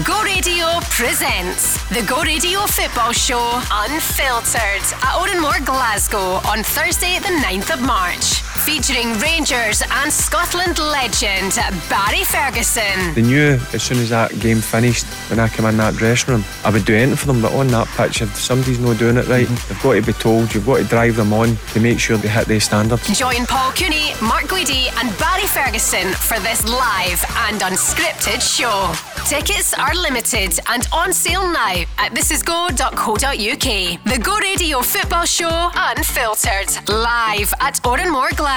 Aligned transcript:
Go 0.00 0.22
Radio 0.22 0.80
presents 0.88 1.76
the 1.90 2.00
Go 2.08 2.22
Radio 2.22 2.60
Football 2.60 3.12
Show 3.12 3.60
Unfiltered 3.70 4.80
at 4.80 5.18
Oranmore, 5.20 5.62
Glasgow 5.66 6.40
on 6.48 6.62
Thursday, 6.64 7.18
the 7.18 7.28
9th 7.28 7.74
of 7.74 7.82
March. 7.82 8.51
Featuring 8.66 9.12
Rangers 9.18 9.82
and 9.90 10.12
Scotland 10.12 10.78
legend 10.78 11.54
Barry 11.90 12.22
Ferguson. 12.24 13.12
They 13.14 13.22
knew 13.22 13.58
as 13.72 13.82
soon 13.82 13.98
as 13.98 14.10
that 14.10 14.38
game 14.38 14.60
finished, 14.60 15.04
when 15.28 15.40
I 15.40 15.48
came 15.48 15.66
in 15.66 15.76
that 15.78 15.94
dressing 15.94 16.34
room, 16.34 16.44
I 16.64 16.70
would 16.70 16.84
do 16.84 16.94
anything 16.94 17.16
for 17.16 17.26
them. 17.26 17.42
But 17.42 17.52
on 17.54 17.66
that 17.68 17.88
pitch, 17.88 18.22
if 18.22 18.36
somebody's 18.36 18.78
not 18.78 18.98
doing 18.98 19.16
it 19.16 19.26
right, 19.26 19.42
Mm-hmm. 19.42 19.68
they've 19.68 19.82
got 19.82 19.94
to 19.94 20.02
be 20.02 20.12
told. 20.12 20.54
You've 20.54 20.64
got 20.66 20.76
to 20.78 20.84
drive 20.84 21.16
them 21.16 21.32
on 21.32 21.56
to 21.72 21.80
make 21.80 21.98
sure 21.98 22.16
they 22.16 22.28
hit 22.28 22.46
their 22.46 22.60
standards. 22.60 23.18
Join 23.18 23.44
Paul 23.46 23.72
Cooney, 23.72 24.12
Mark 24.22 24.44
Guidi, 24.44 24.86
and 25.02 25.10
Barry 25.18 25.46
Ferguson 25.48 26.12
for 26.14 26.38
this 26.40 26.62
live 26.68 27.24
and 27.50 27.60
unscripted 27.60 28.40
show. 28.40 28.92
Tickets 29.26 29.74
are 29.74 29.94
limited 29.94 30.58
and 30.68 30.86
on 30.92 31.12
sale 31.12 31.50
now 31.50 31.82
at 31.98 32.12
thisisgo.co.uk. 32.12 34.04
The 34.04 34.18
Go 34.22 34.36
Radio 34.38 34.80
Football 34.82 35.24
Show 35.24 35.70
Unfiltered, 35.74 36.88
live 36.88 37.52
at 37.60 37.80
Oranmore, 37.82 38.34
Glasgow 38.36 38.51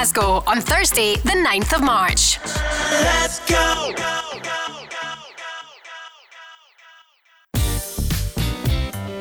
on 0.46 0.60
Thursday, 0.60 1.16
the 1.16 1.30
9th 1.30 1.74
of 1.74 1.82
March. 1.82 2.38
Let's 2.92 3.40
go. 3.50 3.94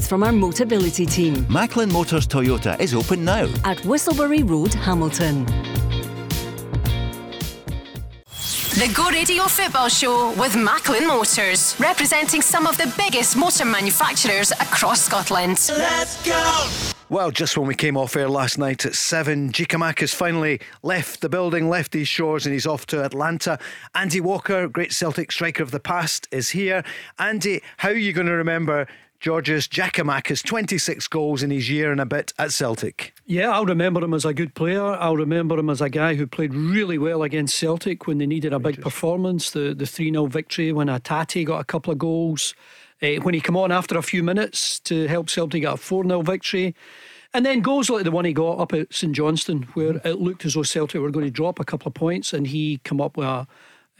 from 0.00 0.22
our 0.22 0.32
Motability 0.32 1.10
team 1.10 1.46
Macklin 1.50 1.92
Motors 1.92 2.26
Toyota 2.26 2.78
is 2.80 2.94
open 2.94 3.24
now. 3.24 3.44
at 3.64 3.78
Whistleberry 3.78 4.48
Road, 4.48 4.72
Hamilton. 4.74 5.44
The 8.74 8.90
Go 8.94 9.10
Radio 9.10 9.44
Football 9.44 9.88
Show 9.88 10.32
with 10.38 10.56
Macklin 10.56 11.06
Motors, 11.06 11.76
representing 11.78 12.40
some 12.40 12.66
of 12.66 12.76
the 12.78 12.92
biggest 12.96 13.36
motor 13.36 13.66
manufacturers 13.66 14.50
across 14.52 15.02
Scotland. 15.02 15.60
Let's 15.68 16.24
go. 16.26 16.92
Well, 17.10 17.30
just 17.30 17.58
when 17.58 17.66
we 17.66 17.74
came 17.74 17.98
off 17.98 18.16
air 18.16 18.30
last 18.30 18.56
night 18.56 18.86
at 18.86 18.94
seven, 18.94 19.52
Giakoumakis 19.52 20.14
finally 20.14 20.60
left 20.82 21.20
the 21.20 21.28
building, 21.28 21.68
left 21.68 21.92
these 21.92 22.08
shores, 22.08 22.46
and 22.46 22.54
he's 22.54 22.66
off 22.66 22.86
to 22.86 23.04
Atlanta. 23.04 23.58
Andy 23.94 24.20
Walker, 24.22 24.66
great 24.66 24.92
Celtic 24.92 25.30
striker 25.30 25.62
of 25.62 25.70
the 25.70 25.78
past, 25.78 26.26
is 26.32 26.48
here. 26.48 26.82
Andy, 27.18 27.60
how 27.76 27.90
are 27.90 27.94
you 27.94 28.14
going 28.14 28.26
to 28.26 28.32
remember 28.32 28.86
Georgios 29.22 29.68
Giakoumakis' 29.68 30.44
26 30.44 31.06
goals 31.06 31.44
in 31.44 31.52
his 31.52 31.70
year 31.70 31.92
and 31.92 32.00
a 32.00 32.04
bit 32.04 32.32
at 32.40 32.50
Celtic? 32.50 33.14
Yeah, 33.24 33.50
I'll 33.50 33.64
remember 33.64 34.02
him 34.02 34.14
as 34.14 34.24
a 34.24 34.34
good 34.34 34.52
player. 34.54 34.82
I'll 34.82 35.16
remember 35.16 35.56
him 35.56 35.70
as 35.70 35.80
a 35.80 35.88
guy 35.88 36.16
who 36.16 36.26
played 36.26 36.52
really 36.52 36.98
well 36.98 37.22
against 37.22 37.56
Celtic 37.56 38.08
when 38.08 38.18
they 38.18 38.26
needed 38.26 38.52
a 38.52 38.58
big 38.58 38.80
performance. 38.80 39.52
The 39.52 39.74
the 39.74 39.86
3 39.86 40.10
0 40.10 40.26
victory 40.26 40.72
when 40.72 40.88
Hatate 40.88 41.46
got 41.46 41.60
a 41.60 41.64
couple 41.64 41.92
of 41.92 42.00
goals. 42.00 42.56
Eh, 43.00 43.18
when 43.18 43.32
he 43.32 43.40
came 43.40 43.56
on 43.56 43.70
after 43.70 43.96
a 43.96 44.02
few 44.02 44.24
minutes 44.24 44.80
to 44.80 45.06
help 45.06 45.30
Celtic 45.30 45.62
get 45.62 45.74
a 45.74 45.76
4 45.76 46.04
0 46.04 46.22
victory. 46.22 46.74
And 47.32 47.46
then 47.46 47.60
goals 47.60 47.88
like 47.88 48.02
the 48.02 48.10
one 48.10 48.24
he 48.24 48.32
got 48.32 48.58
up 48.58 48.72
at 48.72 48.92
St 48.92 49.14
Johnstone, 49.14 49.62
where 49.74 50.00
it 50.04 50.20
looked 50.20 50.44
as 50.44 50.54
though 50.54 50.64
Celtic 50.64 51.00
were 51.00 51.12
going 51.12 51.26
to 51.26 51.30
drop 51.30 51.60
a 51.60 51.64
couple 51.64 51.86
of 51.86 51.94
points, 51.94 52.32
and 52.32 52.48
he 52.48 52.80
come 52.82 53.00
up 53.00 53.16
with 53.16 53.28
a, 53.28 53.46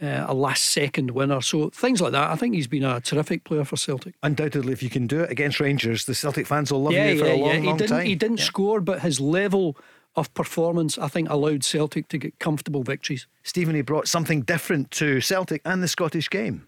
uh, 0.03 0.25
a 0.27 0.33
last 0.33 0.63
second 0.63 1.11
winner. 1.11 1.41
So 1.41 1.69
things 1.69 2.01
like 2.01 2.11
that. 2.11 2.29
I 2.29 2.35
think 2.35 2.55
he's 2.55 2.67
been 2.67 2.83
a 2.83 2.99
terrific 2.99 3.43
player 3.43 3.63
for 3.63 3.77
Celtic. 3.77 4.15
Undoubtedly, 4.21 4.73
if 4.73 4.83
you 4.83 4.89
can 4.89 5.07
do 5.07 5.21
it 5.21 5.31
against 5.31 5.59
Rangers, 5.59 6.05
the 6.05 6.13
Celtic 6.13 6.45
fans 6.45 6.71
will 6.71 6.83
love 6.83 6.93
you 6.93 7.17
for 7.17 7.25
a 7.25 7.37
long, 7.37 7.61
he 7.61 7.67
long 7.67 7.77
didn't, 7.77 7.89
time. 7.89 8.05
He 8.05 8.15
didn't 8.15 8.39
score, 8.39 8.81
but 8.81 9.01
his 9.01 9.19
level 9.19 9.77
of 10.15 10.33
performance, 10.33 10.97
I 10.97 11.07
think, 11.07 11.29
allowed 11.29 11.63
Celtic 11.63 12.07
to 12.09 12.17
get 12.17 12.37
comfortable 12.39 12.83
victories. 12.83 13.25
Stephen, 13.43 13.75
he 13.75 13.81
brought 13.81 14.07
something 14.07 14.41
different 14.41 14.91
to 14.91 15.21
Celtic 15.21 15.61
and 15.65 15.81
the 15.81 15.87
Scottish 15.87 16.29
game. 16.29 16.67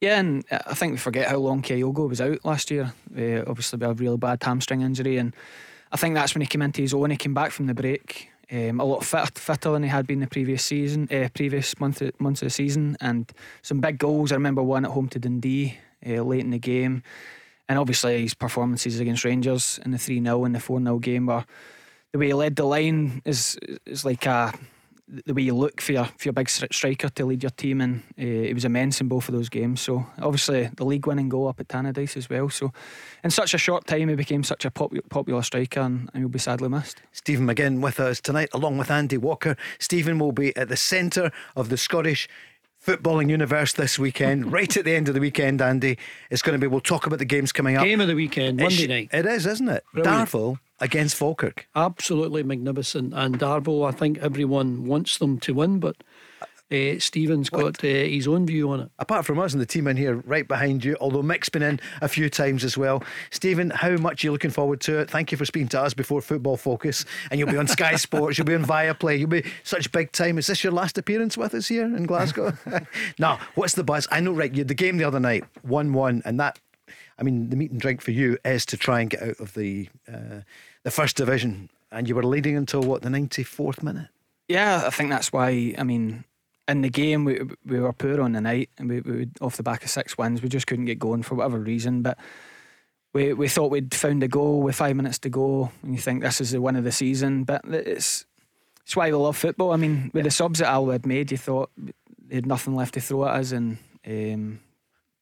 Yeah, 0.00 0.20
and 0.20 0.44
I 0.50 0.74
think 0.74 0.92
we 0.92 0.98
forget 0.98 1.28
how 1.28 1.38
long 1.38 1.60
Kyogo 1.60 2.08
was 2.08 2.20
out 2.20 2.44
last 2.44 2.70
year. 2.70 2.92
Uh, 3.16 3.42
obviously, 3.48 3.78
with 3.78 3.90
a 3.90 3.94
really 3.94 4.16
bad 4.16 4.40
hamstring 4.40 4.82
injury, 4.82 5.16
and 5.16 5.34
I 5.90 5.96
think 5.96 6.14
that's 6.14 6.34
when 6.34 6.42
he 6.42 6.46
came 6.46 6.62
into 6.62 6.82
his 6.82 6.94
own. 6.94 7.10
He 7.10 7.16
came 7.16 7.34
back 7.34 7.50
from 7.50 7.66
the 7.66 7.74
break 7.74 8.30
um, 8.50 8.80
a 8.80 8.84
lot 8.84 9.04
fitter, 9.04 9.30
fitter 9.34 9.72
than 9.72 9.82
he 9.82 9.88
had 9.88 10.06
been 10.06 10.20
the 10.20 10.26
previous 10.26 10.64
season, 10.64 11.08
uh, 11.12 11.28
previous 11.34 11.78
month 11.78 12.02
months 12.18 12.42
of 12.42 12.46
the 12.46 12.50
season, 12.50 12.96
and 13.00 13.30
some 13.62 13.80
big 13.80 13.98
goals. 13.98 14.32
I 14.32 14.36
remember 14.36 14.62
one 14.62 14.84
at 14.84 14.90
home 14.90 15.08
to 15.10 15.18
Dundee 15.18 15.78
uh, 16.06 16.22
late 16.22 16.40
in 16.40 16.50
the 16.50 16.58
game, 16.58 17.02
and 17.68 17.78
obviously 17.78 18.22
his 18.22 18.34
performances 18.34 19.00
against 19.00 19.24
Rangers 19.24 19.78
in 19.84 19.90
the 19.90 19.98
three 19.98 20.22
0 20.22 20.44
and 20.44 20.54
the 20.54 20.60
four 20.60 20.80
0 20.80 20.98
game 20.98 21.26
were 21.26 21.44
the 22.12 22.18
way 22.18 22.28
he 22.28 22.34
led 22.34 22.56
the 22.56 22.64
line 22.64 23.22
is 23.24 23.58
is 23.84 24.04
like 24.04 24.26
a 24.26 24.52
the 25.24 25.32
way 25.32 25.42
you 25.42 25.54
look 25.54 25.80
for 25.80 25.92
your 25.92 26.04
for 26.04 26.24
your 26.24 26.32
big 26.32 26.48
striker 26.48 27.08
to 27.08 27.24
lead 27.24 27.42
your 27.42 27.50
team, 27.50 27.80
and 27.80 28.02
uh, 28.18 28.22
it 28.50 28.54
was 28.54 28.64
immense 28.64 29.00
in 29.00 29.08
both 29.08 29.28
of 29.28 29.34
those 29.34 29.48
games. 29.48 29.80
So 29.80 30.06
obviously 30.20 30.70
the 30.76 30.84
league 30.84 31.06
winning 31.06 31.28
goal 31.28 31.48
up 31.48 31.60
at 31.60 31.68
Tannadice 31.68 32.16
as 32.16 32.28
well. 32.28 32.48
So 32.50 32.72
in 33.24 33.30
such 33.30 33.54
a 33.54 33.58
short 33.58 33.86
time, 33.86 34.08
he 34.08 34.14
became 34.14 34.44
such 34.44 34.64
a 34.64 34.70
popu- 34.70 35.08
popular 35.08 35.42
striker, 35.42 35.80
and, 35.80 36.10
and 36.12 36.22
he'll 36.22 36.28
be 36.28 36.38
sadly 36.38 36.68
missed. 36.68 37.02
Stephen 37.12 37.46
McGinn 37.46 37.80
with 37.80 38.00
us 38.00 38.20
tonight, 38.20 38.50
along 38.52 38.78
with 38.78 38.90
Andy 38.90 39.16
Walker. 39.16 39.56
Stephen 39.78 40.18
will 40.18 40.32
be 40.32 40.56
at 40.56 40.68
the 40.68 40.76
centre 40.76 41.30
of 41.56 41.68
the 41.68 41.76
Scottish 41.76 42.28
footballing 42.84 43.28
universe 43.30 43.72
this 43.72 43.98
weekend, 43.98 44.52
right 44.52 44.76
at 44.76 44.84
the 44.84 44.94
end 44.94 45.08
of 45.08 45.14
the 45.14 45.20
weekend, 45.20 45.60
Andy. 45.60 45.98
It's 46.30 46.42
going 46.42 46.58
to 46.58 46.60
be, 46.60 46.66
we'll 46.66 46.80
talk 46.80 47.06
about 47.06 47.18
the 47.18 47.24
games 47.24 47.52
coming 47.52 47.76
up. 47.76 47.84
Game 47.84 48.00
of 48.00 48.08
the 48.08 48.14
weekend, 48.14 48.60
It's- 48.60 48.78
Monday 48.78 48.86
night. 48.86 49.10
It 49.12 49.26
is, 49.26 49.46
isn't 49.46 49.68
it? 49.68 49.84
Brilliant. 49.92 50.28
Darvel 50.30 50.58
against 50.80 51.16
Falkirk. 51.16 51.68
Absolutely 51.74 52.42
magnificent. 52.42 53.12
And 53.14 53.38
Darvel, 53.38 53.86
I 53.86 53.90
think 53.92 54.18
everyone 54.18 54.86
wants 54.86 55.18
them 55.18 55.38
to 55.40 55.52
win, 55.54 55.80
but 55.80 55.96
uh, 56.70 56.98
Stephen's 56.98 57.48
got 57.48 57.82
uh, 57.82 57.86
his 57.86 58.28
own 58.28 58.46
view 58.46 58.70
on 58.70 58.80
it. 58.80 58.90
Apart 58.98 59.24
from 59.24 59.38
us 59.38 59.52
and 59.52 59.60
the 59.60 59.66
team 59.66 59.86
in 59.86 59.96
here 59.96 60.16
right 60.26 60.46
behind 60.46 60.84
you, 60.84 60.96
although 61.00 61.22
Mick's 61.22 61.48
been 61.48 61.62
in 61.62 61.80
a 62.02 62.08
few 62.08 62.28
times 62.28 62.64
as 62.64 62.76
well. 62.76 63.02
Stephen, 63.30 63.70
how 63.70 63.96
much 63.96 64.22
are 64.22 64.28
you 64.28 64.32
looking 64.32 64.50
forward 64.50 64.80
to 64.82 64.98
it? 64.98 65.10
Thank 65.10 65.32
you 65.32 65.38
for 65.38 65.46
speaking 65.46 65.68
to 65.68 65.80
us 65.80 65.94
before 65.94 66.20
Football 66.20 66.56
Focus. 66.56 67.04
And 67.30 67.38
you'll 67.40 67.50
be 67.50 67.56
on 67.56 67.68
Sky 67.68 67.96
Sports, 67.96 68.36
you'll 68.36 68.46
be 68.46 68.54
on 68.54 68.64
Viaplay, 68.64 69.18
you'll 69.18 69.28
be 69.28 69.44
such 69.62 69.90
big 69.92 70.12
time. 70.12 70.36
Is 70.38 70.46
this 70.46 70.62
your 70.62 70.72
last 70.72 70.98
appearance 70.98 71.38
with 71.38 71.54
us 71.54 71.68
here 71.68 71.84
in 71.84 72.04
Glasgow? 72.04 72.52
now, 73.18 73.38
what's 73.54 73.74
the 73.74 73.84
buzz? 73.84 74.06
I 74.10 74.20
know, 74.20 74.32
right, 74.32 74.52
you 74.52 74.58
had 74.58 74.68
the 74.68 74.74
game 74.74 74.98
the 74.98 75.04
other 75.04 75.20
night, 75.20 75.44
1 75.62 75.92
1, 75.92 76.22
and 76.24 76.38
that, 76.40 76.58
I 77.18 77.22
mean, 77.22 77.50
the 77.50 77.56
meat 77.56 77.70
and 77.70 77.80
drink 77.80 78.02
for 78.02 78.10
you 78.10 78.38
is 78.44 78.66
to 78.66 78.76
try 78.76 79.00
and 79.00 79.10
get 79.10 79.22
out 79.22 79.40
of 79.40 79.54
the, 79.54 79.88
uh, 80.12 80.40
the 80.82 80.90
first 80.90 81.16
division. 81.16 81.70
And 81.90 82.06
you 82.06 82.14
were 82.14 82.22
leading 82.22 82.56
until 82.56 82.82
what, 82.82 83.00
the 83.00 83.08
94th 83.08 83.82
minute? 83.82 84.08
Yeah, 84.48 84.84
I 84.86 84.90
think 84.90 85.10
that's 85.10 85.32
why. 85.32 85.74
I 85.78 85.82
mean, 85.84 86.24
in 86.68 86.82
the 86.82 86.90
game 86.90 87.24
we 87.24 87.40
we 87.64 87.80
were 87.80 87.92
poor 87.92 88.20
on 88.20 88.32
the 88.32 88.40
night, 88.40 88.70
and 88.78 88.88
we, 88.88 89.00
we 89.00 89.28
off 89.40 89.56
the 89.56 89.62
back 89.62 89.82
of 89.82 89.90
six 89.90 90.18
wins, 90.18 90.42
we 90.42 90.48
just 90.48 90.66
couldn't 90.66 90.84
get 90.84 90.98
going 90.98 91.22
for 91.22 91.34
whatever 91.34 91.58
reason. 91.58 92.02
But 92.02 92.18
we 93.12 93.32
we 93.32 93.48
thought 93.48 93.70
we'd 93.70 93.94
found 93.94 94.22
a 94.22 94.28
goal 94.28 94.60
with 94.60 94.76
five 94.76 94.94
minutes 94.94 95.18
to 95.20 95.30
go, 95.30 95.70
and 95.82 95.94
you 95.94 96.00
think 96.00 96.22
this 96.22 96.40
is 96.40 96.50
the 96.50 96.60
win 96.60 96.76
of 96.76 96.84
the 96.84 96.92
season. 96.92 97.44
But 97.44 97.62
it's 97.64 98.26
it's 98.82 98.94
why 98.94 99.10
we 99.10 99.16
love 99.16 99.36
football. 99.36 99.72
I 99.72 99.76
mean, 99.76 100.10
with 100.12 100.24
the 100.24 100.30
subs 100.30 100.58
that 100.58 100.68
Al 100.68 100.90
had 100.90 101.06
made, 101.06 101.30
you 101.30 101.38
thought 101.38 101.70
they 101.76 102.36
had 102.36 102.46
nothing 102.46 102.74
left 102.74 102.94
to 102.94 103.00
throw 103.00 103.26
at 103.26 103.36
us, 103.36 103.52
and 103.52 103.78
um, 104.06 104.60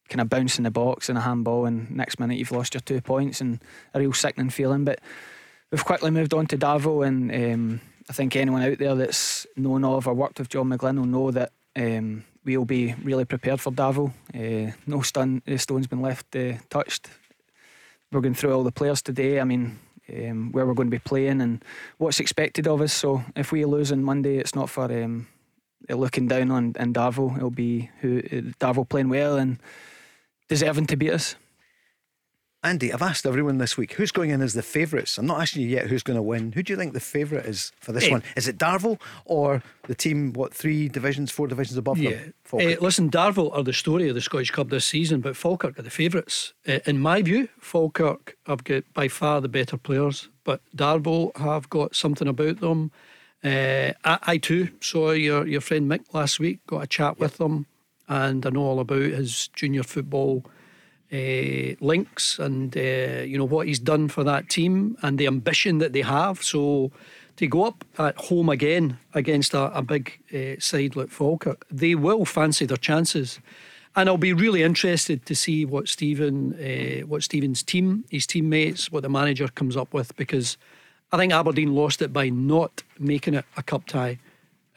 kind 0.08 0.20
of 0.20 0.28
bounce 0.28 0.59
in 0.59 0.65
the 0.65 0.71
box 0.71 1.09
and 1.09 1.16
a 1.16 1.21
handball, 1.22 1.66
and 1.66 1.91
next 1.91 2.18
minute 2.18 2.38
you've 2.38 2.53
lost 2.53 2.74
your 2.74 2.80
two 2.80 3.00
points, 3.00 3.41
and 3.41 3.60
a 3.94 4.00
real 4.00 4.12
sickening 4.12 4.50
feeling. 4.50 4.84
But 4.84 5.00
we've 5.71 5.84
quickly 5.84 6.10
moved 6.10 6.34
on 6.34 6.47
to 6.48 6.59
Darvel 6.59 7.06
and 7.06 7.32
um, 7.32 7.80
I 8.08 8.12
think 8.12 8.36
anyone 8.36 8.62
out 8.62 8.78
there 8.78 8.94
that's 8.94 9.47
known 9.56 9.84
of 9.84 10.06
or 10.06 10.14
worked 10.14 10.38
with 10.38 10.48
John 10.48 10.68
McGlynn 10.68 10.98
will 10.98 11.06
know 11.06 11.30
that 11.32 11.53
um, 11.74 12.24
we'll 12.44 12.64
be 12.64 12.94
really 13.03 13.24
prepared 13.24 13.60
for 13.60 13.72
Darvel. 13.72 14.12
Uh, 14.32 14.72
no 14.86 15.00
stun, 15.03 15.42
uh, 15.47 15.56
stone's 15.56 15.88
been 15.88 16.03
left 16.03 16.34
uh, 16.36 16.54
touched. 16.70 17.08
We're 18.12 18.20
going 18.20 18.34
through 18.34 18.54
all 18.54 18.62
the 18.62 18.70
players 18.70 19.03
today. 19.03 19.41
I 19.41 19.44
mean, 19.44 19.78
um, 20.08 20.53
where 20.53 20.64
we're 20.64 20.74
going 20.74 20.88
to 20.88 20.97
be 20.97 21.00
playing 21.00 21.41
and 21.41 21.64
what's 21.98 22.20
expected 22.20 22.68
of 22.68 22.80
us. 22.80 22.92
So 22.92 23.24
if 23.34 23.50
we 23.50 23.64
lose 23.64 23.91
on 23.91 24.04
Monday, 24.04 24.38
it's 24.38 24.54
not 24.54 24.70
for 24.70 24.84
um, 24.84 25.26
looking 25.88 26.28
down 26.28 26.52
on, 26.52 26.76
on 26.78 26.94
Darvel. 26.94 27.36
It'll 27.36 27.50
be 27.50 27.91
who 28.00 28.22
Darvel 28.60 28.88
playing 28.88 29.09
well 29.09 29.36
and 29.36 29.59
deserving 30.48 30.86
to 30.86 30.97
beat 30.97 31.12
us. 31.12 31.34
Andy, 32.66 32.92
I've 32.92 33.01
asked 33.01 33.27
everyone 33.27 33.59
this 33.59 33.77
week 33.78 33.92
who's 33.92 34.10
going 34.10 34.30
in 34.30 34.42
as 34.42 34.53
the 34.54 34.63
favourites. 34.63 35.18
I'm 35.18 35.27
not 35.27 35.41
asking 35.41 35.63
you 35.63 35.68
yet 35.68 35.86
who's 35.86 36.03
going 36.03 36.16
to 36.16 36.22
win. 36.22 36.51
Who 36.51 36.65
do 36.65 36.72
you 36.72 36.77
think 36.77 36.95
the 36.95 37.01
favourite 37.01 37.47
is 37.47 37.71
for 37.78 37.92
this 37.92 38.07
Eh. 38.07 38.10
one? 38.10 38.24
Is 38.34 38.48
it 38.48 38.59
Darvel 38.59 39.01
or 39.24 39.63
the 39.84 39.95
team, 39.95 40.33
what, 40.33 40.53
three 40.53 40.89
divisions, 40.89 41.30
four 41.30 41.47
divisions 41.47 41.78
above 41.78 41.97
Yeah. 41.98 42.10
them? 42.10 42.34
Eh, 42.59 42.74
listen, 42.80 43.09
Darvel 43.09 43.57
are 43.57 43.63
the 43.63 43.72
story 43.72 44.09
of 44.09 44.16
the 44.16 44.21
Scottish 44.21 44.51
Cup 44.51 44.68
this 44.71 44.84
season, 44.84 45.21
but 45.21 45.36
Falkirk 45.36 45.78
are 45.78 45.83
the 45.83 45.91
favourites. 45.91 46.54
Uh, 46.66 46.80
in 46.86 46.98
my 46.98 47.22
view, 47.22 47.48
Falkirk 47.60 48.36
have 48.47 48.65
got 48.65 48.83
by 48.92 49.07
far 49.07 49.41
the 49.41 49.48
better 49.48 49.77
players, 49.77 50.28
but 50.42 50.60
Darvel 50.77 51.36
have 51.36 51.71
got 51.71 51.95
something 51.95 52.27
about 52.27 52.59
them. 52.59 52.91
Uh, 53.45 53.92
I, 54.04 54.19
I 54.22 54.36
too 54.39 54.71
saw 54.80 55.12
your, 55.12 55.47
your 55.47 55.60
friend 55.60 55.89
Mick 55.89 56.12
last 56.12 56.41
week, 56.41 56.59
got 56.66 56.83
a 56.83 56.89
chat 56.89 57.21
with 57.21 57.36
them, 57.36 57.66
and 58.09 58.45
I 58.45 58.51
know 58.51 58.62
all 58.62 58.80
about 58.80 59.03
his 59.03 59.47
junior 59.54 59.84
football 59.84 60.45
uh, 61.12 61.74
links 61.80 62.38
and 62.38 62.76
uh, 62.76 63.22
you 63.22 63.38
know 63.38 63.44
what 63.44 63.66
he's 63.66 63.78
done 63.78 64.08
for 64.08 64.24
that 64.24 64.48
team 64.48 64.97
and 65.03 65.18
the 65.18 65.26
ambition 65.26 65.78
that 65.78 65.92
they 65.92 66.03
have. 66.03 66.42
So 66.42 66.91
to 67.36 67.47
go 67.47 67.64
up 67.64 67.84
at 67.98 68.16
home 68.16 68.48
again 68.48 68.98
against 69.14 69.54
a, 69.54 69.76
a 69.76 69.82
big 69.82 70.18
uh, 70.34 70.58
side 70.58 70.97
like 70.97 71.10
Falkirk, 71.10 71.64
they 71.70 71.94
will 71.94 72.24
fancy 72.24 72.66
their 72.66 72.76
chances. 72.76 73.41
And 73.94 74.08
I'll 74.08 74.18
be 74.18 74.32
really 74.34 74.62
interested 74.62 75.24
to 75.24 75.34
see 75.34 75.64
what 75.64 75.88
Stephen, 75.88 76.54
uh, 76.54 77.06
what 77.06 77.22
Stephen's 77.22 77.62
team, 77.62 78.04
his 78.10 78.26
teammates, 78.26 78.92
what 78.92 79.02
the 79.02 79.09
manager 79.09 79.48
comes 79.48 79.76
up 79.76 79.94
with, 79.94 80.14
because 80.16 80.59
I 81.12 81.16
think 81.16 81.32
Aberdeen 81.32 81.74
lost 81.74 82.02
it 82.02 82.12
by 82.12 82.28
not 82.28 82.82
making 82.98 83.34
it 83.34 83.44
a 83.56 83.62
cup 83.62 83.86
tie, 83.86 84.18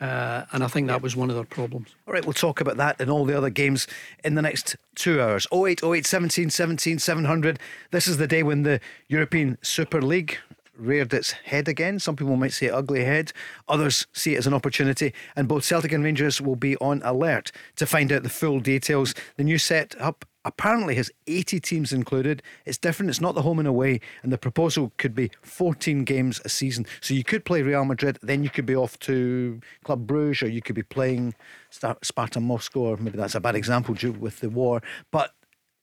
uh, 0.01 0.45
and 0.51 0.63
I 0.63 0.67
think 0.67 0.87
that 0.87 1.01
was 1.01 1.15
one 1.15 1.29
of 1.29 1.35
their 1.35 1.45
problems. 1.45 1.95
All 2.07 2.13
right, 2.13 2.25
we'll 2.25 2.33
talk 2.33 2.61
about 2.61 2.77
that 2.77 2.99
and 2.99 3.09
all 3.09 3.25
the 3.25 3.37
other 3.37 3.49
games 3.49 3.87
in 4.23 4.35
the 4.35 4.41
next 4.41 4.75
two 4.95 5.21
hours. 5.21 5.45
08, 5.53 5.83
08, 5.83 6.05
17, 6.05 6.49
17, 6.49 6.99
700. 6.99 7.59
This 7.91 8.07
is 8.07 8.17
the 8.17 8.27
day 8.27 8.43
when 8.43 8.63
the 8.63 8.79
European 9.07 9.57
Super 9.61 10.01
League 10.01 10.37
reared 10.79 11.13
its 11.13 11.31
head 11.31 11.67
again. 11.67 11.99
Some 11.99 12.15
people 12.15 12.37
might 12.37 12.53
say 12.53 12.69
ugly 12.69 13.03
head, 13.03 13.33
others 13.67 14.07
see 14.13 14.35
it 14.35 14.37
as 14.37 14.47
an 14.47 14.53
opportunity. 14.53 15.13
And 15.35 15.47
both 15.47 15.65
Celtic 15.65 15.91
and 15.91 16.03
Rangers 16.03 16.39
will 16.39 16.55
be 16.55 16.77
on 16.77 17.01
alert 17.03 17.51
to 17.75 17.85
find 17.85 18.11
out 18.11 18.23
the 18.23 18.29
full 18.29 18.59
details. 18.59 19.13
The 19.35 19.43
new 19.43 19.57
set 19.57 19.99
up 19.99 20.25
apparently 20.45 20.95
has 20.95 21.11
80 21.27 21.59
teams 21.59 21.93
included. 21.93 22.41
It's 22.65 22.77
different, 22.77 23.09
it's 23.09 23.21
not 23.21 23.35
the 23.35 23.41
home 23.41 23.59
and 23.59 23.67
away, 23.67 23.99
and 24.23 24.31
the 24.31 24.37
proposal 24.37 24.91
could 24.97 25.13
be 25.13 25.31
14 25.41 26.03
games 26.03 26.41
a 26.45 26.49
season. 26.49 26.85
So 27.01 27.13
you 27.13 27.23
could 27.23 27.45
play 27.45 27.61
Real 27.61 27.85
Madrid, 27.85 28.19
then 28.21 28.43
you 28.43 28.49
could 28.49 28.65
be 28.65 28.75
off 28.75 28.97
to 28.99 29.59
Club 29.83 30.07
Bruges, 30.07 30.43
or 30.43 30.49
you 30.49 30.61
could 30.61 30.75
be 30.75 30.83
playing 30.83 31.35
Sparta 31.69 32.39
Moscow, 32.39 32.79
or 32.79 32.97
maybe 32.97 33.17
that's 33.17 33.35
a 33.35 33.39
bad 33.39 33.55
example 33.55 33.93
due 33.93 34.11
with 34.11 34.39
the 34.39 34.49
war. 34.49 34.81
But 35.11 35.33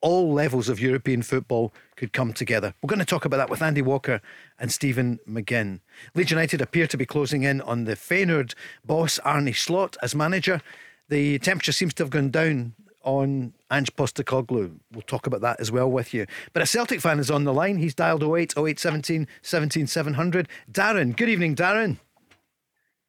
all 0.00 0.32
levels 0.32 0.69
of 0.69 0.79
European 0.79 1.23
football 1.23 1.73
could 1.97 2.12
come 2.12 2.32
together. 2.32 2.75
We're 2.82 2.88
going 2.88 2.99
to 2.99 3.05
talk 3.05 3.25
about 3.25 3.38
that 3.38 3.50
with 3.50 3.62
Andy 3.62 3.82
Walker 3.82 4.20
and 4.59 4.70
Stephen 4.70 5.19
McGinn. 5.29 5.81
Leeds 6.14 6.31
United 6.31 6.61
appear 6.61 6.87
to 6.87 6.97
be 6.97 7.06
closing 7.06 7.43
in 7.43 7.61
on 7.62 7.85
the 7.85 7.97
Feyenoord 7.97 8.55
boss 8.85 9.19
Arne 9.20 9.52
Slot 9.52 9.97
as 10.02 10.14
manager. 10.14 10.61
The 11.09 11.38
temperature 11.38 11.73
seems 11.73 11.94
to 11.94 12.02
have 12.02 12.11
gone 12.11 12.31
down 12.31 12.75
on 13.06 13.55
Ange 13.70 13.94
Postecoglou. 13.97 14.79
We'll 14.93 15.03
talk 15.03 15.26
about 15.26 15.41
that 15.41 15.61
as 15.61 15.73
well 15.73 15.91
with 15.91 16.12
you. 16.12 16.26
But 16.53 16.62
a 16.62 16.67
Celtic 16.67 17.00
fan 17.00 17.19
is 17.19 17.31
on 17.31 17.44
the 17.44 17.55
line. 17.55 17.79
He's 17.79 17.94
dialed 17.94 18.23
08 18.23 18.55
08 18.58 18.79
17 18.79 19.26
17 19.41 19.87
700. 19.87 20.49
Darren, 20.70 21.17
good 21.17 21.31
evening, 21.31 21.55
Darren. 21.55 21.99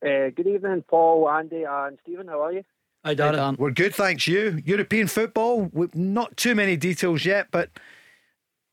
Uh, 0.02 0.30
good 0.30 0.48
evening, 0.48 0.84
Paul, 0.88 1.28
Andy, 1.30 1.64
and 1.64 1.98
Stephen. 2.04 2.28
How 2.28 2.44
are 2.44 2.54
you? 2.54 2.64
Hi, 3.04 3.16
Darren. 3.16 3.58
We're 3.58 3.72
good, 3.72 3.96
thanks 3.96 4.28
you. 4.28 4.62
European 4.64 5.08
football, 5.08 5.64
with 5.74 5.96
not 5.96 6.38
too 6.38 6.54
many 6.54 6.78
details 6.78 7.26
yet, 7.26 7.48
but 7.52 7.70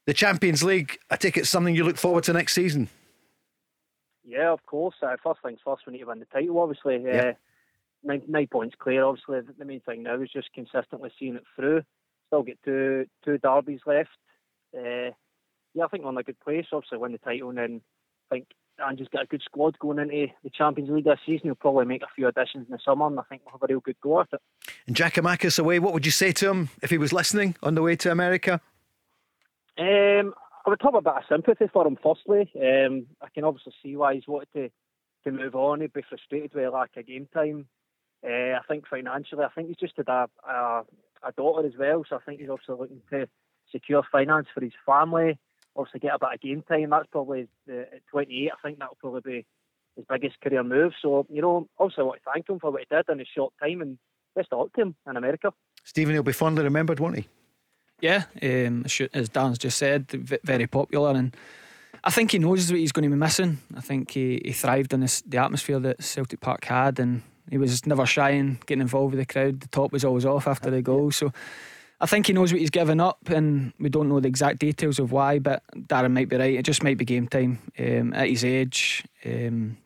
the 0.06 0.12
Champions 0.12 0.62
League, 0.62 0.98
I 1.10 1.16
take 1.16 1.36
it's 1.36 1.48
something 1.48 1.74
you 1.74 1.84
look 1.84 1.96
forward 1.96 2.24
to 2.24 2.34
next 2.34 2.52
season. 2.52 2.88
Yeah, 4.26 4.52
of 4.52 4.64
course. 4.66 4.96
Uh, 5.02 5.16
first 5.22 5.40
things 5.42 5.60
first, 5.64 5.86
we 5.86 5.94
need 5.94 6.00
to 6.00 6.06
win 6.06 6.18
the 6.18 6.26
title, 6.26 6.58
obviously. 6.58 6.96
Uh, 7.10 7.32
Nine, 8.04 8.22
nine 8.28 8.48
points 8.48 8.76
clear, 8.78 9.04
obviously. 9.04 9.40
The, 9.58 9.64
main 9.64 9.80
thing 9.80 10.02
now 10.02 10.20
is 10.20 10.30
just 10.30 10.52
consistently 10.52 11.10
seeing 11.18 11.36
it 11.36 11.44
through. 11.56 11.82
Still 12.28 12.42
get 12.42 12.58
two 12.64 13.06
two 13.24 13.38
derbies 13.38 13.80
left. 13.86 14.10
Uh, 14.76 15.10
yeah, 15.74 15.84
I 15.84 15.88
think 15.88 16.04
we're 16.04 16.10
in 16.10 16.18
a 16.18 16.22
good 16.22 16.40
place. 16.40 16.66
Obviously, 16.72 16.98
win 16.98 17.12
the 17.12 17.18
title, 17.18 17.48
and 17.48 17.58
then 17.58 17.80
I 18.30 18.34
think 18.34 18.46
Ange's 18.86 19.08
got 19.08 19.22
a 19.22 19.26
good 19.26 19.42
squad 19.42 19.78
going 19.78 19.98
into 19.98 20.26
the 20.42 20.50
Champions 20.50 20.90
League 20.90 21.04
this 21.04 21.18
season. 21.24 21.48
He'll 21.48 21.54
probably 21.54 21.84
make 21.84 22.02
a 22.02 22.14
few 22.14 22.26
additions 22.26 22.66
in 22.66 22.72
the 22.72 22.78
summer, 22.84 23.06
and 23.06 23.18
I 23.18 23.22
think 23.24 23.42
we'll 23.44 23.52
have 23.52 23.62
a 23.62 23.72
real 23.72 23.80
good 23.80 24.00
go 24.02 24.20
at 24.20 24.28
it. 24.32 24.40
And 24.86 24.96
Giakoumakis 24.96 25.58
away, 25.58 25.78
what 25.78 25.92
would 25.92 26.04
you 26.04 26.12
say 26.12 26.32
to 26.32 26.50
him 26.50 26.70
if 26.82 26.90
he 26.90 26.98
was 26.98 27.12
listening 27.12 27.56
on 27.62 27.74
the 27.74 27.82
way 27.82 27.96
to 27.96 28.10
America? 28.10 28.60
Um, 29.78 30.34
I 30.66 30.70
would 30.70 30.80
have 30.82 30.94
a 30.94 31.02
bit 31.02 31.12
of 31.12 31.22
sympathy 31.28 31.66
for 31.72 31.86
him. 31.86 31.98
Firstly, 32.02 32.50
um, 32.56 33.06
I 33.22 33.28
can 33.34 33.44
obviously 33.44 33.72
see 33.82 33.96
why 33.96 34.14
he's 34.14 34.26
wanted 34.26 34.48
to, 34.54 34.70
to 35.24 35.32
move 35.36 35.54
on. 35.54 35.80
He'd 35.80 35.92
be 35.92 36.02
frustrated 36.08 36.54
with 36.54 36.64
a 36.64 36.70
lack 36.70 36.96
of 36.96 37.06
game 37.06 37.28
time. 37.32 37.66
Uh, 38.24 38.58
I 38.58 38.60
think 38.68 38.86
financially, 38.88 39.44
I 39.44 39.48
think 39.50 39.68
he's 39.68 39.76
just 39.76 39.96
had 39.96 40.08
a, 40.08 40.28
a 40.48 40.84
a 41.24 41.32
daughter 41.32 41.66
as 41.66 41.74
well, 41.78 42.04
so 42.08 42.16
I 42.16 42.20
think 42.20 42.40
he's 42.40 42.50
obviously 42.50 42.76
looking 42.78 43.02
to 43.10 43.28
secure 43.72 44.02
finance 44.10 44.46
for 44.54 44.62
his 44.62 44.72
family. 44.86 45.38
Obviously, 45.76 46.00
get 46.00 46.14
a 46.14 46.18
bit 46.18 46.34
of 46.34 46.40
game 46.40 46.62
time. 46.68 46.90
That's 46.90 47.08
probably 47.10 47.48
the, 47.66 47.80
at 47.80 48.06
28. 48.10 48.50
I 48.52 48.66
think 48.66 48.78
that'll 48.78 48.96
probably 48.96 49.20
be 49.20 49.46
his 49.96 50.04
biggest 50.08 50.40
career 50.40 50.62
move. 50.62 50.92
So 51.00 51.26
you 51.30 51.42
know, 51.42 51.68
obviously, 51.78 52.02
I 52.02 52.06
want 52.06 52.20
to 52.22 52.30
thank 52.32 52.48
him 52.48 52.60
for 52.60 52.70
what 52.70 52.82
he 52.88 52.94
did 52.94 53.08
in 53.08 53.18
his 53.18 53.28
short 53.34 53.52
time, 53.60 53.80
and 53.80 53.98
best 54.36 54.48
of 54.52 54.60
luck 54.60 54.72
to 54.74 54.82
him 54.82 54.94
in 55.08 55.16
America. 55.16 55.52
Stephen, 55.82 56.14
he'll 56.14 56.22
be 56.22 56.32
fondly 56.32 56.64
remembered, 56.64 57.00
won't 57.00 57.16
he? 57.16 57.28
Yeah, 58.00 58.24
um, 58.42 58.84
as 59.14 59.28
Dan's 59.28 59.58
just 59.58 59.78
said, 59.78 60.08
very 60.08 60.66
popular, 60.66 61.12
and 61.12 61.34
I 62.02 62.10
think 62.10 62.32
he 62.32 62.38
knows 62.38 62.70
what 62.70 62.80
he's 62.80 62.92
going 62.92 63.04
to 63.04 63.08
be 63.08 63.18
missing. 63.18 63.58
I 63.76 63.80
think 63.80 64.10
he, 64.10 64.42
he 64.44 64.52
thrived 64.52 64.92
in 64.92 65.00
this, 65.00 65.22
the 65.22 65.38
atmosphere 65.38 65.78
that 65.80 66.02
Celtic 66.02 66.40
Park 66.40 66.64
had, 66.64 66.98
and 66.98 67.22
he 67.50 67.58
was 67.58 67.86
never 67.86 68.06
shy 68.06 68.30
in 68.30 68.58
getting 68.66 68.82
involved 68.82 69.14
with 69.14 69.26
the 69.26 69.32
crowd. 69.32 69.60
The 69.60 69.68
top 69.68 69.92
was 69.92 70.04
always 70.04 70.24
off 70.24 70.46
after 70.46 70.70
the 70.70 70.82
goal, 70.82 71.10
so 71.10 71.32
I 72.00 72.06
think 72.06 72.26
he 72.26 72.32
knows 72.32 72.52
what 72.52 72.60
he's 72.60 72.70
given 72.70 73.00
up, 73.00 73.28
and 73.28 73.72
we 73.78 73.88
don't 73.88 74.08
know 74.08 74.20
the 74.20 74.28
exact 74.28 74.58
details 74.58 74.98
of 74.98 75.12
why. 75.12 75.38
But 75.38 75.62
Darren 75.74 76.12
might 76.12 76.28
be 76.28 76.36
right; 76.36 76.54
it 76.54 76.64
just 76.64 76.82
might 76.82 76.98
be 76.98 77.04
game 77.04 77.28
time 77.28 77.58
um, 77.78 78.12
at 78.14 78.28
his 78.28 78.44
age. 78.44 79.04
Um, 79.24 79.76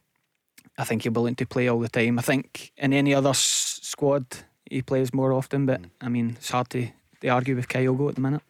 I 0.78 0.84
think 0.84 1.02
he'll 1.02 1.12
be 1.12 1.19
willing 1.19 1.34
to 1.37 1.46
play 1.46 1.69
all 1.69 1.81
the 1.81 1.88
time. 1.88 2.19
I 2.19 2.22
think 2.22 2.72
in 2.76 2.93
any 2.93 3.12
other 3.14 3.31
s- 3.31 3.81
squad 3.82 4.25
he 4.70 4.82
plays 4.82 5.12
more 5.12 5.32
often, 5.32 5.66
but 5.66 5.81
I 6.00 6.08
mean 6.08 6.37
it's 6.38 6.50
hard 6.50 6.70
to, 6.70 6.88
to 7.20 7.28
argue 7.28 7.56
with 7.56 7.69
Kyogo 7.69 8.08
at 8.08 8.14
the 8.14 8.20
minute. 8.20 8.43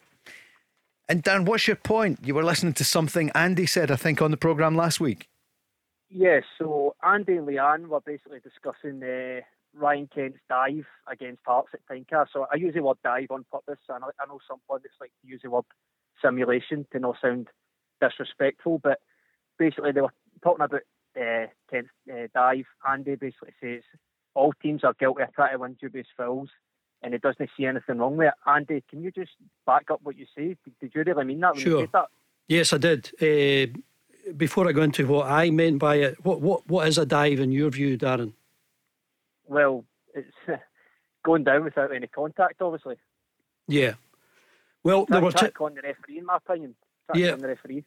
And 1.09 1.23
Dan, 1.23 1.47
what's 1.47 1.67
your 1.67 1.77
point? 1.77 2.21
You 2.23 2.35
were 2.35 2.45
listening 2.45 2.75
to 2.75 2.85
something 2.85 3.31
Andy 3.35 3.65
said, 3.65 3.91
I 3.91 3.97
think, 3.97 4.21
on 4.21 4.31
the 4.31 4.37
programme 4.37 4.77
last 4.77 5.01
week. 5.01 5.27
Yes, 6.11 6.45
so 6.59 6.95
Andy 7.03 7.37
and 7.37 7.47
Leanne 7.47 7.89
were 7.89 8.01
basically 8.01 8.41
discussing 8.41 9.03
uh, 9.03 9.41
Ryan 9.75 10.09
Kent's 10.13 10.39
dive 10.49 10.87
against 11.11 11.43
Hearts 11.47 11.69
at 11.75 11.81
Tynecastle. 11.87 12.29
So 12.33 12.47
I 12.53 12.57
use 12.57 12.75
the 12.75 12.83
word 12.83 12.97
dive 13.05 13.31
on 13.31 13.45
purpose. 13.53 13.79
I 13.91 13.99
know, 13.99 14.11
I 14.19 14.27
know 14.27 14.39
some 14.49 14.61
pundits 14.69 14.95
like 15.01 15.13
to 15.23 15.29
use 15.29 15.41
the 15.43 15.51
word 15.51 15.65
simulation 16.23 16.87
to 16.93 16.99
not 16.99 17.17
sound 17.21 17.49
disrespectful, 18.01 18.79
but 18.83 19.01
basically 19.59 19.93
they 19.93 20.01
were 20.01 20.13
talking 20.43 20.65
about 20.65 20.83
uh, 21.21 21.47
Kent's 21.71 21.91
uh, 22.11 22.29
dive. 22.35 22.65
Andy 22.89 23.17
basically 23.17 23.53
says 23.61 23.83
all 24.35 24.53
teams 24.63 24.85
are 24.85 24.95
guilty 24.99 25.23
of 25.23 25.33
trying 25.35 25.53
to 25.53 25.59
win 25.59 25.77
dubious 25.79 26.07
fouls, 26.17 26.49
and 27.03 27.13
he 27.13 27.19
doesn't 27.19 27.51
see 27.57 27.67
anything 27.67 27.99
wrong 27.99 28.17
with 28.17 28.29
it. 28.29 28.35
Andy, 28.47 28.83
can 28.89 29.03
you 29.03 29.11
just 29.11 29.33
back 29.67 29.91
up 29.91 30.01
what 30.03 30.17
you 30.17 30.27
say? 30.35 30.57
Did, 30.65 30.79
did 30.81 30.93
you 30.95 31.03
really 31.05 31.25
mean 31.25 31.41
that 31.41 31.55
when 31.55 31.65
you 31.65 31.71
Sure. 31.71 31.87
that? 31.93 32.07
Yes, 32.49 32.73
I 32.73 32.79
did. 32.79 33.11
Uh, 33.21 33.79
before 34.37 34.69
I 34.69 34.73
go 34.73 34.83
into 34.83 35.07
what 35.07 35.31
I 35.31 35.51
meant 35.51 35.79
by 35.79 35.97
it, 35.97 36.25
what 36.25 36.41
what 36.41 36.69
what 36.69 36.87
is 36.89 36.99
a 36.99 37.07
dive 37.07 37.41
in 37.41 37.53
your 37.53 37.71
view, 37.71 37.97
Darren? 37.99 38.33
Well, 39.47 39.85
it's 40.15 40.29
going 41.25 41.45
down 41.45 41.65
without 41.65 41.95
any 41.95 42.07
contact, 42.07 42.61
obviously. 42.61 42.97
Yeah. 43.67 43.95
Well, 44.85 45.07
there 45.07 45.21
were 45.21 45.33
ti- 45.33 45.51
on 45.61 45.75
the 45.75 45.83
referee, 45.83 46.19
in 46.19 46.27
my 46.27 46.37
opinion. 46.37 46.75
Yeah. 47.15 47.33
on 47.33 47.39
the 47.41 47.49
referee. 47.49 47.85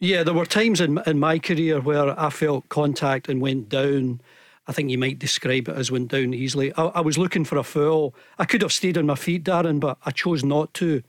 yeah 0.00 0.24
there 0.24 0.34
were 0.34 0.46
times 0.46 0.80
in 0.80 1.00
in 1.06 1.20
my 1.20 1.38
career 1.38 1.80
where 1.80 2.18
I 2.18 2.30
felt 2.30 2.68
contact 2.68 3.28
and 3.28 3.40
went 3.40 3.68
down. 3.68 4.20
I 4.66 4.72
think 4.72 4.90
you 4.90 4.98
might 4.98 5.18
describe 5.18 5.68
it 5.68 5.76
as 5.76 5.92
went 5.92 6.08
down 6.10 6.34
easily. 6.34 6.72
I, 6.74 6.86
I 6.86 7.00
was 7.00 7.16
looking 7.18 7.44
for 7.44 7.56
a 7.56 7.62
foul. 7.62 8.14
I 8.38 8.44
could 8.46 8.62
have 8.62 8.72
stayed 8.72 8.98
on 8.98 9.06
my 9.06 9.14
feet, 9.14 9.44
Darren, 9.44 9.78
but 9.78 9.98
I 10.06 10.10
chose 10.10 10.42
not 10.42 10.72
to, 10.74 11.02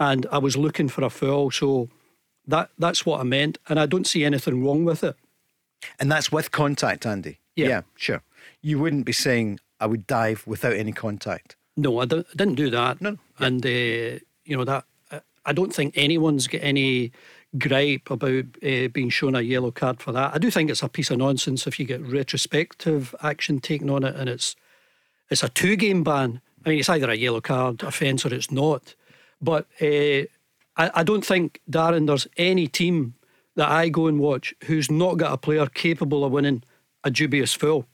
and 0.00 0.26
I 0.32 0.38
was 0.38 0.56
looking 0.56 0.88
for 0.88 1.02
a 1.04 1.10
foul. 1.10 1.50
So 1.50 1.88
that 2.48 2.70
that's 2.78 3.06
what 3.06 3.20
I 3.20 3.22
meant, 3.24 3.58
and 3.68 3.78
I 3.78 3.86
don't 3.86 4.06
see 4.06 4.24
anything 4.24 4.64
wrong 4.64 4.84
with 4.84 5.04
it. 5.04 5.16
And 6.00 6.10
that's 6.10 6.32
with 6.32 6.50
contact, 6.50 7.06
Andy. 7.06 7.38
Yeah. 7.54 7.82
sure. 7.94 8.22
You 8.62 8.78
wouldn't 8.80 9.04
be 9.04 9.12
saying 9.12 9.60
I 9.80 9.86
would 9.86 10.06
dive 10.06 10.44
without 10.46 10.72
any 10.74 10.92
contact. 10.92 11.56
No, 11.76 12.00
I, 12.00 12.06
didn't 12.06 12.54
do 12.56 12.70
that. 12.70 13.00
No. 13.00 13.16
And, 13.38 13.64
uh, 13.64 13.68
you 14.44 14.56
know, 14.56 14.64
that 14.64 14.84
I- 15.12 15.20
I 15.46 15.52
don't 15.52 15.72
think 15.74 15.94
anyone's 15.96 16.46
got 16.48 16.62
any 16.62 17.12
gripe 17.56 18.10
about 18.10 18.44
uh, 18.62 18.88
being 18.88 19.08
shown 19.10 19.34
a 19.34 19.40
yellow 19.40 19.70
card 19.70 20.00
for 20.00 20.12
that. 20.12 20.34
I 20.34 20.38
do 20.38 20.50
think 20.50 20.70
it's 20.70 20.82
a 20.82 20.88
piece 20.88 21.10
of 21.10 21.18
nonsense 21.18 21.66
if 21.66 21.78
you 21.78 21.86
get 21.86 22.00
retrospective 22.02 23.14
action 23.22 23.60
taken 23.60 23.88
on 23.90 24.04
it 24.04 24.14
and 24.16 24.28
it's 24.28 24.54
it's 25.30 25.42
a 25.42 25.48
two 25.48 25.76
game 25.76 26.02
ban. 26.02 26.40
I 26.64 26.70
mean, 26.70 26.78
it's 26.80 26.88
either 26.88 27.10
a 27.10 27.14
yellow 27.14 27.40
card 27.40 27.82
offence 27.82 28.26
or 28.26 28.34
it's 28.34 28.50
not. 28.50 28.94
But 29.40 29.66
uh, 29.80 30.26
I, 30.78 30.90
I 30.94 31.02
don't 31.02 31.24
think, 31.24 31.60
Darren, 31.70 32.06
there's 32.06 32.26
any 32.36 32.68
team 32.68 33.14
that 33.56 33.68
I 33.68 33.88
go 33.88 34.06
and 34.06 34.20
watch 34.20 34.54
who's 34.64 34.90
not 34.90 35.18
got 35.18 35.32
a 35.32 35.36
player 35.36 35.66
capable 35.66 36.24
of 36.24 36.32
winning 36.32 36.62
a 37.04 37.10
dubious 37.10 37.52
foul. 37.52 37.86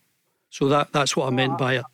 So 0.50 0.68
that 0.68 0.92
that's 0.92 1.16
what 1.16 1.26
I 1.26 1.30
meant 1.30 1.54
ah, 1.54 1.56
by 1.56 1.76
it. 1.76 1.84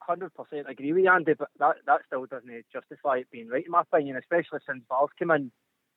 Hundred 0.00 0.32
percent 0.34 0.66
agree 0.68 0.92
with 0.92 1.04
you, 1.04 1.10
Andy, 1.10 1.32
but 1.34 1.48
that, 1.58 1.76
that 1.86 2.02
still 2.06 2.26
doesn't 2.26 2.50
justify 2.72 3.16
it 3.16 3.30
being 3.32 3.48
right 3.48 3.64
in 3.64 3.70
my 3.70 3.80
opinion, 3.80 4.16
especially 4.16 4.60
since 4.68 4.84
VAR 4.88 5.08
came 5.18 5.30
in. 5.30 5.50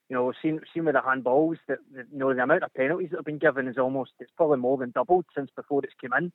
You 0.10 0.16
know, 0.16 0.34
seen 0.42 0.60
seen 0.74 0.86
with 0.86 0.96
the 0.96 1.02
handballs 1.02 1.58
that 1.68 1.80
that, 1.96 2.06
you 2.12 2.18
know 2.18 2.34
the 2.34 2.42
amount 2.42 2.64
of 2.64 2.74
penalties 2.74 3.10
that 3.12 3.18
have 3.18 3.26
been 3.26 3.38
given 3.38 3.68
is 3.68 3.78
almost 3.78 4.12
it's 4.20 4.32
probably 4.38 4.58
more 4.58 4.78
than 4.78 4.92
doubled 4.92 5.26
since 5.36 5.52
before 5.56 5.84
it's 5.84 5.94
came 6.00 6.14
in. 6.18 6.32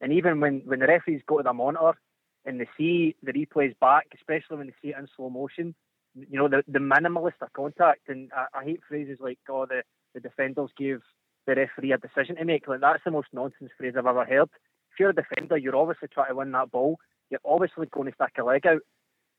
And 0.00 0.12
even 0.12 0.40
when, 0.40 0.62
when 0.64 0.80
the 0.80 0.86
referees 0.86 1.22
go 1.26 1.38
to 1.38 1.44
the 1.44 1.52
monitor 1.52 1.96
and 2.44 2.60
they 2.60 2.68
see 2.76 3.14
the 3.22 3.32
replays 3.32 3.78
back, 3.80 4.08
especially 4.14 4.58
when 4.58 4.66
they 4.66 4.74
see 4.82 4.88
it 4.88 4.98
in 4.98 5.08
slow 5.16 5.30
motion, 5.30 5.74
you 6.14 6.38
know, 6.38 6.48
the, 6.48 6.62
the 6.68 6.78
minimalist 6.78 7.40
of 7.40 7.52
contact. 7.52 8.08
And 8.08 8.30
I, 8.36 8.60
I 8.60 8.64
hate 8.64 8.80
phrases 8.88 9.18
like, 9.20 9.38
oh, 9.48 9.66
the, 9.66 9.82
the 10.14 10.20
defenders 10.20 10.70
gave 10.76 11.00
the 11.46 11.54
referee 11.54 11.92
a 11.92 11.98
decision 11.98 12.36
to 12.36 12.44
make. 12.44 12.68
Like, 12.68 12.80
that's 12.80 13.02
the 13.04 13.10
most 13.10 13.28
nonsense 13.32 13.70
phrase 13.76 13.94
I've 13.96 14.06
ever 14.06 14.24
heard. 14.24 14.48
If 14.92 15.00
you're 15.00 15.10
a 15.10 15.14
defender, 15.14 15.56
you're 15.56 15.76
obviously 15.76 16.08
trying 16.08 16.28
to 16.28 16.36
win 16.36 16.52
that 16.52 16.70
ball. 16.70 16.98
You're 17.30 17.40
obviously 17.44 17.86
going 17.86 18.08
to 18.10 18.14
stick 18.14 18.34
a 18.38 18.44
leg 18.44 18.66
out. 18.66 18.82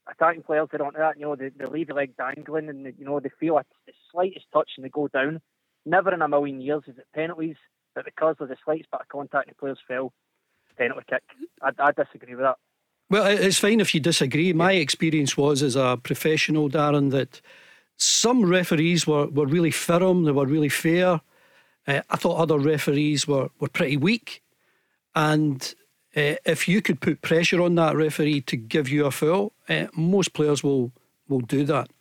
Attacking 0.10 0.44
players 0.44 0.68
get 0.70 0.82
onto 0.82 0.98
that, 0.98 1.18
you 1.18 1.25
know, 1.25 1.36
they, 1.36 1.50
they 1.50 1.65
leave 1.65 1.88
the 1.88 1.94
leg 1.94 2.18
dangling 2.18 2.68
and, 2.68 2.86
they, 2.86 2.94
you 2.98 3.06
know, 3.06 3.22
they 3.22 3.30
feel 3.39 3.58
a, 3.58 3.63
the 3.88 3.94
slightest 4.12 4.48
touch 4.51 4.72
and 4.75 4.84
they 4.84 4.89
go 4.89 5.08
down. 5.08 5.39
Never 5.86 6.13
in 6.13 6.22
a 6.22 6.27
million 6.27 6.60
years 6.60 6.84
is 6.88 6.98
it 6.98 7.06
penalties, 7.15 7.56
but 7.96 8.03
because 8.03 8.36
there's 8.38 8.51
a 8.51 8.58
slightest 8.65 8.92
bit 8.92 9.00
of 9.00 9.08
contact, 9.08 9.48
the 9.48 9.56
players 9.56 9.80
fell 9.88 10.12
penalty 10.77 11.06
kick. 11.10 11.24
I, 11.62 11.70
I 11.80 11.92
disagree 11.92 12.36
with 12.36 12.44
that. 12.44 12.58
Well, 13.13 13.27
it's 13.27 13.60
fine 13.60 13.79
if 13.79 13.93
you 13.93 14.00
disagree. 14.00 14.53
My 14.53 14.72
experience 14.72 15.38
was 15.38 15.62
as 15.62 15.75
a 15.75 16.00
professional, 16.01 16.67
Darren, 16.67 17.12
that 17.12 17.41
some 17.96 18.43
referees 18.43 19.05
were, 19.05 19.27
were 19.27 19.46
really 19.46 19.70
firm, 19.70 20.24
they 20.24 20.32
were 20.32 20.48
really 20.48 20.67
fair. 20.67 21.22
Uh, 21.86 22.01
I 22.10 22.15
thought 22.15 22.39
other 22.39 22.58
referees 22.58 23.27
were, 23.27 23.50
were 23.60 23.67
pretty 23.67 23.98
weak. 23.98 24.41
And 25.13 25.62
uh, 26.17 26.41
if 26.43 26.67
you 26.67 26.82
could 26.82 27.01
put 27.01 27.22
pressure 27.22 27.62
on 27.62 27.75
that 27.75 27.96
referee 27.96 28.41
to 28.41 28.58
give 28.58 28.89
you 28.89 29.05
a 29.05 29.12
foul, 29.12 29.53
uh, 29.70 29.86
most 29.96 30.34
players 30.34 30.63
will, 30.63 30.91
will 31.29 31.41
do 31.41 31.65
that. 31.65 31.91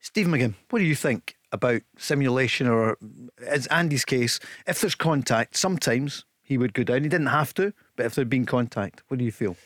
Steve 0.00 0.26
McGinn, 0.26 0.54
what 0.70 0.80
do 0.80 0.84
you 0.84 0.96
think 0.96 1.36
about 1.52 1.82
simulation 1.96 2.66
or, 2.66 2.98
as 3.46 3.68
Andy's 3.68 4.04
case, 4.04 4.40
if 4.66 4.80
there's 4.80 4.96
contact, 4.96 5.56
sometimes 5.56 6.24
he 6.42 6.58
would 6.58 6.74
go 6.74 6.82
down. 6.82 7.04
He 7.04 7.08
didn't 7.08 7.28
have 7.28 7.54
to, 7.54 7.72
but 7.94 8.06
if 8.06 8.16
there'd 8.16 8.28
been 8.28 8.44
contact, 8.44 9.04
what 9.06 9.18
do 9.18 9.24
you 9.24 9.30
feel? 9.30 9.56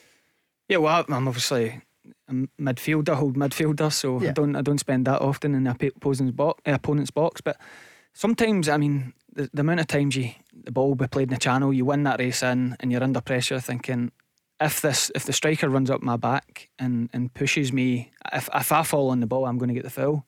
Yeah, 0.69 0.79
well, 0.79 1.05
I'm 1.09 1.29
obviously 1.29 1.81
a 2.29 2.33
midfielder, 2.61 3.15
hold 3.15 3.37
midfielder, 3.37 3.93
so 3.93 4.21
yeah. 4.21 4.31
I 4.31 4.33
don't 4.33 4.57
I 4.57 4.63
don't 4.63 4.79
spend 4.79 5.07
that 5.07 5.23
often 5.23 5.55
in 5.55 5.65
the 5.65 5.71
opponent's 5.71 6.37
box, 6.37 6.63
opponent's 6.67 7.11
box. 7.11 7.41
But 7.41 7.57
sometimes, 8.13 8.69
I 8.69 8.77
mean, 8.77 9.13
the, 9.33 9.49
the 9.53 9.61
amount 9.61 9.81
of 9.81 9.87
times 9.87 10.17
you 10.17 10.31
the 10.53 10.73
ball 10.73 10.89
will 10.89 10.95
be 10.97 11.07
played 11.07 11.29
in 11.29 11.35
the 11.35 11.41
channel, 11.41 11.73
you 11.73 11.85
win 11.85 12.03
that 12.05 12.19
race 12.19 12.43
in, 12.43 12.77
and 12.81 12.91
you're 12.91 13.03
under 13.03 13.21
pressure, 13.21 13.61
thinking 13.61 14.11
if 14.61 14.81
this 14.81 15.11
if 15.15 15.25
the 15.25 15.33
striker 15.33 15.69
runs 15.69 15.91
up 15.91 16.03
my 16.03 16.17
back 16.17 16.71
and 16.79 17.11
and 17.13 17.33
pushes 17.35 17.73
me, 17.73 18.13
if 18.33 18.49
if 18.55 18.73
I 18.73 18.83
fall 18.83 19.11
on 19.11 19.21
the 19.21 19.27
ball, 19.27 19.47
I'm 19.47 19.59
going 19.59 19.69
to 19.69 19.75
get 19.75 19.85
the 19.85 19.91
foul. 19.91 20.27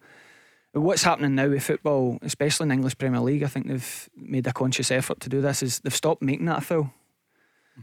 What's 0.72 1.02
happening 1.02 1.34
now 1.34 1.48
with 1.48 1.64
football, 1.64 2.18
especially 2.22 2.64
in 2.64 2.68
the 2.68 2.74
English 2.74 2.98
Premier 2.98 3.20
League, 3.20 3.42
I 3.42 3.46
think 3.46 3.66
they've 3.66 4.08
made 4.14 4.46
a 4.46 4.52
conscious 4.52 4.90
effort 4.90 5.18
to 5.20 5.28
do 5.28 5.40
this. 5.40 5.62
Is 5.62 5.80
they've 5.80 5.94
stopped 5.94 6.22
making 6.22 6.46
that 6.46 6.58
a 6.58 6.60
foul. 6.60 6.92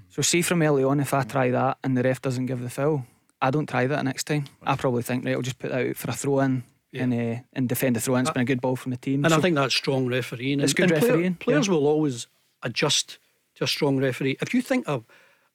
So 0.10 0.22
see 0.22 0.42
from 0.42 0.62
early 0.62 0.84
on, 0.84 1.00
if 1.00 1.14
I 1.14 1.24
try 1.24 1.52
that 1.52 1.78
and 1.84 1.98
the 1.98 2.04
ref 2.04 2.22
doesn't 2.22 2.46
give 2.46 2.62
the 2.62 2.70
foul, 2.70 3.06
I 3.42 3.52
don't 3.52 3.68
try 3.68 3.88
that 3.88 4.04
next 4.06 4.26
time. 4.26 4.46
I 4.64 4.76
probably 4.76 5.04
think 5.04 5.26
right, 5.26 5.36
I'll 5.36 5.42
just 5.42 5.60
put 5.60 5.72
that 5.72 5.88
out 5.90 5.96
for 5.98 6.10
a 6.10 6.14
throw 6.14 6.40
in. 6.40 6.64
Yeah. 6.92 7.04
And, 7.04 7.14
uh, 7.14 7.42
and 7.52 7.68
defend 7.68 7.98
the 7.98 8.00
throw 8.00 8.16
in. 8.16 8.22
It's 8.22 8.32
been 8.32 8.44
a 8.44 8.46
good 8.46 8.62
ball 8.62 8.78
from 8.78 8.92
the 8.92 8.98
team. 8.98 9.26
And 9.26 9.34
so 9.34 9.38
I 9.38 9.42
think 9.42 9.56
that's 9.56 9.76
strong 9.76 10.08
refereeing. 10.08 10.62
It's 10.62 10.72
good 10.72 10.92
refereeing. 10.92 11.36
Player, 11.36 11.56
players 11.56 11.68
yeah. 11.68 11.74
will 11.74 11.88
always 11.88 12.28
adjust 12.64 13.20
to 13.56 13.66
a 13.66 13.68
strong 13.68 13.98
referee. 13.98 14.38
If 14.42 14.54
you 14.54 14.62
think 14.62 14.88
a, 14.88 15.02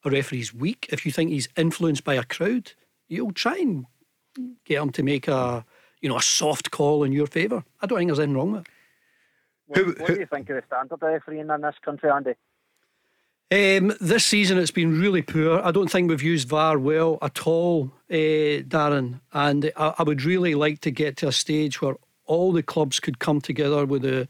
a 0.05 0.11
referee's 0.11 0.53
weak, 0.53 0.87
if 0.93 1.07
you 1.07 1.13
think 1.13 1.31
he's 1.31 1.49
influenced 1.57 2.05
by 2.05 2.15
a 2.15 2.25
crowd, 2.25 2.73
you'll 3.09 3.33
try 3.33 3.57
and 3.57 3.87
get 4.67 4.83
him 4.83 4.91
to 4.91 5.03
make 5.03 5.29
a 5.29 5.65
you 6.01 6.09
know 6.09 6.17
a 6.17 6.23
soft 6.23 6.71
call 6.71 7.05
in 7.05 7.13
your 7.13 7.27
favour. 7.27 7.65
I 7.81 7.87
don't 7.87 7.99
think 7.99 8.09
there's 8.09 8.19
anything 8.19 8.37
wrong 8.37 8.53
with 8.53 8.63
it. 8.63 9.87
What, 9.87 10.01
what 10.01 10.07
do 10.09 10.21
you 10.21 10.27
think 10.27 10.51
of 10.51 10.57
the 10.57 10.63
standard 10.67 11.01
refereeing 11.01 11.49
in 11.49 11.61
this 11.61 11.77
country, 11.85 12.11
Andy? 12.11 12.35
Um, 13.53 13.93
this 14.01 14.25
season 14.25 14.59
it's 14.59 14.71
been 14.71 15.01
really 15.01 15.23
poor. 15.23 15.59
I 15.59 15.73
don't 15.73 15.91
think 15.91 16.09
we've 16.09 16.23
used 16.23 16.49
VAR 16.49 16.79
well 16.79 17.19
at 17.21 17.49
all, 17.49 17.91
uh, 18.09 18.63
Darren. 18.63 19.21
And 19.33 19.73
I, 19.77 19.95
I, 19.99 20.05
would 20.05 20.23
really 20.23 20.55
like 20.55 20.81
to 20.83 20.93
get 20.93 21.17
to 21.17 21.29
a 21.29 21.33
stage 21.33 21.83
where 21.83 21.97
all 22.27 22.53
the 22.53 22.63
clubs 22.63 23.01
could 23.01 23.19
come 23.19 23.41
together 23.41 23.85
with 23.85 24.03
the 24.03 24.29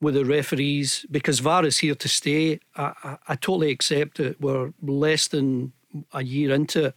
with 0.00 0.14
the 0.14 0.24
referees 0.24 1.06
because 1.08 1.38
VAR 1.38 1.64
is 1.64 1.78
here 1.78 1.94
to 1.94 2.08
stay. 2.08 2.58
I, 2.74 2.92
I, 3.04 3.16
I 3.28 3.34
totally 3.36 3.70
accept 3.70 4.18
it. 4.18 4.40
We're 4.40 4.72
less 4.82 5.28
than 5.28 5.72
a 6.12 6.24
year 6.24 6.52
into 6.52 6.86
it, 6.86 6.94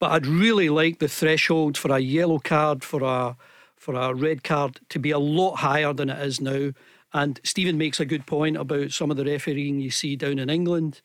but 0.00 0.10
I'd 0.10 0.26
really 0.26 0.68
like 0.68 0.98
the 0.98 1.08
threshold 1.08 1.78
for 1.78 1.92
a 1.92 1.98
yellow 1.98 2.40
card 2.40 2.84
for 2.84 3.02
a 3.02 3.36
for 3.74 3.94
a 3.94 4.12
red 4.12 4.44
card 4.44 4.80
to 4.90 4.98
be 4.98 5.12
a 5.12 5.18
lot 5.18 5.56
higher 5.56 5.94
than 5.94 6.10
it 6.10 6.22
is 6.26 6.42
now. 6.42 6.72
And 7.12 7.40
Stephen 7.42 7.76
makes 7.76 8.00
a 8.00 8.04
good 8.04 8.26
point 8.26 8.56
about 8.56 8.92
some 8.92 9.10
of 9.10 9.16
the 9.16 9.24
refereeing 9.24 9.80
you 9.80 9.90
see 9.90 10.16
down 10.16 10.38
in 10.38 10.48
England 10.48 11.00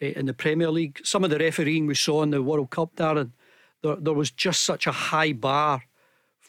uh, 0.00 0.06
in 0.06 0.26
the 0.26 0.34
Premier 0.34 0.70
League. 0.70 1.00
Some 1.04 1.24
of 1.24 1.30
the 1.30 1.38
refereeing 1.38 1.86
we 1.86 1.94
saw 1.94 2.22
in 2.22 2.30
the 2.30 2.42
World 2.42 2.70
Cup, 2.70 2.94
Darren, 2.96 3.32
there, 3.82 3.96
there 3.96 4.14
was 4.14 4.30
just 4.30 4.64
such 4.64 4.86
a 4.86 4.92
high 4.92 5.32
bar 5.32 5.82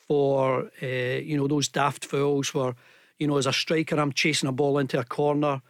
for 0.07 0.71
uh, 0.81 0.85
you 0.85 1.37
know 1.37 1.47
those 1.47 1.67
daft 1.67 2.05
fouls 2.05 2.53
where 2.53 2.75
you 3.19 3.27
know 3.27 3.37
as 3.37 3.45
a 3.45 3.53
striker 3.53 3.99
I'm 3.99 4.11
chasing 4.11 4.49
a 4.49 4.51
ball 4.51 4.79
into 4.79 4.99
a 4.99 5.03
corner, 5.03 5.61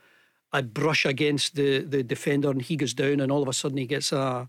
I 0.53 0.61
brush 0.61 1.05
against 1.05 1.55
the 1.55 1.79
the 1.79 2.03
defender 2.03 2.49
and 2.49 2.61
he 2.61 2.75
goes 2.75 2.93
down 2.93 3.19
and 3.19 3.31
all 3.31 3.41
of 3.41 3.49
a 3.49 3.53
sudden 3.53 3.77
he 3.77 3.85
gets 3.85 4.11
a 4.11 4.47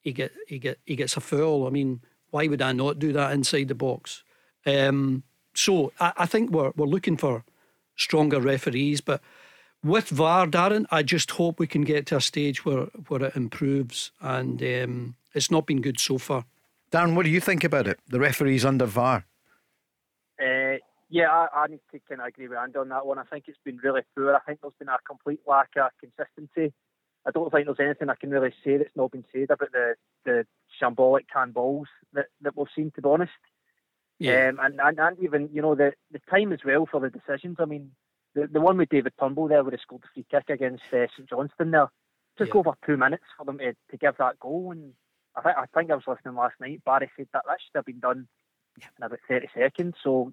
he 0.00 0.12
get 0.12 0.32
he 0.46 0.58
get 0.58 0.78
he 0.84 0.96
gets 0.96 1.16
a 1.16 1.20
foul. 1.20 1.66
I 1.66 1.70
mean, 1.70 2.00
why 2.30 2.46
would 2.46 2.62
I 2.62 2.72
not 2.72 2.98
do 2.98 3.12
that 3.12 3.32
inside 3.32 3.68
the 3.68 3.74
box? 3.74 4.22
Um, 4.64 5.24
so 5.54 5.92
I, 5.98 6.12
I 6.18 6.26
think 6.26 6.50
we're 6.50 6.72
we're 6.76 6.86
looking 6.86 7.16
for 7.16 7.44
stronger 8.02 8.40
referees. 8.40 9.00
But 9.00 9.20
with 9.82 10.08
VAR, 10.08 10.46
Darren, 10.46 10.86
I 10.90 11.02
just 11.02 11.32
hope 11.32 11.58
we 11.58 11.66
can 11.66 11.82
get 11.82 12.06
to 12.06 12.16
a 12.16 12.20
stage 12.20 12.64
where, 12.64 12.86
where 13.08 13.24
it 13.24 13.36
improves. 13.36 14.12
And 14.20 14.62
um, 14.62 15.16
it's 15.34 15.50
not 15.50 15.66
been 15.66 15.80
good 15.80 15.98
so 15.98 16.18
far. 16.18 16.44
Darren, 16.90 17.14
what 17.14 17.24
do 17.24 17.30
you 17.30 17.40
think 17.40 17.64
about 17.64 17.88
it? 17.88 17.98
The 18.08 18.20
referees 18.20 18.64
under 18.64 18.86
VAR? 18.86 19.24
Uh, 20.40 20.76
yeah, 21.08 21.28
I, 21.30 21.46
I 21.54 21.66
need 21.68 21.80
to 21.92 22.00
kind 22.08 22.20
of 22.20 22.26
agree 22.26 22.48
with 22.48 22.58
Andy 22.58 22.78
on 22.78 22.88
that 22.88 23.06
one. 23.06 23.18
I 23.18 23.24
think 23.24 23.44
it's 23.46 23.58
been 23.64 23.78
really 23.82 24.02
poor. 24.16 24.34
I 24.34 24.40
think 24.40 24.60
there's 24.60 24.74
been 24.78 24.88
a 24.88 24.98
complete 25.06 25.40
lack 25.46 25.70
of 25.76 25.90
consistency. 26.00 26.72
I 27.26 27.30
don't 27.30 27.50
think 27.52 27.66
there's 27.66 27.80
anything 27.80 28.10
I 28.10 28.14
can 28.14 28.30
really 28.30 28.52
say 28.64 28.78
that's 28.78 28.96
not 28.96 29.12
been 29.12 29.24
said 29.32 29.50
about 29.50 29.72
the, 29.72 29.94
the 30.24 30.46
shambolic 30.80 31.26
handballs 31.34 31.84
that, 32.14 32.26
that 32.40 32.56
we've 32.56 32.66
seen, 32.74 32.90
to 32.96 33.02
be 33.02 33.08
honest. 33.08 33.32
Yeah. 34.22 34.48
Um, 34.48 34.58
and, 34.62 34.80
and, 34.80 34.98
and 34.98 35.18
even, 35.22 35.48
you 35.52 35.62
know, 35.62 35.74
the, 35.74 35.92
the 36.10 36.20
time 36.30 36.52
as 36.52 36.60
well 36.64 36.86
for 36.90 37.00
the 37.00 37.10
decisions. 37.10 37.56
I 37.58 37.64
mean, 37.64 37.90
the, 38.34 38.46
the 38.46 38.60
one 38.60 38.76
with 38.76 38.88
David 38.88 39.12
Turnbull 39.18 39.48
there 39.48 39.62
where 39.62 39.72
he 39.72 39.78
scored 39.78 40.02
the 40.02 40.08
free 40.14 40.26
kick 40.30 40.48
against 40.48 40.84
uh, 40.92 41.06
St 41.16 41.28
Johnstone 41.28 41.70
there 41.70 41.88
took 42.38 42.48
yeah. 42.48 42.54
over 42.54 42.72
two 42.86 42.96
minutes 42.96 43.24
for 43.36 43.44
them 43.44 43.58
to, 43.58 43.74
to 43.90 43.96
give 43.96 44.16
that 44.18 44.40
goal. 44.40 44.72
And 44.72 44.92
I 45.36 45.42
think 45.42 45.56
I 45.56 45.64
think 45.74 45.90
I 45.90 45.94
was 45.94 46.04
listening 46.06 46.34
last 46.34 46.54
night. 46.60 46.82
Barry 46.84 47.10
said 47.16 47.28
that 47.32 47.44
that 47.46 47.58
should 47.60 47.76
have 47.76 47.84
been 47.84 48.00
done 48.00 48.28
yeah. 48.78 48.86
in 48.98 49.04
about 49.04 49.18
30 49.28 49.48
seconds. 49.54 49.94
So, 50.02 50.32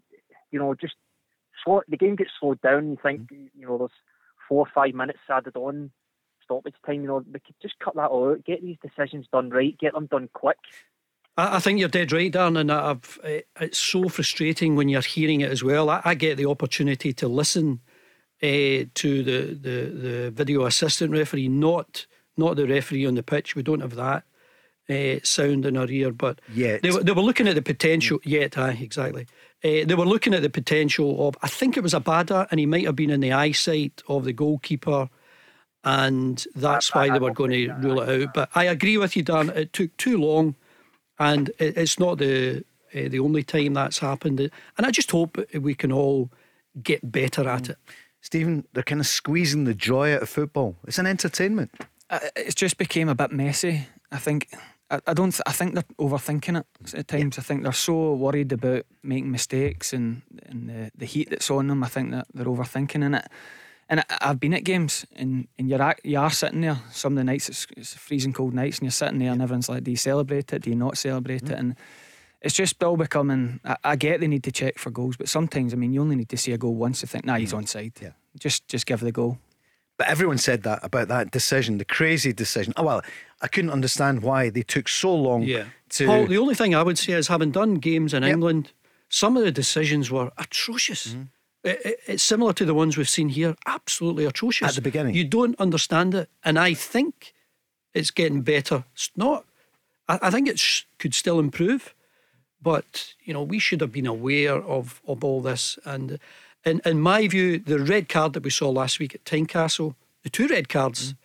you 0.51 0.59
know, 0.59 0.73
just 0.73 0.95
slow, 1.63 1.81
the 1.87 1.97
game 1.97 2.15
gets 2.15 2.31
slowed 2.39 2.61
down. 2.61 2.91
You 2.91 2.97
think, 3.01 3.21
mm-hmm. 3.21 3.59
you 3.59 3.67
know, 3.67 3.77
there's 3.77 3.91
four 4.47 4.65
or 4.65 4.71
five 4.73 4.93
minutes 4.93 5.19
added 5.29 5.55
on 5.55 5.91
stoppage 6.43 6.75
time. 6.85 7.01
You 7.01 7.07
know, 7.07 7.23
we 7.25 7.39
could 7.39 7.55
just 7.61 7.79
cut 7.79 7.95
that 7.95 8.11
out, 8.11 8.43
get 8.45 8.61
these 8.61 8.77
decisions 8.81 9.27
done 9.31 9.49
right, 9.49 9.77
get 9.77 9.93
them 9.93 10.07
done 10.07 10.29
quick. 10.33 10.57
I, 11.37 11.57
I 11.57 11.59
think 11.59 11.79
you're 11.79 11.89
dead 11.89 12.11
right, 12.11 12.31
Darren, 12.31 12.59
and 12.59 12.71
I've, 12.71 13.19
eh, 13.23 13.41
it's 13.59 13.79
so 13.79 14.09
frustrating 14.09 14.75
when 14.75 14.89
you're 14.89 15.01
hearing 15.01 15.41
it 15.41 15.51
as 15.51 15.63
well. 15.63 15.89
I, 15.89 16.01
I 16.05 16.13
get 16.15 16.37
the 16.37 16.47
opportunity 16.47 17.13
to 17.13 17.27
listen 17.27 17.79
uh, 18.41 18.85
to 18.93 19.23
the, 19.23 19.53
the, 19.53 19.91
the 19.91 20.31
video 20.31 20.65
assistant 20.65 21.11
referee, 21.11 21.47
not 21.49 22.05
not 22.37 22.55
the 22.55 22.65
referee 22.65 23.05
on 23.05 23.15
the 23.15 23.23
pitch. 23.23 23.55
We 23.55 23.63
don't 23.63 23.81
have 23.81 23.95
that 23.95 24.23
uh, 24.89 25.19
sound 25.23 25.65
in 25.65 25.77
our 25.77 25.89
ear, 25.89 26.11
but 26.11 26.39
yet. 26.53 26.81
They, 26.81 26.89
they 26.89 27.11
were 27.11 27.21
looking 27.21 27.47
at 27.47 27.55
the 27.55 27.61
potential. 27.61 28.19
Yet, 28.23 28.57
aye, 28.57 28.77
exactly. 28.81 29.27
Uh, 29.63 29.85
they 29.85 29.95
were 29.95 30.05
looking 30.05 30.33
at 30.33 30.41
the 30.41 30.49
potential 30.49 31.27
of. 31.27 31.35
I 31.41 31.47
think 31.47 31.77
it 31.77 31.83
was 31.83 31.93
Abada, 31.93 32.47
and 32.49 32.59
he 32.59 32.65
might 32.65 32.85
have 32.85 32.95
been 32.95 33.09
in 33.09 33.19
the 33.19 33.33
eyesight 33.33 34.01
of 34.07 34.23
the 34.23 34.33
goalkeeper, 34.33 35.09
and 35.83 36.43
that's 36.55 36.95
I, 36.95 36.97
why 36.97 37.03
I, 37.05 37.13
they 37.13 37.19
were 37.19 37.33
going 37.33 37.51
to 37.51 37.73
rule 37.73 38.01
it 38.01 38.23
out. 38.23 38.33
But 38.33 38.49
I 38.55 38.65
agree 38.65 38.97
with 38.97 39.15
you, 39.15 39.23
Dan. 39.23 39.49
It 39.49 39.73
took 39.73 39.95
too 39.97 40.17
long 40.17 40.55
and 41.19 41.51
it's 41.59 41.99
not 41.99 42.17
the 42.17 42.63
uh, 42.95 43.09
the 43.09 43.19
only 43.19 43.43
time 43.43 43.73
that's 43.73 43.99
happened. 43.99 44.39
And 44.39 44.85
I 44.85 44.91
just 44.91 45.11
hope 45.11 45.37
we 45.53 45.75
can 45.75 45.91
all 45.91 46.29
get 46.81 47.11
better 47.11 47.47
at 47.47 47.69
it. 47.69 47.77
Stephen, 48.21 48.65
they're 48.73 48.83
kind 48.83 49.01
of 49.01 49.07
squeezing 49.07 49.65
the 49.65 49.73
joy 49.73 50.13
out 50.15 50.23
of 50.23 50.29
football. 50.29 50.75
It's 50.85 50.99
an 50.99 51.05
entertainment. 51.05 51.71
Uh, 52.09 52.19
it's 52.35 52.55
just 52.55 52.77
became 52.77 53.09
a 53.09 53.15
bit 53.15 53.31
messy. 53.31 53.87
I 54.11 54.17
think 54.17 54.49
I, 54.89 54.99
I 55.07 55.13
don't. 55.13 55.31
Th- 55.31 55.41
I 55.45 55.51
think 55.51 55.73
they're 55.73 55.83
overthinking 55.99 56.59
it 56.59 56.93
at 56.93 57.07
times. 57.07 57.37
I 57.37 57.41
think 57.41 57.63
they're 57.63 57.71
so 57.71 58.13
worried 58.13 58.51
about 58.51 58.85
making 59.03 59.31
mistakes 59.31 59.93
and 59.93 60.21
and 60.45 60.69
the, 60.69 60.91
the 60.95 61.05
heat 61.05 61.29
that's 61.29 61.51
on 61.51 61.67
them. 61.67 61.83
I 61.83 61.87
think 61.87 62.11
that 62.11 62.27
they're 62.33 62.45
overthinking 62.45 63.03
in 63.03 63.15
it. 63.15 63.27
And 63.91 64.01
I, 64.01 64.03
I've 64.21 64.39
been 64.39 64.53
at 64.53 64.63
games, 64.63 65.05
and, 65.15 65.47
and 65.57 65.67
you're 65.67 65.81
at, 65.81 65.99
you 66.05 66.19
are 66.19 66.29
sitting 66.29 66.61
there. 66.61 66.79
Some 66.91 67.13
of 67.13 67.17
the 67.17 67.23
nights 67.23 67.49
it's, 67.49 67.65
it's 67.75 67.93
freezing 67.95 68.33
cold 68.33 68.53
nights, 68.53 68.77
and 68.77 68.83
you're 68.85 68.91
sitting 68.91 69.17
there, 69.19 69.31
and 69.31 69.41
everyone's 69.41 69.67
like, 69.67 69.83
"Do 69.83 69.91
you 69.91 69.97
celebrate 69.97 70.53
it? 70.53 70.61
Do 70.61 70.69
you 70.69 70.75
not 70.75 70.97
celebrate 70.97 71.43
it?" 71.43 71.57
And 71.57 71.75
it's 72.41 72.53
just 72.55 72.81
all 72.83 72.97
becoming. 72.97 73.59
I, 73.65 73.75
I 73.83 73.95
get 73.95 74.19
they 74.19 74.27
need 74.27 74.43
to 74.43 74.51
check 74.51 74.77
for 74.77 74.91
goals, 74.91 75.17
but 75.17 75.27
sometimes, 75.27 75.73
I 75.73 75.77
mean, 75.77 75.91
you 75.91 76.01
only 76.01 76.15
need 76.15 76.29
to 76.29 76.37
see 76.37 76.51
a 76.53 76.57
goal 76.57 76.75
once 76.75 76.99
to 77.01 77.07
think, 77.07 77.25
"Nah, 77.25 77.37
he's 77.37 77.53
onside." 77.53 77.99
Yeah. 78.01 78.11
Just 78.39 78.67
just 78.67 78.85
give 78.85 78.99
the 78.99 79.11
goal. 79.11 79.39
But 79.97 80.07
everyone 80.07 80.37
said 80.37 80.63
that 80.63 80.79
about 80.83 81.07
that 81.09 81.31
decision, 81.31 81.77
the 81.79 81.83
crazy 81.85 82.31
decision. 82.31 82.73
Oh 82.77 82.83
well, 82.83 83.01
I 83.41 83.47
couldn't 83.47 83.71
understand 83.71 84.21
why 84.21 84.49
they 84.51 84.61
took 84.61 84.87
so 84.87 85.13
long 85.15 85.41
Yeah. 85.43 85.65
to. 85.89 86.05
Paul, 86.05 86.27
the 86.27 86.37
only 86.37 86.53
thing 86.55 86.75
I 86.75 86.83
would 86.83 86.97
say 86.99 87.13
is 87.13 87.27
having 87.27 87.51
done 87.51 87.73
games 87.75 88.13
in 88.13 88.21
Yep. 88.23 88.31
England, 88.31 88.71
some 89.09 89.35
of 89.35 89.43
the 89.43 89.51
decisions 89.51 90.11
were 90.11 90.29
atrocious. 90.37 91.07
Mm-hmm. 91.07 91.23
It- 91.63 91.81
it- 91.85 91.99
it's 92.07 92.23
similar 92.23 92.53
to 92.53 92.65
the 92.65 92.73
ones 92.73 92.97
we've 92.97 93.09
seen 93.09 93.29
here, 93.29 93.55
absolutely 93.65 94.25
atrocious. 94.25 94.69
At 94.69 94.75
the 94.75 94.81
beginning. 94.81 95.15
You 95.15 95.25
don't 95.25 95.59
understand 95.59 96.15
it. 96.15 96.29
And 96.43 96.57
I 96.57 96.73
think 96.73 97.33
it's 97.93 98.11
getting 98.11 98.41
better. 98.41 98.85
It's 98.93 99.11
not, 99.15 99.45
I, 100.07 100.19
I 100.23 100.29
think 100.31 100.47
it 100.47 100.59
sh- 100.59 100.83
could 100.99 101.13
still 101.13 101.39
improve. 101.39 101.93
But, 102.61 103.13
you 103.23 103.33
know, 103.33 103.41
we 103.43 103.57
should 103.59 103.79
have 103.81 103.91
been 103.91 104.05
aware 104.07 104.55
of, 104.61 105.01
of 105.07 105.23
all 105.23 105.41
this. 105.41 105.79
And 105.85 106.19
in, 106.65 106.81
in 106.85 106.99
my 106.99 107.27
view, 107.27 107.57
the 107.59 107.79
red 107.79 108.09
card 108.09 108.33
that 108.33 108.43
we 108.43 108.49
saw 108.49 108.69
last 108.69 108.99
week 108.99 109.15
at 109.15 109.23
Tynecastle, 109.23 109.95
the 110.23 110.29
two 110.29 110.47
red 110.47 110.67
cards, 110.67 111.15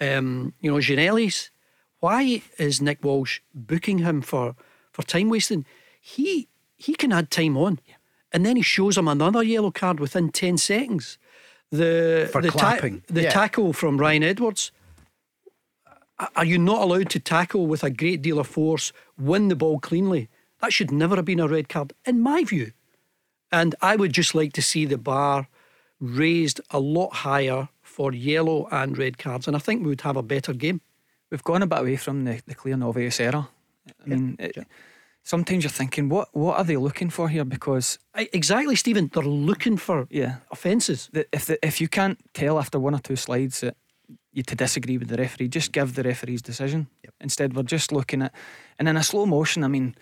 um, 0.00 0.52
you 0.60 0.70
know, 0.70 0.76
Janelli's, 0.78 1.50
why 1.98 2.42
is 2.58 2.80
Nick 2.80 3.02
Walsh 3.02 3.40
booking 3.52 3.98
him 3.98 4.22
for, 4.22 4.54
for 4.92 5.02
time 5.02 5.28
wasting? 5.28 5.64
He 6.00 6.48
he 6.76 6.94
can 6.94 7.10
add 7.12 7.30
time 7.30 7.56
on. 7.56 7.80
And 8.36 8.44
then 8.44 8.56
he 8.56 8.62
shows 8.62 8.98
him 8.98 9.08
another 9.08 9.42
yellow 9.42 9.70
card 9.70 9.98
within 9.98 10.28
10 10.28 10.58
seconds. 10.58 11.16
The, 11.70 12.28
For 12.30 12.42
the, 12.42 12.50
clapping, 12.50 13.02
the 13.06 13.22
yeah. 13.22 13.30
tackle 13.30 13.72
from 13.72 13.96
Ryan 13.96 14.22
Edwards. 14.22 14.72
Are 16.36 16.44
you 16.44 16.58
not 16.58 16.82
allowed 16.82 17.08
to 17.10 17.18
tackle 17.18 17.66
with 17.66 17.82
a 17.82 17.88
great 17.88 18.20
deal 18.20 18.38
of 18.38 18.46
force, 18.46 18.92
win 19.16 19.48
the 19.48 19.56
ball 19.56 19.80
cleanly? 19.80 20.28
That 20.60 20.74
should 20.74 20.90
never 20.90 21.16
have 21.16 21.24
been 21.24 21.40
a 21.40 21.48
red 21.48 21.70
card, 21.70 21.94
in 22.04 22.20
my 22.20 22.44
view. 22.44 22.72
And 23.50 23.74
I 23.80 23.96
would 23.96 24.12
just 24.12 24.34
like 24.34 24.52
to 24.52 24.62
see 24.62 24.84
the 24.84 24.98
bar 24.98 25.48
raised 25.98 26.60
a 26.70 26.78
lot 26.78 27.14
higher 27.14 27.70
for 27.80 28.12
yellow 28.12 28.68
and 28.70 28.98
red 28.98 29.16
cards. 29.16 29.46
And 29.46 29.56
I 29.56 29.60
think 29.60 29.80
we 29.80 29.88
would 29.88 30.02
have 30.02 30.18
a 30.18 30.22
better 30.22 30.52
game. 30.52 30.82
We've 31.30 31.42
gone 31.42 31.62
a 31.62 31.66
bit 31.66 31.78
away 31.78 31.96
from 31.96 32.24
the, 32.24 32.42
the 32.46 32.54
clear 32.54 32.74
and 32.74 32.84
obvious 32.84 33.18
error. 33.18 33.48
I 34.04 34.06
mean, 34.06 34.36
it, 34.38 34.58
sometimes 35.26 35.64
you're 35.64 35.70
thinking, 35.70 36.08
what 36.08 36.28
what 36.32 36.56
are 36.58 36.64
they 36.64 36.76
looking 36.76 37.10
for 37.10 37.28
here? 37.28 37.44
Because 37.44 37.98
I- 38.14 38.28
Exactly, 38.32 38.76
Stephen. 38.76 39.10
They're 39.12 39.22
looking 39.50 39.76
for 39.78 40.06
yeah, 40.10 40.36
offences. 40.50 41.10
if 41.32 41.44
the, 41.46 41.58
if 41.66 41.80
you 41.80 41.88
can't 41.88 42.18
tell 42.32 42.58
after 42.58 42.78
one 42.80 42.94
or 42.94 43.00
two 43.00 43.16
slides 43.16 43.60
that 43.60 43.76
you 44.32 44.42
to 44.44 44.54
disagree 44.54 44.98
with 44.98 45.08
the 45.08 45.16
referee, 45.16 45.48
just 45.48 45.72
give 45.72 45.94
the 45.94 46.02
referee's 46.02 46.42
decision. 46.42 46.86
Instead, 47.20 47.54
we're 47.56 47.62
just 47.62 47.90
looking 47.92 48.22
at, 48.22 48.32
and 48.78 48.88
in 48.88 48.96
a 48.96 49.02
slow 49.02 49.26
motion. 49.26 49.64
I 49.64 49.68
mean, 49.68 49.94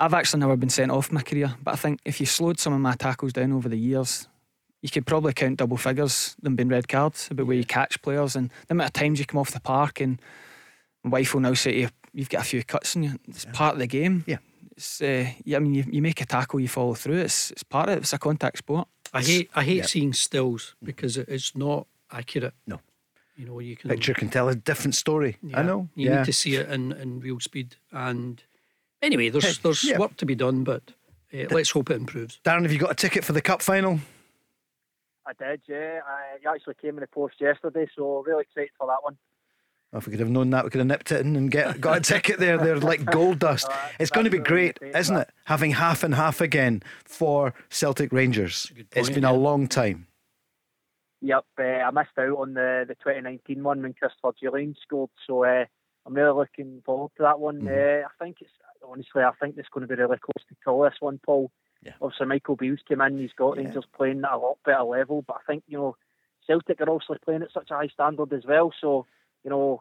I've 0.00 0.14
actually 0.14 0.40
never 0.40 0.56
been 0.56 0.70
sent 0.70 0.90
off 0.90 1.08
in 1.10 1.14
my 1.14 1.22
career, 1.22 1.54
but 1.62 1.74
I 1.74 1.76
think 1.76 2.00
if 2.04 2.18
you 2.20 2.26
slowed 2.26 2.58
some 2.58 2.72
of 2.74 2.80
my 2.80 2.94
tackles 2.94 3.32
down 3.32 3.52
over 3.52 3.68
the 3.68 3.78
years, 3.78 4.28
you 4.82 4.90
could 4.90 5.06
probably 5.06 5.32
count 5.32 5.58
double 5.58 5.76
figures 5.76 6.34
them 6.42 6.56
being 6.56 6.68
red 6.68 6.88
cards 6.88 7.28
about 7.30 7.46
where 7.46 7.56
you 7.56 7.64
catch 7.64 8.02
players 8.02 8.36
and 8.36 8.50
the 8.66 8.72
amount 8.74 8.88
of 8.88 8.92
times 8.94 9.18
you 9.18 9.24
come 9.26 9.40
off 9.40 9.52
the 9.52 9.60
park. 9.60 10.00
And 10.00 10.20
my 11.04 11.10
wife 11.10 11.32
will 11.34 11.42
now 11.42 11.54
say 11.54 11.72
to 11.72 11.78
you, 11.78 11.88
"You've 12.12 12.28
got 12.30 12.40
a 12.42 12.44
few 12.48 12.64
cuts 12.64 12.96
in 12.96 13.02
you. 13.04 13.12
It's 13.28 13.46
part 13.52 13.74
of 13.74 13.78
the 13.78 13.86
game." 13.86 14.24
Yeah. 14.26 14.38
It's, 14.76 15.00
uh, 15.00 15.26
yeah, 15.44 15.58
I 15.58 15.60
mean, 15.60 15.74
you, 15.74 15.84
you 15.88 16.02
make 16.02 16.20
a 16.20 16.26
tackle, 16.26 16.60
you 16.60 16.68
follow 16.68 16.94
through. 16.94 17.18
It's 17.18 17.50
it's 17.52 17.62
part 17.62 17.88
of 17.88 17.96
it. 17.96 18.00
It's 18.00 18.12
a 18.12 18.18
contact 18.18 18.58
sport. 18.58 18.88
I 19.12 19.22
hate 19.22 19.50
I 19.54 19.62
hate 19.62 19.76
Yeah. 19.76 19.86
seeing 19.86 20.12
stills 20.12 20.74
because 20.82 21.16
it's 21.16 21.54
not 21.54 21.86
accurate. 22.10 22.54
No. 22.66 22.80
You 23.36 23.46
know, 23.46 23.60
you 23.60 23.76
can 23.76 23.90
Picture 23.90 24.14
can 24.14 24.28
tell 24.28 24.48
a 24.48 24.54
different 24.54 24.94
story. 24.94 25.36
I 25.54 25.62
know. 25.62 25.88
You 25.94 26.10
yeah. 26.10 26.16
need 26.18 26.26
to 26.26 26.32
see 26.32 26.54
it 26.56 26.68
in, 26.70 26.92
in 26.92 27.20
real 27.20 27.40
speed. 27.40 27.76
And 27.90 28.42
anyway, 29.02 29.28
there's 29.28 29.58
there's 29.58 29.84
yeah. 29.84 29.98
work 29.98 30.16
to 30.16 30.26
be 30.26 30.34
done, 30.34 30.64
but 30.64 30.82
uh, 31.32 31.46
let's 31.50 31.70
hope 31.70 31.90
it 31.90 31.96
improves. 31.96 32.40
Darren, 32.44 32.62
have 32.62 32.72
you 32.72 32.78
got 32.78 32.90
a 32.90 32.94
ticket 32.94 33.24
for 33.24 33.32
the 33.32 33.42
cup 33.42 33.62
final? 33.62 34.00
I 35.26 35.32
did, 35.32 35.62
yeah. 35.66 36.00
I 36.06 36.54
actually 36.54 36.74
came 36.74 36.96
in 36.96 37.00
the 37.00 37.06
post 37.06 37.36
yesterday, 37.40 37.88
so 37.96 38.22
really 38.26 38.42
excited 38.42 38.70
for 38.78 38.86
that 38.86 39.02
one. 39.02 39.16
Oh, 39.94 39.98
if 39.98 40.06
we 40.06 40.10
could 40.10 40.20
have 40.20 40.28
known 40.28 40.50
that, 40.50 40.64
we 40.64 40.70
could 40.70 40.80
have 40.80 40.88
nipped 40.88 41.12
it 41.12 41.24
in 41.24 41.36
and 41.36 41.48
get 41.48 41.80
got 41.80 41.98
a 41.98 42.00
ticket 42.00 42.40
there. 42.40 42.58
They're 42.58 42.80
like 42.80 43.04
gold 43.04 43.38
dust. 43.38 43.68
It's 44.00 44.10
going 44.10 44.24
to 44.24 44.30
be 44.30 44.38
great, 44.38 44.76
isn't 44.82 45.16
it? 45.16 45.30
Having 45.44 45.70
half 45.72 46.02
and 46.02 46.16
half 46.16 46.40
again 46.40 46.82
for 47.04 47.54
Celtic 47.70 48.12
Rangers. 48.12 48.72
good 48.74 48.88
It's 48.90 49.08
point, 49.08 49.14
been 49.14 49.22
yeah. 49.22 49.30
a 49.30 49.36
long 49.36 49.68
time. 49.68 50.08
Yep, 51.20 51.44
uh, 51.60 51.62
I 51.62 51.90
missed 51.92 52.18
out 52.18 52.36
on 52.38 52.54
the, 52.54 52.84
the 52.88 52.96
2019 52.96 53.62
one 53.62 53.82
when 53.82 53.94
Christopher 53.94 54.32
Jullien 54.42 54.74
scored, 54.82 55.10
so 55.26 55.44
uh, 55.44 55.64
I'm 56.04 56.14
really 56.14 56.36
looking 56.36 56.82
forward 56.84 57.12
to 57.16 57.22
that 57.22 57.38
one. 57.38 57.60
Mm-hmm. 57.60 57.68
Uh, 57.68 58.08
I 58.08 58.24
think 58.24 58.38
it's 58.40 58.50
honestly, 58.86 59.22
I 59.22 59.30
think 59.40 59.56
it's 59.56 59.68
going 59.68 59.86
to 59.86 59.94
be 59.94 60.00
really 60.00 60.18
close 60.18 60.44
to 60.48 60.56
call 60.64 60.82
this 60.82 60.96
one, 60.98 61.20
Paul. 61.24 61.52
Yeah. 61.84 61.92
Obviously, 62.02 62.26
Michael 62.26 62.56
Beale's 62.56 62.80
came 62.88 63.00
in, 63.00 63.18
he's 63.18 63.32
got 63.36 63.56
Yeah. 63.56 63.64
Rangers 63.64 63.84
playing 63.96 64.24
at 64.24 64.32
a 64.32 64.38
lot 64.38 64.58
better 64.64 64.82
level, 64.82 65.22
but 65.22 65.36
I 65.36 65.46
think 65.46 65.62
you 65.68 65.78
know 65.78 65.96
Celtic 66.46 66.80
are 66.80 66.88
also 66.90 67.14
playing 67.24 67.42
at 67.42 67.52
such 67.52 67.70
a 67.70 67.74
high 67.74 67.88
standard 67.88 68.32
as 68.32 68.44
well. 68.44 68.72
So 68.80 69.06
you 69.44 69.50
know, 69.50 69.80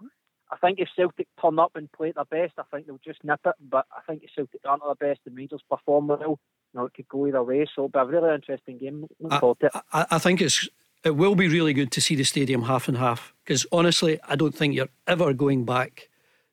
I 0.52 0.58
think 0.58 0.80
if 0.80 0.90
Celtic 0.96 1.28
turn 1.42 1.58
up 1.58 1.72
and 1.76 1.92
play 1.92 2.10
at 2.10 2.16
their 2.16 2.48
best, 2.48 2.54
I 2.60 2.64
think 2.72 2.86
they'll 2.86 3.00
just 3.04 3.24
nip 3.24 3.40
it. 3.46 3.56
But 3.70 3.86
I 3.92 4.02
think 4.08 4.24
if 4.24 4.30
Celtic 4.36 4.62
aren't 4.66 4.84
at 4.84 5.00
their 5.00 5.10
best 5.10 5.22
and 5.26 5.36
Rangers 5.36 5.64
perform 5.70 6.08
well, 6.08 6.20
you 6.20 6.80
know, 6.80 6.86
it 6.86 6.94
could 6.94 7.08
go 7.08 7.26
either 7.26 7.44
way. 7.44 7.66
So 7.76 7.86
it'll 7.86 7.90
be 7.90 8.00
a 8.00 8.06
really 8.06 8.36
interesting 8.36 8.78
game. 8.78 9.02
Looking 9.20 9.32
I, 9.32 9.40
forward 9.40 9.60
to 9.62 9.66
it. 9.68 9.72
I, 9.92 10.06
I 10.12 10.20
think 10.20 10.42
it's 10.42 10.68
it 11.04 11.16
will 11.16 11.36
be 11.36 11.48
really 11.48 11.74
good 11.74 11.92
to 11.92 12.02
see 12.02 12.16
the 12.16 12.24
stadium 12.24 12.64
half 12.64 12.88
and 12.88 12.98
half 12.98 13.34
because 13.44 13.66
honestly, 13.72 14.20
I 14.28 14.36
don't 14.36 14.56
think 14.56 14.74
you're 14.74 14.90
ever 15.08 15.34
going 15.34 15.66
back 15.66 16.10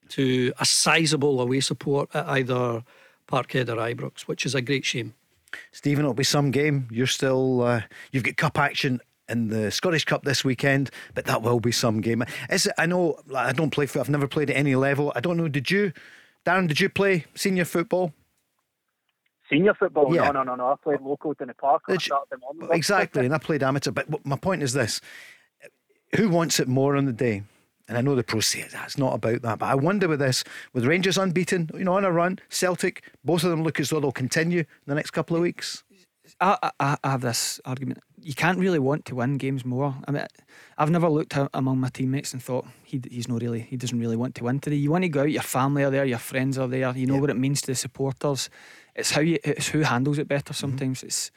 to 0.09 0.51
a 0.59 0.65
sizable 0.65 1.39
away 1.39 1.61
support 1.61 2.09
at 2.13 2.27
either 2.27 2.83
Parkhead 3.27 3.69
or 3.69 3.77
Ibrox, 3.77 4.21
which 4.21 4.45
is 4.45 4.53
a 4.53 4.61
great 4.61 4.83
shame. 4.83 5.13
Stephen, 5.71 6.03
it'll 6.03 6.13
be 6.13 6.23
some 6.23 6.51
game. 6.51 6.87
You're 6.91 7.07
still, 7.07 7.61
uh, 7.61 7.81
you've 8.11 8.23
got 8.23 8.37
cup 8.37 8.59
action 8.59 8.99
in 9.31 9.47
the 9.47 9.71
Scottish 9.71 10.05
Cup 10.05 10.23
this 10.23 10.43
weekend, 10.43 10.91
but 11.15 11.25
that 11.25 11.41
will 11.41 11.59
be 11.59 11.71
some 11.71 12.01
game. 12.01 12.23
Is 12.49 12.67
it, 12.67 12.73
I 12.77 12.85
know 12.85 13.17
I 13.35 13.53
don't 13.53 13.71
play 13.71 13.85
foot. 13.85 14.01
I've 14.01 14.09
never 14.09 14.27
played 14.27 14.49
at 14.49 14.55
any 14.55 14.75
level. 14.75 15.11
I 15.15 15.21
don't 15.21 15.37
know. 15.37 15.47
Did 15.47 15.71
you, 15.71 15.93
Darren? 16.45 16.67
Did 16.67 16.79
you 16.79 16.89
play 16.89 17.25
senior 17.35 17.65
football? 17.65 18.13
Senior 19.49 19.73
football? 19.73 20.13
Yeah. 20.13 20.25
No, 20.25 20.31
no, 20.31 20.43
no, 20.43 20.55
no. 20.55 20.67
I 20.67 20.75
played 20.81 21.01
local 21.01 21.33
in 21.39 21.47
the 21.47 21.53
park 21.53 21.83
on 21.87 21.95
you- 21.95 21.99
Saturday 21.99 22.41
morning. 22.41 22.69
Exactly, 22.75 23.25
and 23.25 23.33
I 23.33 23.37
played 23.37 23.63
amateur. 23.63 23.91
But 23.91 24.25
my 24.25 24.37
point 24.37 24.63
is 24.63 24.73
this: 24.73 25.01
who 26.15 26.29
wants 26.29 26.59
it 26.59 26.67
more 26.67 26.95
on 26.95 27.05
the 27.05 27.13
day? 27.13 27.43
And 27.87 27.97
I 27.97 28.01
know 28.01 28.15
the 28.15 28.23
pros 28.23 28.45
say 28.45 28.65
that's 28.71 28.97
not 28.97 29.15
about 29.15 29.41
that, 29.41 29.59
but 29.59 29.65
I 29.65 29.75
wonder 29.75 30.07
with 30.07 30.19
this, 30.19 30.45
with 30.71 30.85
Rangers 30.85 31.17
unbeaten, 31.17 31.69
you 31.73 31.83
know, 31.83 31.95
on 31.95 32.05
a 32.05 32.11
run, 32.11 32.39
Celtic, 32.47 33.03
both 33.25 33.43
of 33.43 33.49
them 33.49 33.63
look 33.63 33.81
as 33.81 33.89
though 33.89 33.99
they'll 33.99 34.13
continue 34.13 34.59
in 34.59 34.65
the 34.85 34.95
next 34.95 35.11
couple 35.11 35.35
of 35.35 35.41
weeks. 35.41 35.83
I, 36.39 36.71
I, 36.79 36.97
I 37.03 37.09
have 37.09 37.19
this 37.19 37.59
argument. 37.65 37.99
You 38.21 38.33
can't 38.33 38.59
really 38.59 38.79
want 38.79 39.05
to 39.05 39.15
win 39.15 39.37
games 39.37 39.65
more. 39.65 39.95
I 40.07 40.11
mean, 40.11 40.25
I've 40.77 40.89
never 40.89 41.09
looked 41.09 41.35
among 41.53 41.79
my 41.79 41.89
teammates 41.89 42.33
and 42.33 42.41
thought 42.41 42.65
he, 42.83 43.01
he's 43.09 43.27
not 43.27 43.41
really, 43.41 43.61
he 43.61 43.77
doesn't 43.77 43.99
really 43.99 44.15
want 44.15 44.35
to 44.35 44.43
win 44.43 44.59
today. 44.59 44.75
You 44.75 44.91
want 44.91 45.03
to 45.03 45.09
go 45.09 45.21
out, 45.21 45.31
your 45.31 45.41
family 45.41 45.83
are 45.83 45.89
there, 45.89 46.05
your 46.05 46.19
friends 46.19 46.57
are 46.57 46.67
there. 46.67 46.95
You 46.95 47.07
know 47.07 47.17
what 47.17 47.29
it 47.29 47.37
means 47.37 47.61
to 47.61 47.67
the 47.67 47.75
supporters. 47.75 48.49
It's 48.95 49.11
how 49.11 49.21
you, 49.21 49.39
it's 49.43 49.69
who 49.69 49.81
handles 49.81 50.19
it 50.19 50.27
better. 50.27 50.53
Mm-hmm. 50.53 50.53
Sometimes 50.53 51.03
it's 51.03 51.31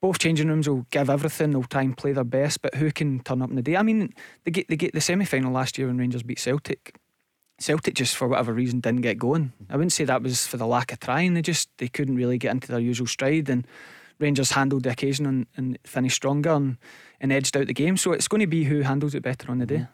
both 0.00 0.18
changing 0.18 0.48
rooms 0.48 0.68
will 0.68 0.86
give 0.90 1.10
everything. 1.10 1.50
They'll 1.50 1.64
try 1.64 1.82
and 1.82 1.96
play 1.96 2.12
their 2.12 2.24
best, 2.24 2.62
but 2.62 2.74
who 2.74 2.90
can 2.90 3.20
turn 3.20 3.42
up 3.42 3.50
in 3.50 3.56
the 3.56 3.62
day? 3.62 3.76
I 3.76 3.82
mean, 3.82 4.14
they 4.44 4.50
get 4.50 4.68
they 4.68 4.76
get 4.76 4.94
the 4.94 5.00
semi 5.00 5.24
final 5.24 5.52
last 5.52 5.76
year 5.78 5.88
when 5.88 5.98
Rangers 5.98 6.22
beat 6.22 6.38
Celtic. 6.38 6.96
Celtic 7.58 7.94
just 7.94 8.16
for 8.16 8.26
whatever 8.26 8.54
reason 8.54 8.80
didn't 8.80 9.02
get 9.02 9.18
going. 9.18 9.52
I 9.68 9.76
wouldn't 9.76 9.92
say 9.92 10.04
that 10.04 10.22
was 10.22 10.46
for 10.46 10.56
the 10.56 10.66
lack 10.66 10.92
of 10.92 11.00
trying. 11.00 11.34
They 11.34 11.42
just 11.42 11.68
they 11.76 11.88
couldn't 11.88 12.16
really 12.16 12.38
get 12.38 12.52
into 12.52 12.68
their 12.68 12.80
usual 12.80 13.06
stride 13.06 13.48
and. 13.48 13.66
Rangers 14.20 14.52
handled 14.52 14.84
the 14.84 14.90
occasion 14.90 15.26
and, 15.26 15.46
and 15.56 15.78
finished 15.84 16.16
stronger 16.16 16.50
and, 16.50 16.76
and 17.20 17.32
edged 17.32 17.56
out 17.56 17.66
the 17.66 17.74
game. 17.74 17.96
So 17.96 18.12
it's 18.12 18.28
going 18.28 18.40
to 18.40 18.46
be 18.46 18.64
who 18.64 18.82
handles 18.82 19.14
it 19.14 19.22
better 19.22 19.50
on 19.50 19.58
the 19.58 19.66
day. 19.66 19.86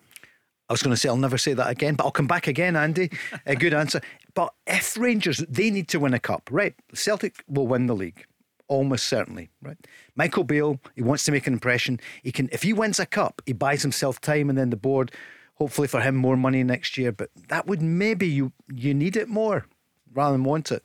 I 0.68 0.72
was 0.72 0.82
going 0.82 0.94
to 0.94 0.96
say 0.96 1.08
I'll 1.08 1.16
never 1.16 1.38
say 1.38 1.54
that 1.54 1.70
again, 1.70 1.94
but 1.94 2.04
I'll 2.04 2.10
come 2.10 2.26
back 2.26 2.48
again, 2.48 2.74
Andy. 2.74 3.10
A 3.46 3.54
good 3.54 3.72
answer. 3.72 4.00
But 4.34 4.52
if 4.66 4.96
Rangers 4.96 5.38
they 5.48 5.70
need 5.70 5.88
to 5.88 6.00
win 6.00 6.12
a 6.12 6.18
cup, 6.18 6.48
right? 6.50 6.74
Celtic 6.92 7.44
will 7.46 7.68
win 7.68 7.86
the 7.86 7.94
league, 7.94 8.26
almost 8.66 9.06
certainly, 9.06 9.50
right? 9.62 9.76
Michael 10.16 10.42
Beale, 10.42 10.80
he 10.96 11.02
wants 11.02 11.24
to 11.24 11.32
make 11.32 11.46
an 11.46 11.52
impression. 11.52 12.00
He 12.22 12.32
can, 12.32 12.48
if 12.50 12.64
he 12.64 12.72
wins 12.72 12.98
a 12.98 13.06
cup, 13.06 13.42
he 13.46 13.52
buys 13.52 13.82
himself 13.82 14.20
time, 14.20 14.48
and 14.48 14.58
then 14.58 14.70
the 14.70 14.76
board, 14.76 15.12
hopefully 15.54 15.86
for 15.86 16.00
him, 16.00 16.16
more 16.16 16.36
money 16.36 16.64
next 16.64 16.98
year. 16.98 17.12
But 17.12 17.30
that 17.48 17.68
would 17.68 17.80
maybe 17.80 18.26
you 18.26 18.52
you 18.74 18.92
need 18.92 19.16
it 19.16 19.28
more 19.28 19.66
rather 20.12 20.32
than 20.32 20.42
want 20.42 20.72
it. 20.72 20.84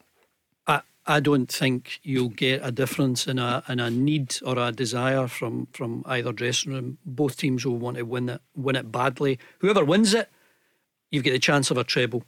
I, 1.16 1.20
don't 1.20 1.52
think 1.52 2.00
you'll 2.04 2.30
get 2.30 2.62
a 2.64 2.72
difference 2.72 3.28
in 3.28 3.40
a 3.40 3.64
in 3.70 3.80
a 3.80 3.90
need 3.90 4.38
or 4.46 4.58
a 4.58 4.72
desire 4.72 5.28
from 5.28 5.68
from 5.74 6.04
either 6.06 6.32
dressing 6.34 6.74
room. 6.74 6.98
Both 7.06 7.38
teams 7.38 7.66
will 7.66 7.78
want 7.78 7.98
to 7.98 8.04
win 8.04 8.30
it 8.30 8.42
win 8.56 8.76
it 8.76 8.92
badly. 8.92 9.40
Whoever 9.60 9.84
wins 9.86 10.14
it, 10.14 10.30
you've 11.12 11.24
got 11.24 11.32
the 11.32 11.40
chance 11.40 11.72
of 11.72 11.78
a 11.78 11.84
treble. 11.84 12.24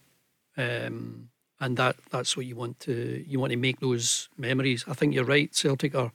um, 0.57 1.29
and 1.59 1.77
that 1.77 1.95
that's 2.11 2.35
what 2.35 2.45
you 2.45 2.55
want 2.55 2.79
to 2.81 3.23
you 3.27 3.39
want 3.39 3.51
to 3.51 3.57
make 3.57 3.79
those 3.79 4.29
memories. 4.37 4.83
I 4.87 4.93
think 4.93 5.13
you're 5.13 5.23
right. 5.23 5.53
Celtic 5.55 5.95
are 5.95 6.11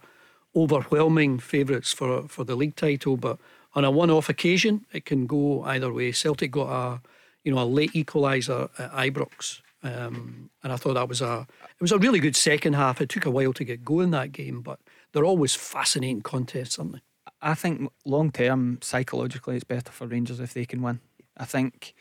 overwhelming 0.54 1.38
favourites 1.38 1.92
for 1.92 2.28
for 2.28 2.44
the 2.44 2.56
league 2.56 2.76
title, 2.76 3.16
but 3.16 3.38
on 3.74 3.84
a 3.84 3.90
one-off 3.90 4.28
occasion, 4.28 4.86
it 4.92 5.04
can 5.04 5.26
go 5.26 5.62
either 5.62 5.92
way. 5.92 6.12
Celtic 6.12 6.50
got 6.50 6.68
a 6.68 7.00
you 7.44 7.52
know 7.52 7.62
a 7.62 7.64
late 7.64 7.92
equaliser 7.92 8.68
at 8.78 8.92
Ibrox, 8.92 9.62
um, 9.82 10.50
and 10.62 10.72
I 10.72 10.76
thought 10.76 10.94
that 10.94 11.08
was 11.08 11.20
a 11.20 11.46
it 11.62 11.80
was 11.80 11.92
a 11.92 11.98
really 11.98 12.20
good 12.20 12.36
second 12.36 12.74
half. 12.74 13.00
It 13.00 13.08
took 13.08 13.26
a 13.26 13.30
while 13.30 13.52
to 13.52 13.64
get 13.64 13.84
going 13.84 14.10
that 14.10 14.32
game, 14.32 14.60
but 14.60 14.80
they're 15.12 15.24
always 15.24 15.54
fascinating 15.54 16.22
contests, 16.22 16.78
aren't 16.78 16.92
they? 16.94 17.00
I 17.40 17.54
think 17.54 17.90
long 18.04 18.32
term, 18.32 18.78
psychologically, 18.82 19.56
it's 19.56 19.64
better 19.64 19.92
for 19.92 20.06
Rangers 20.06 20.40
if 20.40 20.54
they 20.54 20.64
can 20.64 20.82
win. 20.82 21.00
I 21.36 21.44
think 21.44 21.94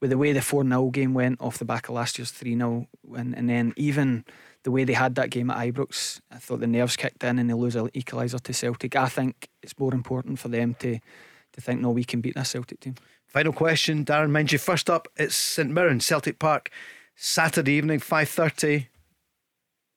with 0.00 0.10
the 0.10 0.18
way 0.18 0.32
the 0.32 0.40
4 0.40 0.64
0 0.64 0.90
game 0.90 1.12
went 1.12 1.40
off 1.40 1.58
the 1.58 1.64
back 1.64 1.88
of 1.88 1.94
last 1.94 2.18
year's 2.18 2.30
3 2.30 2.56
0, 2.56 2.88
and, 3.16 3.36
and 3.36 3.48
then 3.48 3.74
even 3.76 4.24
the 4.64 4.70
way 4.70 4.84
they 4.84 4.92
had 4.92 5.14
that 5.16 5.30
game 5.30 5.50
at 5.50 5.58
Ibrox, 5.58 6.20
I 6.30 6.36
thought 6.36 6.60
the 6.60 6.66
nerves 6.66 6.96
kicked 6.96 7.22
in 7.24 7.38
and 7.38 7.48
they 7.48 7.54
lose 7.54 7.76
an 7.76 7.88
equaliser 7.88 8.40
to 8.40 8.52
Celtic. 8.52 8.96
I 8.96 9.08
think 9.08 9.48
it's 9.62 9.78
more 9.78 9.94
important 9.94 10.38
for 10.38 10.48
them 10.48 10.74
to, 10.80 10.98
to 11.52 11.60
think, 11.60 11.80
no, 11.80 11.90
we 11.90 12.04
can 12.04 12.20
beat 12.20 12.34
this 12.34 12.50
Celtic 12.50 12.80
team. 12.80 12.94
Final 13.26 13.52
question, 13.52 14.04
Darren. 14.04 14.30
Mind 14.30 14.52
you, 14.52 14.58
first 14.58 14.88
up, 14.88 15.06
it's 15.16 15.36
St 15.36 15.70
Mirren, 15.70 16.00
Celtic 16.00 16.38
Park, 16.38 16.70
Saturday 17.20 17.72
evening, 17.72 17.98
5.30. 17.98 18.86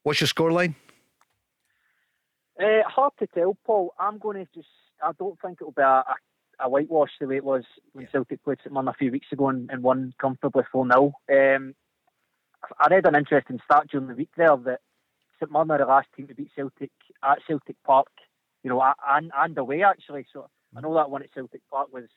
What's 0.02 0.20
your 0.20 0.26
scoreline? 0.26 0.74
Uh, 2.60 2.82
hard 2.84 3.12
to 3.20 3.28
tell, 3.28 3.56
Paul. 3.64 3.94
I'm 3.96 4.18
going 4.18 4.38
to 4.38 4.48
just. 4.52 4.66
I 5.00 5.12
don't 5.16 5.40
think 5.40 5.58
it'll 5.60 5.72
be 5.72 5.82
a, 5.82 6.02
a, 6.58 6.68
whitewash 6.68 7.10
the 7.20 7.28
way 7.28 7.36
it 7.36 7.44
was 7.44 7.62
when 7.92 8.08
Celtic 8.10 8.42
played 8.42 8.58
St 8.64 8.76
a 8.76 8.92
few 8.98 9.12
weeks 9.12 9.28
ago 9.30 9.48
and, 9.50 9.70
and 9.70 9.84
won 9.84 10.14
comfortably 10.20 10.64
4 10.72 10.84
0. 10.84 11.12
Um, 11.56 11.74
I 12.80 12.88
read 12.90 13.06
an 13.06 13.14
interesting 13.14 13.60
stat 13.64 13.86
during 13.90 14.08
the 14.08 14.14
week 14.14 14.30
there 14.36 14.56
that 14.56 14.80
St 15.38 15.50
Mirren 15.52 15.70
are 15.70 15.78
the 15.78 15.84
last 15.84 16.08
team 16.16 16.26
to 16.26 16.34
beat 16.34 16.50
Celtic 16.56 16.90
at 17.22 17.38
Celtic 17.46 17.76
Park, 17.84 18.08
you 18.64 18.70
know, 18.70 18.82
and, 19.08 19.30
and 19.36 19.58
away 19.58 19.84
actually. 19.84 20.26
So 20.32 20.48
I 20.76 20.80
know 20.80 20.94
that 20.94 21.10
one 21.10 21.22
at 21.22 21.32
Celtic 21.32 21.62
Park 21.70 21.92
was 21.92 22.08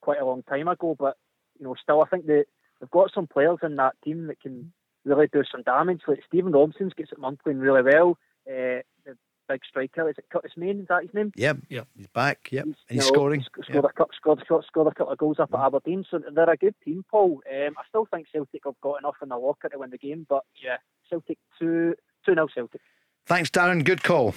quite 0.00 0.20
a 0.20 0.24
long 0.24 0.42
time 0.44 0.68
ago, 0.68 0.96
but 0.98 1.18
you 1.58 1.66
know, 1.66 1.74
still 1.82 2.02
I 2.02 2.08
think 2.08 2.24
that 2.26 2.46
they've 2.80 2.90
got 2.90 3.10
some 3.14 3.26
players 3.26 3.58
in 3.62 3.76
that 3.76 3.94
team 4.04 4.26
that 4.26 4.40
can 4.40 4.72
really 5.04 5.28
do 5.32 5.42
some 5.50 5.62
damage. 5.62 6.02
Like 6.06 6.22
Stephen 6.26 6.52
Robson's 6.52 6.92
gets 6.94 7.12
it 7.12 7.18
Mirren 7.18 7.38
playing 7.42 7.58
really 7.58 7.82
well. 7.82 8.18
Uh, 8.48 8.82
the 9.04 9.16
big 9.48 9.60
striker 9.68 10.08
is 10.08 10.16
it 10.18 10.24
Curtis 10.30 10.52
Main? 10.56 10.80
Is 10.80 10.88
that 10.88 11.02
his 11.02 11.14
name? 11.14 11.32
Yep. 11.36 11.58
Yep. 11.68 11.86
He's 11.96 12.06
back. 12.08 12.48
Yep. 12.50 12.64
And 12.64 12.76
he's 12.88 12.96
you 12.96 13.00
know, 13.02 13.06
scoring. 13.14 13.42
sc- 13.42 13.64
Scored, 13.68 13.84
a 13.84 13.88
couple, 13.92 14.10
scored, 14.16 14.40
scored, 14.44 14.64
scored 14.66 14.86
a 14.88 14.94
couple 14.94 15.12
of 15.12 15.18
goals 15.18 15.38
up 15.38 15.50
at 15.54 15.60
Aberdeen, 15.60 16.04
so 16.10 16.20
they're 16.34 16.50
a 16.50 16.56
good 16.56 16.74
team, 16.84 17.04
Paul. 17.10 17.42
Um, 17.50 17.74
I 17.78 17.82
still 17.88 18.06
think 18.12 18.26
Celtic 18.32 18.62
have 18.64 18.80
got 18.82 18.98
enough 19.00 19.16
in 19.22 19.28
the 19.28 19.36
locker 19.36 19.68
to 19.68 19.78
win 19.78 19.90
the 19.90 19.98
game, 19.98 20.26
but 20.28 20.42
yeah, 20.62 20.76
Celtic 21.08 21.38
2 21.58 21.94
2 22.24 22.34
0 22.34 22.46
Celtic. 22.54 22.80
Thanks, 23.26 23.50
Darren. 23.50 23.84
Good 23.84 24.02
call. 24.02 24.34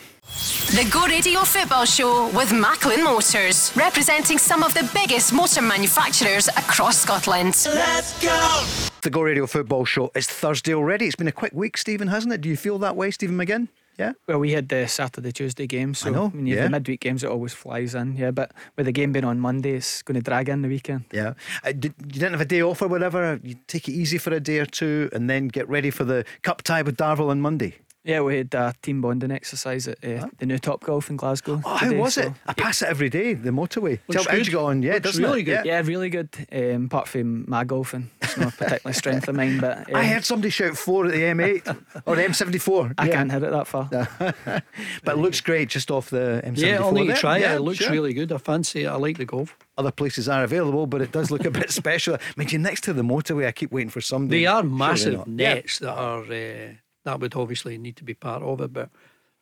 The 0.68 0.88
Go 0.92 1.08
Radio 1.08 1.42
Football 1.42 1.86
Show 1.86 2.28
with 2.36 2.54
Macklin 2.54 3.04
Motors, 3.04 3.72
representing 3.76 4.38
some 4.38 4.62
of 4.62 4.74
the 4.76 4.88
biggest 4.94 5.34
motor 5.34 5.64
manufacturers 5.64 6.48
across 6.50 7.00
Scotland. 7.00 7.58
Let's 7.66 8.22
go. 8.22 8.66
The 9.02 9.10
Go 9.10 9.22
Radio 9.22 9.48
Football 9.48 9.86
Show. 9.86 10.12
It's 10.14 10.28
Thursday 10.28 10.76
already. 10.76 11.08
It's 11.08 11.16
been 11.16 11.28
a 11.28 11.32
quick 11.32 11.54
week, 11.54 11.76
Stephen, 11.76 12.10
hasn't 12.10 12.34
it? 12.34 12.42
Do 12.42 12.50
you 12.50 12.58
feel 12.58 12.78
that 12.80 12.96
way, 12.96 13.10
Stephen 13.10 13.36
McGinn? 13.36 13.70
Yeah. 13.98 14.14
Well, 14.28 14.40
we 14.40 14.52
had 14.52 14.70
the 14.70 14.88
Saturday, 14.88 15.32
Tuesday 15.32 15.66
game, 15.66 15.94
so 15.96 16.10
I 16.10 16.12
know, 16.12 16.28
when 16.28 16.46
you 16.46 16.56
have 16.56 16.64
yeah. 16.64 16.68
the 16.68 16.72
midweek 16.72 17.02
games, 17.02 17.24
it 17.24 17.30
always 17.30 17.54
flies 17.54 17.96
in. 17.96 18.16
Yeah, 18.16 18.32
but 18.32 18.52
with 18.78 18.86
the 18.86 18.92
game 18.92 19.12
being 19.12 19.26
on 19.26 19.40
Monday, 19.40 19.72
it's 19.72 20.04
going 20.04 20.16
to 20.16 20.22
drag 20.22 20.50
in 20.50 20.62
the 20.62 20.68
weekend. 20.68 21.06
Yeah. 21.12 21.34
Uh, 21.64 21.72
did, 21.72 21.96
you 22.00 22.20
didn't 22.20 22.34
have 22.34 22.42
a 22.42 22.46
day 22.46 22.62
off 22.62 22.82
or 22.82 22.88
whatever? 22.88 23.40
You 23.44 23.56
take 23.68 23.88
it 23.88 23.94
easy 23.94 24.20
for 24.20 24.32
a 24.32 24.40
day 24.40 24.60
or 24.60 24.66
two 24.66 25.10
and 25.14 25.30
then 25.30 25.48
get 25.48 25.68
ready 25.68 25.90
for 25.90 26.04
the 26.04 26.26
cup 26.44 26.62
tie 26.62 26.84
with 26.84 26.96
Darvel 26.96 27.30
on 27.30 27.42
Monday. 27.42 27.76
Yeah, 28.06 28.22
we 28.22 28.38
had 28.38 28.54
a 28.56 28.74
team 28.82 29.02
bonding 29.02 29.30
exercise 29.30 29.88
at 29.88 30.04
uh, 30.04 30.28
the 30.38 30.46
new 30.46 30.58
Top 30.58 30.82
Golf 30.84 31.10
in 31.10 31.18
Glasgow. 31.18 31.62
Oh, 31.66 31.76
how 31.76 31.94
was 31.94 32.14
so- 32.14 32.22
it? 32.22 32.34
I 32.48 32.54
pass 32.54 32.82
it 32.82 32.88
every 32.88 33.10
day, 33.10 33.34
the 33.34 33.50
motorway. 33.52 34.00
Looks 34.08 34.12
Tell 34.12 34.24
me, 34.24 34.28
how'd 34.30 34.38
good. 34.38 34.48
you 34.48 34.54
go 34.54 34.66
on? 34.68 34.82
Yeah, 34.82 34.94
Looks 34.94 35.04
doesn't 35.04 35.24
really 35.24 35.42
it? 35.42 35.44
good. 35.44 35.66
Yeah. 35.66 35.80
Yeah, 35.80 35.82
really 35.86 36.10
good. 36.10 36.30
Um, 36.52 36.86
apart 36.86 37.10
from 37.10 37.44
my 37.50 37.66
golfing, 37.66 38.10
it's 38.22 38.38
not 38.38 38.54
a 38.54 38.58
particularly 38.58 38.94
strength 38.94 39.28
of 39.28 39.36
mine, 39.36 39.60
but 39.60 39.80
um, 39.90 39.96
I 39.96 40.06
heard 40.06 40.24
somebody 40.24 40.50
shout 40.50 40.78
four 40.78 41.06
at 41.08 41.12
the 41.12 41.20
M8 41.22 42.04
or 42.06 42.16
the 42.16 42.24
M74. 42.24 42.94
I 42.98 43.08
Yeah. 43.08 43.14
can't 43.14 43.32
hit 43.34 43.44
it 43.44 43.52
that 43.52 43.68
far. 43.68 43.90
But 45.04 45.16
it 45.16 45.20
looks 45.20 45.42
great 45.42 45.70
just 45.70 45.92
off 45.92 46.10
the 46.10 46.42
M74. 46.46 46.58
Yeah, 46.58 46.78
I'll 46.80 46.92
need 46.94 47.02
to 47.02 47.08
there. 47.08 47.16
try 47.18 47.38
Yeah, 47.40 47.54
it. 47.54 47.56
It 47.58 47.62
looks 47.62 47.80
sure. 47.80 47.92
really 47.92 48.14
good. 48.14 48.32
I 48.32 48.38
fancy 48.38 48.84
it. 48.86 48.88
I 48.88 48.96
like 48.96 49.18
the 49.18 49.26
golf. 49.26 49.58
Other 49.78 49.92
places 49.92 50.28
are 50.30 50.44
available, 50.44 50.88
but 50.88 51.02
it 51.02 51.12
does 51.12 51.32
look 51.32 51.44
a 51.46 51.52
bit 51.52 51.70
special. 51.82 52.16
I 52.16 52.20
mean, 52.38 52.48
you're 52.50 52.62
next 52.62 52.86
to 52.86 52.94
the 52.94 53.02
motorway. 53.04 53.46
I 53.48 53.52
keep 53.52 53.72
waiting 53.72 53.90
for 53.90 54.02
somebody. 54.02 54.42
They 54.42 54.46
are 54.46 54.62
Surely 54.62 54.76
massive 54.78 55.14
not. 55.18 55.28
Yeah. 55.28 55.54
nets 55.56 55.80
that 55.80 55.94
are 55.94 56.24
uh, 56.24 56.74
that 57.10 57.20
would 57.20 57.36
obviously 57.36 57.78
need 57.78 57.96
to 57.98 58.04
be 58.04 58.14
part 58.14 58.44
of 58.44 58.62
it. 58.62 58.72
But 58.72 58.90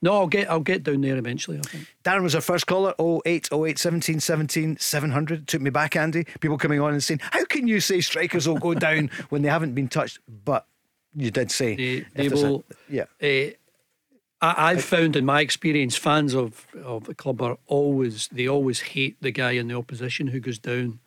no, 0.01 0.13
I'll 0.13 0.27
get 0.27 0.49
I'll 0.49 0.59
get 0.59 0.83
down 0.83 1.01
there 1.01 1.17
eventually. 1.17 1.57
I 1.57 1.61
think. 1.61 1.87
Darren 2.03 2.23
was 2.23 2.35
our 2.35 2.41
first 2.41 2.67
caller. 2.67 2.93
08 2.99 3.49
08 3.51 3.77
17 3.79 4.19
17 4.19 4.77
700. 4.77 5.47
Took 5.47 5.61
me 5.61 5.69
back, 5.69 5.95
Andy. 5.95 6.25
People 6.39 6.57
coming 6.57 6.79
on 6.79 6.93
and 6.93 7.03
saying, 7.03 7.19
How 7.21 7.43
can 7.45 7.67
you 7.67 7.79
say 7.79 7.99
strikers 8.01 8.47
will 8.47 8.57
go 8.57 8.73
down 8.73 9.09
when 9.29 9.41
they 9.41 9.49
haven't 9.49 9.73
been 9.73 9.87
touched? 9.87 10.19
But 10.45 10.65
you 11.15 11.31
did 11.31 11.51
say. 11.51 11.75
They, 11.75 11.99
they 12.13 12.27
there's 12.27 12.43
a- 12.43 12.47
will. 12.51 12.65
yeah. 12.89 13.05
Uh, 13.21 13.51
I, 14.39 14.71
I've 14.71 14.83
found 14.83 15.15
in 15.15 15.25
my 15.25 15.41
experience, 15.41 15.97
fans 15.97 16.35
of 16.35 16.67
of 16.83 17.05
the 17.05 17.15
club 17.15 17.41
are 17.41 17.57
always 17.65 18.27
they 18.31 18.47
always 18.47 18.79
hate 18.81 19.17
the 19.21 19.31
guy 19.31 19.51
in 19.51 19.67
the 19.67 19.75
opposition 19.75 20.27
who 20.27 20.39
goes 20.39 20.59
down 20.59 20.99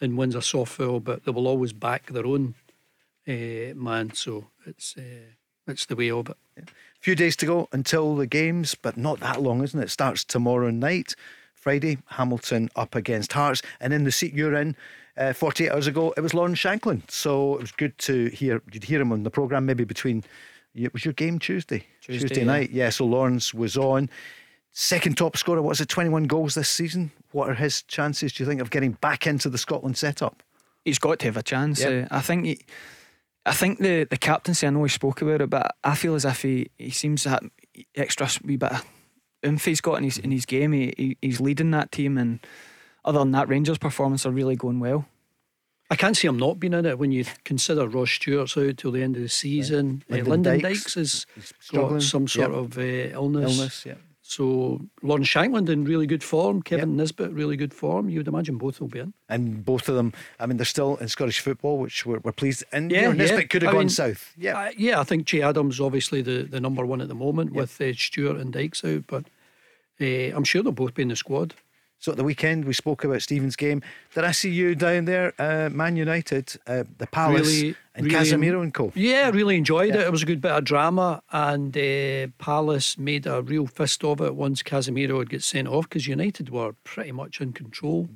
and 0.00 0.16
wins 0.16 0.34
a 0.34 0.40
soft 0.40 0.72
foul, 0.72 1.00
but 1.00 1.24
they 1.24 1.30
will 1.32 1.46
always 1.46 1.72
back 1.74 2.06
their 2.12 2.24
own 2.24 2.54
uh, 3.28 3.74
man. 3.74 4.14
So 4.14 4.46
it's 4.64 4.96
uh, 4.96 5.34
it's 5.68 5.86
the 5.86 5.96
way 5.96 6.10
of 6.10 6.28
it. 6.56 6.70
few 7.00 7.14
days 7.14 7.36
to 7.36 7.46
go 7.46 7.68
until 7.72 8.16
the 8.16 8.26
games, 8.26 8.74
but 8.74 8.96
not 8.96 9.20
that 9.20 9.40
long, 9.40 9.62
isn't 9.62 9.78
it? 9.78 9.84
It 9.84 9.90
starts 9.90 10.24
tomorrow 10.24 10.70
night, 10.70 11.14
Friday. 11.54 11.98
Hamilton 12.06 12.70
up 12.76 12.94
against 12.94 13.32
Hearts, 13.32 13.62
and 13.80 13.92
in 13.92 14.04
the 14.04 14.12
seat 14.12 14.34
you're 14.34 14.54
in. 14.54 14.76
Uh, 15.16 15.32
48 15.32 15.70
hours 15.70 15.86
ago, 15.88 16.14
it 16.16 16.20
was 16.20 16.32
Lawrence 16.32 16.60
Shankland. 16.60 17.10
So 17.10 17.56
it 17.56 17.60
was 17.60 17.72
good 17.72 17.98
to 17.98 18.26
hear. 18.26 18.62
You'd 18.72 18.84
hear 18.84 19.00
him 19.00 19.12
on 19.12 19.24
the 19.24 19.30
programme 19.30 19.66
maybe 19.66 19.84
between. 19.84 20.24
It 20.74 20.92
was 20.92 21.04
your 21.04 21.14
game 21.14 21.40
Tuesday, 21.40 21.86
Tuesday, 22.02 22.38
yeah. 22.38 22.44
night. 22.44 22.70
Yeah, 22.70 22.90
so 22.90 23.04
Lawrence 23.04 23.52
was 23.52 23.76
on. 23.76 24.10
Second 24.70 25.16
top 25.16 25.36
scorer. 25.36 25.60
What's 25.60 25.80
it? 25.80 25.88
21 25.88 26.24
goals 26.24 26.54
this 26.54 26.68
season. 26.68 27.10
What 27.32 27.48
are 27.48 27.54
his 27.54 27.82
chances? 27.82 28.32
Do 28.32 28.44
you 28.44 28.48
think 28.48 28.60
of 28.60 28.70
getting 28.70 28.92
back 28.92 29.26
into 29.26 29.48
the 29.48 29.58
Scotland 29.58 29.96
setup? 29.96 30.40
He's 30.84 31.00
got 31.00 31.18
to 31.18 31.26
have 31.26 31.36
a 31.36 31.42
chance. 31.42 31.80
Yeah. 31.80 32.06
Uh, 32.10 32.18
I 32.18 32.20
think. 32.20 32.44
He, 32.44 32.60
I 33.48 33.52
think 33.52 33.78
the 33.78 34.04
the 34.04 34.16
captaincy. 34.16 34.66
I 34.66 34.70
know 34.70 34.82
he 34.84 34.88
spoke 34.88 35.22
about 35.22 35.40
it, 35.40 35.50
but 35.50 35.74
I 35.82 35.94
feel 35.94 36.14
as 36.14 36.24
if 36.24 36.42
he, 36.42 36.70
he 36.78 36.90
seems 36.90 37.22
to 37.24 37.30
have 37.30 37.50
extra 37.94 38.28
wee 38.44 38.56
bit 38.56 38.72
of 38.72 38.84
oomph 39.46 39.64
he's 39.64 39.80
got 39.80 39.94
in 39.98 40.04
his 40.04 40.18
in 40.18 40.30
his 40.30 40.46
game. 40.46 40.72
He, 40.72 40.94
he 40.96 41.16
he's 41.22 41.40
leading 41.40 41.70
that 41.72 41.90
team, 41.92 42.18
and 42.18 42.40
other 43.04 43.18
than 43.20 43.32
that, 43.32 43.48
Rangers' 43.48 43.78
performance 43.78 44.26
are 44.26 44.30
really 44.30 44.56
going 44.56 44.80
well. 44.80 45.06
I 45.90 45.96
can't 45.96 46.14
see 46.16 46.28
him 46.28 46.36
not 46.36 46.60
being 46.60 46.74
in 46.74 46.84
it 46.84 46.98
when 46.98 47.12
you 47.12 47.24
consider 47.44 47.88
Ross 47.88 48.10
Stewart's 48.10 48.56
out 48.58 48.76
till 48.76 48.92
the 48.92 49.02
end 49.02 49.16
of 49.16 49.22
the 49.22 49.28
season. 49.28 50.02
Uh, 50.10 50.16
Lyndon 50.16 50.30
Lyndon 50.30 50.58
Dykes, 50.60 50.82
Dykes 50.84 50.94
has 50.96 51.26
struggling. 51.60 51.94
got 51.94 52.02
some 52.02 52.28
sort 52.28 52.50
Yep. 52.50 52.58
of 52.58 52.78
uh, 52.78 52.82
illness. 52.82 53.58
Illness, 53.58 53.86
yeah. 53.86 53.94
So 54.28 54.82
Lawrence 55.02 55.26
Shankland 55.26 55.70
in 55.70 55.84
really 55.84 56.06
good 56.06 56.22
form. 56.22 56.60
Kevin 56.60 56.96
Nisbet 56.98 57.32
really 57.32 57.56
good 57.56 57.72
form. 57.72 58.10
You 58.10 58.18
would 58.18 58.28
imagine 58.28 58.58
both 58.58 58.78
will 58.78 58.88
be 58.88 58.98
in. 58.98 59.14
And 59.30 59.64
both 59.64 59.88
of 59.88 59.94
them, 59.94 60.12
I 60.38 60.44
mean, 60.44 60.58
they're 60.58 60.66
still 60.66 60.96
in 60.96 61.08
Scottish 61.08 61.40
football, 61.40 61.78
which 61.78 62.04
we're, 62.04 62.18
we're 62.18 62.32
pleased. 62.32 62.62
And 62.70 62.90
Yeah, 62.90 62.98
you 62.98 63.04
know, 63.04 63.12
yeah. 63.12 63.22
Nisbet 63.22 63.48
could 63.48 63.62
have 63.62 63.70
I 63.70 63.72
gone 63.72 63.78
mean, 63.84 63.88
south. 63.88 64.34
Yeah. 64.36 64.58
Uh, 64.58 64.70
yeah, 64.76 65.00
I 65.00 65.04
think 65.04 65.26
Che 65.26 65.40
Adams 65.40 65.80
obviously 65.80 66.20
the, 66.20 66.42
the 66.42 66.60
number 66.60 66.84
one 66.84 67.00
at 67.00 67.08
the 67.08 67.14
moment 67.14 67.54
with 67.54 67.80
uh, 67.80 67.94
Stewart 67.94 68.36
and 68.36 68.52
Dykes 68.52 68.84
out, 68.84 69.06
but 69.06 69.24
uh, 69.98 70.36
I'm 70.36 70.44
sure 70.44 70.62
they'll 70.62 70.72
both 70.72 70.92
be 70.92 71.02
in 71.02 71.08
the 71.08 71.16
squad. 71.16 71.54
So 72.00 72.12
at 72.12 72.16
the 72.16 72.22
weekend, 72.24 72.64
we 72.64 72.72
spoke 72.74 73.02
about 73.02 73.22
Stephen's 73.22 73.56
game. 73.56 73.82
Did 74.14 74.22
I 74.22 74.30
see 74.30 74.50
you 74.50 74.76
down 74.76 75.04
there, 75.06 75.32
uh, 75.38 75.68
Man 75.70 75.96
United, 75.96 76.54
uh, 76.66 76.84
the 76.98 77.08
Palace, 77.08 77.48
Really- 77.48 77.74
and 77.96 78.06
really 78.06 78.16
Casemiro 78.16 78.62
and 78.62 78.72
co? 78.72 78.92
Yeah, 78.94 79.26
I 79.26 79.30
really 79.30 79.56
enjoyed 79.56 79.96
it. 79.96 80.00
It 80.02 80.12
was 80.12 80.22
a 80.22 80.26
good 80.26 80.40
bit 80.40 80.52
of 80.52 80.62
drama, 80.64 81.22
and 81.32 81.76
uh, 81.76 82.28
Palace 82.38 82.96
made 82.98 83.26
a 83.26 83.42
real 83.42 83.66
fist 83.66 84.04
of 84.04 84.20
it 84.20 84.36
once 84.36 84.62
Casemiro 84.62 85.16
would 85.16 85.28
get 85.30 85.42
sent 85.42 85.66
off 85.66 85.88
because 85.88 86.06
United 86.06 86.50
were 86.50 86.74
pretty 86.84 87.10
much 87.10 87.40
in 87.40 87.52
control. 87.52 88.08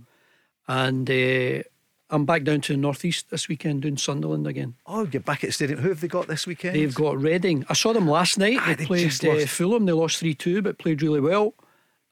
And 0.68 1.10
uh, 1.10 1.64
I'm 2.08 2.24
back 2.24 2.44
down 2.44 2.60
to 2.62 2.74
the 2.74 2.78
northeast 2.78 3.30
this 3.30 3.48
weekend 3.48 3.82
doing 3.82 3.96
Sunderland 3.96 4.46
again. 4.46 4.74
Oh, 4.86 5.08
you're 5.10 5.20
back 5.22 5.42
at 5.42 5.48
the 5.48 5.52
stadium. 5.52 5.80
Who 5.80 5.88
have 5.88 6.00
they 6.00 6.08
got 6.08 6.28
this 6.28 6.46
weekend? 6.46 6.76
They've 6.76 6.94
got 6.94 7.20
Reading. 7.20 7.64
I 7.68 7.72
saw 7.74 7.92
them 7.92 8.06
last 8.06 8.38
night. 8.38 8.58
Ah, 8.60 8.66
they 8.68 8.74
they 8.74 8.86
played 8.86 9.24
uh. 9.24 9.46
Fulham. 9.46 9.86
They 9.86 9.92
lost 9.92 10.18
3 10.18 10.34
2, 10.34 10.62
but 10.62 10.78
played 10.78 11.02
really 11.02 11.20
well. 11.20 11.54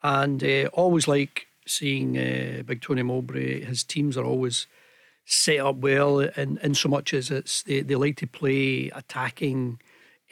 And 0.02 0.42
uh, 0.42 0.68
always 0.72 1.06
like 1.06 1.46
seeing 1.66 2.16
uh, 2.16 2.62
Big 2.64 2.80
Tony 2.80 3.02
Mowbray. 3.02 3.64
His 3.64 3.84
teams 3.84 4.16
are 4.16 4.24
always 4.24 4.66
set 5.24 5.60
up 5.60 5.76
well, 5.76 6.20
in, 6.20 6.58
in 6.58 6.74
so 6.74 6.88
much 6.88 7.14
as 7.14 7.30
it's 7.30 7.62
they, 7.62 7.80
they 7.80 7.94
like 7.94 8.16
to 8.16 8.26
play 8.26 8.90
attacking, 8.94 9.80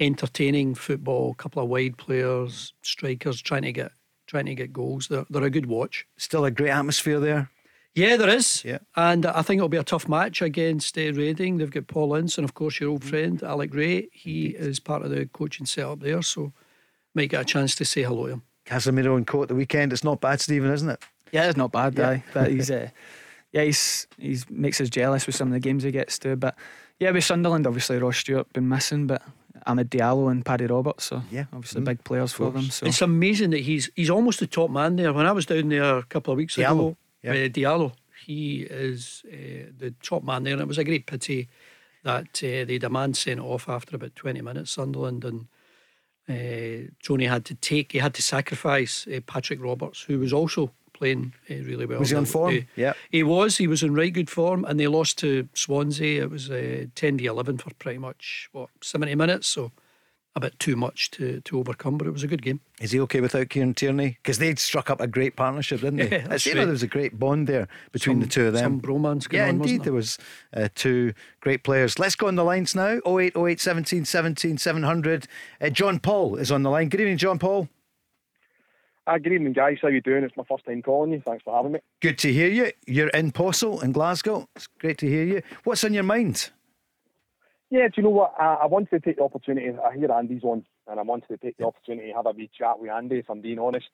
entertaining 0.00 0.74
football. 0.74 1.32
A 1.32 1.42
couple 1.42 1.62
of 1.62 1.68
wide 1.68 1.96
players, 1.96 2.72
strikers 2.82 3.40
trying 3.40 3.62
to 3.62 3.72
get 3.72 3.92
trying 4.26 4.46
to 4.46 4.54
get 4.54 4.72
goals. 4.72 5.08
They're, 5.08 5.24
they're 5.30 5.44
a 5.44 5.50
good 5.50 5.66
watch. 5.66 6.06
Still 6.16 6.44
a 6.44 6.50
great 6.50 6.70
atmosphere 6.70 7.20
there. 7.20 7.50
Yeah, 7.94 8.16
there 8.16 8.28
is. 8.28 8.64
Yeah. 8.64 8.78
And 8.94 9.26
I 9.26 9.42
think 9.42 9.58
it'll 9.58 9.68
be 9.68 9.78
a 9.78 9.82
tough 9.82 10.08
match 10.08 10.42
against 10.42 10.96
uh, 10.96 11.12
Reading. 11.12 11.56
They've 11.56 11.70
got 11.70 11.88
Paul 11.88 12.14
Ince 12.14 12.38
and, 12.38 12.44
of 12.44 12.54
course, 12.54 12.78
your 12.78 12.90
old 12.90 13.02
friend, 13.02 13.42
Alec 13.42 13.74
Rae. 13.74 14.08
He 14.12 14.48
is 14.48 14.78
part 14.78 15.02
of 15.02 15.10
the 15.10 15.26
coaching 15.26 15.66
setup 15.66 16.00
there, 16.00 16.22
so 16.22 16.52
might 17.14 17.30
get 17.30 17.40
a 17.40 17.44
chance 17.44 17.74
to 17.76 17.84
say 17.84 18.02
hello 18.02 18.26
to 18.26 18.32
him. 18.34 18.42
Casemiro 18.66 19.16
and 19.16 19.26
Co 19.26 19.42
at 19.42 19.48
the 19.48 19.54
weekend. 19.54 19.92
It's 19.92 20.04
not 20.04 20.20
bad, 20.20 20.40
Stephen, 20.40 20.70
isn't 20.70 20.90
it? 20.90 21.02
Yeah, 21.32 21.48
it's 21.48 21.56
not 21.56 21.72
bad, 21.72 21.96
Yeah. 21.98 22.08
aye. 22.10 22.24
But 22.34 22.50
he's, 22.50 22.70
uh, 22.70 22.88
yeah, 23.52 23.62
he's 23.64 24.06
he's 24.18 24.48
makes 24.50 24.80
us 24.80 24.88
jealous 24.90 25.26
with 25.26 25.36
some 25.36 25.48
of 25.48 25.54
the 25.54 25.60
games 25.60 25.82
he 25.82 25.90
gets 25.90 26.18
to. 26.20 26.36
But 26.36 26.56
yeah, 26.98 27.10
with 27.10 27.24
Sunderland, 27.24 27.66
obviously 27.66 27.98
Ross 27.98 28.18
Stewart 28.18 28.52
been 28.52 28.68
missing, 28.68 29.06
but 29.06 29.22
Amad 29.66 29.88
Diallo 29.90 30.30
and 30.30 30.44
Paddy 30.44 30.66
Roberts, 30.66 31.04
so 31.04 31.22
Yeah. 31.30 31.44
obviously 31.52 31.82
Mm, 31.82 31.84
big 31.86 32.04
players 32.04 32.32
for 32.32 32.50
them. 32.50 32.70
So 32.70 32.86
It's 32.86 33.02
amazing 33.02 33.50
that 33.50 33.60
he's 33.60 33.90
he's 33.94 34.10
almost 34.10 34.40
the 34.40 34.46
top 34.46 34.70
man 34.70 34.96
there. 34.96 35.12
When 35.12 35.26
I 35.26 35.32
was 35.32 35.46
down 35.46 35.68
there 35.68 35.98
a 35.98 36.02
couple 36.04 36.32
of 36.32 36.38
weeks 36.38 36.56
Diallo, 36.56 36.72
ago, 36.72 36.96
yeah. 37.22 37.32
uh, 37.32 37.48
Diallo, 37.48 37.92
he 38.26 38.62
is 38.62 39.22
uh, 39.32 39.70
the 39.78 39.94
top 40.02 40.22
man 40.24 40.44
there. 40.44 40.52
And 40.54 40.62
it 40.62 40.68
was 40.68 40.78
a 40.78 40.84
great 40.84 41.06
pity 41.06 41.48
that 42.04 42.42
uh, 42.42 42.64
they 42.64 42.78
demand 42.78 43.16
sent 43.16 43.40
off 43.40 43.68
after 43.68 43.96
about 43.96 44.14
20 44.16 44.40
minutes, 44.42 44.70
Sunderland. 44.70 45.24
And 45.24 45.46
uh, 46.28 46.90
Tony 47.02 47.24
had 47.26 47.44
to 47.46 47.54
take, 47.54 47.92
he 47.92 47.98
had 47.98 48.14
to 48.14 48.22
sacrifice 48.22 49.06
uh, 49.06 49.20
Patrick 49.26 49.62
Roberts, 49.62 50.02
who 50.02 50.18
was 50.18 50.32
also 50.32 50.70
playing 50.98 51.32
uh, 51.50 51.54
really 51.54 51.86
well. 51.86 51.98
Was 51.98 52.10
he 52.10 52.16
on 52.16 52.24
form? 52.24 52.66
Yeah. 52.76 52.94
He 53.10 53.22
was. 53.22 53.56
He 53.56 53.66
was 53.66 53.82
in 53.82 53.94
right 53.94 54.12
good 54.12 54.28
form, 54.28 54.64
and 54.64 54.78
they 54.78 54.86
lost 54.86 55.18
to 55.18 55.48
Swansea. 55.54 56.22
It 56.22 56.30
was 56.30 56.50
uh, 56.50 56.86
10 56.94 57.18
to 57.18 57.24
11 57.24 57.58
for 57.58 57.70
pretty 57.74 57.98
much, 57.98 58.48
what, 58.52 58.70
70 58.82 59.14
minutes? 59.14 59.46
So 59.46 59.72
a 60.36 60.40
bit 60.40 60.58
too 60.58 60.76
much 60.76 61.10
to, 61.12 61.40
to 61.40 61.58
overcome, 61.58 61.98
but 61.98 62.06
it 62.06 62.12
was 62.12 62.22
a 62.22 62.26
good 62.28 62.42
game. 62.42 62.60
Is 62.80 62.92
he 62.92 63.00
okay 63.00 63.20
without 63.20 63.48
Kieran 63.48 63.74
Tierney? 63.74 64.18
Because 64.22 64.38
they'd 64.38 64.58
struck 64.58 64.88
up 64.88 65.00
a 65.00 65.06
great 65.06 65.36
partnership, 65.36 65.80
didn't 65.80 65.96
they? 65.96 66.08
Yeah, 66.18 66.26
that's 66.28 66.44
see 66.44 66.50
right. 66.50 66.60
there 66.60 66.68
was 66.68 66.82
a 66.82 66.86
great 66.88 67.18
bond 67.18 67.46
there 67.46 67.68
between 67.92 68.16
Some- 68.16 68.20
the 68.20 68.26
two 68.28 68.46
of 68.46 68.52
them. 68.52 68.62
Some 68.62 68.80
bromance 68.80 69.28
going 69.28 69.42
yeah, 69.42 69.48
on, 69.48 69.56
indeed, 69.56 69.80
wasn't 69.80 69.84
there 69.84 69.92
was 69.92 70.18
uh, 70.54 70.68
two 70.74 71.12
great 71.40 71.64
players. 71.64 71.98
Let's 71.98 72.14
go 72.14 72.28
on 72.28 72.36
the 72.36 72.44
lines 72.44 72.74
now. 72.74 73.00
08, 73.06 73.36
08, 73.36 73.60
17, 73.60 74.04
17, 74.04 74.58
700. 74.58 75.26
Uh, 75.60 75.70
John 75.70 75.98
Paul 75.98 76.36
is 76.36 76.52
on 76.52 76.62
the 76.62 76.70
line. 76.70 76.88
Good 76.88 77.00
evening, 77.00 77.18
John 77.18 77.38
Paul. 77.38 77.68
Uh, 79.08 79.16
good 79.16 79.32
evening, 79.32 79.54
guys. 79.54 79.78
How 79.80 79.88
you 79.88 80.02
doing? 80.02 80.22
It's 80.22 80.36
my 80.36 80.44
first 80.46 80.66
time 80.66 80.82
calling 80.82 81.12
you. 81.12 81.22
Thanks 81.24 81.42
for 81.42 81.56
having 81.56 81.72
me. 81.72 81.80
Good 82.02 82.18
to 82.18 82.30
hear 82.30 82.50
you. 82.50 82.72
You're 82.86 83.08
in 83.08 83.32
Possil 83.32 83.82
in 83.82 83.92
Glasgow. 83.92 84.46
It's 84.54 84.66
great 84.66 84.98
to 84.98 85.06
hear 85.06 85.24
you. 85.24 85.40
What's 85.64 85.82
on 85.82 85.94
your 85.94 86.02
mind? 86.02 86.50
Yeah, 87.70 87.88
do 87.88 87.94
you 87.96 88.02
know 88.02 88.10
what? 88.10 88.34
I, 88.38 88.58
I 88.62 88.66
wanted 88.66 88.90
to 88.90 89.00
take 89.00 89.16
the 89.16 89.22
opportunity. 89.22 89.66
I 89.70 89.96
hear 89.96 90.12
Andy's 90.12 90.44
on, 90.44 90.66
and 90.86 91.00
I 91.00 91.02
wanted 91.04 91.28
to 91.28 91.38
take 91.38 91.56
the 91.56 91.64
opportunity 91.64 92.10
to 92.10 92.16
have 92.16 92.26
a 92.26 92.32
wee 92.32 92.50
chat 92.52 92.78
with 92.78 92.90
Andy. 92.90 93.20
If 93.20 93.30
I'm 93.30 93.40
being 93.40 93.58
honest, 93.58 93.88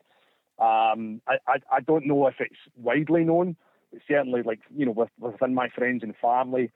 um, 0.59 1.21
I, 1.29 1.37
I 1.47 1.59
I 1.71 1.81
don't 1.81 2.07
know 2.07 2.27
if 2.27 2.35
it's 2.41 2.59
widely 2.77 3.23
known. 3.23 3.55
But 3.93 4.03
certainly, 4.09 4.43
like 4.43 4.63
you 4.77 4.85
know, 4.85 4.93
with, 4.93 5.11
within 5.21 5.55
my 5.55 5.69
friends 5.69 6.03
and 6.03 6.17
family, 6.17 6.73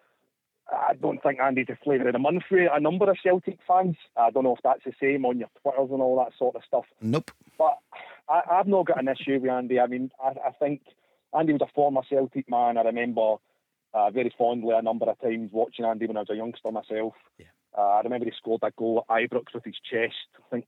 I 0.70 0.94
don't 0.94 1.20
think 1.24 1.40
Andy's 1.40 1.66
the 1.66 1.76
flavour 1.82 2.06
of 2.06 2.12
the 2.12 2.20
month 2.20 2.44
for 2.48 2.58
a 2.58 2.78
number 2.78 3.10
of 3.10 3.16
Celtic 3.20 3.58
fans. 3.66 3.96
I 4.16 4.30
don't 4.30 4.44
know 4.44 4.54
if 4.54 4.62
that's 4.62 4.84
the 4.84 4.92
same 5.00 5.24
on 5.24 5.40
your 5.40 5.48
Twitters 5.60 5.90
and 5.90 6.00
all 6.00 6.16
that 6.18 6.38
sort 6.38 6.54
of 6.54 6.62
stuff. 6.64 6.84
Nope. 7.00 7.32
But 7.56 7.78
I, 8.28 8.42
I've 8.50 8.66
not 8.66 8.86
got 8.86 9.00
an 9.00 9.08
issue 9.08 9.38
with 9.40 9.50
Andy. 9.50 9.80
I 9.80 9.86
mean, 9.86 10.10
I, 10.22 10.28
I 10.48 10.52
think 10.58 10.82
Andy 11.36 11.52
was 11.52 11.62
a 11.62 11.72
former 11.74 12.02
Celtic 12.08 12.48
man. 12.48 12.76
I 12.76 12.82
remember 12.82 13.36
uh, 13.94 14.10
very 14.10 14.32
fondly 14.36 14.74
a 14.76 14.82
number 14.82 15.06
of 15.06 15.20
times 15.20 15.50
watching 15.52 15.84
Andy 15.84 16.06
when 16.06 16.16
I 16.16 16.20
was 16.20 16.30
a 16.30 16.36
youngster 16.36 16.70
myself. 16.70 17.14
Uh, 17.76 17.80
I 17.80 18.00
remember 18.02 18.26
he 18.26 18.32
scored 18.36 18.62
a 18.62 18.70
goal 18.76 19.04
at 19.08 19.14
Ibrox 19.14 19.54
with 19.54 19.64
his 19.64 19.76
chest. 19.90 20.14
I 20.36 20.50
think 20.50 20.66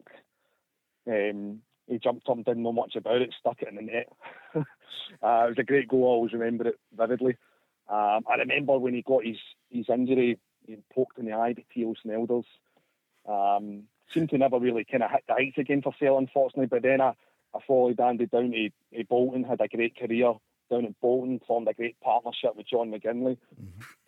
um, 1.06 1.60
he 1.86 1.98
jumped 1.98 2.28
up 2.28 2.36
and 2.36 2.44
didn't 2.44 2.62
know 2.62 2.72
much 2.72 2.94
about 2.96 3.22
it, 3.22 3.34
stuck 3.38 3.60
it 3.62 3.68
in 3.68 3.76
the 3.76 3.82
net. 3.82 4.08
uh, 4.54 4.60
it 4.60 5.50
was 5.50 5.58
a 5.58 5.64
great 5.64 5.88
goal. 5.88 6.04
I 6.04 6.06
always 6.06 6.32
remember 6.32 6.68
it 6.68 6.78
vividly. 6.96 7.36
Um, 7.88 8.24
I 8.30 8.36
remember 8.38 8.78
when 8.78 8.94
he 8.94 9.02
got 9.02 9.24
his, 9.24 9.38
his 9.70 9.86
injury, 9.88 10.38
he 10.66 10.76
poked 10.94 11.18
in 11.18 11.26
the 11.26 11.32
eye 11.32 11.54
by 11.54 11.64
Theo 11.74 11.94
Snelders. 12.04 12.44
Um, 13.28 13.84
seemed 14.14 14.30
to 14.30 14.38
never 14.38 14.58
really 14.58 14.84
kind 14.84 15.02
of 15.02 15.10
hit 15.10 15.24
the 15.26 15.34
heights 15.34 15.58
again 15.58 15.82
for 15.82 15.92
Sale, 15.98 16.18
unfortunately. 16.18 16.66
But 16.66 16.82
then 16.82 17.00
I, 17.00 17.14
I 17.54 17.58
followed 17.66 18.00
Andy 18.00 18.26
down 18.26 18.52
to, 18.52 18.70
to 18.96 19.04
Bolton, 19.04 19.44
had 19.44 19.60
a 19.60 19.68
great 19.68 19.96
career 19.96 20.34
down 20.70 20.84
at 20.84 21.00
Bolton, 21.00 21.40
formed 21.46 21.68
a 21.68 21.74
great 21.74 21.98
partnership 22.00 22.56
with 22.56 22.68
John 22.68 22.90
McGinlay. 22.90 23.36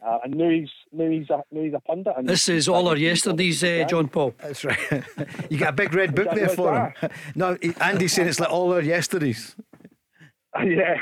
Uh, 0.04 0.18
and 0.24 0.34
now 0.34 0.48
he's, 0.48 0.70
now, 0.92 1.08
he's 1.10 1.28
a, 1.28 1.42
now 1.50 1.62
he's 1.62 1.74
a 1.74 1.80
pundit. 1.80 2.14
And 2.16 2.28
This 2.28 2.48
is 2.48 2.68
all 2.68 2.88
our 2.88 2.96
yesterdays, 2.96 3.64
uh, 3.64 3.84
John 3.88 4.08
Paul. 4.08 4.34
That's 4.38 4.64
right. 4.64 4.78
you 5.50 5.58
got 5.58 5.70
a 5.70 5.72
big 5.72 5.92
red 5.92 6.14
book 6.14 6.28
there 6.34 6.48
for 6.48 6.94
it's 6.96 7.00
him. 7.00 7.10
No, 7.34 7.58
Andy's 7.80 8.12
saying 8.12 8.28
it's 8.28 8.40
like 8.40 8.50
all 8.50 8.72
our 8.72 8.80
yesterdays. 8.80 9.56
yeah, 10.62 10.96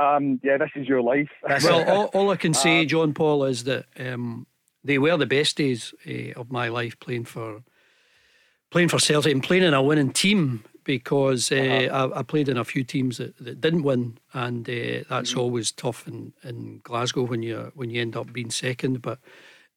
um, 0.00 0.40
yeah, 0.42 0.56
this 0.56 0.70
is 0.74 0.88
your 0.88 1.02
life. 1.02 1.28
Well, 1.62 1.88
all, 1.90 2.04
all 2.06 2.30
I 2.30 2.36
can 2.36 2.54
say, 2.54 2.86
John 2.86 3.12
Paul, 3.12 3.44
is 3.44 3.64
that 3.64 3.84
um, 3.98 4.46
they 4.82 4.98
were 4.98 5.16
the 5.18 5.26
best 5.26 5.58
days 5.58 5.92
uh, 6.08 6.40
of 6.40 6.50
my 6.50 6.68
life 6.68 6.98
playing 6.98 7.26
for 7.26 7.62
playing 8.70 8.88
for 8.88 8.98
Celtic 8.98 9.32
and 9.32 9.42
playing 9.42 9.64
in 9.64 9.74
a 9.74 9.82
winning 9.82 10.10
team 10.10 10.64
because 10.84 11.50
uh, 11.52 11.88
I, 11.92 12.20
I 12.20 12.22
played 12.22 12.48
in 12.48 12.56
a 12.56 12.64
few 12.64 12.84
teams 12.84 13.18
that, 13.18 13.36
that 13.38 13.60
didn't 13.60 13.82
win, 13.82 14.18
and 14.32 14.68
uh, 14.68 15.04
that's 15.08 15.34
always 15.34 15.72
tough 15.72 16.06
in, 16.06 16.32
in 16.42 16.80
Glasgow 16.82 17.22
when 17.22 17.42
you 17.42 17.72
when 17.74 17.90
you 17.90 18.00
end 18.00 18.16
up 18.16 18.32
being 18.32 18.50
second. 18.50 19.02
But 19.02 19.18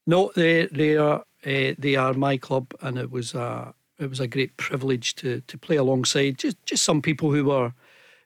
no, 0.08 0.32
they 0.36 0.68
they 0.68 0.98
are 0.98 1.24
uh, 1.46 1.74
they 1.78 1.96
are 1.96 2.14
my 2.14 2.38
club, 2.38 2.74
and 2.82 2.98
it 2.98 3.12
was 3.12 3.34
a 3.34 3.74
it 4.00 4.10
was 4.10 4.20
a 4.20 4.28
great 4.28 4.56
privilege 4.58 5.16
to 5.16 5.42
to 5.42 5.58
play 5.58 5.76
alongside 5.78 6.38
just 6.38 6.64
just 6.66 6.84
some 6.84 7.02
people 7.02 7.32
who 7.32 7.46
were 7.46 7.74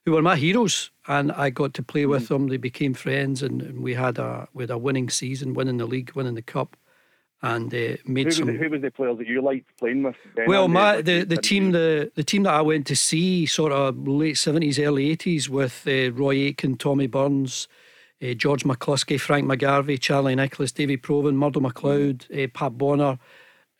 who 0.05 0.13
were 0.13 0.21
my 0.21 0.35
heroes, 0.35 0.91
and 1.07 1.31
I 1.33 1.49
got 1.49 1.73
to 1.75 1.83
play 1.83 2.05
with 2.05 2.29
them. 2.29 2.47
They 2.47 2.57
became 2.57 2.93
friends, 2.93 3.43
and, 3.43 3.61
and 3.61 3.83
we 3.83 3.93
had 3.93 4.17
a 4.17 4.47
we 4.53 4.63
had 4.63 4.71
a 4.71 4.77
winning 4.77 5.09
season, 5.09 5.53
winning 5.53 5.77
the 5.77 5.85
league, 5.85 6.11
winning 6.15 6.35
the 6.35 6.41
cup, 6.41 6.75
and 7.41 7.73
uh, 7.73 7.78
Who 7.78 7.97
made 8.06 8.25
was, 8.28 8.38
some. 8.38 8.47
the, 8.47 8.54
who 8.54 8.69
was 8.69 8.82
the 8.82 8.91
players 8.91 9.17
that 9.17 9.28
you 9.28 9.41
liked 9.41 9.78
playing 9.78 10.04
with? 10.04 10.15
then, 10.36 10.47
Well, 10.47 10.67
my 10.67 11.02
the, 11.02 11.23
the 11.23 11.38
team 11.38 11.71
the 11.71 12.12
the 12.15 12.23
team 12.23 12.43
that 12.43 12.54
I 12.54 12.62
went 12.62 12.86
to 12.88 12.95
see, 12.95 13.45
sort 13.45 13.71
of 13.71 14.08
late 14.08 14.38
seventies, 14.38 14.78
early 14.80 15.10
eighties, 15.10 15.49
with 15.49 15.84
uh, 15.88 16.12
Roy 16.12 16.36
Aitken, 16.36 16.78
Tommy 16.78 17.08
Burns, 17.08 17.67
uh, 18.21 18.34
George 18.34 18.63
McCluskey, 18.63 19.19
Frank 19.19 19.47
McGarvey, 19.47 19.99
Charlie 19.99 20.36
Nicholas, 20.36 20.71
Davy 20.71 20.97
Provan, 20.97 21.36
Murdo 21.36 21.60
McLeod, 21.60 22.43
uh, 22.43 22.47
Pat 22.54 22.78
Bonner. 22.78 23.17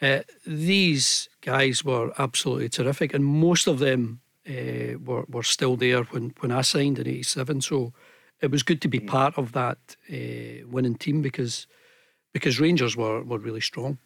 Uh, 0.02 0.22
these 0.48 1.28
guys 1.41 1.84
were 1.84 2.13
absolutely 2.17 2.69
terrific, 2.69 3.13
and 3.13 3.26
most 3.26 3.67
of 3.67 3.80
them 3.80 4.22
uh, 4.50 4.98
were 5.04 5.26
were 5.28 5.43
still 5.43 5.76
there 5.76 6.04
when 6.04 6.34
when 6.39 6.52
I 6.52 6.62
signed 6.62 6.98
in 7.00 7.08
'87. 7.08 7.62
So 7.62 7.91
it 8.41 8.52
was 8.52 8.63
good 8.63 8.82
to 8.82 8.88
be 8.88 9.02
part 9.02 9.38
of 9.38 9.52
that 9.52 9.98
uh, 10.10 10.65
winning 10.69 10.95
team 10.95 11.22
because 11.22 11.67
because 12.34 12.60
Rangers 12.60 12.96
were 12.96 13.24
were 13.24 13.39
really 13.39 13.62
strong. 13.62 13.98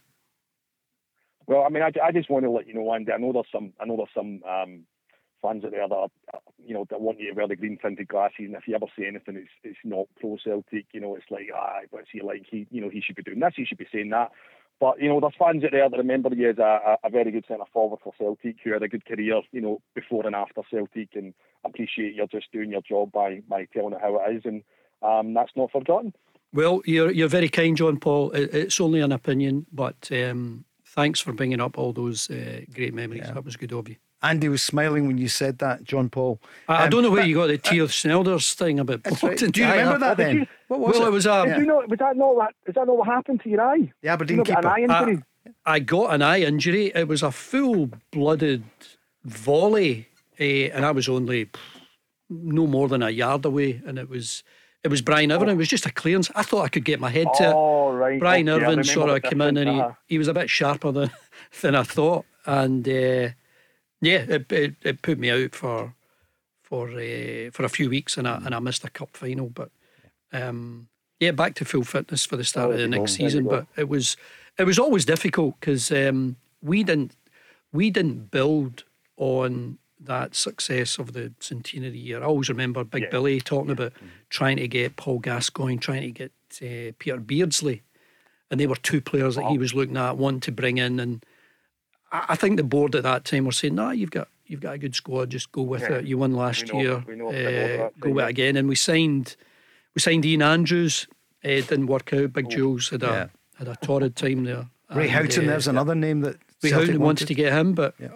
Well, 1.46 1.64
I 1.64 1.70
mean, 1.70 1.84
I, 1.84 1.92
I 2.02 2.12
just 2.12 2.30
want 2.30 2.46
to 2.46 2.52
let 2.52 2.68
you 2.68 2.74
know, 2.74 2.94
Andy. 2.94 3.12
I 3.12 3.18
know 3.18 3.34
there's 3.34 3.46
some, 3.52 3.74
I 3.80 3.86
know 3.86 3.98
there's 3.98 4.10
some 4.16 4.42
um, 4.50 4.86
fans 5.42 5.66
out 5.66 5.72
there 5.72 5.88
that, 5.88 5.94
are, 5.94 6.10
you 6.66 6.74
know, 6.74 6.86
that 6.90 7.02
want 7.02 7.20
you 7.20 7.30
to 7.30 7.36
wear 7.36 7.48
the 7.48 7.56
green 7.58 7.78
tinted 7.82 8.08
glasses, 8.08 8.36
and 8.40 8.56
if 8.56 8.68
you 8.68 8.76
ever 8.76 8.86
say 8.98 9.08
anything, 9.08 9.36
it's 9.36 9.52
it's 9.64 9.78
not 9.84 10.08
pro 10.20 10.38
Celtic. 10.44 10.86
You 10.94 11.02
know, 11.02 11.16
it's 11.16 11.30
like, 11.30 11.50
ah, 11.54 11.80
what's 11.92 12.08
he 12.12 12.22
like? 12.22 12.46
He, 12.50 12.66
you 12.72 12.82
know, 12.82 12.90
he 12.90 13.02
should 13.02 13.18
be 13.18 13.24
doing 13.24 13.42
this. 13.42 13.54
He 13.56 13.66
should 13.66 13.78
be 13.78 13.88
saying 13.92 14.10
that. 14.12 14.32
But 14.80 15.02
you 15.02 15.10
know, 15.10 15.20
there's 15.20 15.36
fans 15.38 15.64
out 15.64 15.72
there 15.72 15.90
that 15.90 15.98
remember 15.98 16.30
you 16.34 16.50
as 16.50 16.58
a, 16.58 16.98
a, 17.04 17.08
a 17.08 17.10
very 17.10 17.32
good 17.32 17.46
centre 17.48 17.64
forward 17.74 18.00
for 18.04 18.14
Celtic, 18.18 18.58
who 18.64 18.72
had 18.72 18.84
a 18.84 18.88
good 18.88 19.06
career, 19.06 19.42
you 19.52 19.62
know, 19.62 19.82
before 19.96 20.26
and 20.26 20.36
after 20.36 20.62
Celtic, 20.72 21.10
and 21.16 21.34
appreciate 21.66 22.16
you're 22.16 22.28
just 22.28 22.52
doing 22.52 22.72
your 22.72 22.82
job 22.82 23.12
by 23.12 23.42
by 23.48 23.66
telling 23.74 23.94
it 23.94 24.02
how 24.02 24.18
it 24.18 24.36
is, 24.36 24.44
and 24.46 24.64
um, 25.02 25.34
that's 25.34 25.52
not 25.56 25.72
forgotten. 25.72 26.14
Well, 26.54 26.82
you're 26.86 27.12
you're 27.12 27.28
very 27.30 27.50
kind, 27.50 27.76
John 27.76 27.98
Paul. 27.98 28.32
It's 28.34 28.80
only 28.80 29.02
an 29.02 29.12
opinion, 29.12 29.66
but 29.72 30.10
um, 30.12 30.66
thanks 30.86 31.20
for 31.20 31.34
bringing 31.34 31.60
up 31.60 31.78
all 31.78 31.94
those 31.94 32.30
uh, 32.30 32.62
great 32.74 32.94
memories. 32.94 33.24
That 33.24 33.44
was 33.44 33.56
good 33.58 33.74
of 33.74 33.89
you. 33.89 33.96
Andy 34.22 34.48
was 34.48 34.62
smiling 34.63 35.08
when 35.08 35.18
you 35.18 35.28
said 35.28 35.58
that, 35.60 35.84
John 35.84 36.10
Paul. 36.10 36.39
I, 36.70 36.74
I 36.76 36.84
Um, 36.86 36.89
don't 36.92 37.04
know 37.04 37.12
where 37.12 37.24
but- 37.24 37.28
you 37.28 37.36
got 37.36 37.48
the 37.48 37.58
Theo 37.58 37.88
Snelders 37.88 38.54
thing 38.54 38.80
about. 38.80 39.04
That's 39.04 39.22
right. 39.24 39.38
Do 39.38 39.62
you 39.62 39.68
remember 39.72 39.98
that 40.00 40.16
then? 40.18 40.48
What 40.70 40.80
was 40.80 40.94
well, 40.94 41.06
it? 41.06 41.08
it 41.08 41.12
was 41.12 41.26
a. 41.26 41.44
Yeah. 41.48 41.58
You 41.60 41.66
know, 41.66 41.84
was 41.89 42.00
that 42.00 42.16
not 42.16 42.36
that? 42.38 42.54
Is 42.68 42.76
that 42.76 42.86
not 42.88 42.98
what 42.98 43.08
happened 43.08 43.42
to 43.42 43.50
your 43.50 43.62
eye? 43.62 43.92
The 44.02 44.10
Aberdeen 44.10 44.38
You 44.38 44.44
know, 44.44 44.56
keeper. 44.56 44.60
an 44.60 44.89
eye 44.92 45.02
injury. 45.06 45.24
I 45.66 45.80
got 45.80 46.13
an 46.13 46.22
eye 46.22 46.42
injury. 46.42 46.92
It 46.96 47.08
was 47.08 47.22
a 47.24 47.32
full 47.32 47.89
blooded 48.12 48.63
volley, 49.26 50.08
eh, 50.39 50.70
and 50.74 50.86
I 50.86 50.92
was 50.92 51.10
only 51.10 51.46
pff, 51.48 51.60
no 52.30 52.68
more 52.68 52.88
than 52.88 53.02
a 53.04 53.10
yard 53.10 53.44
away, 53.46 53.82
and 53.86 53.98
it 53.98 54.10
was. 54.10 54.44
It 54.84 54.89
was 54.89 55.02
Brian 55.02 55.32
Irvine. 55.32 55.50
It 55.50 55.56
was 55.56 55.69
just 55.69 55.86
a 55.86 55.91
clearance. 55.91 56.30
I 56.36 56.43
thought 56.43 56.63
I 56.63 56.67
could 56.67 56.84
get 56.84 57.00
my 57.00 57.10
head 57.10 57.28
to 57.36 57.43
it. 57.43 57.54
Oh, 57.56 57.93
right. 57.93 58.19
Brian 58.19 58.50
okay, 58.50 58.65
I 58.65 58.67
Irvine 58.67 58.84
sort 58.84 59.10
of 59.10 59.22
came 59.22 59.41
in 59.41 59.56
and 59.58 59.69
he, 59.69 59.80
uh-huh. 59.80 59.93
he 60.08 60.17
was 60.17 60.28
a 60.28 60.34
bit 60.34 60.50
sharper 60.50 60.91
than 60.91 61.12
than 61.62 61.76
I 61.76 61.84
thought, 61.84 62.26
and 62.46 62.88
uh, 62.88 63.30
yeah, 64.02 64.26
it, 64.28 64.52
it 64.52 64.76
it 64.82 65.02
put 65.02 65.17
me 65.17 65.30
out 65.30 65.56
for 65.56 65.96
for 66.62 66.89
uh, 66.89 67.50
for 67.52 67.63
a 67.63 67.69
few 67.69 67.89
weeks, 67.89 68.17
and 68.17 68.28
I 68.28 68.38
and 68.38 68.54
I 68.54 68.60
missed 68.60 68.84
a 68.84 68.89
cup 68.89 69.15
final. 69.15 69.48
But 69.48 69.69
um, 70.34 70.89
yeah, 71.19 71.32
back 71.32 71.56
to 71.56 71.65
full 71.65 71.84
fitness 71.84 72.26
for 72.26 72.36
the 72.36 72.43
start 72.43 72.72
of 72.72 72.78
the 72.78 72.88
next 72.88 73.17
you 73.17 73.26
season. 73.26 73.46
But 73.48 73.67
it 73.78 73.88
was 73.88 74.17
it 74.58 74.65
was 74.65 74.78
always 74.78 75.06
difficult 75.06 75.60
because 75.60 75.91
um, 75.91 76.36
we 76.62 76.84
didn't 76.84 77.15
we 77.72 77.89
didn't 77.89 78.32
build 78.32 78.84
on 79.15 79.78
that 80.06 80.36
success 80.36 80.98
of 81.00 81.13
the 81.13 81.32
centenary 81.39 81.98
year. 81.98 82.22
I 82.22 82.26
always 82.26 82.50
remember 82.50 82.84
Big 82.84 83.04
Yeah. 83.04 83.10
Billy 83.10 83.42
talking 83.42 83.72
about 83.72 83.94
trying 84.30 84.58
to 84.58 84.68
get 84.68 84.96
Paul 84.96 85.20
Gascoigne, 85.20 85.78
trying 85.78 86.02
to 86.02 86.12
get 86.12 86.32
uh, 86.62 86.92
Peter 87.00 87.18
Beardsley, 87.18 87.82
and 88.52 88.60
they 88.60 88.68
were 88.68 88.76
two 88.76 89.02
players 89.02 89.36
that 89.36 89.46
he 89.46 89.58
was 89.58 89.74
looking 89.74 89.98
at, 89.98 90.18
one 90.18 90.39
to 90.42 90.52
bring 90.52 90.78
in. 90.78 91.00
And 91.00 91.26
I, 92.12 92.26
I 92.30 92.36
think 92.36 92.58
the 92.58 92.63
board 92.63 92.96
at 92.96 93.04
that 93.04 93.26
time 93.26 93.46
were 93.46 93.52
saying, 93.52 93.76
"Nah, 93.76 93.92
you've 93.92 94.12
got 94.12 94.28
you've 94.46 94.62
got 94.62 94.76
a 94.76 94.78
good 94.78 94.96
squad. 94.96 95.30
Just 95.32 95.52
go 95.52 95.62
with 95.63 95.82
Yeah. 95.82 95.96
it. 95.96 96.06
You 96.06 96.18
won 96.18 96.34
last 96.34 96.72
know- 96.72 96.80
year. 96.82 97.04
we 97.08 97.16
know 97.16 97.30
a 97.30 97.32
bit 97.32 97.76
about 97.76 97.86
uh, 97.86 97.89
go 98.00 98.10
with 98.12 98.26
it 98.26 98.30
again." 98.30 98.58
And 98.58 98.68
we 98.68 98.76
signed 98.76 99.36
we 99.96 100.02
signed 100.02 100.26
Ian 100.26 100.42
Andrews. 100.42 101.08
Uh, 101.44 101.50
didn't 101.50 101.88
work 101.88 102.13
out. 102.13 102.34
Big 102.34 102.50
Jules 102.50 102.89
had 102.89 103.04
a 103.04 103.30
had 103.58 103.68
a 103.68 103.76
torrid 103.78 104.16
time 104.16 104.44
there. 104.44 104.68
Ray 104.94 105.04
And, 105.04 105.12
Houghton, 105.12 105.46
uh, 105.46 105.48
there's 105.52 105.68
another 105.68 105.96
name 105.96 106.22
that 106.22 106.38
Ray 106.62 106.70
Houghton 106.72 107.00
wanted 107.00 107.28
to 107.28 107.34
get 107.36 107.52
him, 107.52 107.74
but 107.74 107.96
Yeah. 108.00 108.10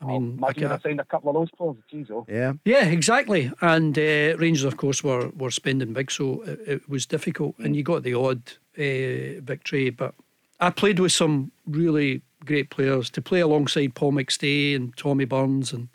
I, 0.00 0.04
I 0.04 0.08
mean, 0.08 0.38
I 0.42 0.46
Imagine 0.48 0.62
if 0.62 0.66
I 0.66 0.68
can't- 0.72 0.82
signed 0.82 1.00
a 1.00 1.04
couple 1.04 1.30
of 1.30 1.34
those 1.34 1.50
players. 1.50 1.76
Jeez, 1.92 2.10
oh. 2.10 2.24
Yeah. 2.28 2.52
yeah, 2.64 2.86
exactly. 2.86 3.52
And 3.60 3.98
uh, 3.98 4.36
Rangers, 4.38 4.64
of 4.64 4.76
course, 4.76 5.04
were 5.04 5.28
were 5.36 5.50
spending 5.50 5.92
big, 5.92 6.10
so 6.10 6.42
it, 6.42 6.60
it 6.66 6.88
was 6.88 7.06
difficult. 7.06 7.54
And 7.58 7.76
you 7.76 7.82
got 7.82 8.02
the 8.02 8.14
odd 8.14 8.42
uh, 8.78 9.40
victory, 9.42 9.90
but 9.90 10.14
I 10.60 10.70
played 10.70 10.98
with 11.00 11.12
some 11.12 11.52
really 11.66 12.22
great 12.44 12.70
players 12.70 13.10
to 13.10 13.20
play 13.22 13.40
alongside 13.40 13.94
Paul 13.94 14.12
McStay 14.12 14.74
and 14.74 14.96
Tommy 14.96 15.26
Burns 15.26 15.72
and 15.72 15.88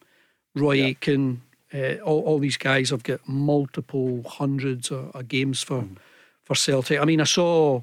Roy 0.56 0.84
Aitken. 0.84 1.42
Uh, 1.74 1.96
all, 2.06 2.22
all 2.22 2.40
these 2.40 2.58
guys 2.58 2.92
have 2.92 3.04
got 3.04 3.20
multiple 3.28 4.22
hundreds 4.28 4.92
of, 4.92 5.12
of 5.16 5.28
games 5.28 5.64
for 5.64 5.84
for 6.44 6.56
Celtic. 6.56 7.00
I 7.02 7.06
mean, 7.06 7.22
I 7.22 7.26
saw 7.26 7.82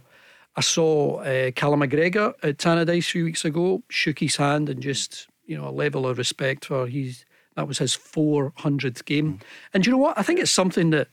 I 0.56 0.60
saw 0.60 1.16
uh, 1.22 1.50
Callum 1.50 1.80
McGregor 1.80 2.34
at 2.42 2.58
Tannadice 2.58 2.98
a 3.08 3.10
few 3.10 3.24
weeks 3.24 3.44
ago, 3.44 3.82
shook 3.88 4.20
his 4.20 4.36
hand 4.36 4.68
and 4.68 4.80
just 4.80 5.26
you 5.46 5.56
know 5.56 5.68
a 5.68 5.70
level 5.84 6.06
of 6.06 6.18
respect 6.18 6.64
for 6.66 6.86
he's 6.86 7.24
that 7.56 7.68
was 7.68 7.78
his 7.78 7.94
400th 7.94 9.04
game. 9.04 9.38
And 9.74 9.84
you 9.84 9.92
know 9.92 9.98
what? 9.98 10.18
I 10.18 10.22
think 10.22 10.40
it's 10.40 10.50
something 10.50 10.88
that 10.90 11.08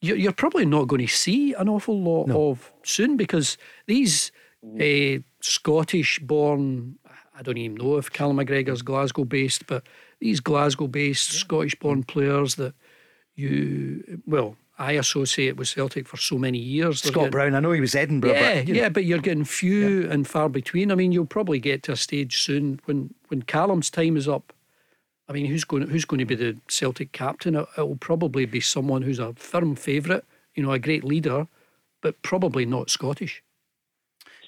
you- 0.00 0.14
you're 0.16 0.32
probably 0.32 0.64
not 0.64 0.88
going 0.88 1.06
to 1.06 1.12
see 1.12 1.52
an 1.52 1.68
awful 1.68 2.00
lot 2.00 2.30
of 2.30 2.72
soon 2.84 3.16
because 3.16 3.58
these 3.86 4.32
uh, 4.80 5.18
Scottish 5.40 6.20
born, 6.20 6.96
I 7.36 7.42
don't 7.42 7.58
even 7.58 7.76
know 7.76 7.96
if 7.98 8.10
Callum 8.12 8.36
McGregor's 8.38 8.80
Glasgow 8.82 9.24
based, 9.24 9.66
but 9.66 9.86
these 10.20 10.40
Glasgow 10.40 10.86
based 10.86 11.32
Scottish 11.32 11.74
born 11.74 12.04
players 12.04 12.54
that 12.54 12.74
you, 13.34 14.22
well, 14.26 14.56
I 14.82 14.92
associate 14.92 15.56
with 15.56 15.68
Celtic 15.68 16.08
for 16.08 16.16
so 16.16 16.36
many 16.36 16.58
years. 16.58 17.02
Scott 17.02 17.14
getting- 17.14 17.30
Brown, 17.30 17.54
I 17.54 17.60
know 17.60 17.70
he 17.70 17.80
was 17.80 17.94
Edinburgh, 17.94 18.32
yeah, 18.32 18.54
but 18.54 18.66
you 18.66 18.74
know, 18.74 18.80
yeah, 18.80 18.88
but 18.88 19.04
you're 19.04 19.20
getting 19.20 19.44
few 19.44 20.10
and 20.10 20.26
far 20.26 20.48
between. 20.48 20.90
I 20.90 20.96
mean, 20.96 21.12
you'll 21.12 21.24
probably 21.24 21.60
get 21.60 21.84
to 21.84 21.92
a 21.92 21.96
stage 21.96 22.42
soon 22.42 22.80
when 22.86 23.14
when 23.28 23.42
Callum's 23.42 23.90
time 23.90 24.16
is 24.16 24.26
up. 24.26 24.52
I 25.28 25.32
mean, 25.32 25.46
who's 25.46 25.62
going 25.62 25.88
who's 25.88 26.04
going 26.04 26.18
to 26.18 26.24
be 26.24 26.34
the 26.34 26.58
Celtic 26.68 27.12
captain? 27.12 27.54
It, 27.54 27.68
will 27.78 27.94
probably 27.96 28.44
be 28.44 28.60
someone 28.60 29.02
who's 29.02 29.20
a 29.20 29.34
firm 29.34 29.76
favourite, 29.76 30.24
you 30.56 30.64
know, 30.64 30.72
a 30.72 30.80
great 30.80 31.04
leader, 31.04 31.46
but 32.00 32.20
probably 32.22 32.66
not 32.66 32.90
Scottish. 32.90 33.40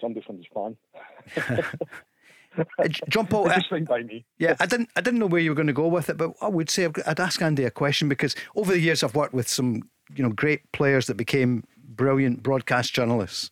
Somebody 0.00 0.26
from 0.26 0.38
the 0.38 0.42
J- 0.42 1.62
John 3.08 3.26
Paul, 3.26 3.48
uh, 3.50 3.54
Just 3.56 3.70
fine 3.70 3.84
by 3.84 4.02
me. 4.02 4.24
Yeah, 4.38 4.56
I 4.60 4.66
didn't. 4.66 4.90
I 4.96 5.00
didn't 5.00 5.18
know 5.20 5.26
where 5.26 5.40
you 5.40 5.50
were 5.50 5.54
going 5.56 5.66
to 5.66 5.72
go 5.72 5.86
with 5.88 6.08
it, 6.08 6.16
but 6.16 6.32
I 6.40 6.48
would 6.48 6.70
say 6.70 6.88
I'd 7.06 7.20
ask 7.20 7.40
Andy 7.42 7.64
a 7.64 7.70
question 7.70 8.08
because 8.08 8.34
over 8.56 8.72
the 8.72 8.80
years 8.80 9.02
I've 9.02 9.14
worked 9.14 9.34
with 9.34 9.48
some, 9.48 9.88
you 10.14 10.22
know, 10.22 10.30
great 10.30 10.70
players 10.72 11.06
that 11.06 11.16
became 11.16 11.64
brilliant 11.78 12.42
broadcast 12.42 12.92
journalists. 12.94 13.50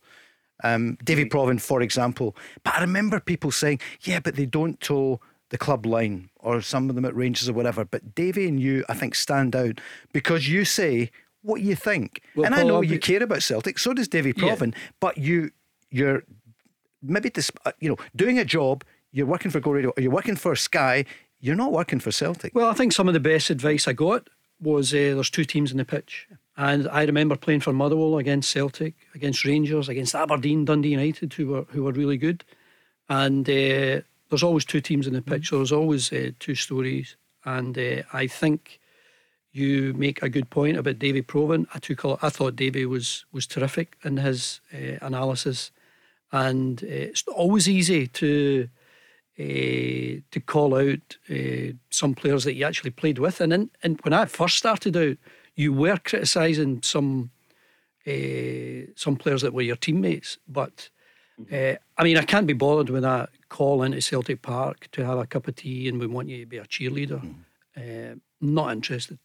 Um, 0.65 0.97
Davy 1.05 1.25
Provan, 1.25 1.61
for 1.61 1.83
example. 1.83 2.37
But 2.63 2.75
I 2.77 2.81
remember 2.81 3.19
people 3.21 3.51
saying, 3.51 3.81
"Yeah, 4.03 4.21
but 4.21 4.37
they 4.37 4.47
don't 4.47 4.81
toe 4.81 5.21
the 5.51 5.59
club 5.59 5.85
line, 5.87 6.31
or 6.37 6.61
some 6.61 6.89
of 6.89 6.95
them 6.95 7.05
at 7.05 7.15
Rangers 7.17 7.49
or 7.49 7.53
whatever." 7.53 7.85
But 7.85 8.15
Davy 8.15 8.47
and 8.47 8.61
you, 8.61 8.85
I 8.89 8.95
think, 8.95 9.15
stand 9.15 9.57
out 9.57 9.81
because 10.13 10.49
you 10.49 10.65
say 10.65 11.11
what 11.43 11.61
you 11.61 11.75
think, 11.75 12.23
Well, 12.37 12.47
and 12.47 12.55
I 12.55 12.63
know 12.63 12.77
I'll 12.77 12.85
you 12.85 12.91
be- 12.91 12.99
care 12.99 13.23
about 13.23 13.43
Celtic. 13.43 13.79
So 13.79 13.93
does 13.93 14.09
Davy 14.09 14.33
Yeah. 14.37 14.57
But 15.01 15.19
you, 15.19 15.51
you're 15.91 16.23
maybe 17.03 17.29
this, 17.29 17.51
uh, 17.67 17.73
you 17.81 17.89
know, 17.89 17.97
doing 18.15 18.39
a 18.39 18.45
job, 18.45 18.85
you're 19.13 19.27
working 19.27 19.51
for 19.51 19.61
Go 19.61 19.71
Radio, 19.71 19.93
you're 19.97 20.11
working 20.11 20.37
for 20.37 20.57
Sky, 20.57 21.05
you're 21.41 21.57
not 21.57 21.73
working 21.73 22.01
for 22.01 22.11
Celtic. 22.11 22.55
Well, 22.55 22.71
I 22.71 22.75
think 22.75 22.93
some 22.93 23.09
of 23.09 23.15
the 23.15 23.21
best 23.21 23.51
advice 23.51 23.87
I 23.87 23.93
got 23.93 24.29
was 24.61 24.93
uh, 24.93 24.97
there's 25.15 25.31
two 25.31 25.45
teams 25.45 25.71
in 25.71 25.79
the 25.79 25.85
pitch. 25.85 26.29
And 26.57 26.89
I 26.89 27.05
remember 27.05 27.37
playing 27.37 27.61
for 27.61 27.73
Motherwell 27.73 28.19
against 28.19 28.51
Celtic, 28.51 28.95
against 29.15 29.45
Rangers, 29.45 29.89
against 29.89 30.15
Aberdeen, 30.15 30.65
Dundee 30.65 30.91
United, 30.91 31.33
who 31.33 31.47
were 31.49 31.63
who 31.69 31.83
were 31.85 31.93
really 31.93 32.19
good. 32.19 32.45
And 33.09 33.49
uh, 33.49 34.03
there's 34.29 34.43
always 34.43 34.65
two 34.65 34.81
teams 34.81 35.07
in 35.07 35.15
the 35.15 35.23
pitch. 35.23 35.51
There's 35.51 35.73
always 35.73 36.13
uh, 36.13 36.31
two 36.39 36.55
stories. 36.55 37.17
And 37.45 37.77
uh, 37.77 38.03
I 38.13 38.27
think 38.27 38.81
you 39.53 39.93
make 39.95 40.23
a 40.23 40.29
good 40.29 40.49
point 40.51 40.77
about 40.77 40.99
Davy 40.99 41.23
Provan. 41.23 41.67
I 41.75 41.79
took 41.79 42.05
I 42.05 42.29
thought 42.29 42.57
Davy 42.57 42.87
was 42.87 43.25
was 43.33 43.47
terrific 43.47 43.97
in 44.05 44.19
his 44.19 44.61
uh, 44.75 44.99
analysis, 45.01 45.71
and 46.31 46.83
uh, 46.83 46.87
it's 46.87 47.25
always 47.29 47.69
easy 47.69 48.07
to 48.09 48.69
uh, 49.39 50.21
to 50.31 50.43
call 50.45 50.75
out 50.75 51.17
uh, 51.31 51.73
some 51.91 52.15
players 52.15 52.45
that 52.45 52.55
you 52.55 52.65
actually 52.65 52.91
played 52.91 53.19
with. 53.19 53.41
And 53.41 53.53
in, 53.53 53.71
and 53.83 54.01
when 54.03 54.13
I 54.13 54.27
first 54.27 54.59
started 54.59 54.97
out, 54.97 55.17
you 55.55 55.73
were 55.73 55.99
criticising 55.99 56.83
some 56.83 57.31
uh, 58.07 58.91
some 58.97 59.17
players 59.17 59.43
that 59.43 59.55
were 59.55 59.63
your 59.63 59.77
teammates. 59.77 60.39
But 60.49 60.91
uh, 61.53 61.75
I 61.97 62.05
mean, 62.05 62.19
I 62.19 62.25
can't 62.25 62.47
be 62.47 62.53
bothered 62.53 62.91
with 62.91 63.03
that 63.03 63.31
call 63.49 63.83
into 63.83 64.01
Celtic 64.01 64.43
Park 64.43 64.89
to 64.93 65.05
have 65.05 65.19
a 65.19 65.27
cup 65.27 65.49
of 65.49 65.57
tea 65.57 65.89
and 65.89 66.01
we 66.01 66.07
want 66.07 66.29
you 66.29 66.41
to 66.41 66.47
be 66.47 66.59
a 66.59 66.65
cheerleader. 66.65 67.23
Uh, 67.77 68.17
not 68.41 68.73
interested. 68.73 69.19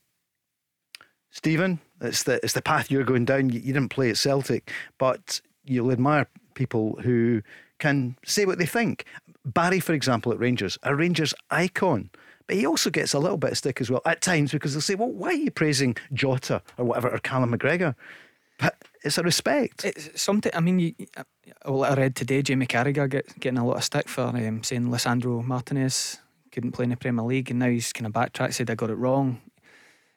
Stephen, 1.32 1.80
it's 2.02 2.24
the 2.24 2.39
it's 2.43 2.54
the 2.54 2.62
path 2.62 2.89
you're 2.89 3.04
going 3.04 3.26
down. 3.26 3.50
You, 3.50 3.60
you 3.60 3.74
didn't 3.74 3.89
play 3.89 4.10
at 4.10 4.17
Celtic, 4.17 4.72
but 4.98 5.41
you'll 5.65 5.91
admire 5.91 6.28
people 6.54 6.98
who 7.02 7.41
can 7.80 8.17
say 8.26 8.46
what 8.46 8.58
they 8.58 8.65
think. 8.65 9.06
Barry, 9.53 9.79
for 9.79 9.93
example, 9.93 10.31
at 10.31 10.39
Rangers, 10.39 10.77
a 10.83 10.95
Rangers 10.95 11.33
icon. 11.49 12.10
But 12.47 12.55
he 12.55 12.65
also 12.65 12.89
gets 12.89 13.13
a 13.13 13.19
little 13.19 13.38
bit 13.38 13.51
of 13.51 13.57
stick 13.57 13.81
as 13.81 13.91
well 13.91 14.01
at 14.05 14.21
times 14.21 14.51
because 14.51 14.73
they'll 14.73 14.81
say, 14.81 14.95
"Well, 14.95 15.10
why 15.10 15.29
are 15.29 15.33
you 15.33 15.51
praising 15.51 15.97
Jota 16.13 16.62
or 16.77 16.86
whatever 16.86 17.10
or 17.10 17.19
Callum 17.19 17.51
McGregor?" 17.53 17.95
But 18.57 18.75
it's 19.03 19.17
a 19.17 19.23
respect. 19.23 19.86
It's 19.86 20.21
something. 20.21 20.51
I 20.55 20.62
mean, 20.62 20.79
you, 20.79 20.93
uh, 21.15 21.23
well, 21.65 21.83
I 21.83 21.93
read 21.95 22.15
today 22.15 22.41
Jamie 22.41 22.65
Carragher 22.65 23.10
get, 23.10 23.39
getting 23.39 23.60
a 23.60 23.65
lot 23.65 23.77
of 23.77 23.83
stick 23.83 24.07
for 24.07 24.23
um, 24.23 24.63
saying 24.63 24.88
Lisandro 24.88 25.43
Martinez 25.43 26.19
couldn't 26.51 26.71
play 26.71 26.86
in 26.86 26.89
the 26.89 26.97
Premier 26.97 27.25
League, 27.25 27.51
and 27.51 27.60
now 27.60 27.69
he's 27.69 27.93
kind 27.93 28.07
of 28.07 28.13
backtracked, 28.13 28.55
said 28.55 28.69
I 28.69 28.75
got 28.75 28.89
it 28.89 28.95
wrong. 28.95 29.41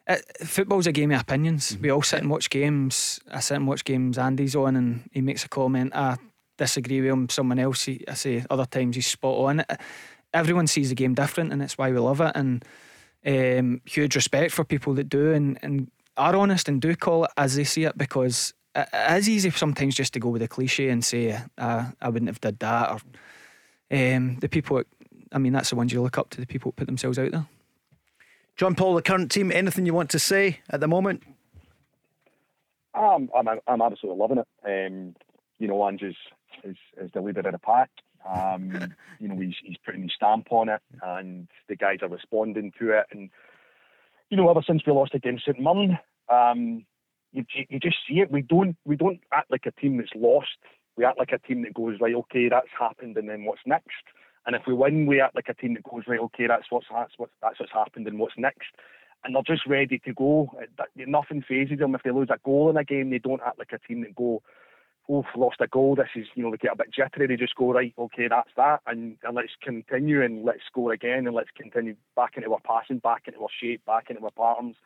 It, 0.06 0.24
football's 0.46 0.86
a 0.86 0.92
game 0.92 1.10
of 1.10 1.20
opinions. 1.20 1.76
We 1.80 1.90
all 1.90 2.02
sit 2.02 2.20
and 2.20 2.30
watch 2.30 2.48
games. 2.48 3.20
I 3.30 3.40
sit 3.40 3.56
and 3.56 3.66
watch 3.66 3.84
games. 3.84 4.18
Andy's 4.18 4.56
on, 4.56 4.76
and 4.76 5.10
he 5.12 5.20
makes 5.20 5.44
a 5.44 5.48
comment. 5.48 5.94
I 5.94 6.16
disagree 6.60 7.00
with 7.00 7.10
him. 7.10 7.28
Someone 7.28 7.58
else, 7.58 7.84
he, 7.84 8.04
I 8.06 8.14
say, 8.14 8.44
other 8.48 8.66
times 8.66 8.94
he's 8.94 9.08
spot 9.08 9.36
on. 9.36 9.60
Uh, 9.60 9.76
Everyone 10.32 10.68
sees 10.68 10.90
the 10.90 10.94
game 10.94 11.14
different, 11.14 11.52
and 11.52 11.60
it's 11.60 11.76
why 11.76 11.90
we 11.90 11.98
love 11.98 12.20
it. 12.20 12.30
And 12.36 12.64
um, 13.26 13.80
huge 13.84 14.14
respect 14.14 14.52
for 14.52 14.64
people 14.64 14.94
that 14.94 15.08
do 15.08 15.32
and, 15.32 15.58
and 15.62 15.90
are 16.16 16.36
honest 16.36 16.68
and 16.68 16.80
do 16.80 16.94
call 16.94 17.24
it 17.24 17.32
as 17.36 17.56
they 17.56 17.64
see 17.64 17.82
it 17.84 17.98
because 17.98 18.54
it 18.76 18.88
it 18.92 19.18
is 19.18 19.28
easy 19.28 19.50
sometimes 19.50 19.96
just 19.96 20.12
to 20.12 20.20
go 20.20 20.28
with 20.28 20.42
a 20.42 20.48
cliche 20.48 20.88
and 20.90 21.04
say 21.04 21.36
uh, 21.58 21.84
I 22.00 22.08
wouldn't 22.08 22.28
have 22.28 22.40
did 22.40 22.60
that 22.60 22.90
or 22.90 23.00
um, 23.90 24.36
the 24.40 24.48
people 24.48 24.76
that- 24.76 24.86
I 25.32 25.38
mean 25.38 25.52
that's 25.52 25.70
the 25.70 25.76
ones 25.76 25.92
you 25.92 26.00
look 26.02 26.18
up 26.18 26.30
to 26.30 26.40
the 26.40 26.46
people 26.46 26.70
that 26.70 26.76
put 26.76 26.86
themselves 26.86 27.18
out 27.18 27.32
there 27.32 27.46
John 28.56 28.74
Paul, 28.74 28.94
the 28.94 29.02
current 29.02 29.30
team. 29.32 29.50
Anything 29.50 29.86
you 29.86 29.94
want 29.94 30.10
to 30.10 30.18
say 30.18 30.60
at 30.68 30.80
the 30.80 30.86
moment? 30.88 31.22
I'm, 32.94 33.28
I'm, 33.34 33.48
I'm 33.66 33.82
absolutely 33.82 34.20
loving 34.20 34.38
it. 34.38 34.46
Um, 34.64 35.14
you 35.58 35.66
know, 35.68 35.82
Andrew's 35.86 36.16
is, 36.64 36.76
is 37.00 37.10
the 37.12 37.20
leader 37.20 37.40
of 37.40 37.52
the 37.52 37.58
pack. 37.58 37.90
Um, 38.28 38.94
you 39.18 39.28
know, 39.28 39.38
he's, 39.38 39.54
he's 39.62 39.76
putting 39.84 40.02
his 40.02 40.12
stamp 40.14 40.48
on 40.50 40.68
it, 40.68 40.80
and 41.02 41.48
the 41.68 41.76
guys 41.76 41.98
are 42.02 42.08
responding 42.08 42.72
to 42.78 42.98
it. 42.98 43.06
And 43.10 43.30
you 44.30 44.36
know, 44.36 44.48
ever 44.50 44.62
since 44.66 44.82
we 44.86 44.92
lost 44.92 45.14
against 45.14 45.44
St 45.44 45.58
Mirren, 45.58 45.98
um, 46.28 46.84
you, 47.32 47.44
you 47.68 47.78
just 47.78 47.96
see 48.08 48.20
it. 48.20 48.30
We 48.30 48.42
don't 48.42 48.76
we 48.84 48.96
don't 48.96 49.20
act 49.32 49.50
like 49.50 49.66
a 49.66 49.72
team 49.72 49.96
that's 49.96 50.10
lost. 50.14 50.58
We 50.96 51.04
act 51.04 51.18
like 51.18 51.32
a 51.32 51.38
team 51.38 51.62
that 51.62 51.74
goes 51.74 51.96
right. 52.00 52.14
Okay, 52.14 52.48
that's 52.48 52.68
happened, 52.78 53.16
and 53.16 53.28
then 53.28 53.44
what's 53.44 53.62
next? 53.66 54.04
And 54.46 54.56
if 54.56 54.62
we 54.66 54.74
win, 54.74 55.06
we 55.06 55.20
act 55.20 55.34
like 55.34 55.48
a 55.48 55.54
team 55.54 55.74
that 55.74 55.84
goes 55.84 56.04
right. 56.06 56.20
Okay, 56.20 56.46
that's 56.46 56.66
what's 56.70 56.86
that's 56.92 57.12
what's 57.16 57.32
that's 57.42 57.60
what's 57.60 57.72
happened, 57.72 58.06
and 58.06 58.18
what's 58.18 58.34
next? 58.36 58.68
And 59.22 59.34
they're 59.34 59.42
just 59.56 59.66
ready 59.66 59.98
to 59.98 60.14
go. 60.14 60.50
Nothing 60.96 61.44
phases 61.46 61.78
them. 61.78 61.94
If 61.94 62.02
they 62.02 62.10
lose 62.10 62.30
a 62.30 62.38
goal 62.44 62.70
in 62.70 62.76
a 62.76 62.84
game, 62.84 63.10
they 63.10 63.18
don't 63.18 63.42
act 63.44 63.58
like 63.58 63.72
a 63.72 63.78
team 63.78 64.00
that 64.00 64.14
go, 64.14 64.42
oh, 65.10 65.24
lost 65.36 65.56
a 65.60 65.66
goal. 65.66 65.96
This 65.96 66.08
is, 66.14 66.26
you 66.34 66.42
know, 66.44 66.50
they 66.50 66.56
get 66.56 66.72
a 66.72 66.76
bit 66.76 66.92
jittery. 66.94 67.26
They 67.26 67.36
just 67.36 67.56
go, 67.56 67.72
right, 67.72 67.92
okay, 67.98 68.28
that's 68.28 68.50
that. 68.56 68.80
And, 68.86 69.16
and 69.24 69.34
let's 69.34 69.52
continue 69.62 70.22
and 70.22 70.44
let's 70.44 70.60
score 70.66 70.92
again 70.92 71.26
and 71.26 71.34
let's 71.34 71.50
continue 71.56 71.96
back 72.14 72.36
into 72.36 72.52
our 72.52 72.60
passing, 72.60 72.98
back 72.98 73.22
into 73.26 73.40
our 73.40 73.48
shape, 73.60 73.84
back 73.84 74.10
into 74.10 74.22
our 74.24 74.30
patterns. 74.30 74.76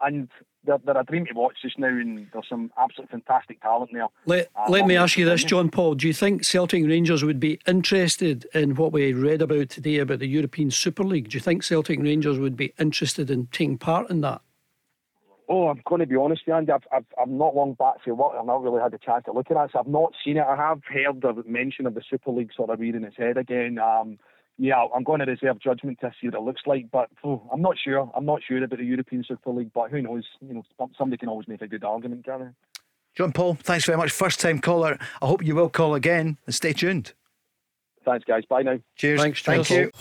and 0.00 0.28
they're, 0.64 0.78
they're 0.84 1.00
a 1.00 1.04
dream 1.04 1.26
to 1.26 1.34
watch 1.34 1.56
just 1.62 1.78
now, 1.78 1.88
and 1.88 2.28
there's 2.32 2.48
some 2.48 2.70
absolutely 2.78 3.12
fantastic 3.12 3.60
talent 3.60 3.90
there. 3.92 4.06
Let, 4.26 4.48
Uh, 4.54 4.66
let 4.68 4.86
me 4.86 4.96
ask 4.96 5.16
you 5.16 5.24
this, 5.24 5.44
John 5.44 5.70
Paul. 5.70 5.94
Do 5.94 6.06
you 6.06 6.12
think 6.12 6.44
Celtic 6.44 6.84
Rangers 6.84 7.24
would 7.24 7.40
be 7.40 7.58
interested 7.66 8.46
in 8.54 8.74
what 8.74 8.92
we 8.92 9.12
read 9.12 9.42
about 9.42 9.70
today 9.70 9.98
about 9.98 10.18
the 10.18 10.26
European 10.26 10.70
Super 10.70 11.04
League? 11.04 11.30
Do 11.30 11.36
you 11.36 11.40
think 11.40 11.62
Celtic 11.62 12.00
Rangers 12.00 12.38
would 12.38 12.56
be 12.56 12.74
interested 12.78 13.30
in 13.30 13.46
taking 13.46 13.78
part 13.78 14.10
in 14.10 14.20
that? 14.22 14.40
Oh, 15.48 15.68
I'm 15.68 15.80
going 15.86 16.00
to 16.00 16.06
be 16.06 16.16
honest 16.16 16.42
Andy. 16.46 16.72
I've, 16.72 16.82
I've, 16.92 17.06
I've 17.20 17.28
not 17.28 17.54
long 17.54 17.72
back 17.74 18.04
for 18.04 18.14
work. 18.14 18.32
I've 18.38 18.44
not 18.46 18.62
really 18.62 18.82
had 18.82 18.92
a 18.92 18.98
chance 18.98 19.24
to 19.24 19.32
look 19.32 19.50
at 19.50 19.56
it. 19.56 19.70
So 19.72 19.78
I've 19.78 19.86
not 19.86 20.12
seen 20.24 20.36
it. 20.36 20.44
I 20.46 20.56
have 20.56 20.80
heard 20.84 21.22
the 21.22 21.42
mention 21.46 21.86
of 21.86 21.94
the 21.94 22.02
Super 22.08 22.30
League 22.30 22.50
sort 22.54 22.70
of 22.70 22.80
rearing 22.80 23.04
its 23.04 23.16
head 23.16 23.38
again. 23.38 23.78
Um, 23.78 24.18
yeah, 24.58 24.84
I'm 24.94 25.04
going 25.04 25.20
to 25.20 25.26
reserve 25.26 25.60
judgment 25.60 25.98
to 26.00 26.10
see 26.20 26.28
what 26.28 26.34
it 26.34 26.42
looks 26.42 26.62
like, 26.66 26.90
but 26.90 27.08
oh, 27.24 27.48
I'm 27.52 27.62
not 27.62 27.76
sure. 27.82 28.10
I'm 28.14 28.26
not 28.26 28.42
sure 28.46 28.62
about 28.62 28.78
the 28.78 28.84
European 28.84 29.24
Super 29.26 29.50
League, 29.50 29.70
but 29.72 29.90
who 29.90 30.02
knows? 30.02 30.24
You 30.40 30.54
know, 30.54 30.90
somebody 30.98 31.16
can 31.16 31.28
always 31.28 31.48
make 31.48 31.62
a 31.62 31.68
good 31.68 31.84
argument, 31.84 32.24
can 32.24 32.40
they? 32.40 32.80
John 33.14 33.32
Paul, 33.32 33.54
thanks 33.54 33.84
very 33.84 33.96
much. 33.98 34.10
First 34.10 34.40
time 34.40 34.58
caller. 34.60 34.98
I 35.22 35.26
hope 35.26 35.44
you 35.44 35.54
will 35.54 35.70
call 35.70 35.94
again 35.94 36.38
and 36.46 36.54
stay 36.54 36.72
tuned. 36.72 37.14
Thanks, 38.08 38.24
guys. 38.24 38.44
Bye 38.46 38.62
now. 38.62 38.78
Cheers. 38.96 39.20
Thanks, 39.20 39.42
Thank 39.42 39.66
cheers. 39.66 39.92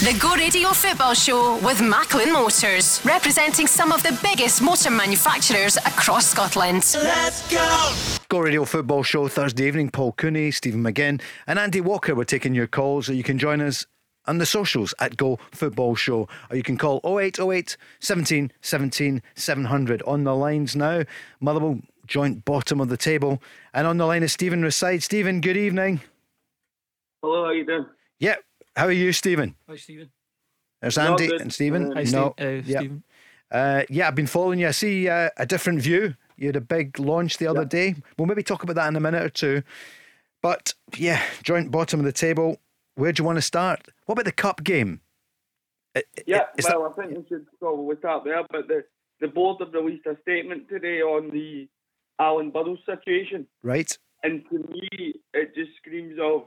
you. 0.00 0.12
The 0.12 0.18
Go 0.20 0.36
Radio 0.36 0.68
Football 0.68 1.14
Show 1.14 1.56
with 1.64 1.80
Macklin 1.82 2.32
Motors, 2.32 3.00
representing 3.04 3.66
some 3.66 3.90
of 3.90 4.04
the 4.04 4.16
biggest 4.22 4.62
motor 4.62 4.92
manufacturers 4.92 5.76
across 5.78 6.28
Scotland. 6.28 6.88
Let's 6.94 7.50
go. 7.50 7.94
Go 8.28 8.38
Radio 8.38 8.64
Football 8.64 9.02
Show 9.02 9.26
Thursday 9.26 9.66
evening. 9.66 9.90
Paul 9.90 10.12
Cooney, 10.12 10.52
Stephen 10.52 10.80
McGinn, 10.80 11.20
and 11.48 11.58
Andy 11.58 11.80
Walker. 11.80 12.14
We're 12.14 12.22
taking 12.22 12.54
your 12.54 12.68
calls. 12.68 13.06
So 13.06 13.12
you 13.12 13.24
can 13.24 13.36
join 13.36 13.60
us 13.60 13.84
on 14.26 14.38
the 14.38 14.46
socials 14.46 14.94
at 15.00 15.16
Go 15.16 15.40
Football 15.50 15.96
Show, 15.96 16.28
or 16.48 16.56
you 16.56 16.62
can 16.62 16.78
call 16.78 17.00
0808 17.04 17.76
17 17.98 18.52
17 18.60 19.22
700. 19.34 20.02
On 20.02 20.22
the 20.22 20.36
lines 20.36 20.76
now, 20.76 21.02
Motherwell 21.40 21.80
joint 22.06 22.44
bottom 22.44 22.80
of 22.80 22.90
the 22.90 22.96
table, 22.96 23.42
and 23.74 23.88
on 23.88 23.96
the 23.96 24.06
line 24.06 24.22
is 24.22 24.32
Stephen 24.32 24.62
Reside. 24.62 25.02
Stephen, 25.02 25.40
good 25.40 25.56
evening. 25.56 26.00
Hello, 27.22 27.44
how 27.44 27.50
you 27.50 27.64
doing? 27.64 27.86
Yep. 28.20 28.42
How 28.76 28.86
are 28.86 28.92
you, 28.92 29.12
Stephen? 29.12 29.56
Hi, 29.68 29.76
Stephen. 29.76 30.10
There's 30.80 30.96
No, 30.96 31.12
Andy 31.12 31.28
good. 31.28 31.40
and 31.40 31.52
Stephen. 31.52 31.92
Hi, 31.92 32.02
no, 32.04 32.34
Steve- 32.36 32.46
uh, 32.46 32.50
Yep. 32.68 32.78
Stephen. 32.80 33.04
Uh, 33.50 33.82
yeah, 33.88 34.08
I've 34.08 34.14
been 34.14 34.26
following 34.26 34.58
you. 34.58 34.68
I 34.68 34.72
see 34.72 35.08
uh, 35.08 35.30
a 35.36 35.46
different 35.46 35.80
view. 35.80 36.14
You 36.36 36.48
had 36.48 36.56
a 36.56 36.60
big 36.60 36.98
launch 36.98 37.38
the 37.38 37.46
other 37.46 37.64
day. 37.64 37.94
We'll 38.18 38.26
maybe 38.26 38.42
talk 38.42 38.62
about 38.62 38.76
that 38.76 38.88
in 38.88 38.96
a 38.96 39.00
minute 39.00 39.22
or 39.22 39.30
two. 39.30 39.62
But 40.42 40.74
yeah, 40.96 41.22
joint 41.42 41.70
bottom 41.70 42.00
of 42.00 42.04
the 42.06 42.12
table. 42.12 42.58
Where 42.96 43.12
do 43.12 43.22
you 43.22 43.24
want 43.26 43.36
to 43.38 43.42
start? 43.42 43.88
What 44.04 44.14
about 44.14 44.24
the 44.26 44.32
cup 44.32 44.62
game? 44.62 45.00
I- 45.96 46.00
I- 46.18 46.22
Yeah, 46.26 46.46
is 46.58 46.66
well, 46.66 46.92
I 46.96 47.00
think 47.02 47.16
we 47.16 47.24
should 47.28 47.46
probably 47.58 47.96
start 47.96 48.24
there. 48.24 48.42
But 48.50 48.68
the, 48.68 48.84
the 49.20 49.28
board 49.28 49.58
have 49.60 49.72
released 49.72 50.06
a 50.06 50.18
statement 50.22 50.68
today 50.68 51.00
on 51.00 51.30
the 51.30 51.68
Alan 52.18 52.50
Burrows 52.50 52.78
situation. 52.84 53.46
right? 53.62 53.96
And 54.22 54.44
to 54.50 54.58
me, 54.58 55.14
it 55.34 55.54
just 55.54 55.70
screams 55.78 56.18
of 56.20 56.44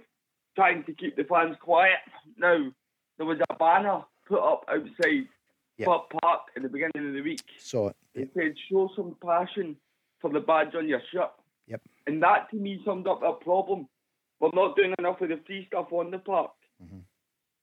trying 0.60 0.84
to 0.84 0.93
keep 0.93 1.16
the 1.16 1.24
fans 1.24 1.55
quiet. 1.62 1.99
Now, 2.38 2.70
there 3.18 3.26
was 3.26 3.39
a 3.49 3.55
banner 3.55 4.03
put 4.28 4.39
up 4.39 4.66
outside 4.68 5.28
Yep. 5.78 5.86
Club 5.86 6.01
Park 6.22 6.41
at 6.57 6.62
the 6.62 6.68
beginning 6.68 7.07
of 7.07 7.14
the 7.14 7.22
week. 7.22 7.41
Saw 7.57 7.88
it. 7.88 7.95
It 8.14 8.32
said, 8.34 8.53
show 8.70 8.89
some 8.97 9.16
passion 9.26 9.78
for 10.20 10.30
the 10.30 10.41
badge 10.41 10.76
on 10.76 10.89
your 10.89 11.01
shirt. 11.10 11.32
Yep. 11.68 11.82
And 12.05 12.22
that 12.22 12.49
to 12.51 12.57
me 12.57 12.82
summed 12.86 13.07
up 13.07 13.24
a 13.24 13.32
problem. 13.32 13.88
We're 14.41 14.49
not 14.53 14.76
doing 14.76 14.93
enough 14.99 15.22
of 15.22 15.30
the 15.30 15.39
free 15.47 15.66
stuff 15.68 15.88
on 15.93 16.12
the 16.12 16.18
park. 16.18 16.51
Mm-hmm. 16.84 16.97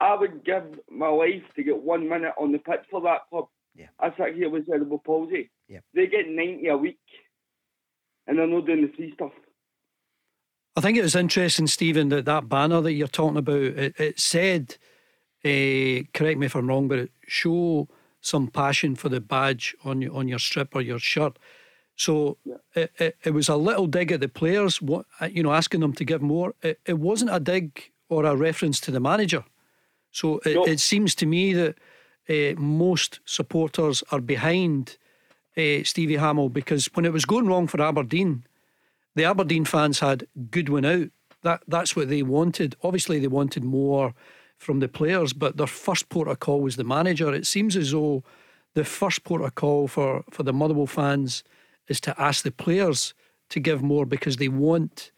I 0.00 0.14
would 0.14 0.46
give 0.46 0.64
my 0.90 1.08
life 1.08 1.42
to 1.56 1.62
get 1.62 1.76
one 1.76 2.08
minute 2.08 2.32
on 2.40 2.52
the 2.52 2.58
pitch 2.58 2.86
for 2.90 3.02
that 3.02 3.28
club. 3.28 3.48
Yeah. 3.74 3.88
I 4.00 4.08
sat 4.16 4.34
here 4.34 4.48
with 4.48 4.66
cerebral 4.66 5.02
palsy. 5.04 5.50
Yep. 5.68 5.84
They 5.94 6.06
get 6.06 6.26
90 6.26 6.68
a 6.68 6.76
week 6.78 6.98
and 8.26 8.38
they're 8.38 8.46
not 8.46 8.64
doing 8.64 8.80
the 8.80 8.92
free 8.96 9.12
stuff. 9.12 9.32
I 10.76 10.80
think 10.82 10.98
it 10.98 11.02
was 11.02 11.16
interesting, 11.16 11.66
Stephen, 11.66 12.10
that 12.10 12.26
that 12.26 12.48
banner 12.48 12.82
that 12.82 12.92
you're 12.92 13.08
talking 13.08 13.38
about, 13.38 13.56
it, 13.56 13.98
it 13.98 14.20
said, 14.20 14.76
uh, 15.44 16.04
correct 16.12 16.38
me 16.38 16.46
if 16.46 16.54
I'm 16.54 16.68
wrong, 16.68 16.86
but 16.86 16.98
it 16.98 17.10
show 17.26 17.88
some 18.20 18.48
passion 18.48 18.94
for 18.94 19.08
the 19.08 19.20
badge 19.20 19.74
on 19.84 20.02
your, 20.02 20.14
on 20.14 20.28
your 20.28 20.38
strip 20.38 20.74
or 20.74 20.82
your 20.82 20.98
shirt. 20.98 21.38
So 21.96 22.36
it, 22.74 22.92
it, 22.98 23.16
it 23.24 23.30
was 23.30 23.48
a 23.48 23.56
little 23.56 23.86
dig 23.86 24.12
at 24.12 24.20
the 24.20 24.28
players, 24.28 24.82
what, 24.82 25.06
uh, 25.20 25.26
you 25.26 25.42
know, 25.42 25.52
asking 25.52 25.80
them 25.80 25.94
to 25.94 26.04
give 26.04 26.20
more. 26.20 26.52
It, 26.62 26.78
it 26.84 26.98
wasn't 26.98 27.34
a 27.34 27.40
dig 27.40 27.92
or 28.08 28.24
a 28.26 28.36
reference 28.36 28.78
to 28.80 28.90
the 28.90 29.00
manager. 29.00 29.44
So 30.10 30.40
it, 30.44 30.54
No. 30.54 30.64
it 30.64 30.80
seems 30.80 31.14
to 31.16 31.26
me 31.26 31.54
that 31.54 31.76
uh, 32.28 32.60
most 32.60 33.20
supporters 33.24 34.02
are 34.10 34.20
behind 34.20 34.98
uh, 35.56 35.84
Stevie 35.84 36.16
Hamill 36.16 36.50
because 36.50 36.86
when 36.94 37.06
it 37.06 37.12
was 37.12 37.24
going 37.24 37.46
wrong 37.46 37.66
for 37.66 37.80
Aberdeen, 37.80 38.44
the 39.16 39.24
Aberdeen 39.24 39.64
fans 39.64 39.98
had 39.98 40.28
Goodwin 40.50 40.84
out. 40.84 41.08
That 41.42 41.62
that's 41.66 41.96
what 41.96 42.08
they 42.08 42.22
wanted. 42.22 42.76
Obviously, 42.82 43.18
they 43.18 43.26
wanted 43.26 43.64
more 43.64 44.14
from 44.58 44.80
the 44.80 44.88
players, 44.88 45.32
but 45.32 45.56
their 45.56 45.66
first 45.66 46.08
port 46.08 46.28
of 46.28 46.38
call 46.38 46.60
was 46.60 46.76
the 46.76 46.84
manager. 46.84 47.34
It 47.34 47.46
seems 47.46 47.76
as 47.76 47.92
though 47.92 48.22
the 48.74 48.84
first 48.84 49.24
port 49.24 49.42
of 49.42 49.54
call 49.54 49.88
for 49.88 50.22
for 50.30 50.42
the 50.42 50.52
Motherwell 50.52 50.86
fans 50.86 51.42
is 51.88 52.00
to 52.02 52.20
ask 52.20 52.44
the 52.44 52.50
players 52.50 53.14
to 53.48 53.60
give 53.60 53.82
more 53.82 54.06
because 54.06 54.36
they 54.36 54.48
want 54.48 55.12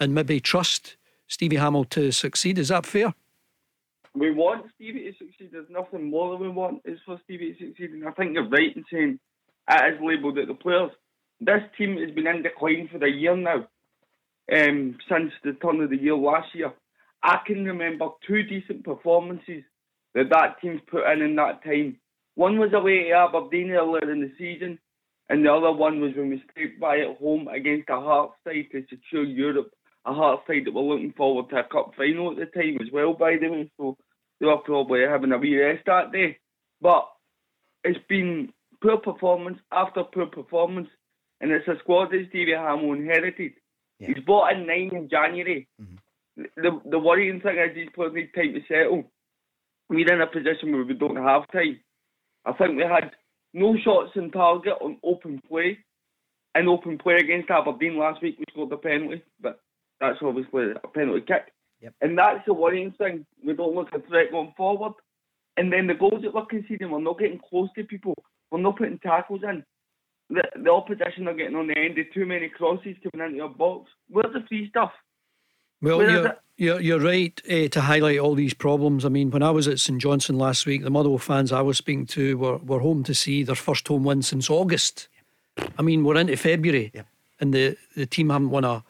and 0.00 0.14
maybe 0.14 0.40
trust 0.40 0.96
Stevie 1.28 1.56
Hamill 1.56 1.84
to 1.84 2.10
succeed. 2.12 2.58
Is 2.58 2.68
that 2.68 2.86
fair? 2.86 3.14
We 4.14 4.30
want 4.30 4.66
Stevie 4.74 5.10
to 5.10 5.18
succeed. 5.18 5.50
There's 5.52 5.70
nothing 5.70 6.10
more 6.10 6.30
that 6.30 6.42
we 6.42 6.48
want 6.48 6.82
is 6.84 6.98
for 7.04 7.20
Stevie 7.24 7.52
to 7.54 7.66
succeed. 7.66 7.90
And 7.90 8.06
I 8.06 8.12
think 8.12 8.34
you're 8.34 8.48
right 8.48 8.74
in 8.74 8.84
saying 8.90 9.18
it 9.68 9.94
is 9.94 10.00
labelled 10.00 10.38
at 10.38 10.48
the 10.48 10.54
players. 10.54 10.92
This 11.44 11.62
team 11.76 11.98
has 11.98 12.10
been 12.10 12.26
in 12.26 12.42
decline 12.42 12.88
for 12.90 13.04
a 13.04 13.10
year 13.10 13.36
now, 13.36 13.68
um, 14.50 14.96
since 15.08 15.32
the 15.42 15.52
turn 15.52 15.82
of 15.82 15.90
the 15.90 15.96
year 15.96 16.16
last 16.16 16.54
year. 16.54 16.72
I 17.22 17.38
can 17.46 17.64
remember 17.64 18.08
two 18.26 18.42
decent 18.44 18.84
performances 18.84 19.62
that 20.14 20.30
that 20.30 20.60
team's 20.60 20.80
put 20.90 21.04
in 21.12 21.20
in 21.20 21.36
that 21.36 21.62
time. 21.62 21.98
One 22.34 22.58
was 22.58 22.72
away 22.72 23.08
to 23.08 23.10
Aberdeen 23.12 23.70
earlier 23.72 24.10
in 24.10 24.20
the 24.20 24.32
season, 24.38 24.78
and 25.28 25.44
the 25.44 25.52
other 25.52 25.72
one 25.72 26.00
was 26.00 26.12
when 26.16 26.30
we 26.30 26.42
scraped 26.48 26.80
by 26.80 27.00
at 27.00 27.18
home 27.18 27.48
against 27.48 27.90
a 27.90 28.00
Hearts 28.00 28.34
side 28.44 28.66
to 28.72 28.84
secure 28.88 29.24
Europe. 29.24 29.70
A 30.06 30.14
Hearts 30.14 30.42
side 30.46 30.64
that 30.64 30.72
were 30.72 30.82
looking 30.82 31.12
forward 31.12 31.50
to 31.50 31.56
a 31.56 31.64
cup 31.64 31.92
final 31.96 32.30
at 32.30 32.36
the 32.36 32.46
time 32.46 32.78
as 32.80 32.92
well, 32.92 33.12
by 33.12 33.36
the 33.36 33.48
way. 33.48 33.70
So 33.76 33.98
they 34.40 34.46
were 34.46 34.58
probably 34.58 35.02
having 35.02 35.32
a 35.32 35.38
wee 35.38 35.58
rest 35.58 35.84
that 35.86 36.12
day. 36.12 36.38
But 36.80 37.08
it's 37.84 38.00
been 38.08 38.52
poor 38.82 38.98
performance 38.98 39.58
after 39.72 40.04
poor 40.04 40.26
performance, 40.26 40.88
and 41.40 41.50
it's 41.50 41.68
a 41.68 41.78
squad 41.80 42.10
that 42.10 42.26
Stevie 42.28 42.52
Hamill 42.52 42.92
inherited. 42.92 43.52
He's 43.98 44.24
bought 44.26 44.52
in 44.52 44.66
nine 44.66 44.90
in 44.92 45.08
January. 45.08 45.68
Mm-hmm. 45.80 46.42
The 46.56 46.80
the 46.90 46.98
worrying 46.98 47.40
thing 47.40 47.58
is 47.58 47.74
these 47.74 47.88
players 47.94 48.12
need 48.14 48.34
time 48.34 48.54
to 48.54 48.60
settle. 48.68 49.04
We're 49.88 50.12
in 50.12 50.20
a 50.20 50.26
position 50.26 50.72
where 50.72 50.84
we 50.84 50.94
don't 50.94 51.16
have 51.16 51.50
time. 51.52 51.80
I 52.44 52.52
think 52.52 52.76
we 52.76 52.82
had 52.82 53.12
no 53.52 53.76
shots 53.84 54.10
in 54.16 54.30
target 54.30 54.74
on 54.80 54.98
open 55.02 55.40
play. 55.48 55.78
In 56.56 56.68
open 56.68 56.98
play 56.98 57.16
against 57.16 57.50
Aberdeen 57.50 57.98
last 57.98 58.22
week, 58.22 58.36
we 58.38 58.44
scored 58.50 58.72
a 58.72 58.76
penalty, 58.76 59.22
but 59.40 59.60
that's 60.00 60.18
obviously 60.22 60.70
a 60.72 60.88
penalty 60.88 61.22
kick. 61.26 61.52
And 62.00 62.16
that's 62.16 62.44
the 62.46 62.54
worrying 62.54 62.92
thing. 62.92 63.26
We 63.44 63.52
don't 63.52 63.74
look 63.74 63.88
a 63.92 64.00
threat 64.00 64.30
going 64.30 64.54
forward. 64.56 64.94
And 65.56 65.72
then 65.72 65.86
the 65.86 65.94
goals 65.94 66.22
that 66.22 66.34
we're 66.34 66.46
conceding, 66.46 66.90
we're 66.90 67.00
not 67.00 67.18
getting 67.18 67.40
close 67.50 67.68
to 67.76 67.84
people. 67.84 68.14
We're 68.50 68.60
not 68.60 68.78
putting 68.78 68.98
tackles 68.98 69.42
in. 69.42 69.64
The, 70.30 70.42
the 70.62 70.70
opposition 70.70 71.28
are 71.28 71.34
getting 71.34 71.56
on 71.56 71.66
the 71.66 71.78
end 71.78 71.98
of 71.98 72.06
too 72.12 72.26
many 72.26 72.48
crosses 72.48 72.96
coming 73.02 73.26
into 73.26 73.36
your 73.36 73.50
box. 73.50 73.90
Where's 74.08 74.32
the 74.32 74.44
free 74.48 74.68
stuff? 74.70 74.92
Well, 75.82 75.98
Where 75.98 76.08
is 76.08 76.12
you're, 76.12 76.26
it? 76.26 76.38
you're, 76.56 76.80
you're 76.80 77.00
right 77.00 77.42
uh, 77.50 77.68
to 77.68 77.80
highlight 77.82 78.18
all 78.18 78.34
these 78.34 78.54
problems. 78.54 79.04
I 79.04 79.10
mean, 79.10 79.30
when 79.30 79.42
I 79.42 79.50
was 79.50 79.68
at 79.68 79.80
St 79.80 80.00
Johnstone 80.00 80.38
last 80.38 80.64
week, 80.64 80.82
the 80.82 80.90
Motherwell 80.90 81.18
fans 81.18 81.52
I 81.52 81.60
was 81.60 81.76
speaking 81.76 82.06
to 82.06 82.38
were, 82.38 82.56
were 82.58 82.80
home 82.80 83.04
to 83.04 83.14
see 83.14 83.42
their 83.42 83.54
first 83.54 83.86
home 83.86 84.04
win 84.04 84.22
since 84.22 84.48
August. 84.48 85.08
I 85.78 85.82
mean, 85.82 86.04
we're 86.04 86.16
into 86.16 86.36
February, 86.36 86.90
and 87.38 87.52
the, 87.52 87.76
the 87.94 88.06
team 88.06 88.30
haven't 88.30 88.50
won 88.50 88.64
a 88.64 88.82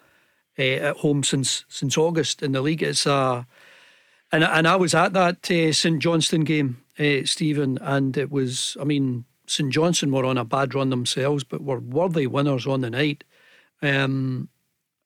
uh, 0.59 0.63
at 0.63 0.97
home 0.99 1.23
since 1.23 1.65
since 1.69 1.99
August 1.99 2.43
in 2.43 2.53
the 2.53 2.61
league. 2.61 2.83
It's 2.83 3.07
uh, 3.07 3.45
and 4.31 4.45
and 4.45 4.69
I 4.69 4.77
was 4.77 4.95
at 4.95 5.13
that 5.13 5.51
uh, 5.51 5.73
St 5.73 6.01
Johnstone 6.01 6.45
game, 6.45 6.83
uh, 6.99 7.25
Stephen, 7.25 7.79
and 7.81 8.17
it 8.17 8.31
was. 8.31 8.77
I 8.81 8.85
mean, 8.85 9.25
St 9.47 9.71
Johnstone 9.73 10.11
were 10.13 10.25
on 10.25 10.39
a 10.39 10.45
bad 10.45 10.75
run 10.75 10.91
themselves, 10.91 11.45
but 11.45 11.63
were 11.63 11.79
worthy 11.81 12.27
winners 12.27 12.67
on 12.67 12.81
the 12.81 12.91
night. 12.91 13.25
Um, 13.83 14.49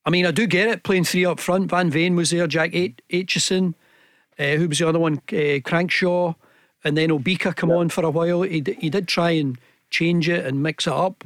I 0.05 0.11
mean, 0.11 0.25
I 0.27 0.31
do 0.31 0.47
get 0.47 0.69
it 0.69 0.83
playing 0.85 1.05
three 1.05 1.25
up 1.27 1.41
front. 1.41 1.71
Van 1.71 1.91
Veen 1.91 2.15
was 2.17 2.31
there, 2.31 2.47
Jack 2.47 2.71
Aitchison, 2.73 2.95
Aitchison, 3.11 3.75
uh, 4.39 4.57
who 4.57 4.69
was 4.69 4.79
the 4.79 4.89
other 4.89 4.99
one, 4.99 5.15
uh, 5.15 5.61
Crankshaw, 5.61 6.35
and 6.85 6.97
then 6.97 7.11
Obika 7.11 7.55
come 7.55 7.71
on 7.73 7.89
for 7.89 8.05
a 8.05 8.11
while. 8.11 8.43
He, 8.43 8.61
d- 8.61 8.77
he 8.81 8.89
did 8.91 9.09
try 9.09 9.31
and 9.33 9.59
change 9.91 10.29
it 10.29 10.47
and 10.47 10.63
mix 10.63 10.87
it 10.87 10.93
up. 10.93 11.25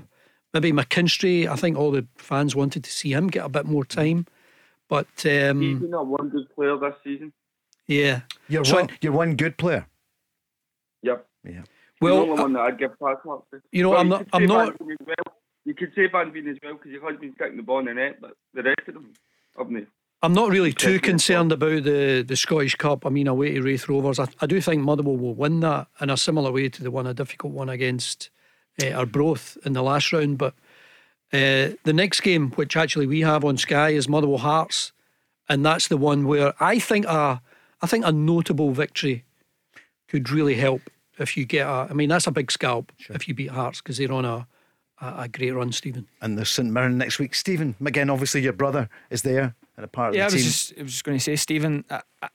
Maybe 0.54 0.72
McKinstry, 0.72 1.46
I 1.46 1.56
think 1.56 1.76
all 1.78 1.90
the 1.90 2.06
fans 2.16 2.56
wanted 2.56 2.84
to 2.84 2.90
see 2.90 3.12
him 3.12 3.28
get 3.28 3.44
a 3.44 3.48
bit 3.48 3.66
more 3.66 3.84
time. 3.84 4.26
But 4.88 5.06
He's 5.22 5.50
um, 5.50 5.78
been 5.78 5.94
a 5.94 6.02
one 6.02 6.28
good 6.30 6.52
player 6.54 6.76
this 6.78 6.94
season. 7.04 7.32
yeah. 7.86 8.22
You're 8.48 8.64
So- 8.64 8.76
one. 8.76 8.88
You're 9.00 9.12
one 9.12 9.36
good 9.36 9.56
player. 9.58 9.86
Yep. 11.02 11.26
Yeah. 11.44 11.62
Well, 12.02 12.16
the 12.26 12.30
only 12.32 12.42
one 12.42 12.52
that 12.54 12.60
I'd 12.60 12.78
give 12.78 12.98
pass 12.98 13.16
marks 13.24 13.46
to. 13.52 13.60
you 13.72 13.82
know, 13.82 13.90
Well, 13.90 14.00
I'm 14.00 14.06
you 14.06 14.10
not- 14.10 14.26
I'm 14.32 14.46
not- 14.46 14.78
Van 14.78 14.86
Veen 14.88 14.96
as 15.00 15.06
well. 15.06 15.34
You 15.64 15.74
could 15.74 15.92
say 15.94 16.06
Van 16.08 16.32
Veen 16.32 16.48
as 16.48 16.56
well 16.62 16.74
because 16.74 16.90
he 16.90 16.98
has 16.98 17.20
been 17.20 17.34
sticking 17.34 17.56
the 17.56 17.62
ball 17.62 17.78
in 17.80 17.84
the 17.86 17.94
net, 17.94 18.18
but 18.20 18.32
the 18.52 18.62
rest 18.62 18.80
of 18.88 18.94
them 18.94 19.12
haven't. 19.56 19.88
I'm 20.24 20.32
not 20.34 20.50
really 20.50 20.72
too 20.72 21.00
concerned 21.00 21.50
about 21.52 21.82
the, 21.82 22.22
the 22.26 22.36
Scottish 22.36 22.76
Cup. 22.76 23.04
I 23.04 23.08
mean, 23.08 23.26
away 23.26 23.54
to 23.54 23.62
Raith 23.62 23.88
Rovers. 23.88 24.20
I, 24.20 24.26
I 24.40 24.46
do 24.46 24.60
think 24.60 24.82
Motherwell 24.82 25.16
will 25.16 25.34
win 25.34 25.60
that 25.60 25.88
in 26.00 26.10
a 26.10 26.16
similar 26.16 26.52
way 26.52 26.68
to 26.68 26.82
the 26.82 26.90
one, 26.92 27.06
a 27.08 27.14
difficult 27.14 27.52
one 27.52 27.68
against 27.68 28.30
uh, 28.80 28.86
Arbroath 28.92 29.56
in 29.64 29.72
the 29.72 29.82
last 29.82 30.12
round. 30.12 30.38
But 30.38 30.54
uh, 31.32 31.74
the 31.84 31.92
next 31.92 32.20
game, 32.20 32.50
which 32.52 32.76
actually 32.76 33.06
we 33.06 33.20
have 33.22 33.44
on 33.44 33.56
Sky, 33.56 33.90
is 33.90 34.08
Motherwell 34.08 34.38
Hearts, 34.38 34.92
and 35.48 35.64
that's 35.66 35.88
the 35.88 35.96
one 35.96 36.26
where 36.26 36.54
I 36.60 36.78
think 36.78 37.04
a, 37.06 37.42
I 37.80 37.86
think 37.88 38.04
a 38.04 38.12
notable 38.12 38.70
victory 38.70 39.24
could 40.08 40.30
really 40.30 40.54
help 40.54 40.82
if 41.22 41.36
you 41.36 41.44
get 41.44 41.66
a. 41.66 41.88
I 41.90 41.92
mean, 41.94 42.08
that's 42.08 42.26
a 42.26 42.30
big 42.32 42.50
scalp 42.50 42.92
if 43.10 43.26
you 43.28 43.34
beat 43.34 43.50
Hearts 43.50 43.80
because 43.80 43.98
they're 43.98 44.12
on 44.12 44.24
a, 44.24 44.46
a, 45.00 45.14
a 45.22 45.28
great 45.28 45.52
run, 45.52 45.72
Stephen. 45.72 46.08
And 46.20 46.36
there's 46.36 46.50
St 46.50 46.70
Mirren 46.70 46.98
next 46.98 47.18
week. 47.18 47.34
Stephen, 47.34 47.74
again, 47.84 48.10
obviously 48.10 48.42
your 48.42 48.52
brother 48.52 48.88
is 49.10 49.22
there 49.22 49.54
and 49.76 49.84
a 49.84 49.88
part 49.88 50.14
Yeah, 50.14 50.24
I 50.24 50.26
of 50.26 50.32
the 50.32 50.36
was 50.36 50.42
team. 50.42 50.50
just, 50.50 50.72
I 50.78 50.82
was 50.82 50.92
just 50.92 51.04
going 51.04 51.18
to 51.18 51.24
say, 51.24 51.36
Stephen. 51.36 51.84
I, 51.90 52.02
I, 52.20 52.28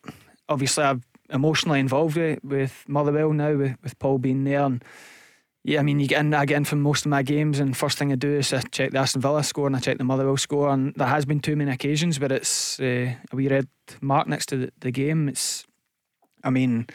obviously, 0.49 0.83
I'm 0.83 1.03
emotionally 1.29 1.79
involved 1.79 2.17
with, 2.17 2.43
with 2.43 2.83
Motherwell 2.88 3.33
now, 3.33 3.53
with, 3.53 3.75
with 3.83 3.99
Paul 3.99 4.17
being 4.17 4.43
there, 4.45 4.63
and 4.63 4.83
yeah, 5.63 5.81
I 5.81 5.83
mean, 5.83 5.99
you 5.99 6.07
get 6.07 6.21
in, 6.21 6.33
I 6.33 6.45
get 6.45 6.55
in 6.55 6.63
from 6.63 6.81
most 6.81 7.05
of 7.05 7.09
my 7.09 7.23
games, 7.23 7.59
and 7.59 7.75
first 7.75 7.97
thing 7.97 8.13
I 8.13 8.15
do 8.15 8.38
is 8.38 8.53
I 8.53 8.61
check 8.61 8.91
the 8.91 8.99
Aston 8.99 9.21
Villa 9.21 9.43
score 9.43 9.67
and 9.67 9.75
I 9.75 9.79
check 9.79 9.97
the 9.97 10.05
Motherwell 10.05 10.38
score, 10.38 10.69
and 10.69 10.93
there 10.95 11.07
has 11.09 11.25
been 11.25 11.41
too 11.41 11.57
many 11.57 11.71
occasions 11.71 12.21
where 12.21 12.31
it's 12.31 12.79
uh, 12.79 13.13
a 13.31 13.35
wee 13.35 13.49
red 13.49 13.67
mark 13.99 14.27
next 14.29 14.45
to 14.47 14.57
the, 14.57 14.71
the 14.79 14.91
game. 14.91 15.27
It's, 15.27 15.67
I 16.41 16.51
mean, 16.51 16.88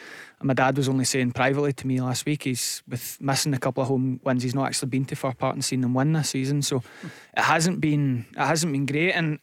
my 0.43 0.53
dad 0.53 0.77
was 0.77 0.89
only 0.89 1.05
saying 1.05 1.31
privately 1.31 1.73
to 1.73 1.87
me 1.87 2.01
last 2.01 2.25
week, 2.25 2.43
he's 2.43 2.83
with 2.87 3.17
missing 3.21 3.53
a 3.53 3.59
couple 3.59 3.81
of 3.81 3.89
home 3.89 4.19
wins. 4.23 4.43
He's 4.43 4.55
not 4.55 4.67
actually 4.67 4.89
been 4.89 5.05
to 5.05 5.15
Fir 5.15 5.33
Park 5.33 5.53
and 5.53 5.63
seen 5.63 5.81
them 5.81 5.93
win 5.93 6.13
this 6.13 6.29
season, 6.29 6.61
so 6.61 6.83
it 7.35 7.41
hasn't 7.43 7.79
been 7.81 8.25
it 8.31 8.45
hasn't 8.45 8.73
been 8.73 8.85
great, 8.85 9.13
and 9.13 9.39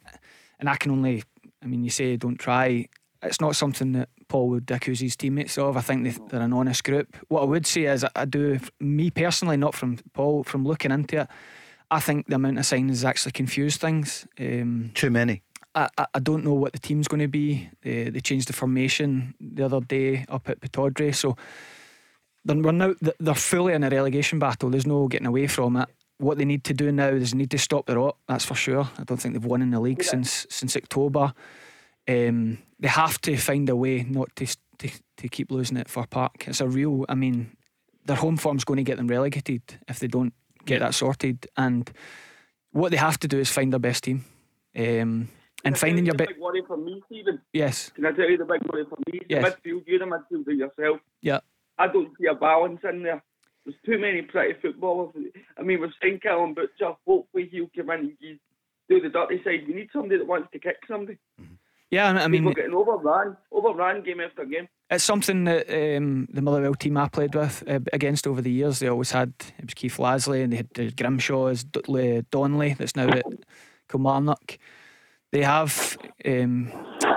and 0.59 0.69
I 0.69 0.77
can 0.77 0.93
only, 0.93 1.23
I 1.63 1.67
mean, 1.67 1.83
you 1.85 1.91
say 1.91 2.17
don't 2.17 2.39
try. 2.39 2.87
It's 3.23 3.41
not 3.41 3.55
something 3.55 3.93
that 3.93 4.09
Paul 4.29 4.49
would 4.49 4.71
accuse 4.71 5.01
his 5.01 5.17
teammates 5.17 5.59
of. 5.59 5.77
I 5.77 5.83
think 5.83 6.05
they, 6.05 6.17
they're 6.29 6.41
an 6.41 6.55
honest 6.55 6.85
group. 6.85 7.17
What 7.29 7.43
I 7.43 7.45
would 7.45 7.67
say 7.67 7.83
is, 7.83 8.05
I 8.17 8.25
do, 8.25 8.59
me 8.79 9.11
personally, 9.11 9.59
not 9.59 9.75
from 9.75 9.99
Paul, 10.15 10.43
from 10.43 10.65
looking 10.65 10.91
into 10.91 11.21
it, 11.21 11.29
I 11.91 12.01
think 12.01 12.29
the 12.29 12.37
amount 12.37 12.59
of 12.59 12.65
signings 12.65 13.05
actually 13.05 13.33
confused 13.33 13.81
things. 13.81 14.27
Um, 14.39 14.93
Too 14.95 15.11
many. 15.11 15.43
I, 15.75 15.89
I, 15.97 16.07
I 16.15 16.19
don't 16.19 16.45
know 16.45 16.55
what 16.55 16.73
the 16.73 16.79
team's 16.79 17.09
going 17.09 17.21
to 17.21 17.29
be. 17.29 17.69
They, 17.83 18.11
they 18.11 18.21
changed 18.21 18.49
the 18.49 18.53
formation 18.53 19.35
the 19.41 19.65
other 19.65 19.81
day 19.81 20.25
up 20.29 20.49
at 20.49 20.61
Pittodrie, 20.61 21.15
so 21.15 21.37
they're, 22.45 22.57
we're 22.57 22.73
now, 22.73 22.95
they're 23.19 23.35
fully 23.35 23.75
in 23.75 23.85
a 23.85 23.91
relegation 23.91 24.39
battle. 24.39 24.71
There's 24.71 24.87
no 24.87 25.09
getting 25.09 25.27
away 25.27 25.47
from 25.47 25.77
it. 25.77 25.89
What 26.19 26.39
they 26.39 26.45
need 26.45 26.65
to 26.65 26.75
do 26.75 26.93
now 26.93 27.09
is 27.09 27.31
they 27.31 27.39
need 27.39 27.51
to 27.51 27.59
stop 27.59 27.87
the 27.87 27.97
rot. 27.97 28.17
That's 28.29 28.45
for 28.45 28.55
sure. 28.55 28.89
I 28.99 29.05
don't 29.05 29.17
think 29.17 29.35
they've 29.35 29.45
won 29.45 29.63
in 29.63 29.71
the 29.71 29.81
league 29.81 30.03
since 30.03 30.47
since 30.51 30.77
October. 30.77 31.33
Um, 32.07 32.59
they 32.79 32.89
have 32.89 33.19
to 33.23 33.37
find 33.39 33.69
a 33.71 33.77
way 33.77 34.03
not 34.03 34.35
to, 34.37 34.47
to 34.79 34.91
to 35.17 35.29
keep 35.29 35.51
losing 35.51 35.79
it 35.79 35.89
Fir 35.89 36.05
Park. 36.05 36.45
It's 36.47 36.61
a 36.61 36.69
real. 36.69 37.07
I 37.09 37.15
mean, 37.15 37.57
their 38.05 38.17
home 38.17 38.37
form's 38.37 38.65
going 38.65 38.77
to 38.77 38.83
get 38.83 38.99
them 38.99 39.09
relegated 39.09 39.63
if 39.89 39.99
they 39.99 40.09
don't 40.09 40.35
get 40.67 40.81
that 40.81 40.95
sorted. 40.95 41.47
And 41.57 41.91
what 42.73 42.91
they 42.91 42.99
have 42.99 43.19
to 43.21 43.29
do 43.29 43.39
is 43.39 43.49
find 43.51 43.73
their 43.73 43.81
best 43.81 44.05
team. 44.05 44.25
Um, 44.77 45.29
and 45.65 45.79
finding 45.79 46.07
your 46.07 46.15
best. 46.15 46.31
big 46.31 46.39
worry 46.39 46.63
for 46.67 46.77
me, 46.77 47.03
Stephen. 47.07 47.41
Yes. 47.53 47.91
Can 47.91 48.07
I 48.07 48.13
tell 48.13 48.29
you 48.29 48.39
the 48.39 48.45
big 48.45 48.63
worry 48.73 48.85
for 48.89 48.99
me? 49.07 49.21
Yes. 49.29 49.43
The 49.43 49.71
midfield, 49.71 49.83
you're 49.87 49.99
the 49.99 50.05
midfielder 50.05 50.57
yourself. 50.57 51.01
Yeah. 51.21 51.41
I 51.79 51.89
don't 51.89 52.11
see 52.19 52.27
a 52.27 52.35
balance 52.35 52.81
in 52.89 53.03
there. 53.03 53.23
There's 53.65 53.77
too 53.85 53.99
many 53.99 54.23
pretty 54.23 54.59
footballers. 54.61 55.15
I 55.59 55.63
mean, 55.63 55.81
we've 55.81 55.91
seen 56.03 56.19
Callum 56.19 56.55
Butcher. 56.55 56.95
Hopefully, 57.07 57.49
he'll 57.51 57.71
come 57.77 57.91
in 57.91 58.17
and 58.23 58.39
do 58.89 59.01
the 59.01 59.09
dirty 59.09 59.43
side. 59.45 59.67
We 59.69 59.75
need 59.75 59.91
somebody 59.93 60.19
that 60.19 60.27
wants 60.27 60.49
to 60.53 60.59
kick 60.59 60.77
somebody. 60.89 61.19
Yeah, 61.91 62.09
I 62.09 62.29
mean, 62.29 62.43
People 62.43 62.55
getting 62.55 62.75
overrun, 62.75 63.37
overrun 63.51 64.03
game 64.03 64.21
after 64.21 64.45
game. 64.45 64.69
It's 64.91 65.03
something 65.03 65.45
that 65.45 65.69
um, 65.69 66.29
the 66.33 66.41
Motherwell 66.41 66.75
team 66.75 66.97
I 66.97 67.09
played 67.09 67.35
with 67.35 67.65
uh, 67.69 67.81
against 67.93 68.29
over 68.29 68.41
the 68.41 68.51
years. 68.51 68.79
They 68.79 68.89
always 68.89 69.11
had 69.11 69.33
it 69.59 69.65
was 69.65 69.75
Keith 69.75 69.97
Lasley 69.97 70.45
and 70.45 70.53
they 70.53 70.59
had 70.59 70.69
uh, 70.79 70.91
Grimshaw 70.97 71.47
as 71.47 71.65
Dudley 71.65 72.25
Donnelly 72.31 72.75
that's 72.75 72.95
now 72.95 73.09
at 73.09 73.25
Kilmarnock. 73.89 74.59
They 75.33 75.43
have 75.43 75.97
um, 76.25 76.73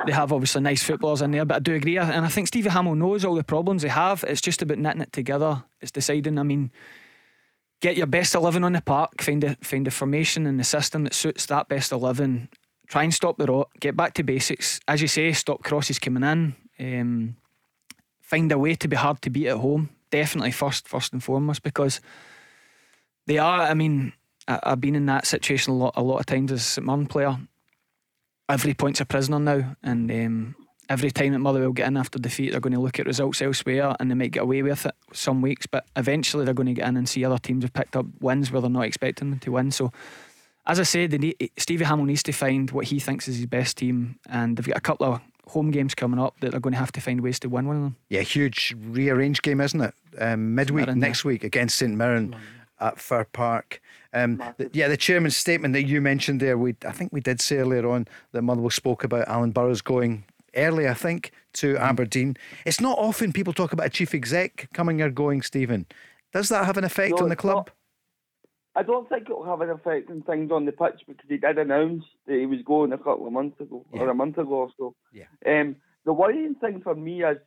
they 0.06 0.12
have 0.12 0.32
obviously 0.32 0.62
nice 0.62 0.84
footballers 0.84 1.22
in 1.22 1.32
there, 1.32 1.46
but 1.46 1.56
I 1.56 1.60
do 1.60 1.74
agree, 1.74 1.98
and 1.98 2.26
I 2.26 2.30
think 2.30 2.48
Stevie 2.48 2.70
Hamill 2.70 2.96
knows 2.96 3.26
all 3.26 3.36
the 3.36 3.44
problems 3.44 3.82
they 3.82 3.90
have. 3.90 4.24
It's 4.28 4.42
just 4.42 4.62
about 4.62 4.78
knitting 4.78 5.02
it 5.02 5.12
together. 5.12 5.64
It's 5.82 5.92
deciding. 5.92 6.38
I 6.38 6.44
mean, 6.44 6.72
get 7.82 7.98
your 7.98 8.06
best 8.06 8.36
eleven 8.36 8.64
on 8.64 8.74
the 8.74 8.82
park, 8.82 9.22
find 9.22 9.44
a 9.44 9.56
find 9.62 9.88
a 9.88 9.92
formation 9.92 10.46
and 10.46 10.60
the 10.60 10.64
system 10.64 11.06
that 11.06 11.16
suits 11.16 11.48
that 11.48 11.68
best 11.68 11.92
eleven. 11.92 12.50
Try 12.88 13.04
and 13.04 13.14
stop 13.14 13.38
the 13.38 13.48
rot. 13.48 13.70
Get 13.80 13.96
back 13.96 14.14
to 14.16 14.24
basics, 14.24 14.80
as 14.88 15.02
you 15.02 15.08
say. 15.08 15.32
Stop 15.32 15.64
crosses 15.64 15.98
coming 15.98 16.24
in. 16.24 16.56
Um, 16.80 17.38
find 18.22 18.52
a 18.52 18.60
way 18.60 18.76
to 18.76 18.88
be 18.88 18.96
hard 18.96 19.22
to 19.24 19.32
beat 19.32 19.48
at 19.48 19.58
home. 19.58 19.90
Definitely 20.12 20.52
first, 20.52 20.88
first 20.88 21.14
and 21.14 21.24
foremost, 21.24 21.64
because 21.64 22.00
they 23.26 23.40
are. 23.40 23.62
I 23.62 23.74
mean, 23.74 24.14
I, 24.48 24.60
I've 24.62 24.82
been 24.82 24.96
in 24.96 25.08
that 25.08 25.26
situation 25.26 25.74
a 25.74 25.78
lot, 25.78 25.94
a 25.96 26.04
lot 26.04 26.20
of 26.20 26.28
times 26.28 26.52
as 26.52 26.60
a 26.60 26.64
St 26.64 27.10
player. 27.10 27.40
Every 28.54 28.74
point's 28.76 29.02
a 29.02 29.06
prisoner 29.06 29.40
now, 29.40 29.76
and 29.82 30.12
um, 30.12 30.56
every 30.90 31.10
time 31.10 31.34
that 31.34 31.40
Motherwell 31.40 31.72
get 31.72 31.88
in 31.88 31.98
after 31.98 32.20
defeat, 32.20 32.52
they're 32.52 32.60
going 32.60 32.74
to 32.74 32.80
look 32.80 33.00
at 33.00 33.08
results 33.08 33.42
elsewhere, 33.42 33.96
and 34.00 34.12
they 34.12 34.16
might 34.16 34.32
get 34.32 34.44
away 34.44 34.62
with 34.62 34.86
it 34.86 34.96
some 35.12 35.42
weeks, 35.42 35.66
but 35.66 35.88
eventually 35.96 36.46
they're 36.46 36.54
going 36.54 36.68
to 36.68 36.74
get 36.74 36.88
in 36.88 36.98
and 36.98 37.10
see 37.10 37.26
other 37.26 37.40
teams 37.40 37.64
have 37.64 37.74
picked 37.74 37.96
up 37.96 38.06
wins 38.22 38.52
where 38.52 38.62
they're 38.62 38.70
not 38.70 38.86
expecting 38.86 39.32
them 39.32 39.40
to 39.40 39.52
win. 39.52 39.72
So. 39.72 39.92
As 40.66 40.80
I 40.80 40.84
said, 40.84 41.12
need, 41.20 41.52
Stevie 41.58 41.84
Hamill 41.84 42.06
needs 42.06 42.24
to 42.24 42.32
find 42.32 42.72
what 42.72 42.86
he 42.86 42.98
thinks 42.98 43.28
is 43.28 43.36
his 43.36 43.48
best 43.48 43.76
team, 43.76 44.18
and 44.30 44.56
they've 44.56 44.66
got 44.66 44.78
a 44.78 44.82
couple 44.82 45.06
of 45.06 45.20
home 45.48 45.72
games 45.72 45.94
coming 45.94 46.18
up 46.18 46.40
that 46.40 46.52
they're 46.52 46.60
going 46.62 46.72
to 46.72 46.80
have 46.80 46.94
to 46.94 47.02
find 47.02 47.20
ways 47.20 47.38
to 47.40 47.50
win 47.50 47.68
one 47.68 47.76
of 47.76 47.82
them. 47.82 47.96
Yeah, 48.08 48.22
huge 48.22 48.74
rearranged 48.80 49.44
game, 49.44 49.60
isn't 49.60 49.82
it? 49.82 49.94
Um, 50.18 50.56
midweek 50.56 50.86
Mirren, 50.86 51.00
next 51.00 51.26
week 51.26 51.44
against 51.44 51.78
St 51.78 51.94
Mirren 51.94 52.34
at 52.80 53.00
Fir 53.00 53.26
Park. 53.26 53.82
Um, 54.14 54.38
the- 54.58 54.70
yeah, 54.74 54.88
the 54.88 54.98
chairman's 54.98 55.38
statement 55.38 55.74
that 55.74 55.84
you 55.84 56.02
mentioned 56.02 56.40
there, 56.40 56.58
we 56.58 56.76
I 56.86 56.92
think 56.92 57.12
we 57.14 57.22
did 57.22 57.42
say 57.42 57.58
earlier 57.58 57.88
on 57.90 58.08
that 58.32 58.42
Motherwell 58.42 58.70
spoke 58.70 59.04
about 59.04 59.28
Alan 59.28 59.52
Burrows 59.52 59.82
going 59.82 60.26
early, 60.56 60.88
I 60.88 60.94
think, 60.94 61.32
to 61.54 61.78
Aberdeen. 61.78 62.38
It's 62.66 62.80
not 62.82 62.98
often 63.00 63.34
people 63.34 63.54
talk 63.54 63.74
about 63.74 63.88
a 63.88 63.90
chief 63.90 64.14
exec 64.14 64.70
coming 64.74 65.02
or 65.02 65.10
going, 65.10 65.42
Stephen. 65.42 65.86
Does 66.32 66.50
that 66.50 66.66
have 66.66 66.78
an 66.78 66.84
effect 66.84 67.18
No, 67.18 67.24
on 67.24 67.30
the 67.30 67.36
club? 67.36 67.70
I 68.76 68.82
don't 68.82 69.08
think 69.08 69.30
it'll 69.30 69.46
have 69.46 69.62
an 69.62 69.70
effect 69.70 70.10
on 70.10 70.24
things 70.24 70.52
on 70.52 70.66
the 70.66 70.72
pitch 70.72 71.02
because 71.08 71.26
he 71.30 71.38
did 71.38 71.60
announce 71.60 72.04
that 72.26 72.36
he 72.40 72.48
was 72.48 72.60
going 72.66 72.92
a 72.92 72.98
couple 72.98 73.28
of 73.28 73.34
months 73.34 73.60
ago 73.60 73.86
or 73.92 74.10
a 74.10 74.16
month 74.16 74.38
ago 74.40 74.52
or 74.54 74.70
so. 74.78 74.96
Yeah. 75.12 75.26
Um, 75.46 75.76
the 76.06 76.14
worrying 76.14 76.56
thing 76.56 76.82
for 76.82 76.96
me 76.96 77.24
is 77.24 77.38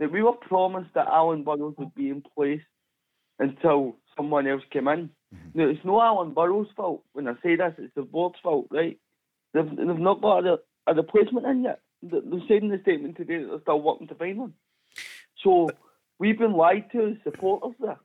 that 0.00 0.10
we 0.10 0.22
were 0.22 0.32
promised 0.32 0.92
that 0.94 1.06
Alan 1.06 1.44
Burrows 1.44 1.74
would 1.78 1.94
be 1.94 2.10
in 2.10 2.22
place 2.34 2.62
until 3.38 3.96
someone 4.16 4.46
else 4.46 4.62
came 4.70 4.88
in. 4.88 5.10
Mm-hmm. 5.34 5.58
Now, 5.58 5.68
it's 5.68 5.84
no 5.84 6.00
Alan 6.00 6.34
Burrows' 6.34 6.68
fault. 6.76 7.02
When 7.12 7.28
I 7.28 7.34
say 7.42 7.56
this, 7.56 7.74
it's 7.78 7.94
the 7.94 8.02
board's 8.02 8.38
fault, 8.42 8.68
right? 8.70 8.98
They've, 9.54 9.68
they've 9.76 9.98
not 9.98 10.20
got 10.22 10.46
a, 10.46 10.58
a 10.86 10.94
replacement 10.94 11.46
in 11.46 11.64
yet. 11.64 11.80
They- 12.02 12.20
They've 12.24 12.40
said 12.48 12.62
in 12.62 12.68
the 12.68 12.80
statement 12.82 13.16
today 13.16 13.38
that 13.42 13.48
they're 13.48 13.60
still 13.62 13.80
working 13.80 14.08
to 14.08 14.14
find 14.14 14.38
one. 14.38 14.54
So 15.42 15.70
we've 16.18 16.38
been 16.38 16.52
lied 16.54 16.90
to 16.92 17.08
as 17.08 17.16
supporters 17.24 17.74
there. 17.80 17.98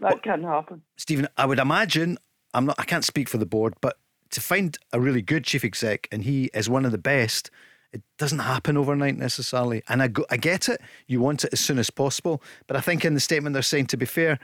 That 0.00 0.22
can't 0.22 0.44
happen. 0.44 0.82
Stephen, 0.96 1.28
I 1.36 1.44
would 1.46 1.58
imagine 1.58 2.16
I'm 2.54 2.64
not. 2.66 2.76
I 2.78 2.84
can't 2.84 3.04
speak 3.04 3.28
for 3.28 3.36
the 3.38 3.44
board, 3.46 3.74
but 3.80 3.96
to 4.30 4.40
find 4.40 4.78
a 4.92 5.00
really 5.00 5.20
good 5.20 5.44
chief 5.44 5.64
exec 5.64 6.08
and 6.10 6.22
he 6.22 6.50
is 6.54 6.70
one 6.70 6.84
of 6.86 6.92
the 6.92 6.98
best, 6.98 7.50
it 7.92 8.00
doesn't 8.16 8.38
happen 8.38 8.76
overnight 8.76 9.16
necessarily. 9.18 9.82
And 9.88 10.02
I 10.02 10.08
go, 10.08 10.24
I 10.30 10.36
get 10.36 10.68
it. 10.68 10.80
You 11.06 11.20
want 11.20 11.44
it 11.44 11.52
as 11.52 11.60
soon 11.60 11.78
as 11.78 11.90
possible, 11.90 12.42
but 12.66 12.76
I 12.76 12.80
think 12.80 13.04
in 13.04 13.14
the 13.14 13.20
statement 13.20 13.52
they're 13.52 13.62
saying, 13.62 13.86
to 13.88 13.96
be 13.96 14.06
fair 14.06 14.38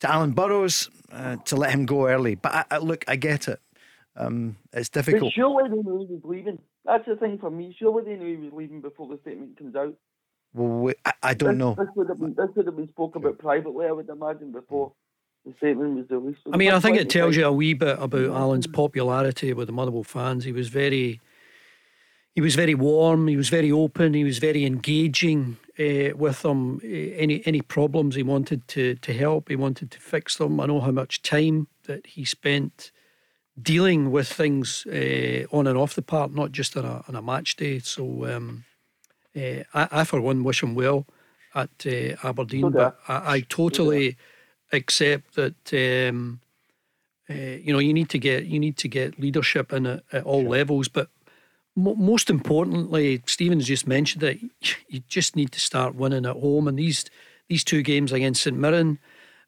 to 0.00 0.10
Alan 0.10 0.32
Burrows, 0.32 0.90
uh, 1.12 1.36
to 1.36 1.56
let 1.56 1.70
him 1.70 1.86
go 1.86 2.08
early. 2.08 2.34
But 2.34 2.54
I, 2.54 2.64
I, 2.72 2.78
look, 2.78 3.04
I 3.08 3.16
get 3.16 3.48
it. 3.48 3.60
Um, 4.16 4.56
it's 4.72 4.88
But 4.88 5.04
difficult. 5.04 5.32
surely 5.32 5.68
they 5.68 5.76
knew 5.76 6.06
he 6.06 6.14
was 6.14 6.22
leaving. 6.24 6.58
That's 6.84 7.06
the 7.06 7.16
thing 7.16 7.38
for 7.38 7.50
me. 7.50 7.74
Surely 7.78 8.04
they 8.04 8.16
knew 8.16 8.36
he 8.36 8.42
was 8.44 8.52
leaving 8.52 8.80
before 8.80 9.08
the 9.08 9.18
statement 9.22 9.56
comes 9.58 9.76
out. 9.76 9.94
Well, 10.54 10.68
we, 10.68 10.94
I, 11.04 11.12
I 11.22 11.34
don't 11.34 11.50
this, 11.50 11.58
know. 11.58 11.74
This 11.78 11.88
would 11.94 12.08
have 12.08 12.18
been 12.18 12.34
this 12.34 12.48
would 12.56 12.66
have 12.66 12.76
been 12.76 12.88
spoken 12.88 13.22
about 13.22 13.38
privately, 13.38 13.86
I 13.86 13.92
would 13.92 14.08
imagine, 14.08 14.50
before 14.50 14.92
the 15.44 15.54
statement 15.58 15.96
was 15.96 16.06
released. 16.10 16.40
So 16.44 16.52
I 16.52 16.56
mean, 16.56 16.72
I 16.72 16.80
think 16.80 16.96
it 16.96 17.10
tells 17.10 17.36
you 17.36 17.44
a 17.44 17.52
wee 17.52 17.74
bit 17.74 17.98
about 18.00 18.30
Alan's 18.30 18.66
popularity 18.66 19.52
with 19.52 19.66
the 19.66 19.72
Motherwell 19.72 20.04
fans. 20.04 20.44
He 20.44 20.52
was 20.52 20.68
very, 20.68 21.20
he 22.38 22.40
was 22.40 22.54
very 22.54 22.76
warm. 22.76 23.26
He 23.26 23.36
was 23.36 23.48
very 23.48 23.72
open. 23.72 24.14
He 24.14 24.22
was 24.22 24.38
very 24.38 24.64
engaging 24.64 25.56
uh, 25.76 26.16
with 26.16 26.42
them. 26.42 26.80
Eh, 26.84 27.10
any 27.24 27.42
any 27.44 27.62
problems 27.62 28.14
he 28.14 28.22
wanted 28.22 28.60
to 28.68 28.94
to 28.94 29.12
help. 29.12 29.48
He 29.48 29.56
wanted 29.56 29.90
to 29.90 29.98
fix 29.98 30.36
them. 30.36 30.60
I 30.60 30.66
know 30.66 30.80
how 30.80 30.92
much 30.92 31.20
time 31.20 31.66
that 31.88 32.06
he 32.06 32.24
spent 32.24 32.92
dealing 33.60 34.12
with 34.12 34.28
things 34.28 34.86
uh, 34.86 35.46
on 35.50 35.66
and 35.66 35.76
off 35.76 35.96
the 35.96 36.08
park, 36.14 36.30
not 36.32 36.52
just 36.52 36.76
on 36.76 36.84
a 36.84 37.02
on 37.08 37.16
a 37.16 37.22
match 37.22 37.56
day. 37.56 37.80
So 37.80 38.02
um, 38.32 38.64
uh, 39.34 39.64
I, 39.74 39.88
I, 40.00 40.04
for 40.04 40.20
one, 40.20 40.44
wish 40.44 40.62
him 40.62 40.76
well 40.76 41.06
at 41.56 41.70
uh, 41.86 42.28
Aberdeen. 42.28 42.66
I. 42.66 42.68
but 42.68 42.98
I, 43.08 43.34
I 43.34 43.40
totally 43.48 44.16
accept 44.72 45.34
that 45.34 45.60
um, 45.72 46.38
uh, 47.28 47.56
you 47.66 47.72
know 47.72 47.80
you 47.80 47.92
need 47.92 48.10
to 48.10 48.18
get 48.20 48.44
you 48.44 48.60
need 48.60 48.76
to 48.76 48.86
get 48.86 49.18
leadership 49.18 49.72
in 49.72 49.86
at, 49.86 50.04
at 50.12 50.22
all 50.22 50.44
levels, 50.44 50.86
but 50.86 51.08
most 51.78 52.28
importantly, 52.28 53.22
Stephen's 53.26 53.66
just 53.66 53.86
mentioned 53.86 54.22
it. 54.22 54.38
You 54.88 55.00
just 55.06 55.36
need 55.36 55.52
to 55.52 55.60
start 55.60 55.94
winning 55.94 56.24
at 56.24 56.36
home, 56.36 56.66
and 56.66 56.78
these 56.78 57.04
these 57.48 57.62
two 57.62 57.82
games 57.82 58.10
against 58.10 58.42
St 58.42 58.56
Mirren, 58.56 58.98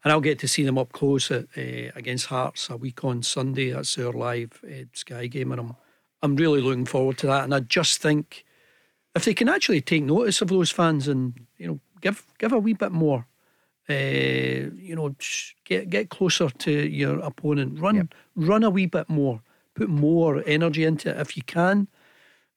and 0.04 0.12
I'll 0.12 0.20
get 0.20 0.38
to 0.40 0.48
see 0.48 0.64
them 0.64 0.78
up 0.78 0.92
close 0.92 1.30
at, 1.30 1.46
uh, 1.56 1.90
against 1.94 2.26
Hearts 2.26 2.68
a 2.68 2.76
week 2.76 3.04
on 3.04 3.22
Sunday. 3.22 3.70
That's 3.70 3.98
our 3.98 4.12
live 4.12 4.60
uh, 4.64 4.84
Sky 4.92 5.26
game, 5.28 5.50
and 5.52 5.60
I'm 5.60 5.76
I'm 6.22 6.36
really 6.36 6.60
looking 6.60 6.84
forward 6.84 7.16
to 7.18 7.26
that. 7.28 7.44
And 7.44 7.54
I 7.54 7.60
just 7.60 8.02
think 8.02 8.44
if 9.14 9.24
they 9.24 9.34
can 9.34 9.48
actually 9.48 9.80
take 9.80 10.04
notice 10.04 10.42
of 10.42 10.48
those 10.48 10.70
fans 10.70 11.08
and 11.08 11.34
you 11.56 11.66
know 11.66 11.80
give 12.00 12.24
give 12.38 12.52
a 12.52 12.58
wee 12.58 12.74
bit 12.74 12.92
more, 12.92 13.26
uh, 13.88 13.94
you 13.94 14.94
know, 14.94 15.14
get 15.64 15.88
get 15.88 16.10
closer 16.10 16.50
to 16.50 16.70
your 16.70 17.18
opponent, 17.20 17.80
run 17.80 18.08
run 18.36 18.62
a 18.62 18.70
wee 18.70 18.86
bit 18.86 19.08
more, 19.08 19.40
put 19.74 19.88
more 19.88 20.42
energy 20.46 20.84
into 20.84 21.08
it 21.10 21.18
if 21.18 21.36
you 21.36 21.42
can. 21.42 21.88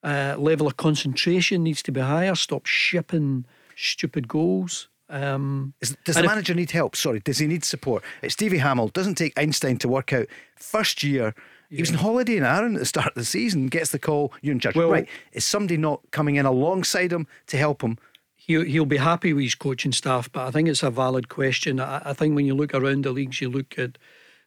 Uh, 0.04 0.36
level 0.38 0.68
of 0.68 0.76
concentration 0.78 1.64
needs 1.64 1.82
to 1.84 1.91
be 1.91 2.01
higher. 2.01 2.36
Stop 2.36 2.66
shipping 2.66 3.45
stupid 3.76 4.28
goals. 4.28 4.89
Um, 5.10 5.74
Is, 5.82 5.95
does 6.04 6.16
the 6.16 6.22
if- 6.24 6.28
manager 6.28 6.54
need 6.54 6.72
help? 6.72 6.95
Sorry, 6.95 7.20
does 7.20 7.38
he 7.38 7.47
need 7.47 7.64
support? 7.64 8.04
It's 8.22 8.34
Stevie 8.34 8.58
Hamill. 8.58 8.89
Doesn't 8.89 9.16
take 9.16 9.38
Einstein 9.38 9.78
to 9.78 9.88
work 9.88 10.12
out. 10.12 10.28
First 10.58 11.04
year, 11.04 11.34
he 11.70 11.82
was 11.82 11.91
on 11.91 11.97
holiday 11.97 12.38
in 12.38 12.43
Aaron 12.43 12.76
at 12.76 12.80
the 12.80 12.86
start 12.86 13.08
of 13.08 13.16
the 13.16 13.26
season. 13.26 13.68
Gets 13.68 13.91
the 13.91 13.99
call. 13.99 14.34
You're 14.41 14.54
in 14.54 14.60
charge. 14.60 14.76
Well- 14.76 14.91
right? 14.91 15.08
Is 15.32 15.45
somebody 15.45 15.78
not 15.78 16.01
coming 16.12 16.36
in 16.36 16.45
alongside 16.45 17.12
him 17.14 17.28
to 17.47 17.58
help 17.58 17.82
him? 17.82 17.97
he'll 18.36 18.66
he'll 18.66 18.86
be 18.86 18.97
happy 18.97 19.32
with 19.32 19.43
his 19.43 19.56
coaching 19.56 19.93
staff, 19.93 20.30
but 20.30 20.45
I 20.45 20.51
think 20.51 20.68
it's 20.68 20.84
a 20.84 20.91
valid 20.91 21.30
question. 21.30 21.80
I, 21.80 22.01
I 22.10 22.14
think 22.14 22.36
when 22.36 22.45
you 22.45 22.54
look 22.54 22.74
around 22.74 23.06
the 23.06 23.12
leagues, 23.12 23.39
you 23.39 23.49
look 23.49 23.80
at 23.80 23.97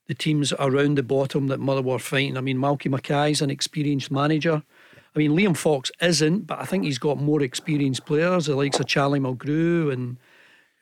the 0.07 0.15
teams 0.15 0.53
around 0.59 0.97
the 0.99 1.03
bottom 1.03 1.47
that 1.47 1.61
Motherwell 1.61 1.97
are 1.97 1.99
fighting. 1.99 2.37
I 2.37 2.43
mean, 2.43 2.59
Malky 2.59 2.91
Mackay's 2.91 3.41
an 3.41 3.51
experienced 3.51 4.11
manager. 4.11 4.63
I 5.17 5.21
mean, 5.21 5.31
Liam 5.33 5.57
Fox 5.57 5.91
isn't, 6.01 6.47
but 6.47 6.59
I 6.61 6.67
think 6.67 6.85
he's 6.85 6.99
got 6.99 7.17
more 7.19 7.43
experienced 7.43 8.05
players, 8.05 8.47
the 8.47 8.55
likes 8.55 8.79
of 8.79 8.87
Charlie 8.87 9.19
Mulgrew 9.19 9.91
and 9.91 10.19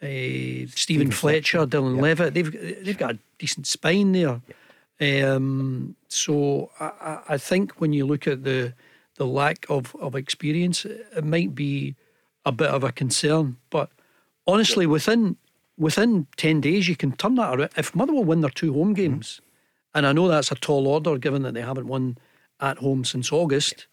uh, 0.02 0.68
Stephen 0.74 1.12
Fletcher, 1.12 1.66
Dylan 1.66 2.00
Levitt. 2.00 2.34
They've 2.34 2.84
they've 2.84 2.98
got 2.98 3.12
a 3.14 3.18
decent 3.38 3.66
spine 3.68 4.10
there. 4.12 4.40
Um, 5.00 5.94
so 6.08 6.70
I, 6.80 7.20
I- 7.28 7.38
think 7.38 7.72
when 7.80 7.92
you 7.92 8.06
look 8.06 8.26
at 8.26 8.44
the 8.44 8.74
the 9.16 9.26
lack 9.26 9.66
of, 9.68 9.94
of 10.00 10.16
experience, 10.16 10.84
it 10.84 11.24
might 11.24 11.54
be 11.54 11.94
a 12.44 12.50
bit 12.50 12.70
of 12.70 12.82
a 12.82 12.90
concern. 12.90 13.56
But 13.70 13.88
honestly, 14.46 14.86
within 14.86 15.36
within 15.78 16.26
ten 16.36 16.60
days, 16.60 16.88
you 16.88 16.96
can 16.96 17.12
turn 17.12 17.36
that 17.36 17.54
around. 17.56 17.70
If 17.76 17.94
Motherwell 17.94 18.24
win 18.24 18.40
their 18.40 18.50
two 18.50 18.72
home 18.74 18.94
games, 18.94 19.40
and 19.94 20.06
I 20.06 20.12
know 20.12 20.26
that's 20.26 20.50
a 20.50 20.56
tall 20.56 20.88
order 20.88 21.18
given 21.18 21.42
that 21.42 21.54
they 21.54 21.62
haven't 21.62 21.86
won 21.86 22.18
at 22.60 22.78
home 22.78 23.04
since 23.04 23.32
August, 23.32 23.86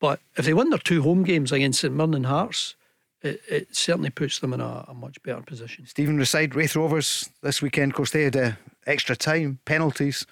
but 0.00 0.20
if 0.36 0.44
they 0.44 0.54
win 0.54 0.70
their 0.70 0.78
two 0.78 1.02
home 1.02 1.24
games 1.24 1.52
against 1.52 1.80
St 1.80 1.92
Mirren 1.94 2.14
and 2.14 2.26
Hearts, 2.26 2.74
it, 3.22 3.40
it 3.48 3.76
certainly 3.76 4.10
puts 4.10 4.38
them 4.38 4.52
in 4.52 4.60
a, 4.60 4.84
a 4.88 4.94
much 4.94 5.20
better 5.22 5.42
position. 5.42 5.86
Stephen 5.86 6.18
Reside, 6.18 6.54
Raith 6.54 6.76
Rovers 6.76 7.30
this 7.42 7.60
weekend. 7.60 7.92
Of 7.92 7.96
course, 7.96 8.10
they 8.12 8.24
had 8.24 8.36
uh, 8.36 8.52
extra 8.86 9.16
time 9.16 9.58
penalties. 9.64 10.26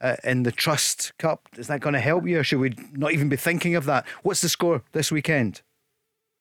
Uh, 0.00 0.16
in 0.24 0.42
the 0.42 0.50
Trust 0.50 1.16
Cup, 1.18 1.48
is 1.56 1.68
that 1.68 1.80
going 1.80 1.92
to 1.92 2.00
help 2.00 2.26
you, 2.26 2.40
or 2.40 2.42
should 2.42 2.58
we 2.58 2.74
not 2.92 3.12
even 3.12 3.28
be 3.28 3.36
thinking 3.36 3.76
of 3.76 3.84
that? 3.84 4.04
What's 4.24 4.40
the 4.40 4.48
score 4.48 4.82
this 4.90 5.12
weekend? 5.12 5.62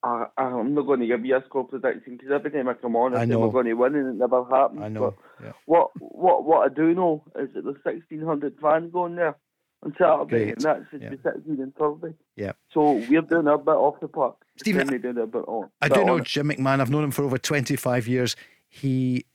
I, 0.03 0.25
I'm 0.35 0.73
not 0.73 0.87
going 0.87 0.99
to 1.01 1.05
give 1.05 1.23
you 1.23 1.37
a 1.37 1.43
score 1.45 1.65
prediction 1.65 2.17
because 2.17 2.31
every 2.31 2.49
time 2.49 2.67
I 2.67 2.73
come 2.73 2.95
on, 2.95 3.13
I, 3.13 3.17
I 3.21 3.25
say 3.25 3.27
know. 3.27 3.39
we're 3.41 3.49
going 3.51 3.67
to 3.67 3.73
win 3.73 3.93
and 3.95 4.07
it 4.09 4.15
never 4.15 4.43
happens. 4.45 4.81
I 4.81 4.87
know. 4.89 5.13
But 5.39 5.45
Yeah. 5.45 5.51
what 5.65 5.91
what 5.99 6.43
what 6.43 6.71
I 6.71 6.73
do 6.73 6.95
know 6.95 7.23
is 7.35 7.49
that 7.53 7.63
there's 7.63 7.77
1,600 7.83 8.57
fans 8.59 8.91
going 8.91 9.15
there 9.15 9.35
on 9.83 9.95
Saturday, 9.97 10.25
Great. 10.45 10.53
and 10.55 10.61
that's 10.61 10.91
just 10.91 11.03
Yeah. 11.03 11.09
be 11.09 11.17
16 11.23 11.61
and 11.61 11.75
Thursday. 11.75 12.13
Yeah. 12.35 12.51
So 12.73 12.93
we're 13.09 13.21
doing 13.21 13.47
a 13.47 13.57
bit 13.57 13.71
off 13.71 13.99
the 13.99 14.07
park. 14.07 14.35
Stephen, 14.57 14.87
they 14.87 14.97
doing 14.97 15.17
a 15.17 15.25
bit 15.25 15.43
on. 15.47 15.69
I 15.81 15.89
do 15.89 16.03
know. 16.05 16.19
Jim 16.19 16.49
McMahon. 16.49 16.79
I've 16.79 16.89
known 16.91 17.03
him 17.03 17.11
for 17.11 17.23
over 17.23 17.37
25 17.37 18.07
years. 18.07 18.35
He 18.69 19.25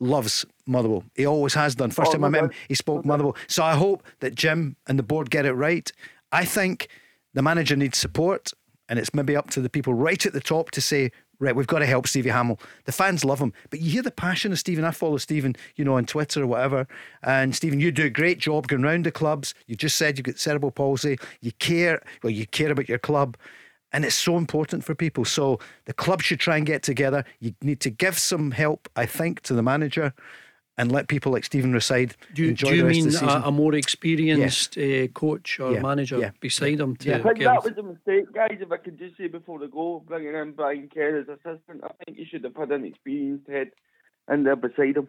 loves 0.00 0.44
Motherwell. 0.66 1.04
He 1.14 1.26
always 1.26 1.54
has 1.54 1.74
done. 1.74 1.90
First 1.90 2.10
Oh, 2.10 2.12
time 2.12 2.24
I 2.24 2.28
met 2.28 2.44
him, 2.44 2.50
he 2.68 2.74
spoke 2.74 3.04
Motherwell. 3.04 3.36
So 3.48 3.62
I 3.64 3.74
hope 3.74 4.02
that 4.20 4.34
Jim 4.34 4.76
and 4.86 4.98
the 4.98 5.02
board 5.02 5.30
get 5.30 5.44
it 5.44 5.52
right. 5.54 5.90
I 6.32 6.44
think 6.44 6.88
the 7.34 7.42
manager 7.42 7.76
needs 7.76 7.98
support, 7.98 8.52
and 8.88 8.98
it's 8.98 9.12
maybe 9.12 9.36
up 9.36 9.50
to 9.50 9.60
the 9.60 9.68
people 9.68 9.94
right 9.94 10.24
at 10.24 10.32
the 10.32 10.40
top 10.40 10.70
to 10.72 10.80
say, 10.80 11.10
right, 11.40 11.54
we've 11.54 11.66
got 11.66 11.80
to 11.80 11.86
help 11.86 12.06
Stevie 12.06 12.30
Hamill. 12.30 12.58
The 12.84 12.92
fans 12.92 13.24
love 13.24 13.40
him. 13.40 13.52
But 13.70 13.80
you 13.80 13.90
hear 13.90 14.02
the 14.02 14.10
passion 14.10 14.52
of 14.52 14.58
Stephen. 14.58 14.84
I 14.84 14.90
follow 14.90 15.16
Stephen, 15.18 15.56
you 15.76 15.84
know, 15.84 15.96
on 15.96 16.06
Twitter 16.06 16.42
or 16.42 16.46
whatever. 16.46 16.86
And 17.22 17.54
Stephen, 17.54 17.80
you 17.80 17.92
do 17.92 18.06
a 18.06 18.10
great 18.10 18.38
job 18.38 18.68
going 18.68 18.82
round 18.82 19.06
the 19.06 19.12
clubs. 19.12 19.54
You 19.66 19.76
just 19.76 19.96
said 19.96 20.18
you've 20.18 20.24
got 20.24 20.38
cerebral 20.38 20.72
palsy. 20.72 21.18
You 21.40 21.52
care, 21.52 22.02
well, 22.22 22.30
you 22.30 22.46
care 22.46 22.72
about 22.72 22.88
your 22.88 22.98
club. 22.98 23.36
And 23.92 24.04
it's 24.04 24.14
so 24.14 24.36
important 24.36 24.84
for 24.84 24.94
people. 24.94 25.24
So 25.24 25.60
the 25.86 25.94
club 25.94 26.22
should 26.22 26.40
try 26.40 26.56
and 26.58 26.66
get 26.66 26.82
together. 26.82 27.24
You 27.40 27.54
need 27.62 27.80
to 27.80 27.90
give 27.90 28.18
some 28.18 28.50
help, 28.50 28.88
I 28.96 29.06
think, 29.06 29.40
to 29.42 29.54
the 29.54 29.62
manager 29.62 30.12
and 30.78 30.90
let 30.92 31.08
people 31.08 31.32
like 31.32 31.44
Stephen 31.44 31.72
Reside 31.72 32.14
Do, 32.32 32.42
you- 32.42 32.48
enjoy 32.50 32.70
do 32.70 32.76
you 32.76 32.82
the 32.82 32.86
rest 32.86 32.96
mean 32.96 33.06
of 33.08 33.12
the 33.12 33.18
season. 33.18 33.42
a, 33.42 33.48
a 33.48 33.52
more 33.52 33.74
experienced 33.74 34.78
uh, 34.78 35.08
coach 35.08 35.60
or 35.60 35.72
Yeah, 35.74 35.80
manager 35.82 36.18
yeah, 36.18 36.30
beside 36.40 36.80
him 36.80 36.96
to 36.96 37.14
I 37.14 37.22
think 37.22 37.40
that 37.40 37.64
was 37.64 37.74
a 37.76 37.82
mistake, 37.82 38.32
guys. 38.32 38.56
If 38.60 38.70
I 38.72 38.76
could 38.78 38.98
just 38.98 39.16
say 39.18 39.26
before 39.26 39.58
the 39.58 39.66
goal, 39.66 40.02
bringing 40.06 40.34
in 40.34 40.52
Brian 40.52 40.88
Kerr 40.92 41.18
as 41.18 41.28
assistant, 41.28 41.82
I 41.84 41.90
think 42.04 42.16
you 42.18 42.24
should 42.30 42.44
have 42.44 42.56
had 42.56 42.70
an 42.72 42.84
experienced 42.84 43.48
head 43.48 43.72
in 44.32 44.44
there 44.44 44.56
beside 44.56 44.96
him 44.96 45.08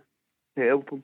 to 0.57 0.61
help 0.67 0.89
him. 0.89 1.03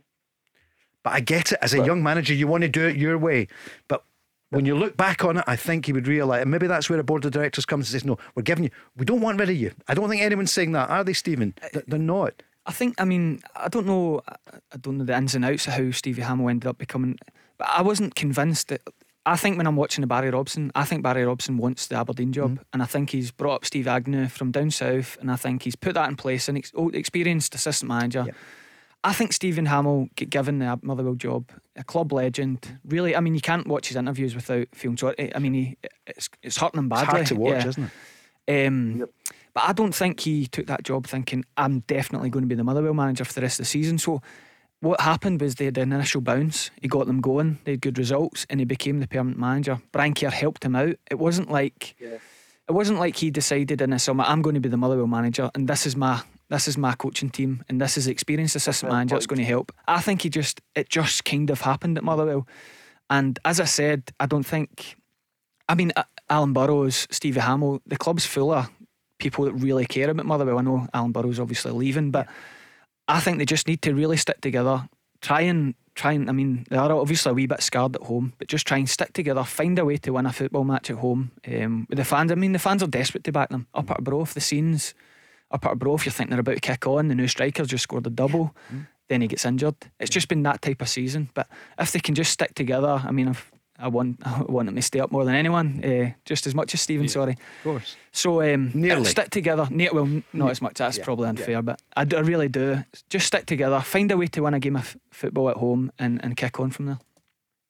But 1.03 1.13
I 1.13 1.19
get 1.19 1.51
it. 1.51 1.59
As 1.61 1.73
a 1.75 1.85
young 1.85 2.01
manager, 2.01 2.33
you 2.33 2.47
want 2.47 2.63
to 2.63 2.67
do 2.67 2.87
it 2.87 2.95
your 2.97 3.17
way. 3.19 3.47
But 3.87 4.03
when 4.49 4.65
you 4.65 4.75
look 4.75 4.97
back 4.97 5.23
on 5.23 5.37
it, 5.37 5.43
I 5.45 5.55
think 5.55 5.85
he 5.85 5.93
would 5.93 6.07
realise, 6.07 6.41
and 6.41 6.49
maybe 6.49 6.65
that's 6.65 6.89
where 6.89 6.99
a 6.99 7.03
board 7.03 7.25
of 7.25 7.31
directors 7.31 7.65
comes 7.65 7.87
and 7.87 7.91
says, 7.91 8.05
no, 8.05 8.17
we're 8.33 8.41
giving 8.41 8.63
you, 8.63 8.71
we 8.97 9.05
don't 9.05 9.21
want 9.21 9.39
rid 9.39 9.49
of 9.49 9.55
you. 9.55 9.71
I 9.87 9.93
don't 9.93 10.09
think 10.09 10.21
anyone's 10.23 10.51
saying 10.51 10.71
that, 10.71 10.89
are 10.89 11.03
they, 11.03 11.13
Stephen? 11.13 11.53
They're 11.87 11.99
not. 11.99 12.41
I 12.67 12.71
think, 12.71 12.95
I 12.99 13.05
mean, 13.05 13.41
I 13.55 13.67
don't 13.67 13.85
know, 13.85 14.21
I- 14.71 14.77
don't 14.77 14.97
know 14.97 15.05
the 15.05 15.15
ins 15.15 15.35
and 15.35 15.45
outs 15.45 15.67
of 15.67 15.73
how 15.73 15.91
Stevie 15.91 16.23
Hamill 16.23 16.49
ended 16.49 16.67
up 16.67 16.77
becoming, 16.77 17.17
but 17.57 17.67
I 17.69 17.81
wasn't 17.81 18.15
convinced 18.15 18.69
that. 18.69 18.81
I 19.27 19.37
think 19.37 19.57
when 19.57 19.65
I'm 19.65 19.75
watching 19.75 20.01
the 20.01 20.07
Barry 20.07 20.29
Robson, 20.29 20.71
I 20.75 20.83
think 20.85 21.01
Barry 21.01 21.25
Robson 21.25 21.57
wants 21.57 21.87
the 21.87 21.95
Aberdeen 21.95 22.31
job, 22.31 22.59
and 22.73 22.83
I 22.83 22.85
think 22.85 23.09
he's 23.09 23.31
brought 23.31 23.55
up 23.55 23.65
Steve 23.65 23.87
Agnew 23.87 24.27
from 24.27 24.51
down 24.51 24.69
south, 24.69 25.17
and 25.19 25.31
I 25.31 25.35
think 25.35 25.63
he's 25.63 25.75
put 25.75 25.95
that 25.95 26.07
in 26.09 26.15
place. 26.15 26.47
An 26.47 26.57
ex- 26.57 26.71
old 26.75 26.93
experienced 26.93 27.55
assistant 27.55 27.89
manager. 27.89 28.27
I 29.03 29.13
think 29.13 29.33
Stephen 29.33 29.65
Hamill 29.67 30.09
get 30.15 30.29
given 30.31 30.59
the 30.59 30.79
Motherwell 30.83 31.15
job, 31.15 31.51
a 31.75 31.83
club 31.83 32.11
legend. 32.13 32.79
Really, 32.85 33.15
I 33.15 33.19
mean, 33.19 33.33
you 33.35 33.41
can't 33.41 33.67
watch 33.67 33.87
his 33.87 33.97
interviews 33.97 34.35
without 34.35 34.67
feeling 34.73 34.97
sorry. 34.97 35.31
I 35.35 35.39
mean, 35.39 35.53
he, 35.55 35.77
it's 36.07 36.29
it's 36.43 36.57
hurting 36.57 36.79
him 36.79 36.85
It's 36.91 37.01
badly. 37.01 37.11
hard 37.15 37.27
to 37.27 37.35
watch, 37.35 37.63
yeah. 37.63 37.67
isn't 37.67 37.91
it? 38.47 38.67
Um, 38.67 39.05
But 39.55 39.69
I 39.69 39.73
don't 39.73 39.95
think 39.95 40.19
he 40.19 40.45
took 40.45 40.67
that 40.67 40.83
job 40.83 41.07
thinking 41.07 41.45
I'm 41.55 41.79
definitely 41.79 42.29
going 42.29 42.43
to 42.43 42.47
be 42.47 42.55
the 42.55 42.63
Motherwell 42.63 42.93
manager 42.93 43.23
for 43.23 43.33
the 43.33 43.41
rest 43.41 43.59
of 43.59 43.65
the 43.65 43.69
season. 43.69 43.97
So 43.97 44.21
what 44.81 44.99
happened 44.99 45.41
was 45.41 45.55
they 45.55 45.65
had 45.65 45.77
an 45.77 45.93
initial 45.93 46.19
bounce. 46.21 46.69
He 46.81 46.89
got 46.89 47.07
them 47.07 47.21
going. 47.21 47.59
They 47.63 47.71
had 47.71 47.81
good 47.81 47.97
results, 47.97 48.45
and 48.49 48.59
he 48.59 48.65
became 48.65 48.99
the 48.99 49.07
permanent 49.07 49.39
manager. 49.39 49.81
Brian 49.93 50.13
Kerr 50.13 50.29
helped 50.29 50.65
him 50.65 50.75
out. 50.75 50.95
It 51.09 51.15
wasn't 51.15 51.49
like 51.49 51.95
it 52.67 52.71
wasn't 52.71 52.99
like 52.99 53.15
he 53.15 53.31
decided 53.31 53.81
in 53.81 53.91
the 53.91 53.99
summer 53.99 54.25
I'm 54.27 54.41
going 54.41 54.55
to 54.55 54.59
be 54.59 54.69
the 54.69 54.77
Motherwell 54.77 55.07
manager, 55.07 55.49
and 55.55 55.67
this 55.67 55.85
is 55.85 55.95
my 55.95 56.21
this 56.49 56.67
is 56.67 56.77
my 56.77 56.93
coaching 56.93 57.29
team, 57.29 57.63
and 57.69 57.79
this 57.79 57.97
is 57.97 58.05
the 58.05 58.11
experienced 58.11 58.57
assistant 58.57 58.91
manager 58.91 59.15
that's 59.15 59.25
going 59.25 59.39
to 59.39 59.45
help. 59.45 59.71
I 59.87 60.01
think 60.01 60.23
he 60.23 60.29
just 60.29 60.61
it 60.75 60.89
just 60.89 61.23
kind 61.23 61.49
of 61.49 61.61
happened 61.61 61.97
at 61.97 62.03
Motherwell, 62.03 62.45
and 63.09 63.39
as 63.45 63.61
I 63.61 63.65
said, 63.65 64.11
I 64.19 64.25
don't 64.25 64.45
think. 64.45 64.97
I 65.67 65.73
mean, 65.73 65.91
Alan 66.29 66.53
Burrows, 66.53 67.07
Stevie 67.09 67.39
Hamill, 67.39 67.81
the 67.87 67.97
club's 67.97 68.23
full 68.23 68.51
of 68.53 68.69
people 69.17 69.45
that 69.45 69.53
really 69.53 69.85
care 69.85 70.09
about 70.09 70.25
Motherwell. 70.25 70.59
I 70.59 70.61
know 70.61 70.87
Alan 70.93 71.11
Burrows 71.11 71.39
obviously 71.39 71.71
leaving, 71.71 72.11
but 72.11 72.27
I 73.07 73.19
think 73.19 73.37
they 73.37 73.45
just 73.45 73.67
need 73.67 73.81
to 73.83 73.93
really 73.93 74.17
stick 74.17 74.41
together. 74.41 74.87
Try 75.21 75.41
and 75.41 75.75
try 75.95 76.11
and 76.11 76.29
I 76.29 76.33
mean 76.33 76.65
they 76.69 76.75
are 76.75 76.91
obviously 76.91 77.31
a 77.31 77.33
wee 77.33 77.47
bit 77.47 77.63
scarred 77.63 77.95
at 77.95 78.03
home, 78.03 78.33
but 78.37 78.47
just 78.47 78.67
try 78.67 78.77
and 78.77 78.89
stick 78.89 79.13
together. 79.13 79.43
Find 79.43 79.79
a 79.79 79.85
way 79.85 79.97
to 79.97 80.11
win 80.11 80.25
a 80.25 80.33
football 80.33 80.65
match 80.65 80.89
at 80.89 80.97
home 80.97 81.31
um, 81.47 81.87
with 81.89 81.97
the 81.97 82.05
fans. 82.05 82.31
I 82.31 82.35
mean 82.35 82.51
the 82.51 82.59
fans 82.59 82.83
are 82.83 82.87
desperate 82.87 83.23
to 83.23 83.31
back 83.31 83.49
them. 83.49 83.67
Up 83.73 83.89
at 83.91 84.03
Broth, 84.03 84.33
the 84.33 84.41
scenes 84.41 84.93
up 85.51 85.65
at 85.65 85.79
Bro, 85.79 85.95
if 85.95 86.05
you're 86.05 86.13
thinking 86.13 86.31
they're 86.31 86.39
about 86.39 86.55
to 86.55 86.61
kick 86.61 86.87
on. 86.87 87.07
The 87.07 87.15
new 87.15 87.27
striker's 87.27 87.67
just 87.67 87.83
scored 87.83 88.07
a 88.07 88.09
double. 88.09 88.55
Then 89.07 89.21
he 89.21 89.27
gets 89.27 89.45
injured. 89.45 89.75
It's 89.99 90.09
just 90.09 90.27
been 90.27 90.43
that 90.43 90.61
type 90.61 90.81
of 90.81 90.89
season. 90.89 91.29
But 91.33 91.47
if 91.79 91.91
they 91.91 91.99
can 91.99 92.15
just 92.15 92.31
stick 92.31 92.55
together, 92.55 93.01
I 93.05 93.11
mean, 93.11 93.27
if 93.27 93.51
I 93.77 93.87
want, 93.89 94.19
I 94.25 94.41
want 94.43 94.67
them 94.67 94.75
to 94.75 94.81
stay 94.81 94.99
up 94.99 95.11
more 95.11 95.25
than 95.25 95.35
anyone, 95.35 95.83
uh, 95.83 96.11
just 96.25 96.47
as 96.47 96.55
much 96.55 96.73
as 96.73 96.81
Stephen. 96.81 97.07
Sorry. 97.07 97.33
Of 97.33 97.63
course. 97.63 97.95
So 98.11 98.41
um, 98.41 98.71
Nearly. 98.73 99.05
stick 99.05 99.29
together. 99.29 99.67
Ne- 99.69 99.89
well, 99.91 100.05
n- 100.05 100.23
not 100.33 100.51
as 100.51 100.61
much. 100.61 100.75
That's 100.75 100.97
Yeah, 100.97 101.03
probably 101.03 101.27
unfair, 101.29 101.61
but 101.61 101.81
I, 101.95 102.05
d- 102.05 102.15
I 102.15 102.21
really 102.21 102.47
do. 102.47 102.83
Just 103.09 103.27
stick 103.27 103.45
together. 103.45 103.79
Find 103.81 104.11
a 104.11 104.17
way 104.17 104.27
to 104.27 104.41
win 104.41 104.53
a 104.53 104.59
game 104.59 104.75
of 104.77 104.81
f- 104.83 104.97
football 105.11 105.49
at 105.49 105.57
home 105.57 105.91
and, 105.99 106.23
and 106.23 106.37
kick 106.37 106.59
on 106.59 106.71
from 106.71 106.85
there. 106.85 106.99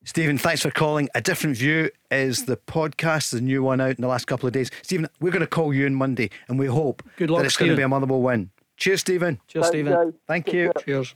Stephen, 0.03 0.37
thanks 0.37 0.61
for 0.61 0.69
calling. 0.69 1.09
A 1.15 1.21
Different 1.21 1.57
View 1.57 1.89
is 2.11 2.45
the 2.45 2.57
podcast, 2.57 3.31
the 3.31 3.41
new 3.41 3.63
one 3.63 3.81
out 3.81 3.95
in 3.95 4.01
the 4.01 4.07
last 4.07 4.25
couple 4.27 4.45
of 4.45 4.53
days. 4.53 4.69
Stephen, 4.83 5.07
we're 5.19 5.31
going 5.31 5.39
to 5.41 5.47
call 5.47 5.73
you 5.73 5.87
on 5.87 5.95
Monday 5.95 6.29
and 6.47 6.59
we 6.59 6.67
hope 6.67 7.01
Good 7.17 7.31
luck, 7.31 7.39
that 7.41 7.47
it's 7.47 7.57
going 7.57 7.71
to 7.71 7.77
be 7.77 7.81
a 7.81 7.87
Motherwell 7.89 8.21
win. 8.21 8.51
Cheers, 8.77 9.01
Stephen. 9.01 9.39
Cheers, 9.47 9.67
Stephen. 9.67 10.13
Thank 10.27 10.53
you. 10.53 10.71
Cheers. 10.85 11.15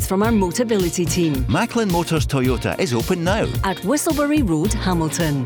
from 0.00 0.22
our 0.22 0.30
Motability 0.30 1.10
team 1.10 1.44
Macklin 1.48 1.90
Motors 1.90 2.26
Toyota 2.26 2.78
is 2.78 2.94
open 2.94 3.24
now. 3.24 3.42
at 3.64 3.76
Whistleberry 3.78 4.48
Road, 4.48 4.72
Hamilton. 4.72 5.44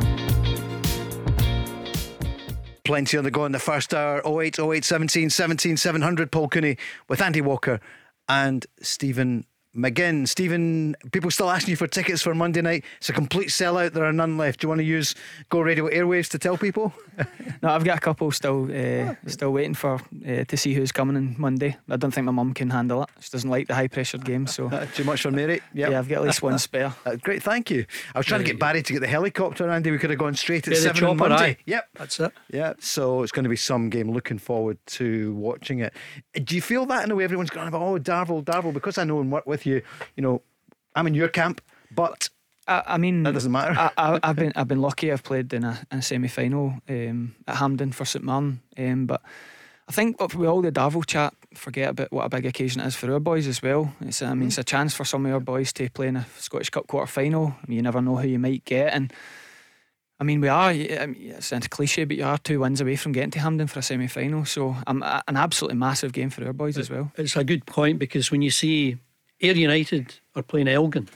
Plenty 2.84 3.18
on 3.18 3.24
the 3.24 3.30
go 3.32 3.44
in 3.44 3.53
the 3.53 3.59
first 3.59 3.92
hour. 3.92 4.22
08, 4.24 4.61
08, 4.61 4.84
17, 4.84 5.30
17, 5.30 5.76
700. 5.76 6.30
Paul 6.30 6.49
Cooney 6.49 6.76
with 7.09 7.20
Andy 7.20 7.40
Walker 7.40 7.80
and 8.28 8.64
Stephen 8.80 9.44
McGinn. 9.76 10.26
Stephen, 10.26 10.96
people 11.12 11.30
still 11.30 11.50
asking 11.50 11.72
you 11.72 11.76
for 11.76 11.86
tickets 11.86 12.22
for 12.22 12.34
Monday 12.34 12.62
night. 12.62 12.84
It's 12.98 13.08
a 13.08 13.12
complete 13.12 13.48
sellout. 13.48 13.92
There 13.92 14.04
are 14.04 14.12
none 14.12 14.36
left. 14.38 14.60
Do 14.60 14.64
you 14.64 14.68
want 14.70 14.80
to 14.80 14.84
use 14.84 15.14
Go 15.50 15.60
Radio 15.60 15.88
Airwaves 15.88 16.28
to 16.30 16.38
tell 16.38 16.56
people? 16.56 16.92
No, 17.62 17.70
I've 17.70 17.84
got 17.84 17.96
a 17.96 18.00
couple 18.00 18.30
still 18.30 18.64
uh, 18.70 19.14
still 19.26 19.50
waiting 19.50 19.72
for 19.72 19.94
uh, 19.94 20.44
to 20.44 20.56
see 20.58 20.74
who's 20.74 20.92
coming 20.92 21.16
on 21.16 21.34
Monday. 21.38 21.74
I 21.88 21.96
don't 21.96 22.10
think 22.12 22.26
my 22.26 22.32
mum 22.32 22.52
can 22.52 22.68
handle 22.68 23.04
it. 23.04 23.08
She 23.20 23.30
doesn't 23.30 23.48
like 23.48 23.66
the 23.68 23.74
high 23.74 23.88
pressured 23.88 24.24
games, 24.26 24.54
so 24.54 24.68
Too 24.94 25.04
much 25.04 25.22
for 25.22 25.30
Mary? 25.30 25.62
Yep. 25.72 25.90
yeah, 25.90 25.98
I've 25.98 26.08
got 26.08 26.18
at 26.18 26.24
least 26.24 26.42
one 26.42 26.58
spare. 26.58 26.94
Uh, 27.06 27.16
great, 27.16 27.42
thank 27.42 27.70
you. 27.70 27.86
I 28.14 28.18
was 28.18 28.26
trying 28.26 28.40
to 28.42 28.46
get 28.46 28.58
Barry 28.58 28.82
to 28.82 28.92
get 28.92 29.00
the 29.00 29.06
helicopter, 29.06 29.70
Andy. 29.70 29.90
We 29.90 29.96
could 29.98 30.10
have 30.10 30.18
gone 30.18 30.34
straight 30.34 30.66
at 30.68 30.74
Yeah, 30.74 30.78
the 30.78 30.82
seven 30.82 31.04
on 31.04 31.16
chopper, 31.18 31.28
Monday. 31.30 31.50
aye. 31.52 31.56
Yep. 31.64 31.88
That's 31.94 32.20
it. 32.20 32.32
Yeah, 32.52 32.72
so 32.80 33.22
it's 33.22 33.32
going 33.32 33.44
to 33.44 33.48
be 33.50 33.56
some 33.56 33.88
game. 33.88 34.10
Looking 34.10 34.38
forward 34.38 34.76
to 34.86 35.34
watching 35.36 35.78
it. 35.78 35.94
Do 36.44 36.54
you 36.54 36.60
feel 36.60 36.84
that 36.86 37.04
in 37.04 37.10
a 37.10 37.14
way 37.14 37.24
everyone's 37.24 37.50
going 37.50 37.68
about, 37.68 37.80
oh, 37.80 37.96
Darvel, 37.98 38.44
Darvel, 38.44 38.74
because 38.74 38.98
I 38.98 39.04
know 39.04 39.20
and 39.20 39.32
work 39.32 39.46
with 39.46 39.64
you, 39.66 39.82
you 40.16 40.22
know, 40.22 40.42
I'm 40.94 41.06
in 41.06 41.14
your 41.14 41.28
camp, 41.28 41.60
but 41.94 42.28
I, 42.66 42.82
I 42.86 42.98
mean, 42.98 43.22
That 43.22 43.34
doesn't 43.34 43.52
matter. 43.52 43.74
I, 43.78 43.90
I, 43.96 44.20
I've 44.22 44.36
been 44.36 44.52
I've 44.56 44.68
been 44.68 44.80
lucky. 44.80 45.12
I've 45.12 45.22
played 45.22 45.52
in 45.52 45.64
a, 45.64 45.78
in 45.90 45.98
a 45.98 46.02
semi 46.02 46.28
final 46.28 46.74
um, 46.88 47.34
at 47.46 47.56
Hampden 47.56 47.92
for 47.92 48.04
St 48.04 48.24
Mirren, 48.24 48.60
um, 48.78 49.06
but 49.06 49.22
I 49.88 49.92
think 49.92 50.20
with 50.20 50.34
all 50.48 50.62
the 50.62 50.72
Darvel 50.72 51.06
chat, 51.06 51.32
forget 51.54 51.90
about 51.90 52.10
what 52.12 52.24
a 52.24 52.28
big 52.28 52.44
occasion 52.44 52.80
it 52.80 52.86
is 52.86 52.96
for 52.96 53.12
our 53.12 53.20
boys 53.20 53.46
as 53.46 53.62
well. 53.62 53.94
It's 54.00 54.20
I 54.20 54.34
mean 54.34 54.48
it's 54.48 54.58
a 54.58 54.64
chance 54.64 54.94
for 54.94 55.04
some 55.04 55.26
of 55.26 55.32
our 55.32 55.40
boys 55.40 55.72
to 55.74 55.88
play 55.90 56.08
in 56.08 56.16
a 56.16 56.26
Scottish 56.38 56.70
Cup 56.70 56.88
quarter 56.88 57.06
final. 57.06 57.54
I 57.62 57.66
mean, 57.68 57.76
you 57.76 57.82
never 57.82 58.02
know 58.02 58.16
who 58.16 58.26
you 58.26 58.38
might 58.38 58.64
get, 58.64 58.92
and 58.92 59.12
I 60.18 60.24
mean 60.24 60.40
we 60.40 60.48
are. 60.48 60.70
I 60.70 61.06
mean, 61.06 61.30
it 61.30 61.44
sounds 61.44 61.68
cliche, 61.68 62.04
but 62.04 62.16
you 62.16 62.24
are 62.24 62.38
two 62.38 62.60
wins 62.60 62.80
away 62.80 62.96
from 62.96 63.12
getting 63.12 63.30
to 63.32 63.38
Hampden 63.38 63.68
for 63.68 63.78
a 63.78 63.82
semi 63.82 64.08
final. 64.08 64.44
So 64.44 64.74
um, 64.88 65.04
an 65.04 65.36
absolutely 65.36 65.78
massive 65.78 66.12
game 66.12 66.30
for 66.30 66.44
our 66.44 66.52
boys 66.52 66.78
as 66.78 66.90
well. 66.90 67.12
It's 67.16 67.36
a 67.36 67.44
good 67.44 67.64
point 67.64 68.00
because 68.00 68.32
when 68.32 68.42
you 68.42 68.50
see 68.50 68.96
Ayr 69.41 69.55
United 69.55 70.14
are 70.34 70.43
playing 70.43 70.68
Elgin, 70.68 71.09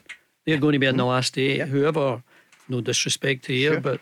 they're 0.46 0.58
going 0.58 0.72
to 0.74 0.78
be 0.78 0.86
in 0.86 0.96
the 0.96 1.04
last 1.04 1.36
eight. 1.38 1.60
Whoever, 1.68 2.22
no 2.68 2.80
disrespect 2.80 3.44
to 3.44 3.54
Ayr, 3.54 3.72
Sure. 3.72 3.80
but 3.80 4.00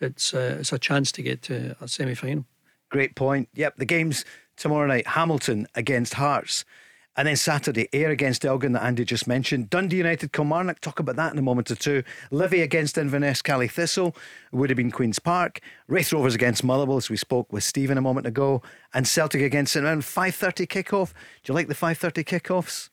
it's 0.00 0.34
uh, 0.34 0.56
it's 0.60 0.72
a 0.72 0.78
chance 0.78 1.10
to 1.12 1.22
get 1.22 1.42
to 1.42 1.76
a 1.80 1.88
semi 1.88 2.14
final. 2.14 2.44
great 2.90 3.14
point. 3.14 3.48
Yep, 3.54 3.76
the 3.76 3.84
game's 3.84 4.24
tomorrow 4.56 4.86
night 4.86 5.06
Hamilton 5.08 5.66
against 5.74 6.14
Hearts. 6.14 6.64
And 7.18 7.26
then 7.26 7.36
Saturday, 7.36 7.88
Air 7.94 8.10
against 8.10 8.44
Elgin 8.44 8.72
that 8.72 8.82
Andy 8.82 9.02
just 9.02 9.26
mentioned. 9.26 9.70
Dundee 9.70 9.96
United, 9.96 10.34
Kilmarnock, 10.34 10.80
talk 10.80 11.00
about 11.00 11.16
that 11.16 11.32
in 11.32 11.38
a 11.38 11.42
moment 11.42 11.70
or 11.70 11.74
two. 11.74 12.02
Livy 12.30 12.60
against 12.60 12.98
Inverness, 12.98 13.40
Caley 13.40 13.68
Thistle, 13.68 14.14
would 14.52 14.68
have 14.68 14.76
been 14.76 14.90
Queen's 14.90 15.18
Park. 15.18 15.60
Raith 15.88 16.12
Rovers 16.12 16.34
against 16.34 16.62
Motherwell, 16.62 16.98
as 16.98 17.08
we 17.08 17.16
spoke 17.16 17.50
with 17.54 17.64
Stephen 17.64 17.96
a 17.96 18.02
moment 18.02 18.26
ago. 18.26 18.60
And 18.92 19.08
Celtic 19.08 19.40
against 19.40 19.72
St 19.72 19.82
Mirren, 19.84 20.00
5.30 20.02 20.66
kickoff. 20.68 21.14
Do 21.42 21.52
you 21.52 21.54
like 21.54 21.68
the 21.68 21.74
5.30 21.74 22.22
kickoffs? 22.22 22.90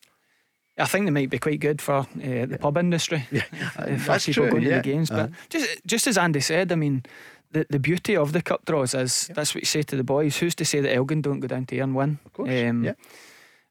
I 0.78 0.86
think 0.86 1.06
they 1.06 1.12
might 1.12 1.30
be 1.30 1.38
quite 1.40 1.60
good 1.60 1.82
for 1.82 1.94
uh, 1.98 2.46
the 2.48 2.58
pub 2.60 2.78
industry. 2.78 3.28
Yeah, 3.32 3.44
for 3.98 4.12
That's 4.12 4.26
people 4.26 4.44
true, 4.44 4.52
going 4.52 4.64
to 4.64 4.70
yeah. 4.70 4.78
the 4.78 4.84
games. 4.92 5.10
But 5.10 5.20
Uh-huh. 5.20 5.36
just 5.50 5.82
just 5.86 6.08
as 6.08 6.18
Andy 6.18 6.40
said, 6.42 6.72
I 6.72 6.76
mean, 6.76 7.04
the, 7.52 7.66
the 7.70 7.80
beauty 7.80 8.18
of 8.18 8.32
the 8.32 8.42
cup 8.42 8.66
draws 8.66 8.94
is 8.96 9.30
that's 9.36 9.54
what 9.54 9.62
you 9.62 9.68
say 9.68 9.84
to 9.84 9.96
the 9.96 10.04
boys. 10.04 10.38
Who's 10.38 10.56
to 10.56 10.66
say 10.66 10.82
that 10.82 10.94
Elgin 10.96 11.22
don't 11.22 11.40
go 11.42 11.48
down 11.48 11.66
to 11.66 11.76
Ayr 11.76 11.84
and 11.84 11.96
win? 11.96 12.18
Of 12.26 12.34
course, 12.34 12.50
Um, 12.50 12.84
yeah. 12.84 12.94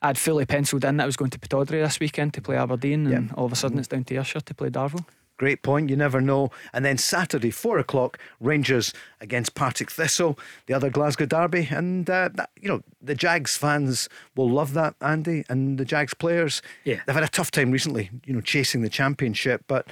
I'd 0.04 0.18
fully 0.18 0.46
penciled 0.46 0.84
in 0.84 0.96
that 0.96 1.04
I 1.04 1.06
was 1.06 1.16
going 1.16 1.30
to 1.30 1.38
Pittodrie 1.38 1.82
this 1.82 2.00
weekend 2.00 2.34
to 2.34 2.40
play 2.40 2.56
Aberdeen, 2.56 3.06
and 3.06 3.32
all 3.34 3.46
of 3.46 3.52
a 3.52 3.56
sudden 3.56 3.78
it's 3.78 3.88
down 3.88 4.04
to 4.04 4.14
Ayrshire 4.16 4.40
to 4.44 4.54
play 4.54 4.68
Darvel. 4.70 5.04
Great 5.42 5.62
point. 5.62 5.90
You 5.90 5.96
never 5.96 6.20
know. 6.20 6.52
And 6.72 6.84
then 6.84 6.96
Saturday, 6.98 7.50
four 7.50 7.76
o'clock, 7.76 8.16
Rangers 8.38 8.92
against 9.20 9.56
Partick 9.56 9.90
Thistle, 9.90 10.38
the 10.66 10.72
other 10.74 10.88
Glasgow 10.88 11.26
derby, 11.26 11.66
and 11.68 12.08
uh, 12.08 12.28
that, 12.34 12.50
you 12.60 12.68
know 12.68 12.82
the 13.02 13.16
Jags 13.16 13.56
fans 13.56 14.08
will 14.36 14.48
love 14.48 14.72
that, 14.74 14.94
Andy, 15.00 15.44
and 15.48 15.78
the 15.78 15.84
Jags 15.84 16.14
players. 16.14 16.62
Yeah. 16.84 17.00
they've 17.06 17.14
had 17.16 17.24
a 17.24 17.28
tough 17.28 17.50
time 17.50 17.72
recently, 17.72 18.08
you 18.24 18.32
know, 18.32 18.40
chasing 18.40 18.82
the 18.82 18.88
championship. 18.88 19.64
But 19.66 19.88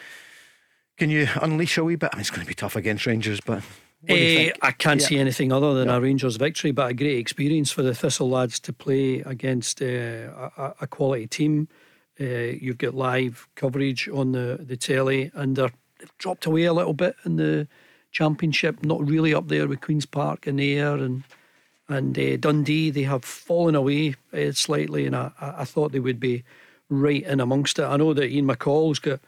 can 0.98 1.10
you 1.10 1.26
unleash 1.42 1.76
a 1.78 1.82
wee 1.82 1.96
bit? 1.96 2.10
I 2.12 2.16
mean, 2.18 2.20
it's 2.20 2.30
going 2.30 2.42
to 2.42 2.46
be 2.46 2.54
tough 2.54 2.76
against 2.76 3.04
Rangers, 3.04 3.40
but 3.40 3.64
what 4.02 4.14
do 4.14 4.14
you 4.14 4.36
think? 4.36 4.58
I 4.62 4.70
can't 4.70 5.00
Yeah. 5.00 5.06
see 5.08 5.18
anything 5.18 5.50
other 5.50 5.74
than 5.74 5.88
a 5.88 6.00
Rangers 6.00 6.36
victory, 6.36 6.70
but 6.70 6.88
a 6.92 6.94
great 6.94 7.18
experience 7.18 7.72
for 7.72 7.82
the 7.82 7.92
Thistle 7.92 8.30
lads 8.30 8.60
to 8.60 8.72
play 8.72 9.20
against 9.26 9.82
uh, 9.82 9.84
a- 10.56 10.74
a 10.82 10.86
quality 10.86 11.26
team. 11.26 11.66
Uh, 12.20 12.56
you've 12.60 12.78
got 12.78 12.94
live 12.94 13.48
coverage 13.54 14.08
on 14.08 14.32
the, 14.32 14.58
the 14.60 14.76
telly, 14.76 15.30
and 15.34 15.56
they're, 15.56 15.72
they've 15.98 16.18
dropped 16.18 16.44
away 16.46 16.64
a 16.64 16.72
little 16.72 16.92
bit 16.92 17.16
in 17.24 17.36
the 17.36 17.66
championship, 18.12 18.84
not 18.84 19.06
really 19.06 19.32
up 19.32 19.48
there 19.48 19.66
with 19.66 19.80
Queen's 19.80 20.06
Park 20.06 20.46
and 20.46 20.60
Ayr 20.60 20.96
and 20.96 21.24
and 21.88 22.16
uh, 22.16 22.36
Dundee. 22.36 22.90
They 22.90 23.02
have 23.02 23.24
fallen 23.24 23.74
away 23.74 24.14
uh, 24.32 24.52
slightly, 24.52 25.06
and 25.06 25.16
I, 25.16 25.32
I 25.40 25.64
thought 25.64 25.92
they 25.92 25.98
would 25.98 26.20
be 26.20 26.44
right 26.88 27.24
in 27.24 27.40
amongst 27.40 27.78
it. 27.78 27.84
I 27.84 27.96
know 27.96 28.14
that 28.14 28.30
Ian 28.30 28.46
McCall's 28.46 28.98
got 29.00 29.20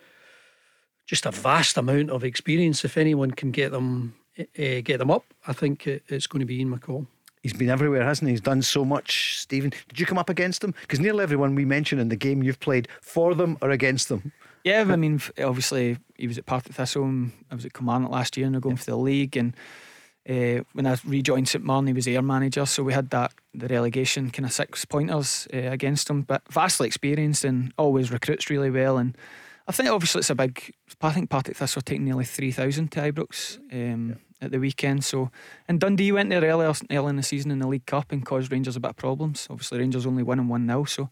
just 1.07 1.27
a 1.27 1.31
vast 1.31 1.77
amount 1.77 2.11
of 2.11 2.23
experience. 2.23 2.85
If 2.85 2.97
anyone 2.97 3.33
can 3.33 3.51
get 3.51 3.73
them 3.73 4.15
uh, 4.39 4.81
get 4.85 4.99
them 4.99 5.11
up, 5.11 5.25
I 5.47 5.53
think 5.53 5.87
it's 5.87 6.27
going 6.27 6.41
to 6.41 6.47
be 6.47 6.59
Ian 6.59 6.79
McCall. 6.79 7.07
He's 7.43 7.53
been 7.53 7.71
everywhere, 7.71 8.05
hasn't 8.05 8.29
he? 8.29 8.35
He's 8.35 8.41
done 8.41 8.63
so 8.63 8.85
much, 8.85 9.39
Stephen. 9.39 9.73
Did 9.89 9.99
you 9.99 10.07
come 10.07 10.19
up 10.19 10.31
against 10.31 10.63
him? 10.63 10.75
Because 10.83 11.01
nearly 11.01 11.25
everyone 11.25 11.57
we 11.57 11.65
mention 11.65 11.99
in 11.99 12.09
the 12.09 12.17
game 12.17 12.43
you've 12.43 12.61
played 12.61 12.87
for 13.01 13.35
them 13.35 13.59
or 13.61 13.71
against 13.71 14.09
them. 14.09 14.33
Yeah, 14.65 14.85
I 14.89 14.97
mean, 14.97 15.21
obviously 15.43 15.99
he 16.17 16.29
was 16.29 16.39
at 16.39 16.47
Partick 16.47 16.75
Thistle, 16.75 17.03
and 17.03 17.33
I 17.51 17.57
was 17.57 17.65
at 17.65 17.73
Kilmarnock 17.73 18.13
last 18.13 18.37
year, 18.37 18.47
and 18.47 18.55
they're 18.55 18.61
going 18.61 18.77
for 18.77 18.85
the 18.93 18.97
league. 18.97 19.37
And 19.37 19.57
uh, 20.29 20.63
when 20.73 20.87
I 20.87 20.97
rejoined 21.05 21.49
St 21.49 21.65
Mirren, 21.65 21.89
he 21.89 21.93
was 21.93 22.07
Ayr 22.07 22.23
manager, 22.23 22.65
so 22.65 22.85
we 22.85 22.93
had 22.93 23.11
that 23.11 23.33
the 23.53 23.67
relegation 23.67 24.31
kind 24.31 24.47
of 24.47 24.53
six 24.53 24.85
pointers 24.85 25.49
uh, 25.53 25.57
against 25.57 26.09
him. 26.09 26.23
But 26.23 26.43
vastly 26.49 26.87
experienced 26.87 27.45
and 27.45 27.73
always 27.77 28.13
recruits 28.13 28.51
really 28.51 28.71
well. 28.71 28.99
And 28.99 29.19
I 29.67 29.73
think 29.73 29.89
obviously 29.89 30.21
it's 30.21 30.31
a 30.31 30.37
big. 30.37 30.73
I 31.01 31.11
think 31.11 31.29
Partick 31.29 31.57
Thistle 31.57 31.83
taking 31.83 32.05
nearly 32.05 32.25
three 32.25 32.53
thousand 32.53 32.93
to 32.93 33.01
Ibrox 33.01 33.59
um, 33.73 34.19
at 34.43 34.51
the 34.51 34.59
weekend. 34.59 35.05
So 35.05 35.31
and 35.69 35.81
Dundee 35.81 36.13
went 36.13 36.31
there 36.31 36.43
earlier 36.43 36.73
early 36.91 37.11
in 37.11 37.17
the 37.17 37.23
season 37.23 37.51
in 37.51 37.59
the 37.61 37.69
League 37.69 37.87
Cup 37.87 38.13
and 38.13 38.25
caused 38.25 38.53
Rangers 38.53 38.77
a 38.77 38.81
bit 38.81 38.91
of 38.91 38.97
problems. 38.97 39.47
Obviously 39.49 39.79
Rangers 39.79 40.07
only 40.07 40.23
winning 40.23 40.49
one 40.49 40.67
now, 40.67 40.85
so 40.85 41.09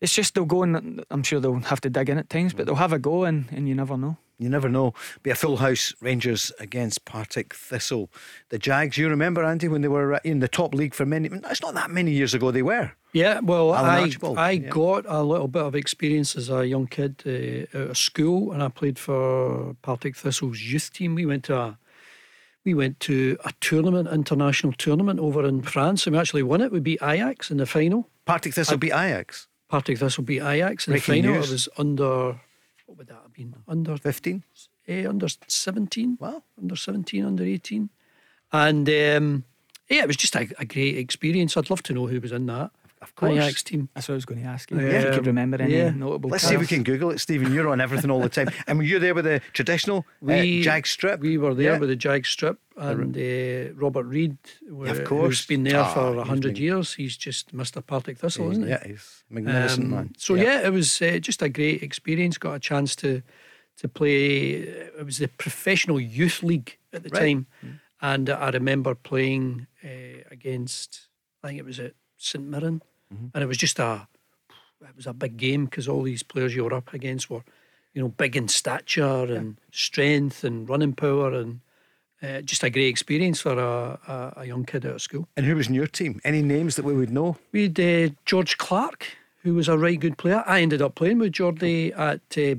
it's 0.00 0.12
just 0.12 0.34
they'll 0.34 0.44
go 0.44 0.62
and 0.62 1.04
I'm 1.10 1.22
sure 1.22 1.40
they'll 1.40 1.60
have 1.60 1.80
to 1.80 1.90
dig 1.90 2.10
in 2.10 2.18
at 2.18 2.28
times, 2.28 2.52
but 2.52 2.66
they'll 2.66 2.74
have 2.76 2.92
a 2.92 2.98
go 2.98 3.24
and, 3.24 3.46
and 3.50 3.68
you 3.68 3.74
never 3.74 3.96
know. 3.96 4.18
You 4.38 4.50
never 4.50 4.68
know. 4.68 4.92
Be 5.22 5.30
a 5.30 5.34
full 5.34 5.56
house 5.56 5.94
Rangers 6.02 6.52
against 6.60 7.06
Partick 7.06 7.54
Thistle. 7.54 8.10
The 8.50 8.58
Jags, 8.58 8.98
you 8.98 9.08
remember, 9.08 9.42
Andy, 9.42 9.66
when 9.66 9.80
they 9.80 9.88
were 9.88 10.20
in 10.24 10.40
the 10.40 10.48
top 10.48 10.74
league 10.74 10.92
for 10.92 11.06
many, 11.06 11.30
it's 11.32 11.62
not 11.62 11.72
that 11.72 11.90
many 11.90 12.10
years 12.10 12.34
ago 12.34 12.50
they 12.50 12.62
were. 12.62 12.92
Yeah, 13.14 13.40
well, 13.40 13.74
Alan 13.74 13.90
I 13.90 14.00
Archibald, 14.02 14.36
I 14.36 14.50
yeah. 14.50 14.68
got 14.68 15.06
a 15.08 15.22
little 15.22 15.48
bit 15.48 15.62
of 15.62 15.74
experience 15.74 16.36
as 16.36 16.50
a 16.50 16.66
young 16.66 16.86
kid 16.86 17.22
uh, 17.24 17.78
out 17.78 17.90
of 17.90 17.96
school, 17.98 18.52
and 18.52 18.62
I 18.62 18.68
played 18.68 18.98
for 18.98 19.74
Partick 19.80 20.16
Thistle's 20.16 20.60
youth 20.60 20.92
team. 20.92 21.14
We 21.14 21.24
went 21.24 21.44
to 21.44 21.56
a 21.56 21.78
we 22.66 22.74
went 22.74 23.00
to 23.00 23.38
a 23.46 23.52
tournament, 23.60 24.08
international 24.12 24.72
tournament 24.74 25.20
over 25.20 25.46
in 25.46 25.62
France, 25.62 26.06
and 26.06 26.14
we 26.14 26.20
actually 26.20 26.42
won 26.42 26.60
it. 26.60 26.70
We 26.72 26.80
beat 26.80 26.98
Ajax 27.00 27.50
in 27.50 27.56
the 27.56 27.64
final. 27.64 28.10
Partick 28.26 28.52
Thistle 28.52 28.76
beat 28.76 28.92
Ajax. 28.92 29.46
Partick 29.70 29.98
Thistle 29.98 30.24
beat 30.24 30.42
Ajax 30.42 30.86
in 30.86 30.92
Breaking 30.92 31.14
the 31.14 31.22
final. 31.22 31.36
news. 31.36 31.48
It 31.50 31.52
was 31.52 31.68
under 31.78 32.40
what 32.86 32.98
would 32.98 33.06
that 33.08 33.20
have 33.22 33.32
been? 33.32 33.54
Under 33.66 33.96
15? 33.96 34.42
eh, 34.88 35.06
under 35.08 35.26
seventeen. 35.48 36.18
Wow. 36.20 36.42
Under 36.60 36.76
seventeen, 36.76 37.24
under 37.24 37.44
eighteen, 37.44 37.88
and 38.52 38.88
um, 38.88 39.44
yeah, 39.88 40.02
it 40.02 40.06
was 40.08 40.16
just 40.16 40.34
a, 40.36 40.48
a 40.58 40.64
great 40.64 40.98
experience. 40.98 41.56
I'd 41.56 41.70
love 41.70 41.82
to 41.84 41.92
know 41.92 42.06
who 42.08 42.20
was 42.20 42.32
in 42.32 42.46
that. 42.46 42.70
Of 43.02 43.14
course. 43.14 43.32
Ajax 43.32 43.62
team. 43.62 43.88
That's 43.94 44.08
what 44.08 44.14
I 44.14 44.16
was 44.16 44.24
going 44.24 44.40
to 44.42 44.48
ask 44.48 44.70
you. 44.70 44.80
Yeah. 44.80 44.86
if 44.88 45.04
you 45.04 45.10
could 45.12 45.26
remember 45.26 45.60
any 45.60 45.76
Yeah. 45.76 45.90
notable. 45.90 46.30
Let's 46.30 46.44
see 46.44 46.54
if 46.54 46.60
we 46.60 46.66
can 46.66 46.82
Google 46.82 47.10
it, 47.10 47.18
Stephen. 47.20 47.52
You're 47.52 47.68
on 47.68 47.80
everything 47.80 48.10
all 48.10 48.20
the 48.20 48.28
time. 48.30 48.48
And 48.66 48.78
were 48.78 48.84
you 48.84 48.98
there 48.98 49.14
with 49.14 49.26
the 49.26 49.40
traditional 49.52 50.06
We- 50.20 50.60
uh, 50.60 50.62
jag 50.64 50.86
strip? 50.86 51.20
We 51.20 51.36
were 51.38 51.54
there 51.54 51.72
Yeah. 51.72 51.78
with 51.78 51.90
the 51.90 51.96
Jag 51.96 52.24
Strip 52.26 52.58
and 52.76 53.16
uh, 53.16 53.74
Robert 53.74 54.04
Reed, 54.06 54.36
wh- 54.70 54.88
of 54.90 55.04
course. 55.04 55.26
who's 55.40 55.46
been 55.46 55.64
there 55.64 55.80
Ah, 55.80 55.92
for 55.94 56.12
he's 56.14 56.20
a 56.20 56.24
hundred 56.24 56.54
been- 56.54 56.62
years. 56.62 56.94
He's 56.94 57.16
just 57.16 57.54
Mr. 57.54 57.84
Partick 57.84 58.18
Thistle, 58.18 58.50
isn't 58.50 58.64
he? 58.64 58.70
Yeah, 58.70 58.82
he's 58.86 59.24
a 59.30 59.34
magnificent 59.34 59.84
Um, 59.86 59.90
man. 59.90 60.14
So 60.16 60.34
yeah, 60.34 60.66
it 60.66 60.72
was 60.72 61.00
uh, 61.02 61.18
just 61.20 61.42
a 61.42 61.48
great 61.48 61.82
experience. 61.82 62.38
Got 62.38 62.54
a 62.54 62.60
chance 62.60 62.96
to 62.96 63.22
to 63.82 63.88
play. 63.88 64.52
It 64.98 65.04
was 65.04 65.18
the 65.18 65.28
professional 65.28 66.00
youth 66.00 66.42
league 66.42 66.78
at 66.94 67.02
the 67.02 67.10
Right. 67.10 67.20
time, 67.20 67.46
and 68.00 68.30
I 68.30 68.48
remember 68.50 68.94
playing 68.94 69.66
uh, 69.84 70.22
against. 70.30 71.08
I 71.44 71.48
think 71.48 71.58
it 71.60 71.66
was 71.66 71.78
at 71.78 71.92
St 72.16 72.44
Mirren, 72.44 72.82
Mm-hmm. 73.14 73.26
and 73.34 73.44
it 73.44 73.46
was 73.46 73.56
just 73.58 73.78
a. 73.78 74.08
It 74.82 74.96
was 74.96 75.06
a 75.06 75.12
big 75.12 75.36
game 75.36 75.66
because 75.66 75.86
all 75.88 76.02
these 76.02 76.24
players 76.24 76.54
you 76.56 76.64
were 76.64 76.74
up 76.74 76.92
against 76.92 77.30
were, 77.30 77.44
you 77.94 78.02
know, 78.02 78.08
big 78.08 78.36
in 78.36 78.48
stature 78.48 79.24
and 79.32 79.56
strength 79.70 80.42
and 80.44 80.68
running 80.68 80.92
power 80.94 81.32
and. 81.32 81.60
Uh, 82.22 82.40
just 82.40 82.64
a 82.64 82.70
great 82.70 82.88
experience 82.88 83.42
for 83.42 83.52
a, 83.58 83.98
a, 84.08 84.32
a 84.38 84.44
young 84.46 84.64
kid 84.64 84.86
out 84.86 84.94
of 84.94 85.02
school. 85.02 85.28
And 85.36 85.44
who 85.44 85.54
was 85.54 85.68
in 85.68 85.74
your 85.74 85.86
team? 85.86 86.18
Any 86.24 86.40
names 86.40 86.74
that 86.76 86.84
we 86.84 86.94
would 86.94 87.10
know? 87.10 87.36
We 87.52 87.64
had 87.64 87.78
uh, 87.78 88.14
George 88.24 88.56
Clark, 88.56 89.06
who 89.42 89.52
was 89.54 89.68
a 89.68 89.76
right 89.76 90.00
good 90.00 90.16
player. 90.16 90.42
I 90.46 90.62
ended 90.62 90.80
up 90.80 90.94
playing 90.94 91.18
with 91.18 91.32
Geordie 91.32 91.92
at 91.92 92.22
uh, 92.38 92.54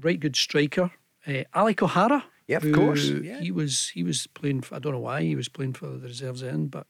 right 0.00 0.18
good 0.18 0.36
striker. 0.36 0.90
Uh, 1.26 1.44
Alec 1.54 1.82
O'Hara. 1.82 2.24
Yeah, 2.48 2.56
of 2.56 2.72
course, 2.72 3.08
yeah. 3.08 3.40
He 3.40 3.50
was 3.52 3.90
he 3.90 4.02
was 4.02 4.26
playing. 4.28 4.62
For, 4.62 4.74
I 4.76 4.78
don't 4.78 4.92
know 4.92 4.98
why 5.00 5.20
he 5.22 5.36
was 5.36 5.48
playing 5.48 5.74
for 5.74 5.86
the 5.88 6.08
reserves 6.08 6.42
end, 6.42 6.70
but 6.70 6.86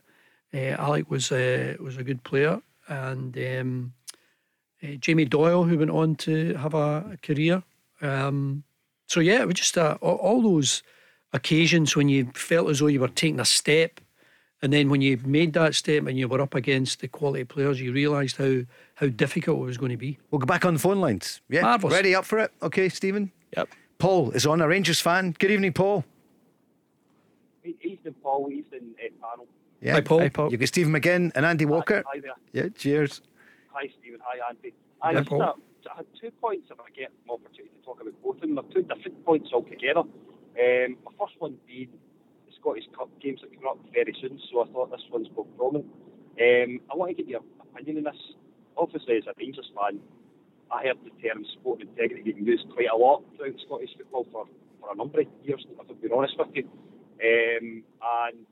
uh, 0.54 0.76
Alec 0.78 1.10
was 1.10 1.32
uh, 1.32 1.74
was 1.80 1.96
a 1.96 2.04
good 2.04 2.22
player, 2.22 2.60
and 2.88 3.36
um, 3.38 3.92
uh, 4.82 4.94
Jamie 4.98 5.24
Doyle, 5.24 5.64
who 5.64 5.78
went 5.78 5.90
on 5.90 6.16
to 6.16 6.54
have 6.54 6.74
a, 6.74 7.12
a 7.12 7.16
career. 7.22 7.62
Um, 8.00 8.64
so 9.06 9.20
yeah, 9.20 9.40
it 9.40 9.46
was 9.46 9.56
just 9.56 9.78
uh, 9.78 9.98
all, 10.00 10.16
all 10.16 10.42
those 10.42 10.82
occasions 11.32 11.96
when 11.96 12.08
you 12.08 12.30
felt 12.34 12.68
as 12.68 12.80
though 12.80 12.86
you 12.88 13.00
were 13.00 13.08
taking 13.08 13.40
a 13.40 13.44
step 13.44 14.00
and 14.62 14.72
then 14.72 14.88
when 14.88 15.00
you 15.02 15.18
made 15.24 15.52
that 15.54 15.74
step 15.74 16.06
and 16.06 16.16
you 16.16 16.28
were 16.28 16.40
up 16.40 16.54
against 16.54 17.00
the 17.00 17.08
quality 17.08 17.42
players, 17.42 17.80
you 17.80 17.92
realised 17.92 18.36
how, 18.36 18.60
how 18.94 19.08
difficult 19.08 19.58
it 19.58 19.64
was 19.64 19.76
going 19.76 19.90
to 19.90 19.96
be. 19.96 20.18
We'll 20.30 20.38
go 20.38 20.46
back 20.46 20.64
on 20.64 20.74
the 20.74 20.80
phone 20.80 21.00
lines. 21.00 21.40
Yeah, 21.48 21.62
Marvellous. 21.62 21.92
ready 21.92 22.14
up 22.14 22.24
for 22.24 22.38
it? 22.38 22.52
Okay, 22.62 22.88
Stephen. 22.88 23.32
Yep. 23.56 23.68
Paul 23.98 24.30
is 24.30 24.46
on 24.46 24.60
a 24.60 24.68
Rangers 24.68 25.00
fan. 25.00 25.34
Good 25.36 25.50
evening, 25.50 25.72
Paul. 25.72 26.04
Evening, 27.64 28.14
Paul. 28.22 28.50
Evening, 28.52 28.94
uh, 29.04 29.08
panel. 29.20 29.48
Yeah, 29.82 29.94
Hi, 29.94 30.00
Paul. 30.00 30.20
Hi, 30.20 30.28
Paul. 30.28 30.50
You 30.52 30.58
got 30.58 30.68
Stephen 30.68 30.92
McGinn 30.92 31.32
and 31.34 31.44
Andy 31.44 31.64
Walker. 31.66 32.04
Hi 32.06 32.20
there. 32.20 32.32
Yeah, 32.52 32.68
cheers. 32.76 33.20
Hi, 33.72 33.88
Stephen. 33.98 34.20
Hi, 34.22 34.38
Andy. 34.48 34.74
I, 35.02 35.10
Yeah, 35.10 35.18
just, 35.18 35.28
Paul. 35.30 35.42
uh, 35.42 35.52
I 35.90 35.96
had 35.96 36.06
two 36.20 36.30
points 36.40 36.68
if 36.70 36.78
I 36.78 36.88
get 36.94 37.10
an 37.10 37.30
opportunity 37.30 37.74
to 37.74 37.84
talk 37.84 38.00
about 38.00 38.14
both 38.22 38.36
of 38.36 38.40
them. 38.42 38.54
They're 38.54 38.70
two 38.72 38.82
different 38.82 39.24
points 39.24 39.50
altogether. 39.52 40.00
Um, 40.06 40.96
my 41.04 41.10
first 41.18 41.34
one 41.40 41.56
being 41.66 41.88
the 42.46 42.52
Scottish 42.60 42.84
Cup 42.96 43.10
games 43.20 43.40
that 43.42 43.50
come 43.58 43.66
up 43.66 43.78
very 43.92 44.14
soon, 44.20 44.38
so 44.52 44.62
I 44.62 44.66
thought 44.70 44.92
this 44.92 45.02
one's 45.10 45.26
more 45.34 45.46
prominent. 45.58 45.86
Um, 46.38 46.78
I 46.86 46.94
want 46.94 47.10
to 47.10 47.14
get 47.18 47.26
your 47.26 47.40
opinion 47.74 48.06
on 48.06 48.12
this. 48.14 48.22
Obviously, 48.76 49.16
as 49.16 49.26
a 49.26 49.34
Rangers 49.36 49.66
fan, 49.74 49.98
I 50.70 50.84
heard 50.86 50.98
the 51.02 51.10
term 51.26 51.44
sport 51.58 51.82
integrity 51.82 52.22
being 52.22 52.46
used 52.46 52.70
quite 52.72 52.86
a 52.88 52.96
lot 52.96 53.24
throughout 53.36 53.58
Scottish 53.66 53.90
football 53.98 54.26
for, 54.30 54.46
for 54.78 54.92
a 54.92 54.96
number 54.96 55.20
of 55.20 55.26
years, 55.42 55.66
if 55.68 55.90
I'm 55.90 55.96
being 55.96 56.12
honest 56.14 56.38
with 56.38 56.54
you. 56.54 56.70
Um, 57.18 57.82
and 58.30 58.46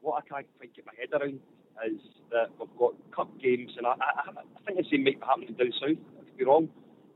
what 0.00 0.22
I 0.22 0.28
can't 0.28 0.46
quite 0.58 0.74
get 0.74 0.86
my 0.86 0.92
head 0.98 1.12
around 1.12 1.40
is 1.86 2.00
that 2.30 2.50
we've 2.58 2.68
got 2.78 2.94
cup 3.14 3.30
games, 3.40 3.72
and 3.76 3.86
I, 3.86 3.92
I, 3.92 4.30
I 4.30 4.60
think 4.66 4.78
the 4.78 4.86
same 4.90 5.04
might 5.04 5.20
be 5.20 5.26
happening 5.26 5.54
down 5.54 5.72
south. 5.80 5.98
I 6.18 6.24
could 6.24 6.36
be 6.36 6.44
wrong, 6.44 6.68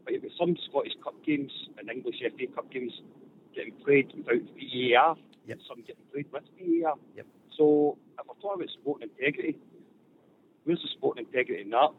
but 0.05 0.15
you've 0.15 0.23
got 0.23 0.33
some 0.39 0.57
Scottish 0.69 0.95
Cup 1.03 1.15
games 1.25 1.53
and 1.79 1.91
English 1.91 2.23
FA 2.23 2.47
Cup 2.55 2.71
games 2.71 2.93
getting 3.55 3.75
played 3.85 4.13
without 4.17 4.43
VAR. 4.55 5.17
Yep. 5.47 5.59
Some 5.69 5.81
getting 5.83 6.07
played 6.13 6.27
with 6.33 6.45
VAR. 6.59 6.95
Yep. 7.17 7.27
So 7.59 7.99
if 8.19 8.27
we're 8.27 8.35
talking 8.41 8.63
about 8.63 8.75
sporting 8.81 9.11
integrity, 9.11 9.59
where's 10.65 10.81
the 10.83 10.89
sporting 10.97 11.27
integrity 11.27 11.63
in 11.63 11.71
that? 11.71 11.91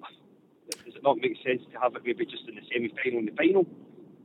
Does 0.85 0.95
it 0.95 1.03
not 1.03 1.17
make 1.17 1.35
sense 1.43 1.61
to 1.71 1.79
have 1.79 1.95
it 1.95 2.03
maybe 2.05 2.25
just 2.25 2.47
in 2.47 2.55
the 2.55 2.61
semi-final 2.71 3.19
and 3.19 3.27
the 3.27 3.35
final, 3.35 3.67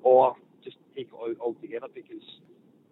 or 0.02 0.36
just 0.62 0.76
take 0.94 1.08
it 1.10 1.14
out 1.14 1.36
altogether? 1.40 1.88
Because 1.92 2.22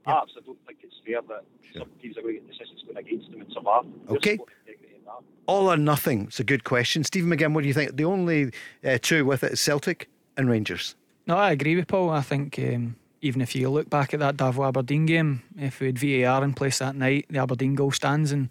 perhaps 0.07 0.33
I 0.37 0.41
don't 0.47 0.59
think 0.67 0.79
it's 0.83 0.95
fair 1.05 1.21
that 1.29 1.45
some 1.77 1.89
teams 2.01 2.17
are 2.17 2.23
going 2.23 2.35
to 2.37 2.41
get 2.41 2.49
decisions 2.51 2.83
going 2.85 2.97
against 2.97 3.31
them 3.31 3.41
and 3.43 3.53
some 3.53 3.67
are. 3.67 3.83
Okay. 4.11 4.35
sporting 4.37 4.57
integrity 4.67 4.95
in 4.97 5.05
that? 5.05 5.21
All 5.47 5.71
or 5.71 5.77
nothing. 5.77 6.23
It's 6.29 6.41
a 6.41 6.45
good 6.45 6.65
question. 6.65 7.05
Stephen 7.05 7.31
McGinn, 7.31 7.53
what 7.55 7.63
do 7.63 7.69
you 7.69 7.75
think? 7.75 7.97
The 7.97 8.05
only 8.05 8.53
uh, 8.85 8.99
two 9.03 9.25
with 9.25 9.45
it 9.45 9.53
is 9.53 9.61
Celtic 9.61 10.09
and 10.37 10.49
Rangers. 10.49 10.95
No, 11.27 11.37
I 11.37 11.51
agree 11.51 11.77
with 11.77 11.87
Paul. 11.89 12.11
I 12.11 12.21
think 12.23 12.59
um, 12.59 12.97
even 13.21 13.41
if 13.41 13.55
you 13.55 13.69
look 13.69 13.91
back 13.91 14.15
at 14.15 14.21
that 14.21 14.37
Darvel 14.37 14.67
Aberdeen 14.69 15.07
game, 15.07 15.43
if 15.59 15.81
we 15.81 15.87
had 15.89 15.99
VAR 15.99 16.43
in 16.45 16.55
place 16.55 16.79
that 16.79 16.95
night, 16.97 17.27
the 17.29 17.39
Aberdeen 17.39 17.75
goal 17.75 17.91
stands 17.93 18.33
and 18.33 18.49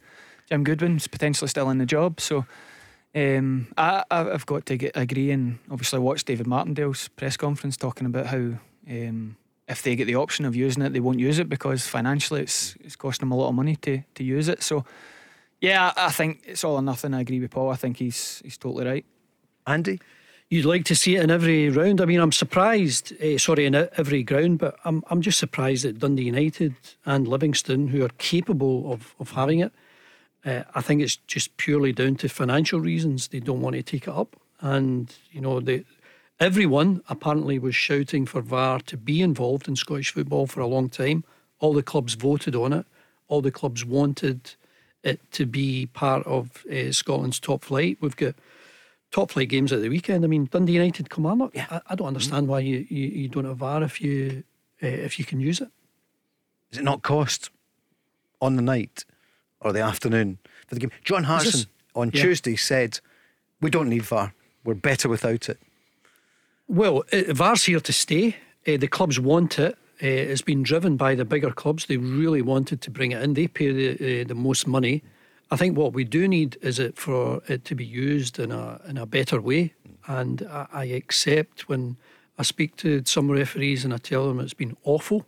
Jim 0.50 0.64
Goodwin's 0.64 1.08
potentially 1.08 1.48
still 1.48 1.70
in 1.70 1.78
the 1.80 1.86
job. 1.86 2.20
So 2.20 2.46
um, 3.16 3.68
I, 3.78 4.04
I- 4.12 4.30
I've 4.32 4.46
got 4.46 4.66
to 4.68 4.78
get, 4.78 4.92
agree 4.96 5.32
and 5.32 5.60
obviously 5.72 6.00
watch 6.00 6.26
David 6.26 6.48
Martindale's 6.48 7.08
press 7.10 7.38
conference 7.38 7.78
talking 7.78 8.06
about 8.08 8.28
how 8.28 8.54
um, 8.90 9.38
if 9.68 9.82
they 9.82 9.96
get 9.96 10.06
the 10.06 10.16
option 10.16 10.46
of 10.46 10.56
using 10.56 10.84
it, 10.84 10.94
they 10.94 11.00
won't 11.00 11.20
use 11.20 11.40
it 11.40 11.50
because 11.50 11.88
financially 11.88 12.42
it's, 12.42 12.76
it's 12.82 12.96
costing 12.96 13.28
them 13.28 13.32
a 13.32 13.42
lot 13.42 13.50
of 13.50 13.56
money 13.56 13.76
to, 13.78 14.04
to 14.14 14.24
use 14.24 14.48
it. 14.48 14.62
So 14.62 14.86
yeah, 15.62 15.94
I 15.96 16.08
I 16.08 16.12
think 16.12 16.42
it's 16.46 16.64
all 16.64 16.76
or 16.76 16.82
nothing. 16.82 17.14
I 17.14 17.22
agree 17.22 17.40
with 17.40 17.52
Paul. 17.52 17.72
I 17.72 17.76
think 17.76 17.98
he's 17.98 18.42
he's 18.44 18.58
totally 18.58 18.86
right. 18.86 19.06
Andy? 19.66 20.00
You'd 20.48 20.66
like 20.66 20.86
to 20.86 20.96
see 20.96 21.16
it 21.16 21.24
in 21.24 21.32
every 21.32 21.70
round. 21.72 22.00
I 22.00 22.06
mean, 22.06 22.20
I'm 22.20 22.32
surprised, 22.32 23.14
eh, 23.20 23.40
sorry, 23.40 23.66
in 23.66 23.74
every 23.74 24.22
ground, 24.22 24.60
but 24.60 24.78
I'm, 24.86 25.04
I'm 25.10 25.22
just 25.22 25.40
surprised 25.40 25.86
that 25.86 25.98
Dundee 25.98 26.26
United 26.26 26.76
and 27.04 27.28
Livingston, 27.28 27.88
who 27.88 28.04
are 28.06 28.12
capable 28.20 28.94
of, 28.94 29.16
of 29.20 29.32
having 29.32 29.62
it, 29.62 29.72
uh, 30.46 30.62
I 30.76 30.82
think 30.82 31.02
it's 31.02 31.16
just 31.16 31.58
purely 31.58 31.94
down 31.94 32.16
to 32.18 32.30
financial 32.30 32.80
reasons. 32.80 33.30
They 33.30 33.40
don't 33.40 33.62
want 33.62 33.76
to 33.76 33.82
take 33.82 34.08
it 34.08 34.14
up. 34.14 34.36
And, 34.62 35.12
you 35.32 35.42
know, 35.42 35.60
they, 35.60 35.84
everyone 36.40 37.02
apparently 37.10 37.60
was 37.60 37.76
shouting 37.76 38.26
for 38.26 38.42
VAR 38.42 38.80
to 38.82 38.98
be 38.98 39.22
involved 39.22 39.68
in 39.68 39.76
Scottish 39.76 40.12
football 40.14 40.48
for 40.48 40.60
a 40.62 40.68
long 40.68 40.90
time. 40.90 41.24
All 41.60 41.74
the 41.74 41.84
clubs 41.84 42.14
voted 42.16 42.56
on 42.56 42.74
it, 42.74 42.86
all 43.28 43.42
the 43.42 43.52
clubs 43.52 43.86
wanted 43.86 44.56
it 45.04 45.20
to 45.32 45.46
be 45.46 45.86
part 45.88 46.26
of 46.26 46.66
uh, 46.72 46.92
Scotland's 46.92 47.40
top 47.40 47.64
flight. 47.64 47.98
We've 48.02 48.16
got 48.16 48.36
top 49.12 49.32
flight 49.32 49.50
games 49.50 49.72
at 49.72 49.82
the 49.82 49.90
weekend. 49.90 50.24
I 50.26 50.28
mean, 50.28 50.46
Dundee 50.52 50.74
United, 50.74 51.10
Kilmarnock. 51.10 51.56
I, 51.58 51.82
I 51.88 51.96
don't 51.96 52.08
understand 52.08 52.48
why 52.48 52.60
you, 52.60 52.86
you, 52.90 53.08
you 53.08 53.28
don't 53.30 53.46
have 53.46 53.58
VAR 53.58 53.84
if 53.84 54.02
you 54.02 54.44
uh, 54.84 54.88
if 54.88 55.18
you 55.20 55.26
can 55.26 55.40
use 55.40 55.62
it. 55.62 55.70
Is 56.72 56.80
it 56.80 56.84
not 56.84 57.02
cost 57.04 57.50
on 58.42 58.56
the 58.58 58.62
night 58.62 59.06
or 59.62 59.72
the 59.72 59.80
afternoon 59.82 60.38
for 60.68 60.76
the 60.76 60.82
game? 60.82 60.92
John 61.04 61.22
this- 61.22 61.30
Harrison 61.30 61.70
on 61.96 62.12
Yeah. 62.14 62.24
Tuesday 62.24 62.56
said, 62.58 63.00
We 63.62 63.70
don't 63.70 63.90
need 63.90 64.04
VAR. 64.04 64.34
We're 64.66 64.74
better 64.74 65.08
without 65.08 65.48
it. 65.48 65.60
Well, 66.68 67.04
VAR's 67.12 67.66
here 67.66 67.80
to 67.80 67.94
stay. 67.94 68.38
Uh, 68.68 68.78
the 68.78 68.88
clubs 68.88 69.20
want 69.20 69.60
it. 69.60 69.78
Uh, 70.02 70.08
it's 70.08 70.42
been 70.42 70.64
driven 70.64 70.98
by 70.98 71.14
the 71.14 71.24
bigger 71.24 71.52
clubs. 71.52 71.86
They 71.86 71.98
really 71.98 72.42
wanted 72.42 72.82
to 72.82 72.92
bring 72.92 73.12
it 73.12 73.22
in. 73.22 73.36
They 73.36 73.48
pay 73.48 73.72
the, 73.72 74.22
uh, 74.22 74.28
the 74.28 74.34
most 74.34 74.66
money. 74.66 75.04
I 75.52 75.58
think 75.58 75.78
what 75.78 75.94
we 75.94 76.04
do 76.04 76.28
need 76.28 76.58
is 76.64 76.80
it 76.80 76.98
for 76.98 77.44
it 77.48 77.66
to 77.66 77.76
be 77.76 77.86
used 77.86 78.40
in 78.40 78.52
a 78.52 78.82
in 78.88 78.98
a 78.98 79.06
better 79.06 79.40
way. 79.40 79.74
And 80.08 80.42
I, 80.50 80.66
I 80.74 80.86
accept 80.86 81.70
when 81.70 81.98
I 82.40 82.44
speak 82.44 82.78
to 82.78 83.04
some 83.06 83.30
referees 83.30 83.86
and 83.86 83.94
I 83.94 83.98
tell 83.98 84.28
them 84.28 84.40
it's 84.40 84.56
been 84.56 84.76
awful, 84.84 85.28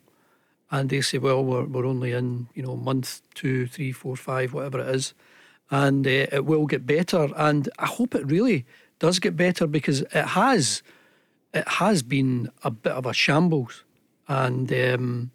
and 0.71 0.89
they 0.89 1.01
say, 1.01 1.19
"Well, 1.19 1.45
we're 1.45 1.65
we're 1.65 1.85
only 1.85 2.13
in 2.13 2.47
you 2.55 2.63
know 2.63 2.75
month 2.75 3.21
two, 3.35 3.67
three, 3.67 3.91
four, 3.91 4.15
five, 4.15 4.53
whatever 4.53 4.79
it 4.79 4.95
is, 4.95 5.13
and 5.69 6.07
uh, 6.07 6.25
it 6.31 6.45
will 6.45 6.65
get 6.65 6.87
better." 6.87 7.29
And 7.35 7.69
I 7.77 7.85
hope 7.85 8.15
it 8.15 8.25
really 8.25 8.65
does 8.97 9.19
get 9.19 9.37
better 9.37 9.67
because 9.67 10.01
it 10.01 10.25
has 10.25 10.81
it 11.53 11.67
has 11.67 12.03
been 12.03 12.51
a 12.63 12.71
bit 12.71 12.93
of 12.93 13.05
a 13.05 13.13
shambles, 13.13 13.83
and 14.27 14.71
um, 14.73 15.31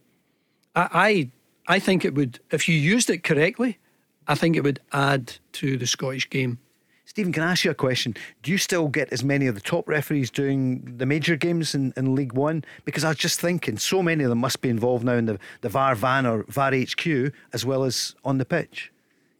I, 0.74 1.30
I 1.66 1.76
I 1.76 1.78
think 1.78 2.04
it 2.04 2.14
would 2.14 2.40
if 2.50 2.68
you 2.68 2.76
used 2.76 3.10
it 3.10 3.24
correctly, 3.24 3.78
I 4.26 4.34
think 4.34 4.56
it 4.56 4.62
would 4.62 4.80
add 4.92 5.34
to 5.54 5.76
the 5.76 5.86
Scottish 5.86 6.28
game. 6.28 6.58
Stephen, 7.04 7.32
can 7.32 7.42
I 7.42 7.50
ask 7.52 7.64
you 7.64 7.70
a 7.70 7.74
question? 7.74 8.14
Do 8.42 8.50
you 8.50 8.56
still 8.56 8.88
get 8.88 9.12
as 9.12 9.22
many 9.22 9.46
of 9.46 9.54
the 9.54 9.60
top 9.60 9.86
referees 9.86 10.30
doing 10.30 10.94
the 10.96 11.04
major 11.04 11.36
games 11.36 11.74
in, 11.74 11.92
in 11.94 12.14
League 12.14 12.32
One? 12.32 12.64
Because 12.86 13.04
I 13.04 13.08
was 13.08 13.18
just 13.18 13.38
thinking, 13.38 13.76
so 13.76 14.02
many 14.02 14.24
of 14.24 14.30
them 14.30 14.38
must 14.38 14.62
be 14.62 14.70
involved 14.70 15.04
now 15.04 15.14
in 15.14 15.26
the, 15.26 15.38
the 15.60 15.68
VAR 15.68 15.94
van 15.94 16.24
or 16.24 16.44
VAR 16.44 16.72
HQ 16.72 17.34
as 17.52 17.66
well 17.66 17.84
as 17.84 18.14
on 18.24 18.38
the 18.38 18.46
pitch. 18.46 18.90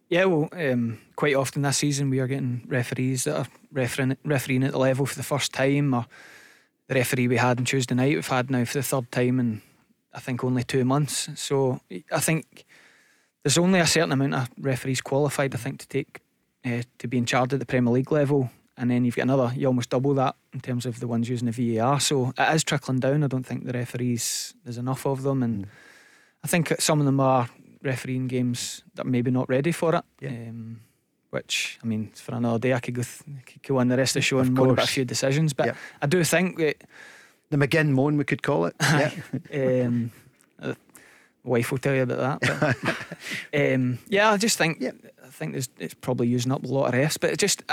Yeah, 0.07 0.25
well, 0.25 0.49
um, 0.51 0.99
quite 1.15 1.33
often 1.33 1.63
this 1.63 1.77
season 1.77 2.11
we 2.11 2.19
are 2.19 2.27
getting 2.27 2.63
referees 2.67 3.23
that 3.23 3.37
are 3.37 3.47
refereeing, 3.71 4.17
refereeing 4.23 4.63
at 4.63 4.73
the 4.73 4.77
level 4.77 5.07
for 5.07 5.15
the 5.15 5.23
first 5.23 5.51
time, 5.51 5.95
or 5.95 6.05
the 6.93 6.99
referee 6.99 7.27
we 7.27 7.37
had 7.37 7.59
on 7.59 7.65
Tuesday 7.65 7.95
night 7.95 8.15
we've 8.15 8.27
had 8.27 8.51
now 8.51 8.63
for 8.65 8.73
the 8.77 8.83
third 8.83 9.11
time 9.11 9.39
in 9.39 9.61
I 10.13 10.19
think 10.19 10.43
only 10.43 10.63
two 10.63 10.85
months. 10.85 11.27
So 11.35 11.81
I 12.11 12.19
think 12.19 12.65
there's 13.41 13.57
only 13.57 13.79
a 13.79 13.87
certain 13.87 14.11
amount 14.11 14.35
of 14.35 14.49
referees 14.59 15.01
qualified, 15.01 15.55
I 15.55 15.57
think, 15.57 15.79
to 15.79 15.87
take 15.87 16.19
uh, 16.63 16.83
to 16.99 17.17
in 17.17 17.25
charge 17.25 17.51
at 17.53 17.59
the 17.59 17.65
Premier 17.65 17.91
League 17.91 18.11
level, 18.11 18.51
and 18.77 18.91
then 18.91 19.05
you've 19.05 19.15
got 19.15 19.23
another, 19.23 19.51
you 19.55 19.65
almost 19.65 19.89
double 19.89 20.13
that 20.13 20.35
in 20.53 20.61
terms 20.61 20.85
of 20.85 20.99
the 20.99 21.07
ones 21.07 21.27
using 21.27 21.49
the 21.49 21.77
VAR. 21.77 21.99
So 21.99 22.31
it 22.37 22.55
is 22.55 22.63
trickling 22.63 22.99
down. 22.99 23.23
I 23.23 23.27
don't 23.27 23.45
think 23.45 23.65
the 23.65 23.73
referees, 23.73 24.53
there's 24.63 24.77
enough 24.77 25.07
of 25.07 25.23
them, 25.23 25.41
and 25.41 25.67
I 26.43 26.47
think 26.47 26.73
some 26.79 26.99
of 26.99 27.05
them 27.05 27.19
are 27.19 27.49
refereeing 27.81 28.27
games 28.27 28.83
that 28.93 29.07
are 29.07 29.09
maybe 29.09 29.31
not 29.31 29.49
ready 29.49 29.71
for 29.71 29.95
it. 29.95 30.05
Um, 30.27 30.81
which 31.33 31.79
I 31.83 31.87
mean, 31.87 32.11
for 32.13 32.35
another 32.35 32.59
day, 32.59 32.73
I 32.73 32.79
could 32.79 32.93
go, 32.93 33.01
th- 33.01 33.59
go 33.67 33.79
on 33.79 33.87
the 33.87 33.97
rest 33.97 34.11
of 34.11 34.21
the 34.21 34.21
show 34.21 34.39
and 34.39 34.53
moan 34.53 34.69
about 34.69 34.85
a 34.85 34.87
few 34.87 35.03
decisions. 35.03 35.51
But 35.53 35.75
I 36.01 36.05
do 36.05 36.23
think 36.23 36.57
that 36.59 36.83
the 37.49 37.57
McGinn 37.57 37.89
moan, 37.89 38.17
we 38.17 38.23
could 38.23 38.43
call 38.43 38.65
it. 38.65 38.75
Yeah. 38.79 39.11
um, 39.85 40.11
uh, 40.61 40.75
wife 41.43 41.71
will 41.71 41.79
tell 41.79 41.95
you 41.95 42.03
about 42.03 42.39
that. 42.39 42.75
But, 43.51 43.73
um, 43.73 43.97
yeah, 44.07 44.31
I 44.31 44.37
just 44.37 44.59
think 44.59 44.83
I 44.83 45.29
think 45.29 45.53
there's, 45.53 45.69
it's 45.79 45.95
probably 45.95 46.27
using 46.27 46.51
up 46.51 46.63
a 46.63 46.67
lot 46.67 46.89
of 46.89 46.93
rest, 46.93 47.19
but 47.19 47.31
it 47.31 47.39
just 47.39 47.63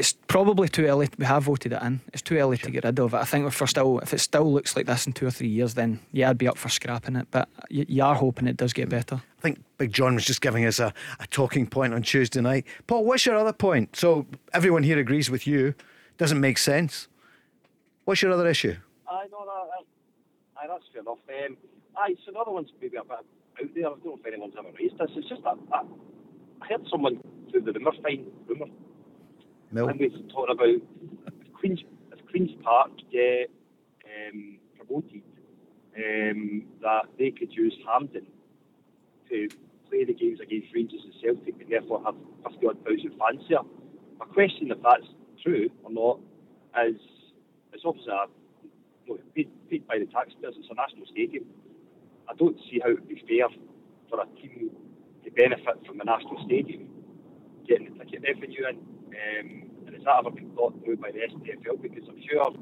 it's 0.00 0.14
probably 0.14 0.66
too 0.66 0.86
early. 0.86 1.10
We 1.18 1.26
have 1.26 1.42
voted 1.42 1.74
it 1.74 1.82
in. 1.82 2.00
It's 2.14 2.22
too 2.22 2.38
early 2.38 2.56
to 2.56 2.70
get 2.70 2.84
rid 2.84 2.98
of 2.98 3.12
it. 3.12 3.18
I 3.18 3.24
think 3.24 3.46
if 3.46 3.60
we're 3.60 3.66
still 3.66 3.98
if 3.98 4.14
it 4.14 4.20
still 4.20 4.50
looks 4.50 4.74
like 4.74 4.86
this 4.86 5.06
in 5.06 5.12
two 5.12 5.26
or 5.26 5.30
three 5.30 5.48
years, 5.48 5.74
then 5.74 6.00
yeah, 6.10 6.30
I'd 6.30 6.38
be 6.38 6.48
up 6.48 6.56
for 6.56 6.70
scrapping 6.70 7.16
it. 7.16 7.28
But 7.30 7.50
you, 7.68 7.84
you 7.86 8.02
are 8.02 8.14
hoping 8.14 8.48
it 8.48 8.56
does 8.56 8.72
get 8.72 8.88
better. 8.88 9.16
I 9.16 9.40
think 9.42 9.62
Big 9.76 9.92
John 9.92 10.14
was 10.14 10.24
just 10.24 10.40
giving 10.40 10.64
us 10.64 10.78
a, 10.78 10.94
a 11.18 11.26
talking 11.26 11.66
point 11.66 11.92
on 11.92 12.00
Tuesday 12.00 12.40
night. 12.40 12.64
Paul, 12.86 13.04
what's 13.04 13.26
your 13.26 13.36
other 13.36 13.52
point? 13.52 13.94
So 13.94 14.24
everyone 14.54 14.84
here 14.84 14.98
agrees 14.98 15.30
with 15.30 15.46
you. 15.46 15.74
Doesn't 16.16 16.40
make 16.40 16.56
sense. 16.56 17.06
What's 18.06 18.22
your 18.22 18.32
other 18.32 18.48
issue? 18.48 18.76
Aye, 19.06 19.26
no, 19.30 19.44
that, 19.44 19.68
that, 19.70 20.62
aye, 20.62 20.66
that's 20.66 20.84
fair 20.94 21.02
enough. 21.02 21.18
Um, 21.28 21.56
aye, 21.98 22.14
so 22.24 22.32
the 22.32 22.38
other 22.38 22.52
one's 22.52 22.70
maybe 22.80 22.96
a 22.96 23.02
bit 23.02 23.12
out 23.12 23.24
there. 23.74 23.86
I 23.86 23.90
don't 23.90 24.04
know 24.04 24.18
if 24.18 24.26
anyone's 24.26 24.54
ever 24.58 24.68
raised 24.78 24.96
this. 24.96 25.10
It's 25.14 25.28
just 25.28 25.42
that, 25.44 25.56
that 25.68 25.84
I 26.62 26.66
heard 26.68 26.86
someone 26.90 27.20
through 27.50 27.62
the 27.62 27.72
rumour 27.72 27.92
find 28.02 28.26
rumour 28.46 28.66
Mill. 29.72 29.86
when 29.86 29.98
we 29.98 30.08
were 30.08 30.18
talking 30.28 30.54
about 30.54 30.68
if 30.68 31.52
Queens 31.54 31.80
if 32.12 32.26
Queens 32.30 32.50
Park 32.62 32.90
get 33.12 33.50
um, 34.04 34.58
promoted, 34.76 35.22
um, 35.96 36.64
that 36.82 37.06
they 37.18 37.30
could 37.30 37.52
use 37.52 37.74
Hampden 37.86 38.26
to 39.28 39.48
play 39.88 40.04
the 40.04 40.14
games 40.14 40.40
against 40.40 40.68
Rangers 40.74 41.00
and 41.04 41.14
Celtic 41.22 41.60
and 41.60 41.70
therefore 41.70 42.02
have 42.04 42.14
fifty 42.44 42.66
odd 42.66 42.78
thousand 42.84 43.12
fans 43.18 43.42
there. 43.48 43.62
My 44.18 44.26
question, 44.26 44.70
if 44.70 44.78
that's 44.82 45.06
true 45.42 45.70
or 45.84 45.90
not, 45.90 46.20
is 46.86 46.96
it's 47.72 47.82
obviously 47.84 48.12
a, 48.12 48.26
know, 49.08 49.18
paid, 49.34 49.48
paid 49.70 49.86
by 49.86 49.98
the 49.98 50.06
taxpayers. 50.06 50.54
It's 50.58 50.68
a 50.70 50.74
national 50.74 51.06
stadium. 51.06 51.44
I 52.28 52.34
don't 52.34 52.56
see 52.70 52.80
how 52.82 52.90
it 52.90 53.00
would 53.00 53.08
be 53.08 53.22
fair 53.26 53.48
for 54.08 54.20
a 54.20 54.26
team 54.40 54.70
to 55.24 55.30
benefit 55.30 55.86
from 55.86 55.98
the 55.98 56.04
national 56.04 56.42
stadium 56.44 56.88
getting 57.66 57.96
the 57.96 58.04
ticket 58.04 58.22
revenue 58.26 58.66
in. 58.68 58.99
Um, 59.10 59.70
and 59.86 59.94
has 59.94 60.04
that 60.04 60.18
ever 60.18 60.30
been 60.30 60.50
thought 60.54 60.74
through 60.84 60.96
by 60.96 61.10
the 61.10 61.20
SPFL? 61.26 61.82
Because 61.82 62.04
I'm 62.08 62.20
sure 62.30 62.54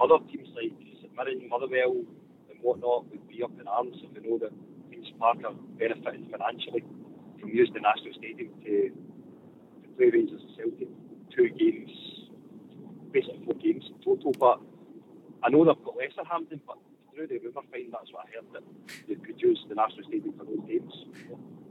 other 0.00 0.24
teams 0.30 0.48
like 0.54 0.72
St 1.00 1.12
Mirren, 1.14 1.48
Motherwell, 1.48 2.04
and 2.48 2.58
whatnot 2.62 3.10
would 3.10 3.26
be 3.28 3.42
up 3.42 3.52
in 3.60 3.68
arms 3.68 3.96
if 4.02 4.14
they 4.14 4.28
know 4.28 4.38
that 4.38 4.52
Queen's 4.88 5.08
Park 5.18 5.38
are 5.44 5.54
benefiting 5.78 6.28
financially 6.30 6.84
from 7.40 7.50
using 7.50 7.74
the 7.74 7.80
national 7.80 8.12
stadium 8.14 8.50
to, 8.64 8.90
to 8.90 9.88
play 9.96 10.10
Rangers 10.10 10.40
and 10.42 10.56
Celtic. 10.56 10.88
Two 11.34 11.48
games, 11.50 11.90
basically 13.12 13.44
four 13.44 13.54
games 13.54 13.84
in 13.86 13.98
total. 14.02 14.32
But 14.32 14.60
I 15.42 15.50
know 15.50 15.64
they've 15.64 15.84
got 15.84 15.96
lesser 15.96 16.24
Hampden, 16.28 16.60
but 16.66 16.78
through 17.14 17.28
the 17.28 17.38
rumour 17.38 17.62
find, 17.70 17.92
that's 17.92 18.10
what 18.12 18.26
I 18.26 18.36
heard 18.36 18.46
that 18.54 18.62
they 19.06 19.14
could 19.14 19.40
use 19.40 19.58
the 19.68 19.74
national 19.74 20.04
stadium 20.08 20.34
for 20.38 20.44
those 20.44 20.64
games. 20.66 20.92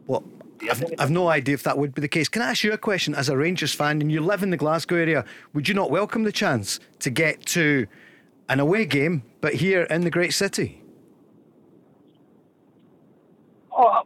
Well, 0.05 0.23
I've, 0.69 0.83
I've 0.99 1.11
no 1.11 1.27
idea 1.29 1.53
if 1.53 1.63
that 1.63 1.77
would 1.77 1.93
be 1.93 2.01
the 2.01 2.07
case. 2.07 2.27
Can 2.29 2.41
I 2.41 2.51
ask 2.51 2.63
you 2.63 2.71
a 2.73 2.77
question 2.77 3.13
as 3.15 3.29
a 3.29 3.37
Rangers 3.37 3.73
fan 3.73 4.01
and 4.01 4.11
you 4.11 4.21
live 4.21 4.43
in 4.43 4.49
the 4.49 4.57
Glasgow 4.57 4.95
area? 4.95 5.25
Would 5.53 5.67
you 5.67 5.73
not 5.73 5.91
welcome 5.91 6.23
the 6.23 6.31
chance 6.31 6.79
to 6.99 7.09
get 7.09 7.45
to 7.47 7.87
an 8.49 8.59
away 8.59 8.85
game, 8.85 9.23
but 9.41 9.55
here 9.55 9.83
in 9.83 10.01
the 10.01 10.09
great 10.09 10.33
city? 10.33 10.81
Oh, 13.71 14.03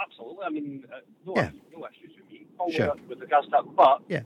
absolutely. 0.00 0.44
I 0.44 0.50
mean, 0.50 0.84
uh, 0.92 0.96
no, 1.26 1.34
Yeah. 1.36 1.50
no 1.74 1.86
issues 1.86 2.16
with 2.16 2.30
me 2.30 2.46
Sure. 2.72 2.94
with, 3.08 3.20
regards 3.20 3.46
to 3.46 3.50
that. 3.52 3.64
But 3.74 4.02
Yeah. 4.08 4.22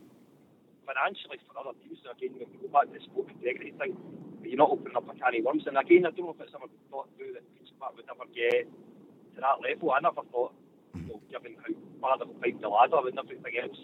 financially, 0.86 1.38
for 1.46 1.58
other 1.58 1.78
teams, 1.82 1.98
again, 2.10 2.32
when 2.38 2.50
we 2.50 2.58
go 2.58 2.68
back 2.68 2.86
to 2.86 2.92
the 2.98 3.00
sport 3.04 3.28
integrity 3.30 3.72
thing, 3.78 3.96
you're 4.42 4.56
not 4.58 4.70
opening 4.70 4.96
up 4.96 5.08
a 5.08 5.14
can 5.14 5.36
of 5.36 5.44
worms. 5.44 5.66
And 5.66 5.78
again, 5.78 6.06
I 6.06 6.10
don't 6.10 6.26
know 6.26 6.30
if 6.30 6.40
it's 6.40 6.54
ever 6.54 6.66
thought 6.90 7.08
through 7.16 7.32
that 7.34 7.42
Queen's 7.54 7.70
Park 7.78 7.96
would 7.96 8.06
never 8.06 8.24
get 8.34 8.66
to 9.36 9.40
that 9.40 9.60
level. 9.62 9.92
I 9.92 10.00
never 10.00 10.22
thought, 10.32 10.52
you 10.94 11.02
know, 11.08 11.20
given 11.30 11.56
how 11.62 11.72
far 12.00 12.18
they've 12.18 12.40
climbed 12.40 12.62
the 12.62 12.68
ladder 12.68 13.08
and 13.08 13.18
everything 13.18 13.54
else, 13.62 13.78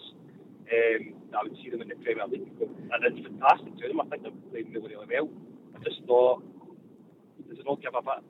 um, 0.72 1.14
I 1.38 1.42
would 1.42 1.56
see 1.62 1.70
them 1.70 1.82
in 1.82 1.88
the 1.88 1.96
Premier 1.96 2.26
League. 2.26 2.48
And 2.60 3.04
it's 3.04 3.26
fantastic 3.26 3.76
to 3.78 3.88
them. 3.88 4.00
I 4.00 4.04
think 4.06 4.22
they're 4.22 4.32
playing 4.50 4.72
really, 4.72 4.94
really 4.94 5.06
well. 5.10 5.28
I 5.74 5.82
just 5.84 6.02
thought, 6.06 6.42
does 7.48 7.58
it 7.58 7.64
not 7.66 7.80
give 7.82 7.94
a 7.94 8.02
bit? 8.02 8.24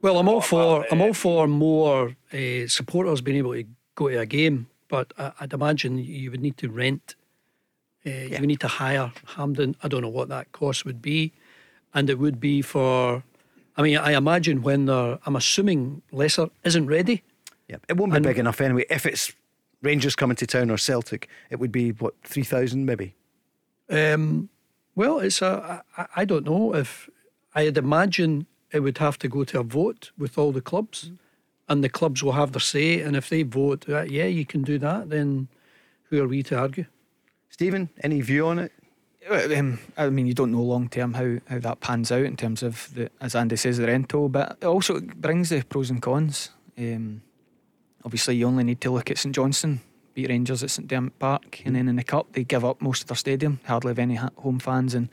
Well, 0.00 0.18
I'm 0.18 0.28
all 0.28 0.40
for 0.40 0.84
I'm 0.90 1.00
all 1.00 1.14
for 1.14 1.46
more 1.46 2.16
uh, 2.32 2.66
supporters 2.66 3.20
being 3.20 3.36
able 3.38 3.52
to 3.52 3.64
go 3.94 4.08
to 4.08 4.18
a 4.18 4.26
game, 4.26 4.66
but 4.88 5.12
I, 5.16 5.32
I'd 5.40 5.52
imagine 5.52 5.98
you 5.98 6.30
would 6.30 6.40
need 6.40 6.56
to 6.58 6.68
rent. 6.68 7.14
Uh, 8.04 8.10
You 8.10 8.38
would 8.40 8.48
need 8.48 8.60
to 8.60 8.68
hire 8.68 9.12
Hampden. 9.36 9.76
I 9.82 9.86
don't 9.88 10.02
know 10.02 10.08
what 10.08 10.28
that 10.28 10.50
cost 10.50 10.84
would 10.84 11.00
be, 11.00 11.32
and 11.94 12.10
it 12.10 12.18
would 12.18 12.40
be 12.40 12.62
for. 12.62 13.22
I 13.76 13.82
mean, 13.82 13.96
I 13.96 14.12
imagine 14.14 14.62
when 14.62 14.86
they're. 14.86 15.18
I'm 15.24 15.36
assuming 15.36 16.02
Lesser 16.10 16.48
isn't 16.64 16.86
ready. 16.86 17.22
Yeah, 17.72 17.78
it 17.88 17.96
won't 17.96 18.12
be 18.12 18.20
big 18.20 18.38
enough 18.38 18.60
anyway. 18.60 18.84
If 18.90 19.06
it's 19.06 19.32
Rangers 19.80 20.14
coming 20.14 20.36
to 20.36 20.46
town 20.46 20.70
or 20.70 20.76
Celtic, 20.76 21.26
it 21.48 21.58
would 21.58 21.72
be 21.72 21.92
what 21.92 22.14
three 22.22 22.44
thousand 22.44 22.84
maybe. 22.84 23.14
Um, 23.88 24.50
well, 24.94 25.20
it's 25.20 25.40
a. 25.40 25.82
I, 25.96 26.06
I 26.16 26.24
don't 26.26 26.44
know 26.44 26.74
if 26.74 27.08
I'd 27.54 27.78
imagine 27.78 28.46
it 28.72 28.80
would 28.80 28.98
have 28.98 29.18
to 29.20 29.28
go 29.28 29.44
to 29.44 29.60
a 29.60 29.62
vote 29.62 30.10
with 30.18 30.36
all 30.36 30.52
the 30.52 30.60
clubs, 30.60 31.12
and 31.66 31.82
the 31.82 31.88
clubs 31.88 32.22
will 32.22 32.32
have 32.32 32.52
their 32.52 32.60
say. 32.60 33.00
And 33.00 33.16
if 33.16 33.30
they 33.30 33.42
vote, 33.42 33.88
uh, 33.88 34.02
yeah, 34.02 34.26
you 34.26 34.44
can 34.44 34.62
do 34.62 34.78
that, 34.78 35.08
then 35.08 35.48
who 36.10 36.22
are 36.22 36.28
we 36.28 36.42
to 36.42 36.58
argue? 36.58 36.84
Stephen, 37.48 37.88
any 38.02 38.20
view 38.20 38.46
on 38.46 38.58
it? 38.58 38.72
Um, 39.30 39.78
I 39.96 40.10
mean, 40.10 40.26
you 40.26 40.34
don't 40.34 40.52
know 40.52 40.62
long 40.62 40.90
term 40.90 41.14
how, 41.14 41.38
how 41.48 41.58
that 41.60 41.80
pans 41.80 42.12
out 42.12 42.24
in 42.24 42.36
terms 42.36 42.62
of 42.62 42.92
the, 42.94 43.10
as 43.20 43.34
Andy 43.34 43.56
says, 43.56 43.78
the 43.78 43.86
rental, 43.86 44.28
but 44.28 44.58
it 44.60 44.66
also 44.66 45.00
brings 45.00 45.48
the 45.48 45.62
pros 45.62 45.88
and 45.88 46.02
cons. 46.02 46.50
Um, 46.76 47.22
obviously, 48.04 48.36
you 48.36 48.46
only 48.46 48.64
need 48.64 48.80
to 48.82 48.90
look 48.90 49.10
at 49.10 49.18
St 49.18 49.34
Johnstone 49.34 49.80
beat 50.14 50.28
Rangers 50.28 50.62
at 50.62 50.68
McDiarmid 50.68 51.12
Park, 51.18 51.62
and 51.64 51.74
then 51.74 51.88
in 51.88 51.96
the 51.96 52.04
cup 52.04 52.32
they 52.32 52.44
give 52.44 52.64
up 52.64 52.82
most 52.82 53.02
of 53.02 53.08
their 53.08 53.16
stadium, 53.16 53.60
hardly 53.64 53.90
have 53.90 53.98
any 53.98 54.16
home 54.16 54.58
fans, 54.58 54.94
and, 54.94 55.08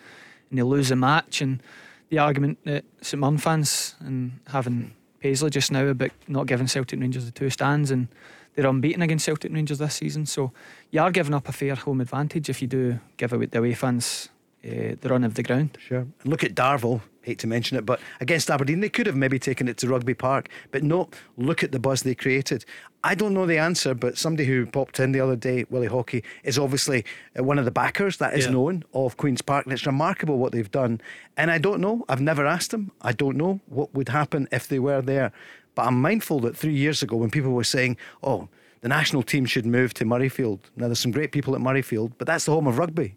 and 0.50 0.60
they 0.60 0.64
lose 0.64 0.90
the 0.90 0.96
match. 0.96 1.42
And 1.42 1.62
the 2.10 2.20
argument 2.20 2.58
that 2.66 2.84
St 3.02 3.20
Mirren 3.20 3.38
fans 3.38 3.96
and 4.00 4.40
having 4.48 4.94
Paisley 5.20 5.50
just 5.50 5.72
now 5.72 5.86
about 5.86 6.12
not 6.28 6.48
giving 6.48 6.68
Celtic 6.68 7.00
Rangers 7.00 7.26
the 7.26 7.32
two 7.32 7.50
stands 7.50 7.92
and 7.92 8.08
they're 8.56 8.68
unbeaten 8.68 9.02
against 9.02 9.26
Celtic 9.26 9.54
Rangers 9.54 9.78
this 9.78 9.96
season. 9.96 10.26
So 10.26 10.52
you 10.92 11.02
are 11.02 11.12
giving 11.12 11.34
up 11.34 11.48
a 11.48 11.52
fair 11.52 11.76
home 11.76 12.02
advantage 12.02 12.50
if 12.50 12.62
you 12.62 12.68
do 12.68 13.00
give 13.18 13.32
away 13.32 13.46
the 13.46 13.60
away 13.60 13.74
fans 13.74 14.30
uh, 14.66 14.96
the 15.00 15.10
run 15.10 15.24
of 15.24 15.36
the 15.36 15.44
ground. 15.44 15.78
Sure. 15.80 16.06
Look 16.26 16.44
at 16.44 16.56
Darvel. 16.56 17.02
Hate 17.30 17.38
to 17.40 17.48
mention 17.48 17.78
it, 17.78 17.86
but 17.86 18.00
against 18.22 18.50
Aberdeen, 18.50 18.80
they 18.80 18.90
could 18.90 19.06
have 19.06 19.16
maybe 19.16 19.38
taken 19.38 19.68
it 19.68 19.78
to 19.78 19.88
Rugby 19.88 20.16
Park. 20.16 20.50
But 20.72 20.82
no, 20.82 21.10
look 21.38 21.64
at 21.64 21.72
the 21.72 21.80
buzz 21.80 22.02
they 22.02 22.16
created. 22.16 22.66
I 23.04 23.14
don't 23.14 23.36
know 23.36 23.46
the 23.46 23.60
answer, 23.60 23.94
but 23.94 24.18
somebody 24.18 24.46
who 24.48 24.66
popped 24.66 25.00
in 25.00 25.12
the 25.12 25.20
other 25.20 25.36
day, 25.36 25.64
Willie 25.70 25.88
Haughey, 25.88 26.24
is 26.44 26.58
obviously 26.58 27.06
uh, 27.38 27.44
one 27.44 27.60
of 27.60 27.66
the 27.66 27.72
backers 27.72 28.18
that 28.18 28.34
is 28.34 28.46
Yeah. 28.46 28.52
known 28.54 28.84
of 28.96 29.16
Queen's 29.18 29.44
Park, 29.44 29.66
and 29.68 29.74
it's 29.74 29.86
remarkable 29.86 30.40
what 30.40 30.54
they've 30.54 30.72
done. 30.72 31.02
And 31.38 31.52
I 31.52 31.60
don't 31.60 31.80
know. 31.82 32.04
I've 32.10 32.20
never 32.20 32.48
asked 32.48 32.72
them. 32.72 32.92
I 33.04 33.12
don't 33.12 33.38
know 33.38 33.60
what 33.68 33.94
would 33.94 34.10
happen 34.10 34.48
if 34.52 34.68
they 34.68 34.80
were 34.80 35.04
there. 35.04 35.32
But 35.76 35.86
I'm 35.86 36.02
mindful 36.02 36.40
that 36.40 36.58
three 36.58 36.74
years 36.74 37.04
ago, 37.04 37.16
when 37.16 37.30
people 37.30 37.52
were 37.52 37.64
saying, 37.64 37.96
"Oh, 38.24 38.50
the 38.82 38.90
national 38.90 39.22
team 39.22 39.46
should 39.46 39.68
move 39.68 39.94
to 39.94 40.04
Murrayfield," 40.04 40.62
now 40.76 40.88
there's 40.88 41.00
some 41.00 41.12
great 41.12 41.32
people 41.32 41.54
at 41.54 41.62
Murrayfield, 41.62 42.14
but 42.18 42.26
that's 42.26 42.46
the 42.46 42.54
home 42.54 42.66
of 42.66 42.80
rugby. 42.80 43.14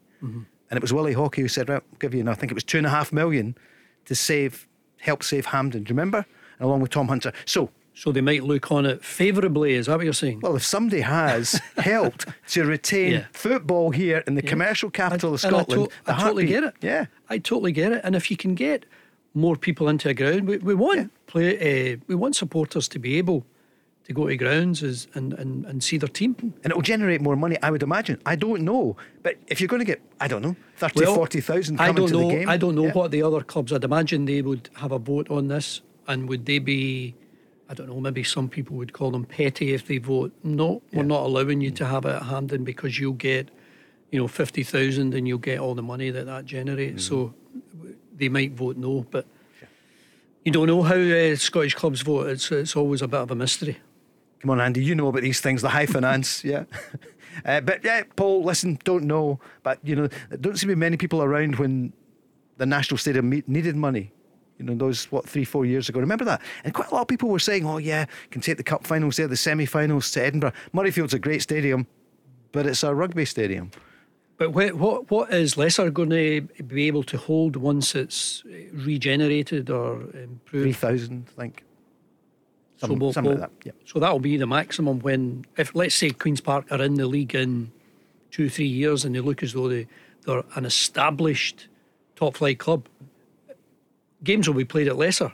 And 0.70 0.76
it 0.78 0.82
was 0.82 0.92
Willie 0.92 1.14
Haughey 1.14 1.42
who 1.42 1.48
said, 1.48 1.68
right, 1.68 1.82
I'll 1.82 1.98
give 1.98 2.14
you, 2.14 2.26
I 2.30 2.34
think 2.34 2.50
it 2.50 2.54
was 2.54 2.64
two 2.64 2.78
and 2.78 2.86
a 2.86 2.90
half 2.90 3.12
million 3.12 3.56
to 4.07 4.14
save, 4.14 4.66
help 5.00 5.22
save 5.22 5.46
Hampden. 5.46 5.84
Do 5.84 5.90
you 5.90 5.94
remember? 5.94 6.26
And 6.59 6.66
along 6.68 6.80
with 6.80 6.90
Tom 6.90 7.09
Hunter. 7.09 7.32
So, 7.46 7.70
So 7.94 8.11
they 8.12 8.20
might 8.22 8.42
look 8.44 8.70
on 8.72 8.86
it 8.86 9.05
favourably. 9.05 9.74
Is 9.74 9.86
that 9.86 9.96
what 9.96 10.05
you're 10.05 10.12
saying? 10.14 10.40
well, 10.40 10.57
if 10.57 10.64
somebody 10.64 11.03
has 11.03 11.61
helped 11.76 12.26
to 12.48 12.64
retain 12.64 13.12
Yeah. 13.12 13.24
football 13.32 13.90
here 13.90 14.22
in 14.26 14.34
the 14.34 14.42
commercial 14.42 14.90
capital 14.90 15.34
of 15.34 15.44
And 15.44 15.55
I 15.55 15.62
Scotland, 15.62 15.90
to- 16.07 16.12
I 16.12 16.20
totally 16.20 16.46
get 16.46 16.64
it. 16.64 16.74
Yeah. 16.80 17.07
I 17.28 17.38
totally 17.38 17.72
get 17.72 17.92
it. 17.92 18.00
And 18.05 18.14
if 18.16 18.30
you 18.30 18.36
can 18.36 18.55
get 18.55 18.86
more 19.34 19.57
people 19.57 19.88
into 19.88 20.09
a 20.09 20.14
ground, 20.14 20.46
we, 20.48 20.59
we 20.59 20.74
want 20.74 21.11
play. 21.26 21.92
Uh, 21.92 21.96
we 22.07 22.14
want 22.14 22.36
supporters 22.36 22.88
to 22.88 22.98
be 22.98 23.16
able 23.18 23.44
to 24.05 24.12
go 24.12 24.26
to 24.26 24.36
grounds 24.36 24.82
as, 24.82 25.07
and, 25.14 25.32
and 25.34 25.64
and 25.64 25.82
see 25.82 25.96
their 25.96 26.09
team. 26.09 26.36
And 26.40 26.70
it 26.72 26.74
will 26.74 26.82
generate 26.82 27.20
more 27.20 27.36
money, 27.36 27.57
I 27.62 27.70
would 27.70 27.82
imagine. 27.82 28.20
I 28.26 28.36
don't 28.36 28.62
know. 28.62 28.96
But 29.22 29.36
if 29.46 29.61
you're 29.61 29.68
going 29.68 29.80
to 29.80 29.86
get, 29.86 30.03
I 30.20 30.28
don't 30.28 30.42
know, 30.42 30.57
30, 30.76 31.05
40,000 31.05 31.80
I 31.80 31.92
don't 31.92 32.09
to 32.09 32.12
know. 32.12 32.28
the 32.28 32.34
game. 32.34 32.48
I 32.48 32.57
don't 32.57 32.74
know 32.74 32.86
yeah. 32.86 32.92
what 32.92 33.11
the 33.11 33.22
other 33.22 33.42
clubs. 33.42 33.72
I'd 33.72 33.84
imagine 33.84 34.24
they 34.24 34.42
would 34.42 34.70
have 34.74 34.92
a 34.92 34.98
vote 34.98 35.30
on 35.30 35.48
this, 35.48 35.82
and 36.09 36.28
would 36.28 36.46
they 36.46 36.59
be 36.59 37.14
I 37.72 37.74
don't 37.74 37.88
know, 37.88 38.00
maybe 38.00 38.22
some 38.22 38.50
people 38.50 38.76
would 38.76 38.92
call 38.92 39.11
them 39.11 39.24
petty 39.24 39.72
if 39.72 39.86
they 39.86 39.96
vote. 39.96 40.30
No, 40.44 40.82
we're 40.92 41.05
not 41.05 41.22
allowing 41.22 41.62
you 41.62 41.70
to 41.70 41.86
have 41.86 42.05
it 42.05 42.16
at 42.16 42.24
Hampden 42.24 42.64
because 42.64 42.98
you'll 42.98 43.14
get, 43.14 43.50
you 44.11 44.20
know, 44.20 44.28
50,000 44.28 45.14
and 45.14 45.26
you'll 45.26 45.38
get 45.38 45.59
all 45.59 45.74
the 45.74 45.82
money 45.82 46.11
that 46.11 46.26
that 46.26 46.44
generates. 46.44 47.07
So 47.07 47.32
they 48.14 48.28
might 48.28 48.53
vote 48.53 48.76
no, 48.76 49.07
but 49.11 49.24
you 50.44 50.53
don't 50.53 50.66
know 50.66 50.82
how 50.82 50.96
uh, 50.96 51.34
Scottish 51.36 51.74
clubs 51.74 52.03
vote. 52.03 52.28
It's, 52.28 52.53
it's 52.53 52.76
always 52.76 53.00
a 53.00 53.09
bit 53.09 53.20
of 53.20 53.30
a 53.30 53.34
mystery. 53.34 53.78
Come 54.43 54.51
on, 54.51 54.61
Andy, 54.61 54.82
you 54.82 54.97
know 54.97 55.07
about 55.07 55.22
these 55.22 55.40
things, 55.40 55.62
the 55.62 55.68
high 55.68 55.86
finance, 55.97 56.45
yeah. 56.45 56.64
Uh, 57.47 57.62
but 57.62 57.82
yeah, 57.82 58.03
Paul, 58.14 58.45
listen, 58.45 58.78
don't 58.84 59.05
know, 59.05 59.40
but 59.62 59.78
you 59.82 59.97
know, 59.97 60.07
there 60.28 60.36
don't 60.36 60.59
seem 60.59 60.68
to 60.68 60.74
be 60.76 60.78
many 60.78 60.99
people 60.99 61.22
around 61.22 61.57
when 61.57 61.90
the 62.59 62.66
National 62.66 62.99
Stadium 62.99 63.30
needed 63.47 63.74
money. 63.74 64.12
You 64.59 64.66
know, 64.66 64.74
those 64.74 65.11
what 65.11 65.26
three, 65.26 65.47
four 65.47 65.64
years 65.64 65.88
ago. 65.88 65.99
Remember 65.99 66.26
that? 66.26 66.43
And 66.62 66.74
quite 66.74 66.90
a 66.90 66.95
lot 66.95 67.01
of 67.01 67.09
people 67.09 67.30
were 67.30 67.38
saying, 67.38 67.64
"Oh 67.64 67.78
yeah, 67.78 68.05
can 68.30 68.43
take 68.43 68.59
the 68.59 68.62
cup 68.62 68.86
finals 68.86 69.16
there, 69.16 69.26
the 69.28 69.36
semi-finals 69.36 70.11
to 70.12 70.22
Edinburgh." 70.22 70.53
Murrayfield's 70.74 71.14
a 71.14 71.18
great 71.18 71.40
stadium, 71.40 71.86
but 72.53 72.66
it's 72.66 72.82
a 72.82 72.95
rugby 72.95 73.24
stadium. 73.24 73.70
But 74.36 74.51
what, 74.51 74.74
what, 74.74 75.11
what 75.11 75.32
is 75.32 75.57
Lesser 75.57 75.90
going 75.90 76.11
to 76.11 76.43
be 76.66 76.86
able 76.86 77.03
to 77.05 77.16
hold 77.16 77.57
once 77.57 77.95
it's 77.95 78.43
regenerated 78.72 79.70
or 79.70 80.03
improved? 80.14 80.64
Three 80.64 80.72
thousand, 80.74 81.28
I 81.30 81.40
think. 81.40 81.64
So 82.83 82.89
Something, 82.89 82.99
we'll- 82.99 83.12
something 83.12 83.33
we'll- 83.35 83.41
like 83.43 83.61
that. 83.61 83.66
Yeah. 83.66 83.72
So 83.87 84.01
that'll 84.01 84.18
be 84.18 84.37
the 84.37 84.47
maximum 84.47 84.99
when, 85.01 85.45
if 85.57 85.72
let's 85.76 85.95
say 85.95 86.11
Queens 86.11 86.41
Park 86.41 86.66
are 86.72 86.83
in 86.83 86.95
the 86.95 87.07
league 87.07 87.33
in 87.33 87.70
two, 88.33 88.49
three 88.49 88.66
years 88.66 89.05
and 89.05 89.14
they 89.14 89.20
look 89.20 89.41
as 89.45 89.53
though 89.53 89.68
they, 89.68 89.87
they're 90.26 90.43
an 90.57 90.64
established 90.64 91.68
top 92.16 92.37
flight 92.39 92.59
club, 92.59 92.89
games 94.24 94.49
will 94.49 94.57
be 94.57 94.64
played 94.64 94.89
at 94.89 94.97
Lesser 94.97 95.30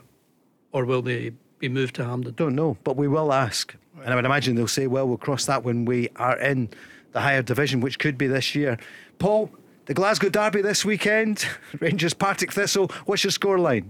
or 0.73 0.85
will 0.85 1.01
they 1.01 1.31
be 1.57 1.69
moved 1.69 1.95
to 1.95 2.05
Hampden? 2.05 2.35
Don't 2.35 2.53
know, 2.53 2.77
but 2.83 2.97
we 2.97 3.07
will 3.07 3.33
ask. 3.33 3.75
And 4.03 4.13
I 4.13 4.15
would 4.15 4.25
imagine 4.25 4.55
they'll 4.55 4.67
say, 4.67 4.85
well, 4.85 5.07
we'll 5.07 5.17
cross 5.17 5.45
that 5.47 5.63
when 5.63 5.85
we 5.85 6.09
are 6.17 6.37
in 6.37 6.69
the 7.13 7.19
higher 7.21 7.41
division, 7.41 7.81
which 7.81 7.97
could 7.97 8.15
be 8.15 8.27
this 8.27 8.53
year. 8.53 8.77
Paul, 9.17 9.49
the 9.87 9.95
Glasgow 9.95 10.29
Derby 10.29 10.61
this 10.61 10.85
weekend, 10.85 11.47
Rangers 11.79 12.13
Partick 12.13 12.53
Thistle. 12.53 12.91
What's 13.07 13.23
your 13.23 13.31
scoreline? 13.31 13.85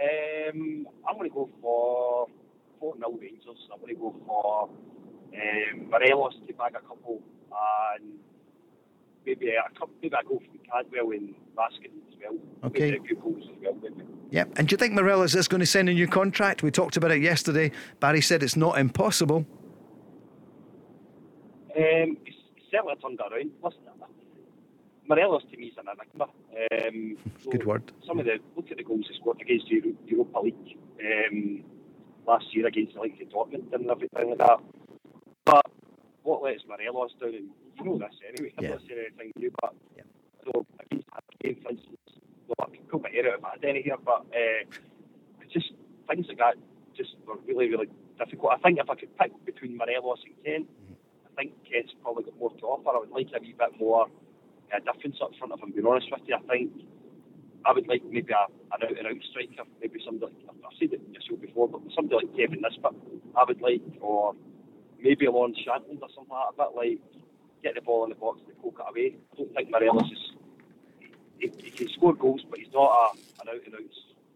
Um, 0.00 0.86
I'm 1.08 1.16
going 1.16 1.30
to 1.30 1.34
go 1.34 1.48
for 1.62 2.26
4 2.80 2.96
0 2.96 3.18
Rangers. 3.18 3.68
I'm 3.72 3.80
going 3.80 3.94
to 3.94 4.00
go 4.00 4.14
for 4.26 4.68
um, 4.68 5.90
Morelos 5.90 6.34
to 6.46 6.52
bag 6.54 6.74
a 6.76 6.86
couple 6.86 7.22
and 7.96 8.18
maybe 9.24 9.48
a 9.48 9.70
couple, 9.78 9.94
maybe 10.02 10.14
I 10.14 10.22
go 10.22 10.38
from 10.38 10.58
Cantwell 10.70 11.12
and 11.12 11.34
Baskin 11.56 11.92
as 12.08 12.14
well. 12.20 12.38
Okay. 12.64 12.90
Maybe 12.90 12.98
a 12.98 13.02
few 13.02 13.16
goals 13.16 13.44
as 13.50 13.56
well, 13.62 13.76
maybe. 13.82 14.04
Yep. 14.30 14.58
And 14.58 14.68
do 14.68 14.74
you 14.74 14.76
think 14.76 14.92
Morelos 14.92 15.34
is 15.34 15.48
going 15.48 15.60
to 15.60 15.66
sign 15.66 15.88
a 15.88 15.94
new 15.94 16.06
contract? 16.06 16.62
We 16.62 16.70
talked 16.70 16.98
about 16.98 17.10
it 17.10 17.22
yesterday. 17.22 17.72
Barry 18.00 18.20
said 18.20 18.42
it's 18.42 18.56
not 18.56 18.78
impossible. 18.78 19.46
Um, 21.74 22.16
he's 22.24 22.34
certainly 22.70 22.94
turned 23.00 23.20
around. 23.20 23.50
Listen, 23.62 23.80
Morelos 25.08 25.42
to 25.50 25.56
me 25.56 25.68
is 25.68 25.74
an 25.78 25.86
enigma. 25.88 26.26
Um, 26.86 27.16
so 27.44 27.50
Good 27.50 27.66
word. 27.66 27.92
Some 28.06 28.18
of 28.18 28.26
the 28.26 28.38
look 28.56 28.70
at 28.70 28.76
the 28.76 28.84
goals 28.84 29.06
he 29.08 29.16
scored 29.18 29.40
against 29.40 29.68
Euro, 29.68 29.92
Europa 30.06 30.40
League 30.40 30.76
um, 31.00 31.64
last 32.26 32.46
year 32.54 32.66
against 32.66 32.94
the 32.94 33.00
likes 33.00 33.18
of 33.22 33.28
Dortmund 33.28 33.72
and 33.72 33.90
everything 33.90 34.30
like 34.30 34.38
that. 34.38 34.58
But 35.44 35.66
what 36.22 36.42
lets 36.42 36.62
Morelos 36.68 37.12
down, 37.20 37.34
and 37.34 37.48
you 37.76 37.84
know 37.84 37.98
this 37.98 38.14
anyway. 38.28 38.52
I'm 38.58 38.64
Yeah. 38.64 38.70
not 38.70 38.80
saying 38.86 39.00
anything 39.06 39.32
new, 39.36 39.50
but 39.62 39.74
yeah. 39.96 40.02
so 40.44 40.66
against 40.80 41.08
game, 41.42 41.56
for 41.62 41.70
instance, 41.70 41.96
well, 42.48 42.68
I 42.68 42.76
can 42.76 42.84
pull 42.86 43.00
my 43.00 43.10
hair 43.10 43.28
out 43.28 43.34
of 43.36 43.42
my 43.42 43.54
head 43.62 43.76
here, 43.76 43.96
but 44.04 44.26
uh, 44.34 44.62
it's 45.40 45.52
just 45.52 45.72
things 46.08 46.26
like 46.28 46.38
that 46.38 46.54
just 46.96 47.14
were 47.26 47.36
really, 47.46 47.68
really 47.70 47.88
difficult. 48.18 48.52
I 48.52 48.58
think 48.58 48.78
if 48.78 48.90
I 48.90 48.94
could 48.96 49.16
pick 49.16 49.32
between 49.46 49.76
Morelos 49.76 50.18
and 50.26 50.34
Kent, 50.44 50.66
I 51.26 51.30
think 51.40 51.52
Kent's 51.70 51.94
probably 52.02 52.24
got 52.24 52.36
more 52.38 52.50
to 52.50 52.66
offer. 52.66 52.90
I 52.90 52.98
would 52.98 53.10
like 53.10 53.28
a 53.36 53.40
wee 53.40 53.54
bit 53.56 53.78
more 53.78 54.06
uh, 54.74 54.78
difference 54.92 55.16
up 55.22 55.30
front, 55.38 55.52
if 55.54 55.62
I'm 55.62 55.70
being 55.70 55.86
honest 55.86 56.08
with 56.10 56.22
you. 56.26 56.34
I 56.34 56.40
think 56.50 56.72
I 57.64 57.72
would 57.72 57.88
like 57.88 58.02
maybe 58.04 58.32
a, 58.32 58.46
an 58.74 58.82
out 58.82 58.98
and 58.98 59.06
out 59.06 59.22
striker, 59.30 59.68
maybe 59.80 60.00
somebody 60.04 60.32
like, 60.46 60.56
I've 60.64 60.78
said 60.78 60.92
it 60.92 61.00
in 61.06 61.12
your 61.12 61.22
show 61.28 61.36
before, 61.36 61.68
but 61.68 61.80
somebody 61.94 62.26
like 62.26 62.36
Kevin 62.36 62.60
Nisbet, 62.60 62.92
I 63.36 63.44
would 63.44 63.60
like, 63.60 63.82
or 64.00 64.34
maybe 65.02 65.26
Lawrence 65.26 65.58
Shankland 65.58 66.00
or 66.02 66.08
something 66.14 66.30
like 66.30 66.56
that, 66.56 66.64
a 66.64 66.70
bit 66.70 66.76
like 66.76 66.98
get 67.62 67.74
the 67.74 67.80
ball 67.80 68.04
in 68.04 68.10
the 68.10 68.16
box 68.16 68.40
and 68.46 68.56
poke 68.62 68.80
it 68.80 68.90
away. 68.90 69.16
I 69.32 69.36
don't 69.36 69.54
think 69.54 69.70
Morelos 69.70 70.10
is. 70.12 70.32
He, 71.38 71.52
he 71.62 71.70
can 71.70 71.88
score 71.90 72.14
goals, 72.14 72.44
but 72.48 72.58
he's 72.58 72.72
not 72.72 72.90
a, 72.90 73.42
an 73.42 73.48
out 73.48 73.66
and 73.66 73.74
out 73.74 73.80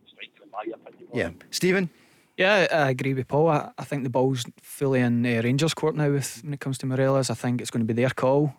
striker, 0.07 0.45
in 0.45 0.51
my 0.51 0.65
opinion. 0.75 1.09
Yeah. 1.13 1.31
Stephen? 1.51 1.91
Yeah, 2.37 2.67
I 2.73 2.91
agree 2.91 3.15
with 3.15 3.29
Paul. 3.29 3.49
I, 3.49 3.73
I 3.77 3.85
think 3.85 4.05
the 4.05 4.11
ball's 4.11 4.45
fully 4.63 5.01
in 5.01 5.25
uh, 5.27 5.43
Rangers' 5.43 5.75
court 5.75 5.95
now. 5.95 6.11
With 6.11 6.43
when 6.43 6.55
it 6.55 6.61
comes 6.61 6.79
to 6.79 6.87
Morelos, 6.87 7.29
I 7.29 7.35
think 7.35 7.61
it's 7.61 7.71
going 7.71 7.87
to 7.87 7.95
be 7.95 8.01
their 8.01 8.11
call. 8.11 8.55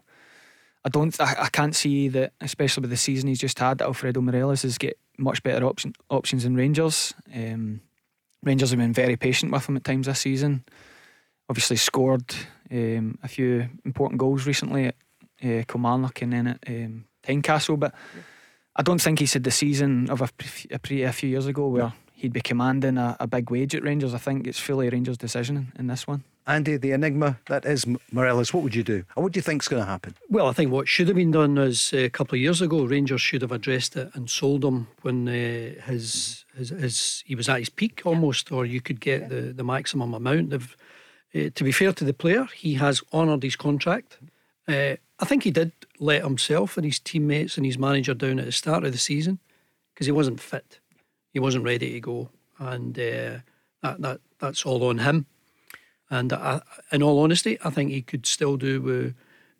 I 0.86 0.90
don't. 0.90 1.20
I, 1.20 1.36
I 1.44 1.50
can't 1.50 1.76
see 1.76 2.10
that, 2.10 2.34
especially 2.42 2.82
with 2.82 2.90
the 2.90 2.98
season 2.98 3.30
he's 3.30 3.40
just 3.40 3.60
had. 3.60 3.78
That 3.78 3.86
Alfredo 3.86 4.22
Morelos 4.22 4.64
has 4.64 4.78
get 4.78 4.98
much 5.18 5.42
better 5.44 5.66
option, 5.66 5.94
options 6.10 6.44
than 6.44 6.56
Rangers. 6.56 7.14
Um, 7.34 7.82
Rangers 8.44 8.72
have 8.72 8.80
been 8.80 8.94
very 8.94 9.16
patient 9.16 9.52
with 9.52 9.68
him 9.68 9.78
at 9.78 9.84
times 9.84 10.08
this 10.08 10.20
season. 10.20 10.66
Obviously 11.50 11.78
scored 11.78 12.36
um, 12.72 13.18
a 13.24 13.28
few 13.28 13.70
important 13.86 14.20
goals 14.20 14.46
recently 14.46 14.88
at 14.88 14.96
uh, 15.44 15.64
Kilmarnock 15.68 16.22
and 16.22 16.34
then 16.34 16.48
at 16.48 16.60
um, 16.68 17.06
Tynecastle, 17.24 17.80
but 17.80 17.94
I 18.76 18.82
don't 18.82 19.02
think 19.02 19.20
he's 19.20 19.34
had 19.34 19.44
the 19.44 19.52
season 19.52 20.10
of 20.10 20.22
a, 20.22 20.30
a, 20.72 20.80
pre- 20.80 21.04
a 21.04 21.14
few 21.14 21.30
years 21.30 21.46
ago 21.46 21.68
where 21.68 21.94
he'd 22.14 22.34
be 22.34 22.42
commanding 22.42 22.98
a, 22.98 23.16
a 23.20 23.28
big 23.28 23.50
wage 23.52 23.76
at 23.76 23.84
Rangers. 23.84 24.14
I 24.14 24.18
think 24.18 24.48
it's 24.48 24.60
fully 24.60 24.90
Rangers' 24.90 25.18
decision 25.18 25.58
in, 25.58 25.82
in 25.82 25.88
this 25.88 26.08
one. 26.08 26.24
Andy, 26.46 26.78
the 26.78 26.92
enigma 26.92 27.40
that 27.48 27.66
is 27.66 27.86
M- 27.86 28.00
Morelos, 28.12 28.54
what 28.54 28.64
would 28.64 28.76
you 28.76 28.84
do? 28.84 29.06
Or 29.16 29.24
what 29.24 29.32
do 29.32 29.38
you 29.38 29.42
think's 29.42 29.68
going 29.68 29.82
to 29.82 29.88
happen? 29.88 30.16
Well, 30.30 30.48
I 30.48 30.54
think 30.54 30.72
what 30.72 30.88
should 30.88 31.08
have 31.08 31.16
been 31.16 31.32
done 31.32 31.58
is 31.58 31.94
uh, 31.94 31.98
a 31.98 32.10
couple 32.10 32.36
of 32.36 32.42
years 32.42 32.62
ago, 32.62 32.84
Rangers 32.84 33.22
should 33.22 33.42
have 33.42 33.52
addressed 33.52 33.96
it 33.96 34.10
and 34.14 34.30
sold 34.30 34.66
him 34.66 34.88
when 35.02 35.28
uh, 35.28 35.82
his, 35.86 36.46
his 36.56 36.70
his 36.70 37.24
he 37.26 37.36
was 37.36 37.48
at 37.48 37.60
his 37.60 37.70
peak 37.70 38.02
almost, 38.06 38.52
or 38.52 38.66
you 38.66 38.82
could 38.82 39.00
get 39.00 39.30
the, 39.30 39.54
the 39.54 39.64
maximum 39.64 40.14
amount. 40.14 40.54
Of, 40.54 40.76
uh, 41.34 41.50
to 41.56 41.64
be 41.64 41.72
fair 41.72 41.94
to 41.94 42.04
the 42.04 42.14
player, 42.14 42.48
he 42.56 42.74
has 42.76 43.02
honoured 43.14 43.44
his 43.44 43.56
contract. 43.56 44.18
Uh, 44.68 44.96
I 45.20 45.26
think 45.26 45.44
he 45.44 45.52
did 45.52 45.72
let 46.00 46.24
himself 46.24 46.76
and 46.78 46.86
his 46.86 47.00
teammates 47.00 47.56
and 47.56 47.66
his 47.66 47.78
manager 47.78 48.14
down 48.14 48.40
at 48.40 48.46
the 48.46 48.52
start 48.52 48.84
of 48.84 48.92
the 48.92 48.98
season 48.98 49.40
because 49.94 50.08
he 50.08 50.12
wasn't 50.12 50.42
fit, 50.42 50.80
he 51.32 51.40
wasn't 51.40 51.64
ready 51.64 51.94
to 51.94 52.00
go, 52.02 52.30
and 52.60 52.98
uh, 53.00 53.40
that 53.82 54.02
that 54.02 54.22
that's 54.40 54.66
all 54.66 54.84
on 54.84 54.98
him. 54.98 55.26
And 56.10 56.34
I, 56.34 56.62
in 56.92 57.02
all 57.02 57.20
honesty, 57.20 57.58
I 57.64 57.70
think 57.70 57.92
he 57.92 58.02
could 58.02 58.26
still 58.26 58.58
do 58.58 58.82
with 58.82 59.16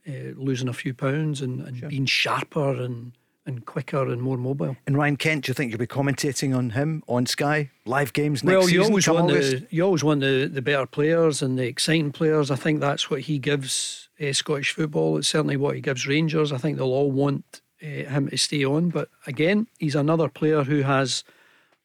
uh, 0.08 0.34
losing 0.36 0.68
a 0.68 0.74
few 0.74 0.94
pounds 0.94 1.42
and, 1.42 1.62
and 1.62 1.88
being 1.90 2.06
sharper 2.06 2.74
and, 2.74 3.14
and 3.46 3.66
quicker 3.66 4.08
and 4.08 4.22
more 4.22 4.38
mobile. 4.38 4.76
And 4.86 4.98
Ryan 4.98 5.18
Kent, 5.18 5.46
do 5.46 5.50
you 5.50 5.54
think 5.54 5.72
you'll 5.72 5.80
be 5.80 5.88
commentating 5.88 6.56
on 6.56 6.72
him 6.72 7.04
on 7.08 7.26
Sky? 7.26 7.72
Live 7.86 8.14
games 8.14 8.44
next 8.44 8.54
well, 8.54 8.64
you 8.64 8.80
season? 8.82 8.92
always 8.92 9.08
want 9.08 9.28
the 9.30 9.68
you 9.70 9.84
always 9.84 10.04
want 10.04 10.22
the, 10.22 10.48
the 10.48 10.62
better 10.62 10.86
players 10.86 11.42
and 11.42 11.58
the 11.58 11.66
exciting 11.66 12.12
players. 12.12 12.52
I 12.52 12.56
think 12.56 12.80
that's 12.80 13.10
what 13.10 13.22
he 13.22 13.40
gives 13.40 14.10
uh, 14.22 14.34
Scottish 14.34 14.74
football. 14.74 15.18
It's 15.18 15.28
certainly 15.28 15.58
what 15.58 15.76
he 15.76 15.82
gives 15.82 16.08
Rangers. 16.08 16.52
I 16.52 16.58
think 16.58 16.78
they'll 16.78 16.88
all 16.88 17.12
want 17.12 17.62
uh, 17.82 17.86
him 17.86 18.30
to 18.30 18.38
stay 18.38 18.64
on. 18.64 18.90
But 18.90 19.10
again, 19.28 19.68
he's 19.80 19.96
another 19.96 20.30
player 20.30 20.64
who 20.64 20.82
has 20.82 21.24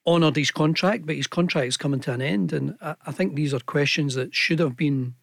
honoured 0.08 0.36
his 0.36 0.50
contract, 0.50 1.06
but 1.06 1.16
his 1.16 1.26
contract 1.26 1.68
is 1.68 1.76
coming 1.76 2.00
to 2.00 2.12
an 2.12 2.22
end. 2.22 2.52
And 2.52 2.76
I, 2.80 2.94
I 3.06 3.12
think 3.12 3.34
these 3.34 3.52
are 3.52 3.60
questions 3.60 4.14
that 4.14 4.34
should 4.34 4.58
have 4.58 4.76
been, 4.76 5.14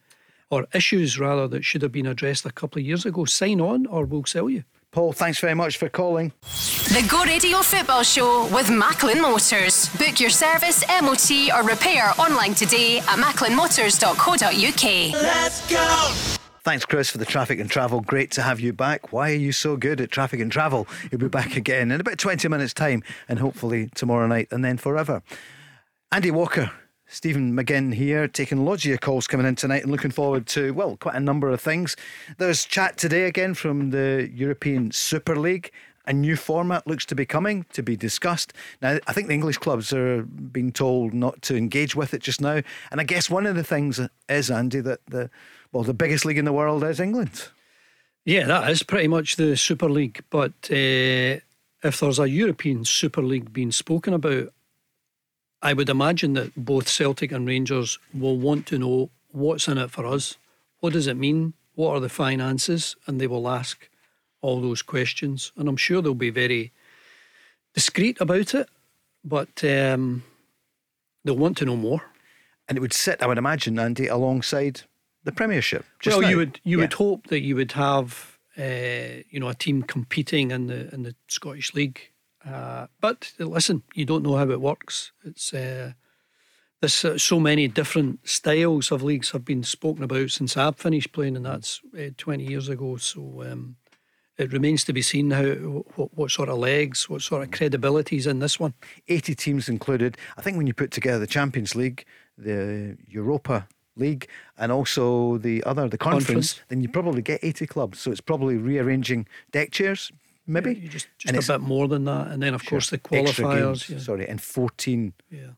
or 0.50 0.68
issues 0.74 1.20
rather, 1.20 1.48
that 1.48 1.66
should 1.66 1.82
have 1.82 1.92
been 1.92 2.06
addressed 2.06 2.46
a 2.46 2.52
couple 2.52 2.80
of 2.80 2.86
years 2.86 3.06
ago. 3.06 3.26
Sign 3.26 3.60
on, 3.60 3.86
or 3.88 4.06
we'll 4.06 4.26
sell 4.26 4.50
you. 4.50 4.64
Paul, 4.92 5.12
thanks 5.12 5.40
very 5.40 5.56
much 5.56 5.76
for 5.76 5.90
calling. 5.90 6.32
The 6.42 7.06
Go 7.10 7.26
Radio 7.26 7.62
Football 7.62 8.04
Show 8.04 8.48
with 8.54 8.70
Macklin 8.70 9.22
Motors. 9.22 9.90
Book 9.98 10.22
your 10.22 10.30
service, 10.30 10.86
MOT, 11.02 11.52
or 11.54 11.68
repair 11.68 12.14
online 12.18 12.54
today 12.54 13.00
at 13.00 13.20
macklinmotors.co.uk. 13.20 15.22
Let's 15.22 15.70
go. 15.70 16.38
Thanks, 16.66 16.84
Chris, 16.84 17.12
for 17.12 17.20
the 17.20 17.26
traffic 17.26 17.60
and 17.60 17.70
travel. 17.70 18.02
Great 18.02 18.32
to 18.32 18.42
have 18.42 18.60
you 18.60 18.74
back. 18.74 19.14
Why 19.14 19.30
are 19.30 19.36
you 19.36 19.52
so 19.52 19.78
good 19.78 20.02
at 20.02 20.10
traffic 20.10 20.40
and 20.40 20.52
travel? 20.52 20.88
You'll 21.12 21.22
be 21.22 21.28
back 21.28 21.56
again 21.56 21.92
in 21.92 22.02
about 22.02 22.18
20 22.18 22.48
minutes' 22.48 22.74
time 22.74 23.04
and 23.30 23.38
hopefully 23.38 23.88
tomorrow 23.94 24.26
night 24.26 24.48
and 24.50 24.66
then 24.66 24.78
forever. 24.78 25.22
Andy 26.12 26.32
Walker, 26.32 26.72
Stephen 27.06 27.56
McGinn 27.56 27.94
here, 27.94 28.28
taking 28.28 28.66
loads 28.66 28.84
of 28.84 28.90
your 28.90 28.98
calls 28.98 29.28
coming 29.28 29.46
in 29.46 29.54
tonight 29.56 29.84
and 29.84 29.92
looking 29.92 30.10
forward 30.10 30.48
to, 30.48 30.74
well, 30.74 30.98
quite 30.98 31.14
a 31.14 31.20
number 31.20 31.52
of 31.52 31.62
things. 31.62 31.96
There's 32.40 32.66
chat 32.66 32.98
today 32.98 33.26
again 33.26 33.54
from 33.54 33.92
the 33.92 34.28
European 34.34 34.90
Super 34.90 35.36
League. 35.36 35.72
A 36.08 36.14
new 36.14 36.36
format 36.36 36.88
looks 36.88 37.06
to 37.06 37.16
be 37.16 37.28
coming 37.28 37.68
to 37.74 37.84
be 37.84 37.96
discussed. 37.96 38.54
Now, 38.82 38.98
I 39.06 39.14
think 39.14 39.28
the 39.28 39.36
English 39.36 39.60
clubs 39.60 39.94
are 39.94 40.24
being 40.24 40.72
told 40.72 41.14
not 41.14 41.44
to 41.44 41.56
engage 41.56 41.96
with 41.96 42.16
it 42.16 42.24
just 42.24 42.42
now. 42.42 42.62
And 42.90 43.00
I 43.00 43.04
guess 43.04 43.30
one 43.30 43.46
of 43.46 43.56
the 43.56 43.64
things 43.64 44.00
is, 44.28 44.50
Andy, 44.50 44.80
that 44.80 45.02
the 45.06 45.30
well, 45.76 45.84
the 45.84 45.94
biggest 45.94 46.24
league 46.24 46.38
in 46.38 46.46
the 46.46 46.54
world 46.54 46.86
is 46.86 47.02
England. 47.02 47.50
Yeah, 48.24 48.46
that 48.46 48.72
is 48.72 48.82
pretty 48.82 49.10
much 49.10 49.36
the 49.36 49.58
Super 49.58 49.90
League. 49.90 50.24
But 50.30 50.54
uh, 50.72 51.44
if 51.84 52.00
there's 52.00 52.18
a 52.18 52.30
European 52.30 52.86
Super 52.86 53.22
League 53.22 53.52
being 53.52 53.74
spoken 53.74 54.14
about, 54.14 54.54
I 55.62 55.74
would 55.74 55.90
imagine 55.90 56.32
that 56.36 56.56
both 56.56 56.88
Celtic 56.88 57.34
and 57.34 57.46
Rangers 57.46 58.00
will 58.14 58.38
want 58.38 58.68
to 58.68 58.80
know 58.80 59.10
what's 59.34 59.68
in 59.68 59.78
it 59.78 59.92
for 59.92 60.06
us. 60.06 60.38
What 60.80 60.94
does 60.94 61.08
it 61.08 61.18
mean? 61.18 61.52
What 61.74 61.92
are 61.92 62.00
the 62.00 62.08
finances? 62.08 62.96
And 63.06 63.20
they 63.20 63.28
will 63.28 63.50
ask 63.50 63.90
all 64.40 64.62
those 64.62 64.82
questions. 64.82 65.52
And 65.58 65.68
I'm 65.68 65.76
sure 65.76 66.02
they'll 66.02 66.16
be 66.16 66.30
very 66.30 66.72
discreet 67.74 68.22
about 68.22 68.56
it, 68.56 68.70
but 69.26 69.62
um, 69.66 70.24
they'll 71.26 71.36
want 71.36 71.58
to 71.58 71.66
know 71.66 71.76
more. 71.76 72.02
And 72.70 72.78
it 72.78 72.82
would 72.82 72.94
sit, 72.94 73.22
I 73.22 73.28
would 73.28 73.38
imagine, 73.38 73.78
Andy, 73.78 74.08
alongside 74.08 74.84
the 75.26 75.32
Premiership. 75.32 75.86
just 76.00 76.16
well, 76.16 76.22
now. 76.22 76.30
you 76.30 76.38
would 76.38 76.60
you 76.64 76.78
Yeah. 76.78 76.84
would 76.84 76.94
hope 76.94 77.28
that 77.28 77.42
you 77.42 77.56
would 77.56 77.74
have 77.74 78.38
uh, 78.58 79.22
you 79.30 79.40
know 79.40 79.50
a 79.50 79.54
team 79.56 79.84
competing 79.84 80.52
in 80.52 80.68
the 80.68 80.94
in 80.94 81.04
the 81.04 81.16
Scottish 81.28 81.74
League. 81.74 82.00
Uh, 82.46 82.88
but 83.02 83.34
listen, 83.40 83.82
you 83.96 84.06
don't 84.06 84.24
know 84.24 84.38
how 84.38 84.50
it 84.52 84.62
works. 84.62 85.12
It's 85.24 85.54
uh, 85.54 85.94
there's 86.80 87.04
uh, 87.06 87.18
so 87.18 87.40
many 87.40 87.68
different 87.68 88.20
styles 88.28 88.92
of 88.92 89.02
leagues 89.04 89.32
have 89.32 89.44
been 89.44 89.64
spoken 89.64 90.04
about 90.04 90.30
since 90.32 90.56
I've 90.56 90.78
finished 90.78 91.12
playing, 91.12 91.36
and 91.36 91.46
that's 91.46 91.82
uh, 91.98 92.12
20 92.18 92.44
years 92.46 92.70
ago. 92.70 92.98
So 92.98 93.44
um, 93.50 93.78
it 94.38 94.54
remains 94.54 94.84
to 94.84 94.94
be 94.94 95.02
seen 95.02 95.32
how 95.32 95.44
what, 95.96 96.14
what 96.16 96.32
sort 96.32 96.50
of 96.50 96.60
legs, 96.60 97.10
what 97.10 97.22
sort 97.24 97.42
of 97.44 97.52
credibility 97.52 98.18
is 98.18 98.28
in 98.28 98.40
this 98.40 98.60
one. 98.60 98.74
80 99.08 99.34
teams 99.36 99.68
included. 99.70 100.18
I 100.38 100.42
think 100.42 100.58
when 100.58 100.68
you 100.68 100.74
put 100.74 100.92
together 100.92 101.18
the 101.20 101.28
Champions 101.28 101.74
League, 101.76 102.06
the 102.38 102.98
Europa 103.08 103.68
League, 103.98 104.28
and 104.58 104.72
also 104.72 105.38
the 105.38 105.64
other, 105.64 105.88
the 105.90 105.98
conference, 105.98 106.26
Conference. 106.28 106.62
then 106.70 106.82
you 106.82 106.90
probably 106.90 107.22
get 107.22 107.40
80 107.44 107.68
clubs. 107.68 108.00
So 108.00 108.12
it's 108.12 108.22
probably 108.22 108.58
rearranging 108.58 109.28
deck 109.52 109.72
chairs, 109.72 110.12
maybe. 110.48 110.76
just 110.76 111.08
And 111.28 111.36
just 111.36 111.50
a 111.50 111.54
bit 111.60 111.62
more 111.68 111.88
than 111.88 112.06
that, 112.06 112.28
and 112.28 112.42
then 112.44 112.54
of 112.54 112.66
course 112.66 112.90
the 112.90 112.98
qualifiers. 113.00 113.88
games, 113.88 113.90
yeah. 113.90 113.98
Sorry, 114.00 114.28
and 114.28 114.42
14 114.42 115.14
Yeah. 115.32 115.52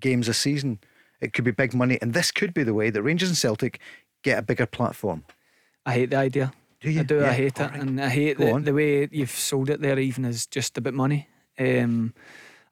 games 0.00 0.28
a 0.28 0.34
season. 0.34 0.78
It 1.20 1.32
could 1.32 1.44
be 1.44 1.50
big 1.52 1.74
money. 1.74 1.98
And 2.02 2.12
this 2.12 2.30
could 2.30 2.52
be 2.52 2.62
the 2.64 2.74
way 2.74 2.90
that 2.90 3.02
Rangers 3.02 3.28
and 3.30 3.36
Celtic 3.38 3.80
get 4.22 4.38
a 4.38 4.42
bigger 4.42 4.66
platform. 4.66 5.24
I 5.86 5.92
hate 5.94 6.10
the 6.10 6.16
idea. 6.16 6.52
Do 6.80 6.90
you? 6.90 7.00
I 7.00 7.04
do. 7.04 7.20
Yeah, 7.20 7.30
I 7.30 7.32
hate 7.32 7.46
it, 7.46 7.60
alright. 7.60 7.80
and 7.80 8.00
I 8.00 8.08
hate 8.10 8.36
Go 8.38 8.44
the, 8.46 8.52
on. 8.52 8.64
the 8.64 8.74
way 8.74 9.08
you've 9.10 9.30
sold 9.30 9.70
it 9.70 9.80
there. 9.80 9.98
Even 9.98 10.24
as 10.26 10.46
just 10.46 10.76
about 10.76 10.92
money. 10.94 11.28
Um, 11.58 12.12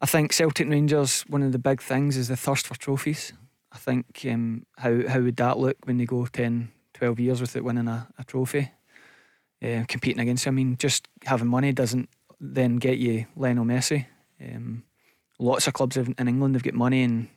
I 0.03 0.07
think 0.07 0.33
Celtic 0.33 0.65
and 0.65 0.73
Rangers. 0.73 1.23
One 1.29 1.43
of 1.43 1.53
the 1.53 1.59
big 1.59 1.81
things 1.81 2.17
is 2.17 2.29
the 2.29 2.37
thirst 2.37 2.67
for 2.67 2.75
trophies. 2.75 3.33
I 3.73 3.79
think 3.79 4.27
um, 4.31 4.67
how 4.77 5.07
how 5.09 5.21
would 5.21 5.37
that 5.37 5.59
look 5.59 5.77
when 5.85 5.99
they 5.99 6.05
go 6.05 6.27
10, 6.27 6.71
12 6.95 7.21
years 7.21 7.41
without 7.41 7.65
winning 7.65 7.89
a, 7.89 8.09
a 8.19 8.25
trophy, 8.25 8.71
uh, 9.63 9.85
competing 9.89 10.21
against. 10.21 10.47
I 10.47 10.51
mean, 10.51 10.77
just 10.77 11.09
having 11.25 11.49
money 11.49 11.73
doesn't 11.73 12.09
then 12.41 12.77
get 12.77 12.99
you 12.99 13.27
Lionel 13.37 13.65
Messi. 13.65 14.07
Um, 14.41 14.83
lots 15.39 15.67
of 15.67 15.75
clubs 15.75 15.97
in 15.97 16.15
in 16.19 16.29
England 16.29 16.55
have 16.55 16.63
got 16.65 16.75
money 16.75 17.03
and 17.03 17.29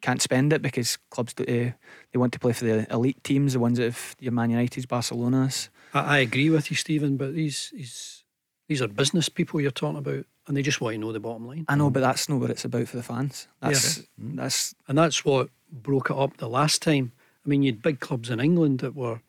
can't 0.00 0.22
spend 0.22 0.52
it 0.52 0.62
because 0.62 0.98
clubs 1.10 1.34
uh, 1.40 1.44
they 1.44 1.74
want 2.14 2.32
to 2.32 2.38
play 2.38 2.52
for 2.52 2.64
the 2.64 2.86
elite 2.92 3.22
teams, 3.24 3.54
the 3.54 3.60
ones 3.60 3.78
that 3.78 3.84
have 3.84 4.16
your 4.20 4.32
Man 4.32 4.50
United's, 4.50 4.86
Barcelona's. 4.86 5.70
I, 5.92 6.00
I 6.00 6.18
agree 6.18 6.50
with 6.50 6.70
you, 6.70 6.76
Stephen, 6.76 7.16
but 7.16 7.34
these 7.34 7.72
these 7.74 8.24
these 8.68 8.82
are 8.82 8.88
business 8.88 9.28
people 9.28 9.60
you're 9.60 9.70
talking 9.70 9.98
about, 9.98 10.26
and 10.46 10.56
they 10.56 10.62
just 10.62 10.80
want 10.80 10.94
to 10.94 10.98
know 10.98 11.12
the 11.12 11.20
bottom 11.20 11.46
line. 11.46 11.64
I 11.68 11.76
know, 11.76 11.90
but 11.90 12.00
that's 12.00 12.28
not 12.28 12.40
what 12.40 12.50
it's 12.50 12.64
about 12.64 12.88
for 12.88 12.96
the 12.96 13.02
fans. 13.02 13.48
That's 13.60 13.98
Yeah. 13.98 14.04
that's 14.18 14.74
and 14.88 14.98
that's 14.98 15.24
what 15.24 15.50
broke 15.70 16.10
it 16.10 16.16
up 16.16 16.36
the 16.36 16.48
last 16.48 16.82
time. 16.82 17.12
I 17.44 17.48
mean, 17.48 17.62
you 17.62 17.72
had 17.72 17.82
big 17.82 18.00
clubs 18.00 18.30
in 18.30 18.40
England 18.40 18.80
that 18.80 18.94
were 18.94 19.20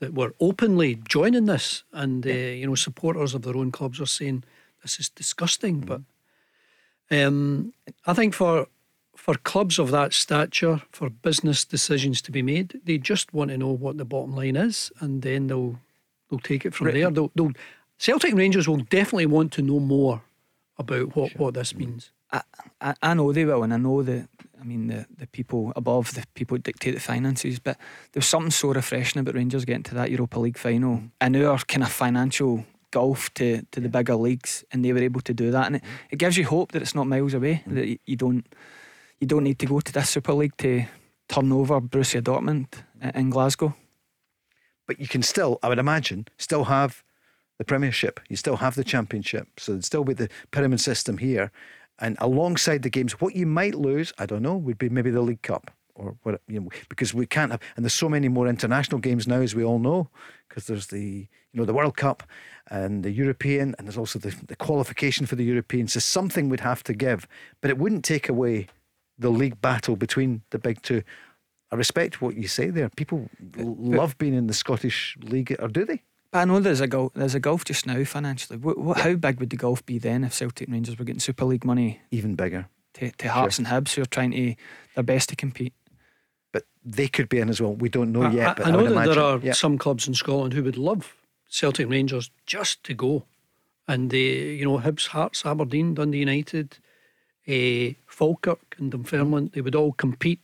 that 0.00 0.14
were 0.14 0.34
openly 0.40 0.96
joining 1.08 1.46
this, 1.46 1.84
and 1.92 2.26
uh, 2.26 2.30
you 2.30 2.66
know, 2.66 2.74
supporters 2.74 3.34
of 3.34 3.42
their 3.42 3.56
own 3.56 3.70
clubs 3.72 4.00
are 4.00 4.06
saying 4.06 4.44
this 4.82 4.98
is 5.00 5.08
disgusting. 5.08 5.80
But 5.80 6.00
um, 7.10 7.72
I 8.06 8.12
think 8.14 8.34
for 8.34 8.66
for 9.16 9.34
clubs 9.36 9.78
of 9.78 9.90
that 9.92 10.12
stature, 10.12 10.82
for 10.90 11.08
business 11.08 11.64
decisions 11.64 12.20
to 12.22 12.32
be 12.32 12.42
made, 12.42 12.80
they 12.84 12.98
just 12.98 13.32
want 13.32 13.50
to 13.50 13.56
know 13.56 13.70
what 13.70 13.96
the 13.96 14.04
bottom 14.04 14.34
line 14.34 14.56
is, 14.56 14.92
and 15.00 15.22
then 15.22 15.46
they'll 15.46 15.78
they'll 16.28 16.40
take 16.40 16.66
it 16.66 16.74
from 16.74 16.86
Right. 16.88 16.94
there. 16.94 17.10
They'll, 17.10 17.30
they'll 17.34 17.52
Celtic 17.98 18.34
Rangers 18.34 18.68
will 18.68 18.78
definitely 18.78 19.26
want 19.26 19.52
to 19.52 19.62
know 19.62 19.78
more 19.80 20.22
about 20.76 21.14
what, 21.14 21.36
what 21.38 21.54
this 21.54 21.74
means. 21.74 22.10
I, 22.32 22.42
I, 22.80 22.94
I 23.00 23.14
know 23.14 23.32
they 23.32 23.44
will, 23.44 23.62
and 23.62 23.72
I 23.72 23.76
know 23.76 24.02
the. 24.02 24.28
I 24.64 24.66
mean, 24.66 24.86
the, 24.86 25.06
the 25.18 25.26
people 25.26 25.72
above, 25.76 26.14
the 26.14 26.24
people 26.34 26.56
dictate 26.56 26.94
the 26.94 27.00
finances, 27.00 27.58
but 27.58 27.76
there's 28.12 28.26
something 28.26 28.50
so 28.50 28.72
refreshing 28.72 29.20
about 29.20 29.34
Rangers 29.34 29.66
getting 29.66 29.82
to 29.84 29.94
that 29.94 30.10
Europa 30.10 30.40
League 30.40 30.56
final 30.56 30.96
mm. 30.96 31.10
and 31.20 31.36
our 31.36 31.58
kind 31.58 31.82
of 31.82 31.92
financial 31.92 32.64
golf 32.90 33.32
to, 33.34 33.62
to 33.72 33.80
the 33.80 33.88
bigger 33.90 34.14
leagues, 34.14 34.64
and 34.72 34.84
they 34.84 34.92
were 34.92 35.00
able 35.00 35.20
to 35.20 35.34
do 35.34 35.50
that, 35.50 35.66
and 35.66 35.76
it, 35.76 35.82
mm. 35.82 35.88
it 36.10 36.16
gives 36.16 36.38
you 36.38 36.46
hope 36.46 36.72
that 36.72 36.80
it's 36.80 36.94
not 36.94 37.06
miles 37.06 37.34
away. 37.34 37.62
Mm. 37.68 37.74
That 37.74 38.00
you, 38.06 38.16
don't 38.16 38.46
you 39.20 39.26
don't 39.26 39.44
need 39.44 39.58
to 39.58 39.66
go 39.66 39.80
to 39.80 39.92
this 39.92 40.10
Super 40.10 40.32
League 40.32 40.56
to 40.58 40.86
turn 41.28 41.52
over 41.52 41.80
Borussia 41.80 42.22
Dortmund 42.22 42.68
uh, 43.02 43.12
in 43.14 43.30
Glasgow. 43.30 43.74
But 44.86 44.98
you 44.98 45.08
can 45.08 45.22
still, 45.22 45.58
I 45.62 45.68
would 45.68 45.78
imagine, 45.78 46.28
still 46.38 46.64
have 46.64 47.02
the 47.58 47.64
Premiership. 47.64 48.20
You 48.28 48.36
still 48.36 48.56
have 48.56 48.74
the 48.74 48.84
Championship. 48.84 49.48
So 49.58 49.72
it'd 49.72 49.84
still 49.84 50.04
be 50.04 50.14
the 50.14 50.28
pyramid 50.50 50.80
system 50.80 51.18
here. 51.18 51.50
And 51.98 52.16
alongside 52.20 52.82
the 52.82 52.90
games, 52.90 53.20
what 53.20 53.36
you 53.36 53.46
might 53.46 53.74
lose, 53.74 54.12
I 54.18 54.26
don't 54.26 54.42
know, 54.42 54.56
would 54.56 54.78
be 54.78 54.88
maybe 54.88 55.10
the 55.10 55.22
League 55.22 55.42
Cup 55.42 55.70
or 55.94 56.16
what, 56.24 56.40
you 56.48 56.60
know, 56.60 56.68
because 56.88 57.14
we 57.14 57.26
can't 57.26 57.52
have, 57.52 57.60
and 57.76 57.84
there's 57.84 57.92
so 57.94 58.08
many 58.08 58.28
more 58.28 58.48
international 58.48 59.00
games 59.00 59.28
now, 59.28 59.40
as 59.40 59.54
we 59.54 59.62
all 59.62 59.78
know, 59.78 60.08
because 60.48 60.66
there's 60.66 60.88
the, 60.88 61.28
you 61.52 61.60
know, 61.60 61.64
the 61.64 61.72
World 61.72 61.96
Cup 61.96 62.24
and 62.68 63.04
the 63.04 63.12
European, 63.12 63.76
and 63.78 63.86
there's 63.86 63.96
also 63.96 64.18
the, 64.18 64.34
the 64.48 64.56
qualification 64.56 65.24
for 65.24 65.36
the 65.36 65.44
European. 65.44 65.86
So 65.86 66.00
something 66.00 66.48
would 66.48 66.60
have 66.60 66.82
to 66.84 66.94
give, 66.94 67.28
but 67.60 67.70
it 67.70 67.78
wouldn't 67.78 68.04
take 68.04 68.28
away 68.28 68.66
the 69.16 69.30
league 69.30 69.60
battle 69.60 69.94
between 69.94 70.42
the 70.50 70.58
big 70.58 70.82
two. 70.82 71.02
I 71.70 71.76
respect 71.76 72.20
what 72.20 72.36
you 72.36 72.48
say 72.48 72.70
there. 72.70 72.88
People 72.88 73.30
l- 73.56 73.76
love 73.78 74.18
being 74.18 74.34
in 74.34 74.48
the 74.48 74.54
Scottish 74.54 75.16
League, 75.22 75.54
or 75.60 75.68
do 75.68 75.84
they? 75.84 76.02
But 76.34 76.40
I 76.40 76.44
know 76.46 76.58
there's 76.58 76.80
a 76.80 76.88
golf, 76.88 77.12
there's 77.14 77.36
a 77.36 77.40
golf 77.40 77.64
just 77.64 77.86
now 77.86 78.02
financially. 78.02 78.58
What, 78.58 78.76
what, 78.76 78.98
How 78.98 79.14
big 79.14 79.38
would 79.38 79.50
the 79.50 79.56
golf 79.56 79.86
be 79.86 79.98
then 79.98 80.24
if 80.24 80.34
Celtic 80.34 80.66
and 80.66 80.74
Rangers 80.74 80.98
were 80.98 81.04
getting 81.04 81.20
Super 81.20 81.44
League 81.44 81.64
money? 81.64 82.00
Even 82.10 82.34
bigger. 82.34 82.66
To, 82.94 83.12
to 83.12 83.28
Hearts 83.28 83.58
and 83.58 83.68
Hibs 83.68 83.94
who 83.94 84.02
are 84.02 84.06
trying 84.06 84.32
to 84.32 84.56
their 84.96 85.04
best 85.04 85.28
to 85.28 85.36
compete. 85.36 85.74
But 86.52 86.64
they 86.84 87.06
could 87.06 87.28
be 87.28 87.38
in 87.38 87.48
as 87.48 87.60
well. 87.60 87.74
We 87.74 87.88
don't 87.88 88.10
know 88.10 88.22
I, 88.22 88.30
yet. 88.32 88.48
I- 88.48 88.54
but 88.54 88.66
I 88.66 88.70
know 88.72 88.78
would 88.78 88.86
that 88.86 88.92
imagine, 88.92 89.14
there 89.14 89.22
are 89.22 89.38
yeah. 89.38 89.52
some 89.52 89.78
clubs 89.78 90.08
in 90.08 90.14
Scotland 90.14 90.54
who 90.54 90.64
would 90.64 90.76
love 90.76 91.14
Celtic 91.48 91.84
and 91.84 91.92
Rangers 91.92 92.32
just 92.46 92.82
to 92.82 92.94
go, 92.94 93.26
and 93.86 94.10
they, 94.10 94.54
you 94.54 94.64
know, 94.64 94.80
Hibs, 94.80 95.06
Hearts, 95.06 95.46
Aberdeen, 95.46 95.94
Dundee 95.94 96.18
United, 96.18 96.78
uh, 97.46 97.94
Falkirk, 98.08 98.74
and 98.78 98.90
Dunfermline, 98.90 99.52
they 99.54 99.60
would 99.60 99.76
all 99.76 99.92
compete 99.92 100.40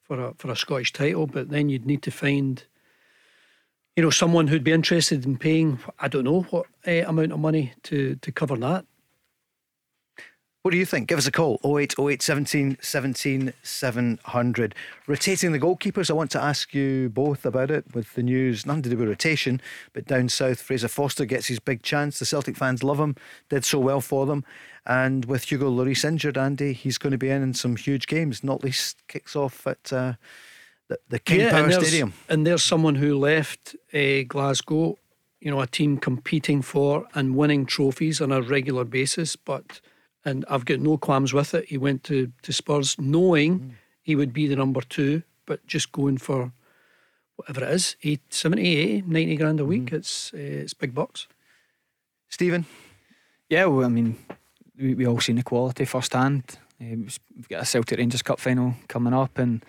for 0.00 0.26
a 0.26 0.34
for 0.34 0.52
a 0.52 0.56
Scottish 0.56 0.92
title. 0.92 1.26
But 1.26 1.50
then 1.50 1.70
you'd 1.70 1.86
need 1.86 2.02
to 2.02 2.12
find, 2.12 2.62
you 3.96 4.02
know, 4.02 4.10
someone 4.10 4.48
who'd 4.48 4.64
be 4.64 4.72
interested 4.72 5.24
in 5.24 5.38
paying. 5.38 5.78
I 5.98 6.08
don't 6.08 6.24
know 6.24 6.42
what 6.42 6.66
uh, 6.86 7.04
amount 7.06 7.32
of 7.32 7.38
money 7.38 7.72
to 7.84 8.16
to 8.16 8.32
cover 8.32 8.56
that. 8.56 8.84
What 10.64 10.70
do 10.70 10.78
you 10.78 10.86
think? 10.86 11.08
Give 11.08 11.18
us 11.18 11.26
a 11.26 11.30
call 11.30 11.60
0808 11.62 12.22
17 12.22 12.78
17 12.80 13.52
700. 13.62 14.74
Rotating 15.06 15.52
the 15.52 15.60
goalkeepers, 15.60 16.08
I 16.08 16.14
want 16.14 16.30
to 16.30 16.42
ask 16.42 16.72
you 16.72 17.10
both 17.10 17.44
about 17.44 17.70
it 17.70 17.84
with 17.94 18.14
the 18.14 18.22
news, 18.22 18.64
nothing 18.64 18.82
to 18.84 18.88
do 18.88 18.96
with 18.96 19.08
rotation, 19.08 19.60
but 19.92 20.06
down 20.06 20.30
south, 20.30 20.62
Fraser 20.62 20.88
Forster 20.88 21.26
gets 21.26 21.48
his 21.48 21.58
big 21.58 21.82
chance. 21.82 22.18
The 22.18 22.24
Celtic 22.24 22.56
fans 22.56 22.82
love 22.82 22.98
him, 22.98 23.14
did 23.50 23.66
so 23.66 23.78
well 23.78 24.00
for 24.00 24.24
them. 24.24 24.42
And 24.86 25.26
with 25.26 25.44
Hugo 25.44 25.70
Lloris 25.70 26.02
injured, 26.02 26.38
Andy, 26.38 26.72
he's 26.72 26.96
going 26.96 27.10
to 27.10 27.18
be 27.18 27.28
in 27.28 27.42
in 27.42 27.52
some 27.52 27.76
huge 27.76 28.06
games, 28.06 28.42
not 28.42 28.64
least 28.64 29.06
kicks 29.06 29.36
off 29.36 29.66
at 29.66 29.92
uh, 29.92 30.14
the, 30.88 30.98
the 31.08 31.18
King 31.18 31.48
Power 31.50 31.62
and 31.62 31.72
there's, 31.72 31.86
Stadium. 31.86 32.12
And 32.28 32.46
there's 32.46 32.62
someone 32.62 32.96
who 32.96 33.18
left 33.18 33.76
uh, 33.92 34.22
Glasgow, 34.26 34.98
you 35.40 35.50
know, 35.50 35.60
a 35.60 35.66
team 35.66 35.98
competing 35.98 36.62
for 36.62 37.06
and 37.14 37.36
winning 37.36 37.66
trophies 37.66 38.20
on 38.20 38.32
a 38.32 38.42
regular 38.42 38.84
basis. 38.84 39.36
But, 39.36 39.80
and 40.24 40.44
I've 40.48 40.64
got 40.64 40.80
no 40.80 40.96
qualms 40.98 41.32
with 41.32 41.54
it. 41.54 41.66
He 41.66 41.78
went 41.78 42.04
to, 42.04 42.32
to 42.42 42.52
Spurs 42.52 42.98
knowing 42.98 43.76
he 44.02 44.16
would 44.16 44.32
be 44.32 44.46
the 44.46 44.56
number 44.56 44.80
two, 44.82 45.22
but 45.46 45.66
just 45.66 45.92
going 45.92 46.18
for 46.18 46.52
whatever 47.36 47.64
it 47.64 47.70
is, 47.72 47.96
eight, 48.04 48.20
70, 48.32 48.76
80, 48.76 49.02
90 49.02 49.36
grand 49.36 49.60
a 49.60 49.64
week. 49.64 49.92
It's, 49.92 50.32
uh, 50.34 50.38
it's 50.38 50.74
big 50.74 50.94
bucks. 50.94 51.26
Stephen? 52.28 52.66
Yeah, 53.48 53.66
well, 53.66 53.86
I 53.86 53.88
mean, 53.88 54.16
we, 54.78 54.94
we 54.94 55.06
all 55.06 55.20
seen 55.20 55.36
the 55.36 55.42
quality 55.42 55.84
firsthand. 55.84 56.58
Uh, 56.80 56.96
we've 56.96 57.48
got 57.48 57.62
a 57.62 57.64
Celtic 57.64 57.98
Rangers 57.98 58.22
Cup 58.22 58.40
final 58.40 58.74
coming 58.88 59.14
up, 59.14 59.38
and 59.38 59.64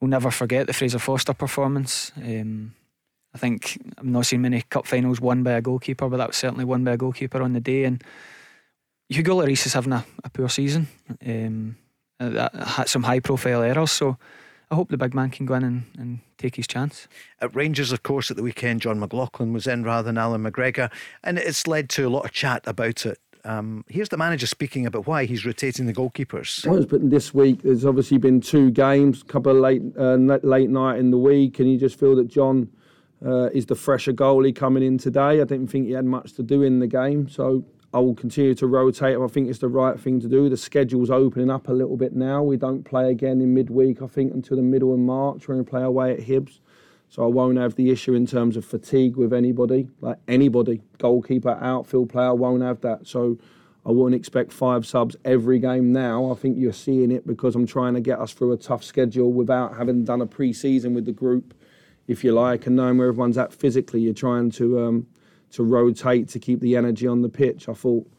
we'll 0.00 0.08
never 0.08 0.30
forget 0.30 0.66
the 0.66 0.72
Fraser 0.72 0.98
Forster 0.98 1.34
performance. 1.34 2.12
Um, 2.16 2.74
I 3.34 3.38
think 3.38 3.80
I've 3.98 4.04
not 4.04 4.26
seen 4.26 4.42
many 4.42 4.62
cup 4.62 4.86
finals 4.86 5.20
won 5.20 5.42
by 5.42 5.52
a 5.52 5.60
goalkeeper, 5.60 6.08
but 6.08 6.18
that 6.18 6.28
was 6.28 6.36
certainly 6.36 6.64
won 6.64 6.84
by 6.84 6.92
a 6.92 6.96
goalkeeper 6.96 7.42
on 7.42 7.52
the 7.52 7.60
day. 7.60 7.84
And 7.84 8.02
Hugo 9.08 9.40
Lloris 9.40 9.66
is 9.66 9.72
having 9.72 9.92
a, 9.92 10.04
a 10.22 10.30
poor 10.30 10.48
season. 10.48 10.86
Um, 11.26 11.76
uh, 12.20 12.48
had 12.64 12.88
some 12.88 13.02
high 13.02 13.20
profile 13.20 13.62
errors, 13.62 13.90
so 13.90 14.16
I 14.70 14.76
hope 14.76 14.88
the 14.88 14.96
big 14.96 15.14
man 15.14 15.30
can 15.30 15.46
go 15.46 15.54
in 15.54 15.64
and, 15.64 15.84
and 15.98 16.18
take 16.38 16.56
his 16.56 16.66
chance. 16.66 17.08
At 17.40 17.54
Rangers, 17.54 17.92
of 17.92 18.02
course, 18.02 18.30
at 18.30 18.36
the 18.36 18.42
weekend, 18.42 18.80
John 18.82 19.00
McLaughlin 19.00 19.52
was 19.52 19.66
in 19.66 19.82
rather 19.82 20.06
than 20.06 20.18
Alan 20.18 20.44
McGregor, 20.44 20.90
and 21.22 21.38
it's 21.38 21.66
led 21.66 21.88
to 21.90 22.06
a 22.06 22.08
lot 22.08 22.24
of 22.24 22.32
chat 22.32 22.62
about 22.66 23.04
it 23.04 23.18
Um, 23.44 23.84
here's 23.88 24.08
the 24.08 24.16
manager 24.16 24.46
speaking 24.46 24.86
about 24.86 25.06
why 25.06 25.26
he's 25.26 25.44
rotating 25.44 25.86
the 25.86 25.92
goalkeepers. 25.92 26.66
Was 26.66 26.86
putting 26.86 27.10
this 27.10 27.34
week. 27.34 27.62
There's 27.62 27.84
obviously 27.84 28.16
been 28.16 28.40
two 28.40 28.70
games, 28.70 29.22
a 29.22 29.24
couple 29.26 29.52
of 29.52 29.58
late 29.58 29.82
uh, 29.98 30.14
late 30.14 30.70
night 30.70 30.98
in 30.98 31.10
the 31.10 31.18
week, 31.18 31.58
and 31.58 31.70
you 31.70 31.78
just 31.78 31.98
feel 31.98 32.16
that 32.16 32.28
John 32.28 32.68
uh, 33.24 33.50
is 33.50 33.66
the 33.66 33.74
fresher 33.74 34.12
goalie 34.12 34.54
coming 34.54 34.82
in 34.82 34.96
today. 34.96 35.40
I 35.40 35.44
didn't 35.44 35.68
think 35.68 35.86
he 35.86 35.92
had 35.92 36.06
much 36.06 36.32
to 36.34 36.42
do 36.42 36.62
in 36.62 36.78
the 36.78 36.86
game, 36.86 37.28
so 37.28 37.64
I 37.92 37.98
will 37.98 38.14
continue 38.14 38.54
to 38.54 38.66
rotate. 38.66 39.18
I 39.18 39.26
think 39.26 39.50
it's 39.50 39.58
the 39.58 39.68
right 39.68 39.98
thing 40.00 40.20
to 40.20 40.28
do. 40.28 40.48
The 40.48 40.56
schedule's 40.56 41.10
opening 41.10 41.50
up 41.50 41.68
a 41.68 41.72
little 41.72 41.96
bit 41.96 42.14
now. 42.14 42.42
We 42.42 42.56
don't 42.56 42.82
play 42.82 43.10
again 43.10 43.40
in 43.42 43.52
midweek, 43.52 44.00
I 44.00 44.06
think, 44.06 44.32
until 44.32 44.56
the 44.56 44.62
middle 44.62 44.92
of 44.92 44.98
March 44.98 45.48
when 45.48 45.58
we 45.58 45.64
play 45.64 45.82
away 45.82 46.12
at 46.12 46.20
Hibs. 46.20 46.60
So 47.14 47.22
I 47.22 47.28
won't 47.28 47.58
have 47.58 47.76
the 47.76 47.90
issue 47.90 48.14
in 48.14 48.26
terms 48.26 48.56
of 48.56 48.64
fatigue 48.64 49.16
with 49.16 49.32
anybody, 49.32 49.86
like 50.00 50.18
anybody, 50.26 50.82
goalkeeper, 50.98 51.56
outfield 51.60 52.08
player, 52.10 52.34
won't 52.34 52.64
have 52.64 52.80
that. 52.80 53.06
So 53.06 53.38
I 53.86 53.92
wouldn't 53.92 54.18
expect 54.20 54.52
five 54.52 54.84
subs 54.84 55.14
every 55.24 55.60
game 55.60 55.92
now. 55.92 56.32
I 56.32 56.34
think 56.34 56.58
you're 56.58 56.72
seeing 56.72 57.12
it 57.12 57.24
because 57.24 57.54
I'm 57.54 57.68
trying 57.68 57.94
to 57.94 58.00
get 58.00 58.18
us 58.18 58.32
through 58.32 58.50
a 58.50 58.56
tough 58.56 58.82
schedule 58.82 59.32
without 59.32 59.76
having 59.76 60.02
done 60.02 60.22
a 60.22 60.26
pre-season 60.26 60.92
with 60.92 61.04
the 61.04 61.12
group, 61.12 61.54
if 62.08 62.24
you 62.24 62.32
like, 62.32 62.66
and 62.66 62.74
knowing 62.74 62.98
where 62.98 63.10
everyone's 63.10 63.38
at 63.38 63.52
physically. 63.52 64.00
You're 64.00 64.12
trying 64.12 64.50
to 64.50 64.80
um, 64.80 65.06
to 65.52 65.62
rotate 65.62 66.28
to 66.30 66.40
keep 66.40 66.58
the 66.58 66.74
energy 66.74 67.06
on 67.06 67.22
the 67.22 67.28
pitch. 67.28 67.68
I 67.68 67.74
thought 67.74 68.10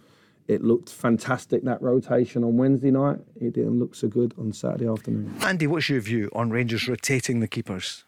it 0.47 0.63
looked 0.63 0.87
fantastic 0.89 1.63
that 1.63 1.81
rotation 1.81 2.45
on 2.45 2.55
Wednesday 2.55 2.91
night. 2.91 3.19
It 3.35 3.55
didn't 3.55 3.77
look 3.77 3.93
so 3.93 4.07
good 4.07 4.33
on 4.37 4.53
Saturday 4.53 4.87
afternoon. 4.87 5.35
Andy, 5.41 5.67
what's 5.67 5.89
your 5.89 5.99
view 5.99 6.29
on 6.31 6.49
Rangers 6.49 6.87
rotating 6.87 7.41
the 7.41 7.49
keepers? 7.49 8.05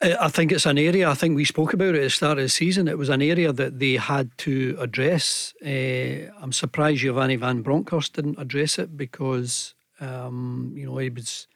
Uh, 0.00 0.14
I 0.20 0.28
think 0.28 0.52
it's 0.52 0.66
an 0.66 0.78
area, 0.78 1.10
I 1.10 1.14
think 1.14 1.34
we 1.34 1.44
spoke 1.44 1.72
about 1.72 1.94
it 1.94 1.96
at 1.96 2.02
the 2.02 2.10
start 2.10 2.38
of 2.38 2.44
the 2.44 2.48
season. 2.48 2.86
It 2.86 2.98
was 2.98 3.08
an 3.08 3.22
area 3.22 3.52
that 3.52 3.78
they 3.78 3.94
had 3.94 4.30
to 4.38 4.76
address. 4.78 5.54
Uh, 5.64 6.30
I'm 6.40 6.52
surprised 6.52 7.00
Giovanni 7.00 7.36
Van 7.36 7.62
Bronckhorst 7.62 8.12
didn't 8.14 8.38
address 8.38 8.78
it 8.78 8.96
because, 8.96 9.74
um, 10.00 10.72
you 10.76 10.86
know, 10.86 10.98
he 10.98 11.10
was. 11.10 11.48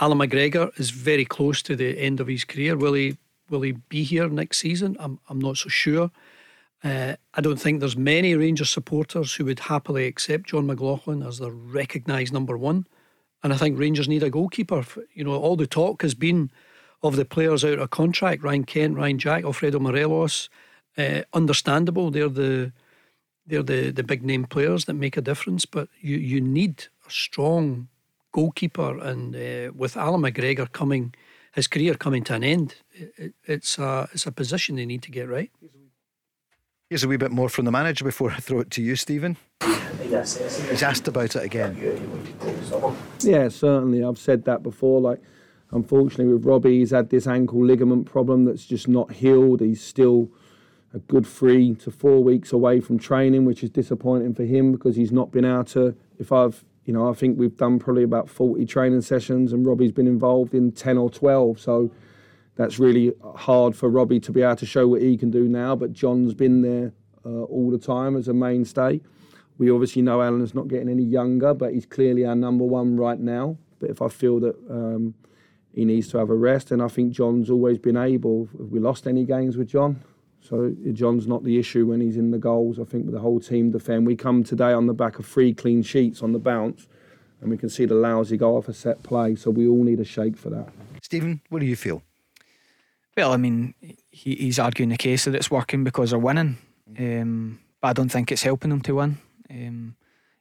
Alan 0.00 0.18
McGregor 0.18 0.78
is 0.78 0.90
very 0.90 1.24
close 1.24 1.62
to 1.62 1.76
the 1.76 1.96
end 1.98 2.20
of 2.20 2.26
his 2.26 2.44
career. 2.44 2.76
Will 2.76 2.94
he 2.94 3.16
will 3.48 3.62
he 3.62 3.72
be 3.72 4.02
here 4.02 4.28
next 4.28 4.58
season? 4.58 4.96
I'm, 4.98 5.20
I'm 5.28 5.38
not 5.38 5.56
so 5.56 5.68
sure. 5.68 6.10
Uh, 6.82 7.14
I 7.32 7.40
don't 7.40 7.60
think 7.60 7.80
there's 7.80 7.96
many 7.96 8.34
Rangers 8.34 8.70
supporters 8.70 9.34
who 9.34 9.44
would 9.44 9.60
happily 9.60 10.06
accept 10.06 10.48
John 10.48 10.66
McLaughlin 10.66 11.22
as 11.22 11.38
their 11.38 11.52
recognised 11.52 12.32
number 12.32 12.58
one. 12.58 12.86
And 13.42 13.52
I 13.52 13.56
think 13.56 13.78
Rangers 13.78 14.08
need 14.08 14.22
a 14.22 14.30
goalkeeper. 14.30 14.84
You 15.14 15.24
know, 15.24 15.34
all 15.34 15.56
the 15.56 15.66
talk 15.66 16.02
has 16.02 16.14
been 16.14 16.50
of 17.04 17.16
the 17.16 17.24
players 17.24 17.64
out 17.64 17.78
of 17.78 17.90
contract 17.90 18.42
Ryan 18.42 18.64
Kent, 18.64 18.96
Ryan 18.96 19.18
Jack, 19.18 19.44
Alfredo 19.44 19.78
Morelos. 19.78 20.48
Uh, 20.96 21.20
understandable, 21.32 22.10
they're 22.10 22.28
the 22.28 22.72
they're 23.46 23.62
the, 23.62 23.90
the 23.90 24.02
big 24.02 24.24
name 24.24 24.44
players 24.44 24.86
that 24.86 24.94
make 24.94 25.18
a 25.18 25.20
difference, 25.20 25.66
but 25.66 25.88
you, 26.00 26.16
you 26.16 26.40
need 26.40 26.86
a 27.06 27.10
strong 27.10 27.88
goalkeeper. 28.32 28.98
And 28.98 29.36
uh, 29.36 29.72
with 29.74 29.98
Alan 29.98 30.22
McGregor 30.22 30.72
coming, 30.72 31.14
his 31.52 31.66
career 31.66 31.92
coming 31.92 32.24
to 32.24 32.34
an 32.34 32.42
end, 32.42 32.76
it, 32.92 33.34
it's, 33.44 33.78
a, 33.78 34.08
it's 34.14 34.26
a 34.26 34.32
position 34.32 34.76
they 34.76 34.86
need 34.86 35.02
to 35.02 35.10
get 35.10 35.28
right. 35.28 35.50
Here's 36.88 37.04
a 37.04 37.08
wee 37.08 37.18
bit 37.18 37.32
more 37.32 37.50
from 37.50 37.66
the 37.66 37.70
manager 37.70 38.02
before 38.02 38.30
I 38.30 38.36
throw 38.36 38.60
it 38.60 38.70
to 38.70 38.82
you, 38.82 38.96
Stephen. 38.96 39.36
He's 40.00 40.82
asked 40.82 41.06
about 41.06 41.36
it 41.36 41.44
again. 41.44 41.76
Yeah, 43.20 43.48
certainly. 43.48 44.02
I've 44.02 44.18
said 44.18 44.46
that 44.46 44.62
before. 44.62 45.02
Like, 45.02 45.20
Unfortunately, 45.74 46.32
with 46.32 46.46
Robbie, 46.46 46.78
he's 46.78 46.92
had 46.92 47.10
this 47.10 47.26
ankle 47.26 47.64
ligament 47.64 48.06
problem 48.06 48.44
that's 48.44 48.64
just 48.64 48.86
not 48.86 49.10
healed. 49.10 49.60
He's 49.60 49.82
still 49.82 50.28
a 50.94 51.00
good 51.00 51.26
three 51.26 51.74
to 51.74 51.90
four 51.90 52.22
weeks 52.22 52.52
away 52.52 52.78
from 52.78 52.96
training, 52.96 53.44
which 53.44 53.64
is 53.64 53.70
disappointing 53.70 54.34
for 54.34 54.44
him 54.44 54.70
because 54.70 54.94
he's 54.94 55.10
not 55.10 55.32
been 55.32 55.44
able 55.44 55.64
to. 55.64 55.96
If 56.20 56.30
I've, 56.30 56.64
you 56.84 56.92
know, 56.92 57.10
I 57.10 57.12
think 57.12 57.40
we've 57.40 57.56
done 57.56 57.80
probably 57.80 58.04
about 58.04 58.28
40 58.28 58.64
training 58.66 59.00
sessions 59.00 59.52
and 59.52 59.66
Robbie's 59.66 59.90
been 59.90 60.06
involved 60.06 60.54
in 60.54 60.70
10 60.70 60.96
or 60.96 61.10
12. 61.10 61.58
So 61.58 61.90
that's 62.54 62.78
really 62.78 63.12
hard 63.34 63.74
for 63.74 63.88
Robbie 63.90 64.20
to 64.20 64.30
be 64.30 64.42
able 64.42 64.54
to 64.56 64.66
show 64.66 64.86
what 64.86 65.02
he 65.02 65.16
can 65.16 65.32
do 65.32 65.48
now. 65.48 65.74
But 65.74 65.92
John's 65.92 66.34
been 66.34 66.62
there 66.62 66.92
uh, 67.26 67.42
all 67.44 67.72
the 67.72 67.78
time 67.78 68.16
as 68.16 68.28
a 68.28 68.32
mainstay. 68.32 69.00
We 69.58 69.72
obviously 69.72 70.02
know 70.02 70.22
Alan's 70.22 70.54
not 70.54 70.68
getting 70.68 70.88
any 70.88 71.02
younger, 71.02 71.52
but 71.52 71.74
he's 71.74 71.86
clearly 71.86 72.24
our 72.24 72.36
number 72.36 72.64
one 72.64 72.96
right 72.96 73.18
now. 73.18 73.56
But 73.80 73.90
if 73.90 74.00
I 74.00 74.08
feel 74.08 74.38
that 74.40 74.56
um, 74.70 75.14
he 75.74 75.84
needs 75.84 76.08
to 76.08 76.18
have 76.18 76.30
a 76.30 76.34
rest. 76.34 76.70
And 76.70 76.82
I 76.82 76.88
think 76.88 77.12
John's 77.12 77.50
always 77.50 77.78
been 77.78 77.96
able. 77.96 78.48
Have 78.58 78.70
we 78.70 78.78
lost 78.78 79.06
any 79.06 79.24
games 79.24 79.56
with 79.56 79.68
John? 79.68 80.02
So 80.40 80.74
John's 80.92 81.26
not 81.26 81.42
the 81.42 81.58
issue 81.58 81.86
when 81.86 82.00
he's 82.00 82.16
in 82.16 82.30
the 82.30 82.38
goals. 82.38 82.78
I 82.78 82.84
think 82.84 83.06
with 83.06 83.14
the 83.14 83.20
whole 83.20 83.40
team 83.40 83.70
defend. 83.70 84.06
We 84.06 84.14
come 84.14 84.44
today 84.44 84.72
on 84.72 84.86
the 84.86 84.92
back 84.92 85.18
of 85.18 85.26
three 85.26 85.54
clean 85.54 85.82
sheets 85.82 86.22
on 86.22 86.32
the 86.32 86.38
bounce, 86.38 86.86
and 87.40 87.50
we 87.50 87.56
can 87.56 87.70
see 87.70 87.86
the 87.86 87.94
lousy 87.94 88.36
goal 88.36 88.58
off 88.58 88.68
a 88.68 88.74
set 88.74 89.02
play. 89.02 89.36
So 89.36 89.50
we 89.50 89.66
all 89.66 89.82
need 89.82 90.00
a 90.00 90.04
shake 90.04 90.36
for 90.36 90.50
that. 90.50 90.68
Stephen, 91.02 91.40
what 91.48 91.60
do 91.60 91.66
you 91.66 91.76
feel? 91.76 92.02
Well, 93.16 93.32
I 93.32 93.36
mean, 93.36 93.74
he, 94.10 94.34
he's 94.34 94.58
arguing 94.58 94.90
the 94.90 94.96
case 94.96 95.24
that 95.24 95.34
it's 95.34 95.50
working 95.50 95.82
because 95.82 96.10
they're 96.10 96.18
winning, 96.18 96.58
um, 96.98 97.60
but 97.80 97.88
I 97.88 97.92
don't 97.94 98.10
think 98.10 98.30
it's 98.30 98.42
helping 98.42 98.70
them 98.70 98.80
to 98.82 98.96
win. 98.96 99.18
Um, 99.50 99.96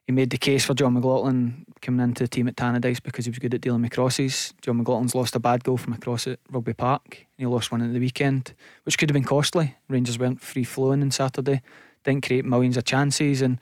he 0.06 0.12
made 0.12 0.32
the 0.32 0.38
case 0.38 0.66
for 0.66 0.74
John 0.74 0.94
McLaughlin 0.94 1.66
coming 1.82 2.04
into 2.04 2.24
the 2.24 2.28
team 2.28 2.48
at 2.48 2.56
Tannadice 2.56 3.02
because 3.02 3.26
he 3.26 3.32
was 3.32 3.40
good 3.40 3.54
at 3.54 3.62
dealing 3.62 3.82
with 3.82 3.92
crosses. 3.92 4.54
John 4.62 4.84
McLaughlin's 4.84 5.16
lost 5.16 5.36
a 5.36 5.40
bad 5.40 5.64
goal 5.64 5.78
from 5.78 5.94
across 5.94 6.28
at 6.28 6.40
Rugby 6.52 6.74
Park. 6.74 7.04
and 7.20 7.26
He 7.38 7.46
lost 7.46 7.72
one 7.72 7.82
at 7.82 7.94
the 7.94 8.00
weekend, 8.00 8.54
which 8.84 8.98
could 8.98 9.10
have 9.10 9.14
been 9.14 9.24
costly. 9.24 9.76
Rangers 9.88 10.20
weren't 10.20 10.42
free 10.42 10.66
flowing 10.66 11.02
on 11.02 11.12
Saturday, 11.12 11.62
didn't 12.04 12.26
create 12.26 12.44
millions 12.44 12.76
of 12.76 12.84
chances, 12.84 13.42
and 13.42 13.60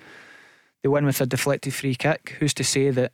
they 0.81 0.89
win 0.89 1.05
with 1.05 1.21
a 1.21 1.27
deflected 1.27 1.75
free 1.75 1.93
kick. 1.93 2.37
Who's 2.39 2.55
to 2.55 2.63
say 2.63 2.89
that 2.89 3.11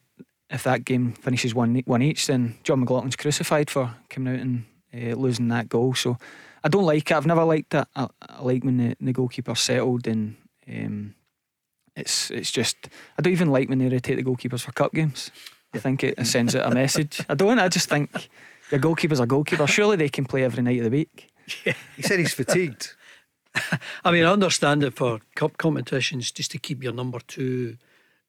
if 0.49 0.63
that 0.63 0.85
game 0.85 1.11
finishes 1.11 1.53
one 1.53 1.75
one 1.85 2.01
each, 2.01 2.27
then 2.27 2.55
John 2.63 2.85
McLaughlin's 2.85 3.17
crucified 3.17 3.69
for 3.69 3.93
coming 4.09 4.33
out 4.33 4.39
and 4.39 4.65
uh, 4.93 5.15
losing 5.15 5.49
that 5.49 5.67
goal. 5.67 5.93
So 5.95 6.17
I 6.63 6.69
don't 6.69 6.85
like 6.85 7.11
it. 7.11 7.17
I've 7.17 7.25
never 7.25 7.43
liked 7.43 7.73
it. 7.73 7.85
I, 7.93 8.07
I 8.21 8.41
like 8.41 8.63
when 8.63 8.77
the, 8.77 8.95
the 9.01 9.11
goalkeeper 9.11 9.55
settled 9.55 10.07
and. 10.07 10.37
Um, 10.69 11.15
it's 11.97 12.31
it's 12.31 12.51
just 12.51 12.77
I 13.17 13.21
don't 13.21 13.33
even 13.33 13.49
like 13.49 13.69
when 13.69 13.79
they 13.79 13.89
rotate 13.89 14.17
the 14.17 14.23
goalkeepers 14.23 14.61
for 14.61 14.71
cup 14.71 14.93
games. 14.93 15.31
I 15.73 15.79
think 15.79 16.03
it 16.03 16.25
sends 16.25 16.55
out 16.55 16.71
a 16.71 16.73
message. 16.73 17.21
I 17.27 17.35
don't. 17.35 17.59
I 17.59 17.67
just 17.67 17.89
think 17.89 18.29
your 18.71 18.79
goalkeeper's 18.79 19.19
a 19.19 19.25
goalkeeper. 19.25 19.67
Surely 19.67 19.97
they 19.97 20.09
can 20.09 20.25
play 20.25 20.43
every 20.43 20.63
night 20.63 20.77
of 20.77 20.85
the 20.85 20.89
week. 20.89 21.29
Yeah. 21.65 21.73
He 21.95 22.01
said 22.01 22.19
he's 22.19 22.33
fatigued. 22.33 22.95
I 24.05 24.11
mean, 24.11 24.23
I 24.23 24.31
understand 24.31 24.83
it 24.83 24.95
for 24.95 25.19
cup 25.35 25.57
competitions 25.57 26.31
just 26.31 26.51
to 26.51 26.57
keep 26.57 26.83
your 26.83 26.93
number 26.93 27.19
two, 27.19 27.77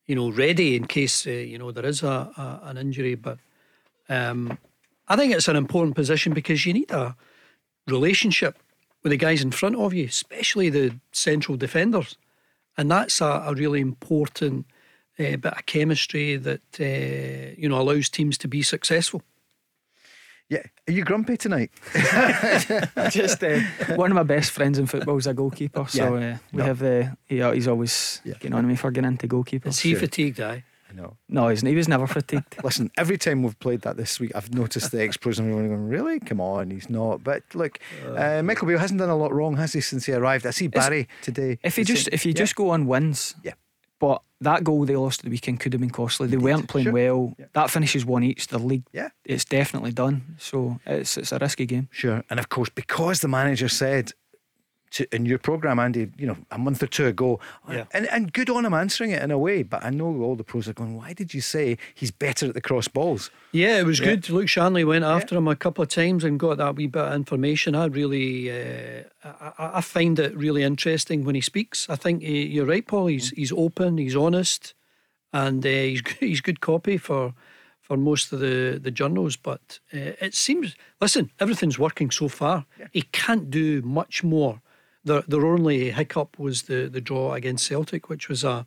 you 0.06 0.14
know, 0.14 0.30
ready 0.30 0.74
in 0.74 0.86
case 0.86 1.26
uh, 1.26 1.30
you 1.30 1.58
know 1.58 1.70
there 1.70 1.86
is 1.86 2.02
a, 2.02 2.32
a 2.36 2.60
an 2.64 2.78
injury. 2.78 3.14
But 3.14 3.38
um, 4.08 4.58
I 5.06 5.16
think 5.16 5.32
it's 5.32 5.48
an 5.48 5.56
important 5.56 5.94
position 5.94 6.32
because 6.32 6.64
you 6.66 6.72
need 6.72 6.90
a 6.90 7.16
relationship 7.86 8.58
with 9.02 9.10
the 9.10 9.16
guys 9.16 9.42
in 9.42 9.50
front 9.50 9.76
of 9.76 9.94
you, 9.94 10.06
especially 10.06 10.70
the 10.70 10.94
central 11.12 11.56
defenders. 11.56 12.16
And 12.78 12.90
that's 12.90 13.20
a, 13.20 13.42
a 13.46 13.54
really 13.54 13.80
important 13.80 14.66
uh, 15.18 15.36
bit 15.36 15.52
of 15.52 15.66
chemistry 15.66 16.36
that 16.36 16.62
uh, 16.80 17.54
you 17.58 17.68
know 17.68 17.80
allows 17.80 18.08
teams 18.08 18.38
to 18.38 18.48
be 18.48 18.62
successful. 18.62 19.22
Yeah, 20.48 20.62
are 20.86 20.92
you 20.92 21.04
grumpy 21.04 21.36
tonight? 21.36 21.70
Just 23.10 23.44
uh, 23.44 23.60
one 23.96 24.10
of 24.10 24.14
my 24.14 24.22
best 24.22 24.50
friends 24.52 24.78
in 24.78 24.86
football 24.86 25.18
is 25.18 25.26
a 25.26 25.34
goalkeeper, 25.34 25.84
so 25.88 26.16
yeah. 26.16 26.34
uh, 26.34 26.38
we 26.52 26.58
no. 26.58 26.64
have 26.64 26.78
the. 26.78 27.16
Uh, 27.30 27.52
he's 27.52 27.68
always 27.68 28.22
yeah. 28.24 28.34
getting 28.34 28.54
on 28.54 28.66
me 28.66 28.76
for 28.76 28.90
getting 28.90 29.08
into 29.08 29.26
goalkeeper. 29.26 29.68
Is 29.68 29.80
he 29.80 29.90
sure. 29.90 30.00
fatigued? 30.00 30.40
I. 30.40 30.64
I 30.90 30.94
know. 30.94 31.16
No, 31.28 31.48
he's, 31.48 31.60
he 31.60 31.74
was 31.74 31.88
never 31.88 32.06
fatigued. 32.06 32.56
Listen, 32.64 32.90
every 32.96 33.18
time 33.18 33.42
we've 33.42 33.58
played 33.58 33.82
that 33.82 33.96
this 33.96 34.18
week, 34.18 34.32
I've 34.34 34.52
noticed 34.54 34.90
the 34.90 35.02
ex 35.02 35.16
pros 35.16 35.38
and 35.38 35.48
everyone 35.48 35.68
going, 35.68 35.88
really? 35.88 36.20
Come 36.20 36.40
on, 36.40 36.70
he's 36.70 36.88
not. 36.88 37.22
But 37.22 37.42
look, 37.54 37.78
uh, 38.16 38.42
Michael 38.42 38.68
Beale 38.68 38.78
hasn't 38.78 38.98
done 38.98 39.10
a 39.10 39.16
lot 39.16 39.32
wrong, 39.32 39.56
has 39.56 39.72
he, 39.72 39.80
since 39.80 40.06
he 40.06 40.12
arrived? 40.12 40.46
I 40.46 40.50
see 40.50 40.68
Barry 40.68 41.08
today. 41.22 41.58
If 41.62 41.76
he 41.76 41.84
just 41.84 42.08
if 42.08 42.24
you 42.24 42.30
yeah. 42.30 42.38
just 42.38 42.56
go 42.56 42.70
on 42.70 42.86
wins, 42.86 43.34
yeah. 43.42 43.54
But 43.98 44.22
that 44.40 44.62
goal 44.62 44.84
they 44.84 44.94
lost 44.94 45.20
at 45.20 45.24
the 45.24 45.30
weekend 45.30 45.58
could 45.58 45.72
have 45.72 45.80
been 45.80 45.90
costly. 45.90 46.28
They 46.28 46.34
Indeed. 46.34 46.44
weren't 46.44 46.68
playing 46.68 46.86
sure. 46.86 46.92
well. 46.92 47.34
Yeah. 47.38 47.46
That 47.54 47.70
finishes 47.70 48.06
one 48.06 48.22
each. 48.22 48.46
The 48.46 48.58
league, 48.58 48.84
yeah, 48.92 49.08
it's 49.24 49.44
definitely 49.44 49.92
done. 49.92 50.36
So 50.38 50.78
it's 50.86 51.16
it's 51.18 51.32
a 51.32 51.38
risky 51.38 51.66
game. 51.66 51.88
Sure, 51.90 52.24
and 52.30 52.38
of 52.38 52.48
course 52.48 52.68
because 52.68 53.20
the 53.20 53.28
manager 53.28 53.68
said 53.68 54.12
to, 54.92 55.14
in 55.14 55.26
your 55.26 55.38
program, 55.38 55.78
Andy, 55.78 56.10
you 56.16 56.26
know, 56.26 56.36
a 56.50 56.58
month 56.58 56.82
or 56.82 56.86
two 56.86 57.06
ago, 57.06 57.40
yeah. 57.70 57.84
and 57.92 58.06
and 58.08 58.32
good 58.32 58.50
on 58.50 58.64
him 58.64 58.74
answering 58.74 59.10
it 59.10 59.22
in 59.22 59.30
a 59.30 59.38
way. 59.38 59.62
But 59.62 59.84
I 59.84 59.90
know 59.90 60.22
all 60.22 60.36
the 60.36 60.44
pros 60.44 60.68
are 60.68 60.72
going, 60.72 60.96
why 60.96 61.12
did 61.12 61.34
you 61.34 61.40
say 61.40 61.78
he's 61.94 62.10
better 62.10 62.46
at 62.46 62.54
the 62.54 62.60
cross 62.60 62.88
balls? 62.88 63.30
Yeah, 63.52 63.78
it 63.78 63.86
was 63.86 64.00
yeah. 64.00 64.06
good. 64.06 64.30
Luke 64.30 64.48
Shanley 64.48 64.84
went 64.84 65.04
after 65.04 65.34
yeah. 65.34 65.38
him 65.38 65.48
a 65.48 65.56
couple 65.56 65.82
of 65.82 65.88
times 65.88 66.24
and 66.24 66.38
got 66.38 66.58
that 66.58 66.76
wee 66.76 66.86
bit 66.86 67.04
of 67.04 67.12
information. 67.14 67.74
I 67.74 67.86
really, 67.86 68.50
uh, 68.50 69.04
I, 69.24 69.70
I, 69.74 69.80
find 69.80 70.18
it 70.18 70.36
really 70.36 70.62
interesting 70.62 71.24
when 71.24 71.34
he 71.34 71.40
speaks. 71.40 71.88
I 71.88 71.96
think 71.96 72.22
he, 72.22 72.46
you're 72.46 72.66
right, 72.66 72.86
Paul. 72.86 73.06
He's 73.06 73.30
he's 73.30 73.52
open, 73.52 73.98
he's 73.98 74.16
honest, 74.16 74.74
and 75.32 75.64
uh, 75.64 75.68
he's 75.68 76.02
he's 76.20 76.40
good 76.40 76.60
copy 76.60 76.96
for 76.96 77.34
for 77.88 77.96
most 77.96 78.34
of 78.34 78.40
the, 78.40 78.78
the 78.80 78.90
journals, 78.90 79.34
but 79.36 79.80
uh, 79.94 80.12
it 80.20 80.34
seems, 80.34 80.76
listen, 81.00 81.30
everything's 81.40 81.78
working 81.78 82.10
so 82.10 82.28
far. 82.28 82.66
Yeah. 82.78 82.88
He 82.92 83.00
can't 83.00 83.50
do 83.50 83.80
much 83.80 84.22
more 84.22 84.60
their, 85.08 85.22
their 85.22 85.46
only 85.46 85.90
hiccup 85.90 86.38
was 86.38 86.62
the, 86.62 86.88
the 86.88 87.00
draw 87.00 87.34
against 87.34 87.66
Celtic, 87.66 88.08
which 88.08 88.28
was 88.28 88.44
a 88.44 88.66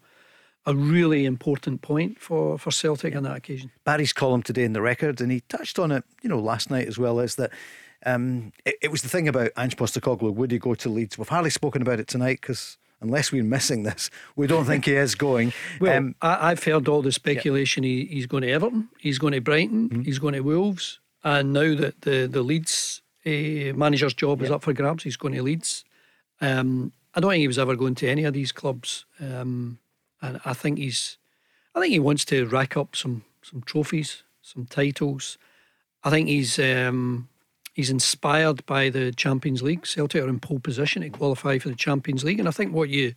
a 0.66 0.76
really 0.76 1.26
important 1.26 1.82
point 1.82 2.20
for, 2.20 2.58
for 2.58 2.72
Celtic 2.72 3.16
on 3.16 3.24
that 3.24 3.36
occasion. 3.36 3.72
Barry's 3.84 4.14
column 4.14 4.44
today 4.44 4.64
in 4.64 4.74
the 4.74 4.82
record, 4.82 5.20
and 5.20 5.32
he 5.32 5.42
touched 5.42 5.80
on 5.80 5.92
it, 5.92 6.04
you 6.22 6.30
know, 6.30 6.40
last 6.40 6.70
night 6.70 6.88
as 6.88 7.00
well, 7.00 7.20
is 7.20 7.36
that 7.36 7.52
um, 8.06 8.52
it, 8.66 8.76
it, 8.84 8.92
was 8.92 9.02
the 9.02 9.10
thing 9.10 9.28
about 9.28 9.52
Ange 9.58 9.76
Postecoglou. 9.76 10.34
Would 10.34 10.52
he 10.52 10.60
go 10.60 10.76
to 10.76 10.90
Leeds? 10.90 11.18
We've 11.18 11.28
hardly 11.28 11.50
spoken 11.50 11.82
about 11.82 12.00
it 12.00 12.08
tonight 12.08 12.40
because 12.42 12.78
unless 13.00 13.32
we're 13.32 13.44
missing 13.44 13.84
this, 13.84 14.10
we 14.36 14.48
don't 14.48 14.66
think 14.66 14.86
he 14.86 14.94
is 14.94 15.16
going. 15.16 15.54
well, 15.82 15.98
um, 15.98 16.16
I, 16.22 16.50
have 16.50 16.64
heard 16.64 16.88
all 16.88 17.02
the 17.02 17.12
speculation. 17.12 17.84
Yeah. 17.84 17.90
He, 17.90 18.06
he's 18.06 18.26
going 18.28 18.44
to 18.44 18.52
Everton, 18.52 18.90
he's 19.00 19.18
going 19.18 19.34
to 19.34 19.42
Brighton, 19.42 19.90
mm-hmm. 19.90 20.02
he's 20.02 20.20
going 20.20 20.34
to 20.34 20.42
Wolves, 20.42 21.00
and 21.24 21.54
now 21.54 21.76
that 21.76 22.02
the 22.02 22.28
the 22.28 22.44
Leeds 22.44 23.02
uh, 23.26 23.74
manager's 23.76 24.14
job 24.14 24.40
yeah. 24.40 24.46
is 24.46 24.52
up 24.52 24.64
for 24.64 24.74
grabs, 24.74 25.04
he's 25.04 25.18
going 25.18 25.34
to 25.34 25.44
Leeds. 25.44 25.86
Um, 26.42 26.92
I 27.14 27.20
don't 27.20 27.32
think 27.32 27.42
he 27.42 27.48
was 27.48 27.60
ever 27.60 27.76
going 27.76 27.96
to 27.96 28.10
any 28.10 28.24
of 28.24 28.34
these 28.34 28.52
clubs. 28.52 29.06
Um, 29.20 29.80
and 30.22 30.40
I 30.46 30.54
think 30.54 30.78
he's, 30.78 31.18
I 31.76 31.80
think 31.80 31.92
he 31.92 32.00
wants 32.00 32.26
to 32.26 32.46
rack 32.48 32.76
up 32.76 32.96
some 32.96 33.24
some 33.44 33.62
trophies, 33.64 34.24
some 34.42 34.66
titles. 34.66 35.38
I 36.04 36.10
think 36.10 36.28
he's 36.28 36.60
um, 36.60 37.30
he's 37.74 37.90
inspired 37.90 38.66
by 38.66 38.90
the 38.90 39.12
Champions 39.12 39.62
League. 39.62 39.86
Celtic 39.86 40.24
are 40.24 40.30
in 40.30 40.40
pole 40.40 40.60
position 40.60 41.02
to 41.02 41.10
qualify 41.10 41.58
for 41.58 41.70
the 41.70 41.76
Champions 41.76 42.24
League, 42.24 42.40
and 42.40 42.48
I 42.48 42.52
think 42.52 42.74
what 42.74 42.90
you 42.90 43.14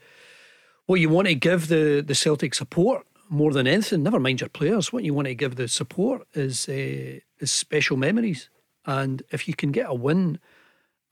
what 0.87 1.01
you 1.01 1.09
want 1.09 1.29
to 1.29 1.35
give 1.35 1.69
the 1.69 2.03
the 2.07 2.15
Celtic 2.15 2.55
support 2.55 3.07
more 3.29 3.53
than 3.53 3.67
anything, 3.67 4.03
never 4.03 4.21
mind 4.21 4.41
your 4.41 4.51
players, 4.51 4.93
what 4.93 5.05
you 5.05 5.15
want 5.15 5.27
to 5.27 5.35
give 5.35 5.57
the 5.57 5.69
support 5.69 6.27
is 6.35 6.69
uh, 6.69 7.21
is 7.39 7.51
special 7.51 7.97
memories. 7.97 8.49
And 8.87 9.23
if 9.31 9.49
you 9.49 9.55
can 9.55 9.73
get 9.73 9.89
a 9.89 9.95
win, 9.95 10.39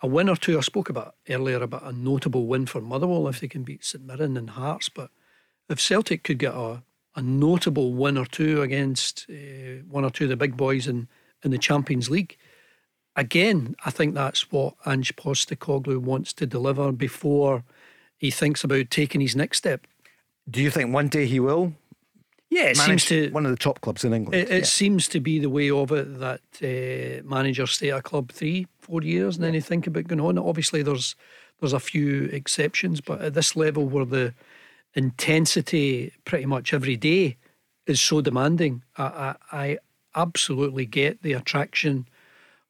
a 0.03 0.07
win 0.07 0.29
or 0.29 0.37
two, 0.37 0.59
I 0.59 0.61
spoke 0.63 0.89
about 0.89 1.15
earlier 1.29 1.63
about 1.63 1.85
a 1.85 1.93
notable 1.93 2.47
win 2.47 2.67
for 2.67 2.81
Motherwell 2.81 3.29
if 3.29 3.41
they 3.41 3.49
can 3.49 3.63
beat 3.63 3.85
St 3.85 4.05
Mirren 4.05 4.37
and 4.37 4.51
Hearts, 4.51 4.89
but 4.89 5.11
if 5.69 5.81
Celtic 5.81 6.25
could 6.25 6.39
get 6.39 6.55
a, 6.55 6.83
a 7.15 7.23
notable 7.23 7.95
win 7.95 8.19
or 8.19 8.27
two 8.27 8.63
against 8.63 9.27
uh, 9.31 9.83
one 9.89 10.05
or 10.05 10.11
two 10.11 10.25
of 10.25 10.31
the 10.31 10.37
big 10.37 10.57
boys 10.57 10.89
in, 10.89 11.09
in 11.45 11.53
the 11.53 11.59
Champions 11.59 12.11
League, 12.11 12.37
again, 13.15 13.77
I 13.85 13.91
think 13.91 14.15
that's 14.15 14.51
what 14.51 14.75
Ange 14.87 15.15
Postecoglou 15.15 15.99
wants 15.99 16.33
to 16.35 16.47
deliver 16.47 16.91
before 16.91 17.63
he 18.17 18.31
thinks 18.31 18.65
about 18.65 18.91
taking 18.91 19.21
his 19.21 19.37
next 19.37 19.59
step. 19.59 19.87
Do 20.51 20.61
you 20.61 20.71
think 20.71 20.93
one 20.93 21.09
day 21.09 21.27
he 21.27 21.39
will? 21.39 21.75
Yeah, 22.51 22.65
it 22.65 22.77
seems 22.77 23.07
to 23.07 23.31
one 23.31 23.47
of 23.47 23.51
the 23.51 23.57
top 23.57 23.81
clubs 23.81 24.05
in 24.05 24.13
England. 24.13 24.35
It, 24.35 24.51
it 24.51 24.59
yeah. 24.59 24.65
seems 24.65 25.09
to 25.09 25.21
be 25.21 25.39
the 25.39 25.49
way 25.49 25.71
of 25.71 25.91
it 25.91 26.19
that 26.19 26.43
uh, 26.63 27.27
managers 27.27 27.71
stay 27.71 27.91
at 27.93 28.03
club 28.03 28.31
three, 28.31 28.67
four 28.83 29.03
years, 29.03 29.37
and 29.37 29.43
yeah. 29.43 29.49
then 29.49 29.55
you 29.55 29.61
think 29.61 29.87
about 29.87 30.09
going 30.09 30.21
on. 30.21 30.39
Obviously, 30.39 30.83
there's 30.83 31.17
there's 31.61 31.73
a 31.73 31.81
few 31.81 32.25
exceptions, 32.25 33.01
but 33.01 33.21
at 33.23 33.35
this 33.35 33.57
level, 33.57 33.87
where 33.87 34.05
the 34.05 34.35
intensity 34.95 36.13
pretty 36.25 36.47
much 36.47 36.75
every 36.75 36.97
day 36.97 37.37
is 37.87 38.01
so 38.01 38.21
demanding. 38.21 38.83
I, 38.97 39.05
I, 39.05 39.35
I 39.53 39.79
absolutely 40.15 40.87
get 40.87 41.23
the 41.23 41.33
attraction 41.33 42.09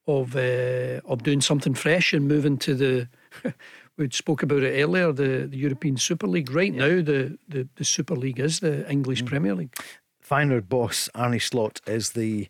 of 0.06 0.36
uh, 0.36 1.00
of 1.04 1.22
doing 1.22 1.40
something 1.40 1.74
fresh 1.74 2.12
and 2.12 2.28
moving 2.28 2.58
to 2.58 2.74
the. 2.74 3.08
we 3.96 4.08
spoke 4.10 4.42
about 4.42 4.62
it 4.62 4.82
earlier. 4.82 5.12
The, 5.12 5.46
the 5.46 5.58
European 5.58 5.96
Super 5.96 6.26
League. 6.26 6.50
Right 6.50 6.72
yeah. 6.72 6.80
now, 6.80 7.02
the, 7.02 7.38
the 7.48 7.68
the 7.76 7.84
Super 7.84 8.16
League 8.16 8.40
is 8.40 8.60
the 8.60 8.88
English 8.90 9.22
mm. 9.22 9.26
Premier 9.26 9.54
League. 9.54 9.76
Feyenoord 10.28 10.68
boss 10.68 11.08
Arne 11.14 11.40
Slot 11.40 11.80
is 11.86 12.10
the 12.10 12.48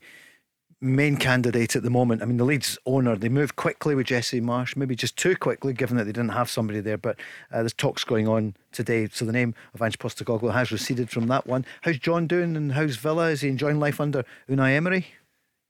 main 0.83 1.17
candidate 1.17 1.77
at 1.77 1.85
the 1.85 1.91
moment. 1.91 2.23
I 2.23 2.25
mean, 2.25 2.37
the 2.37 2.45
Leeds 2.45 2.77
owner, 2.85 3.15
they 3.17 3.29
moved 3.29 3.55
quickly 3.57 3.95
with 3.95 4.09
Jesse 4.09 4.41
Marsch, 4.41 4.77
maybe 4.77 4.97
just 4.97 5.17
too 5.17 5.37
quickly, 5.37 5.73
given 5.73 5.97
that 5.97 6.05
they 6.05 6.13
didn't 6.13 6.33
have 6.33 6.51
somebody 6.51 6.81
there. 6.81 6.99
But 6.99 7.17
uh, 7.53 7.61
there's 7.61 7.73
talks 7.73 8.05
going 8.05 8.27
on 8.27 8.55
today. 8.73 9.09
So 9.11 9.25
the 9.25 9.33
name 9.33 9.55
of 9.75 9.81
Ange 9.81 9.99
Postecoglou 9.99 10.53
has 10.53 10.73
receded 10.73 11.09
from 11.09 11.29
that 11.29 11.47
one. 11.47 11.65
How's 11.83 11.99
John 11.99 12.27
doing 12.27 12.57
and 12.57 12.73
how's 12.73 12.97
Villa? 12.97 13.31
Is 13.31 13.43
he 13.43 13.49
enjoying 13.49 13.79
life 13.79 14.01
under 14.01 14.25
Unai 14.49 14.75
Emery? 14.75 15.07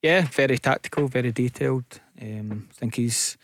Yeah, 0.01 0.23
very 0.23 0.59
tactical, 0.59 1.07
very 1.07 1.31
detailed. 1.31 2.01
Um, 2.21 2.69
I 2.71 2.75
think 2.75 2.97
he's 2.97 3.37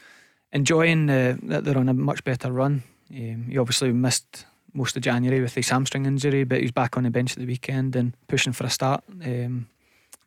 enjoying 0.52 1.10
uh, 1.10 1.36
that 1.42 1.64
they're 1.64 1.78
on 1.78 1.88
a 1.88 1.94
much 1.94 2.24
better 2.24 2.50
run. 2.50 2.82
Um, 3.10 3.46
he 3.48 3.58
obviously 3.58 3.92
missed 3.92 4.46
most 4.72 4.96
of 4.96 5.02
January 5.02 5.40
with 5.40 5.54
his 5.54 5.68
hamstring 5.68 6.06
injury, 6.06 6.44
but 6.44 6.60
he's 6.60 6.72
back 6.72 6.96
on 6.96 7.04
the 7.04 7.10
bench 7.10 7.32
at 7.32 7.38
the 7.38 7.46
weekend 7.46 7.94
and 7.94 8.14
pushing 8.26 8.52
for 8.52 8.64
a 8.64 8.70
start. 8.70 9.04
Um, 9.22 9.68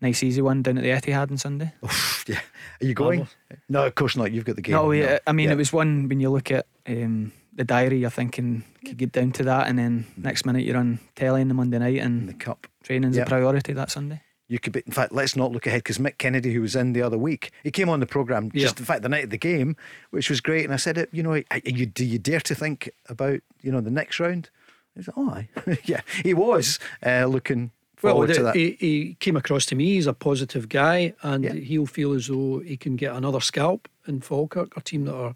nice 0.02 0.24
easy 0.24 0.42
one 0.42 0.62
down 0.62 0.78
at 0.78 0.84
the 0.84 0.90
Etihad 0.90 1.32
on 1.32 1.38
Sunday. 1.38 1.74
Oof, 1.84 2.26
yeah, 2.28 2.40
are 2.82 2.86
you 2.86 2.94
going? 2.94 3.28
No, 3.70 3.86
of 3.86 3.96
course 3.96 4.16
not. 4.16 4.32
You've 4.32 4.46
got 4.46 4.56
the 4.56 4.62
game. 4.62 4.74
No, 4.74 4.92
yeah. 4.92 5.20
I 5.28 5.32
mean, 5.32 5.48
yeah. 5.48 5.54
it 5.54 5.58
was 5.58 5.72
one 5.72 6.10
when 6.10 6.20
you 6.20 6.30
look 6.30 6.52
at 6.52 6.66
um, 6.88 7.32
the 7.54 7.64
diary. 7.64 8.00
You're 8.00 8.10
thinking 8.10 8.64
could 8.86 8.98
get 8.98 9.12
down 9.12 9.32
to 9.34 9.44
that, 9.44 9.68
and 9.68 9.78
then 9.78 10.06
next 10.18 10.46
minute 10.46 10.66
you're 10.66 10.78
on 10.78 11.00
telly 11.16 11.42
on 11.42 11.48
the 11.48 11.54
Monday 11.54 11.80
night, 11.80 12.00
and 12.00 12.28
the 12.28 12.34
cup 12.34 12.68
training's 12.84 13.18
yep. 13.18 13.28
a 13.28 13.30
priority 13.30 13.74
that 13.74 13.92
Sunday. 13.92 14.22
You 14.48 14.60
could 14.60 14.74
be. 14.74 14.84
In 14.86 14.92
fact, 14.92 15.14
let's 15.14 15.36
not 15.36 15.52
look 15.52 15.66
ahead 15.66 15.80
because 15.80 15.98
Mick 15.98 16.18
Kennedy, 16.18 16.54
who 16.54 16.62
was 16.62 16.76
in 16.76 16.92
the 16.92 17.02
other 17.02 17.18
week, 17.18 17.52
he 17.64 17.72
came 17.72 17.88
on 17.88 18.02
the 18.02 18.06
program 18.06 18.52
just 18.52 18.80
in 18.80 18.86
fact 18.86 19.02
the 19.02 19.10
night 19.10 19.26
of 19.26 19.30
the 19.30 19.38
game, 19.38 19.78
which 20.10 20.30
was 20.30 20.42
great. 20.42 20.66
And 20.66 20.74
I 20.74 20.78
said, 20.78 21.08
you 21.14 21.24
know, 21.24 21.42
you 21.64 21.86
do 21.86 22.04
you 22.04 22.20
dare 22.20 22.42
to 22.42 22.56
think 22.56 22.90
about 23.08 23.40
you 23.62 23.72
know 23.72 23.80
the 23.80 23.92
next 23.92 24.20
round? 24.20 24.50
He 24.96 25.04
said, 25.04 25.14
oh, 25.16 25.44
yeah, 25.86 26.02
he 26.22 26.34
was 26.34 26.80
uh, 27.06 27.26
looking 27.26 27.72
well, 28.04 28.22
the, 28.22 28.52
he, 28.54 28.78
he, 28.80 29.18
came 29.20 29.36
across 29.36 29.66
to 29.68 29.76
me. 29.76 29.94
He's 29.94 30.08
a 30.08 30.14
positive 30.14 30.70
guy, 30.70 31.14
and 31.22 31.44
yeah. 31.44 31.54
he'll 31.54 31.86
feel 31.86 32.14
as 32.14 32.28
though 32.28 32.60
he 32.60 32.78
can 32.78 32.96
get 32.96 33.16
another 33.16 33.42
scalp 33.42 33.88
in 34.08 34.22
Falkirk, 34.22 34.76
a 34.76 34.82
team 34.82 35.06
that 35.06 35.16
are 35.16 35.36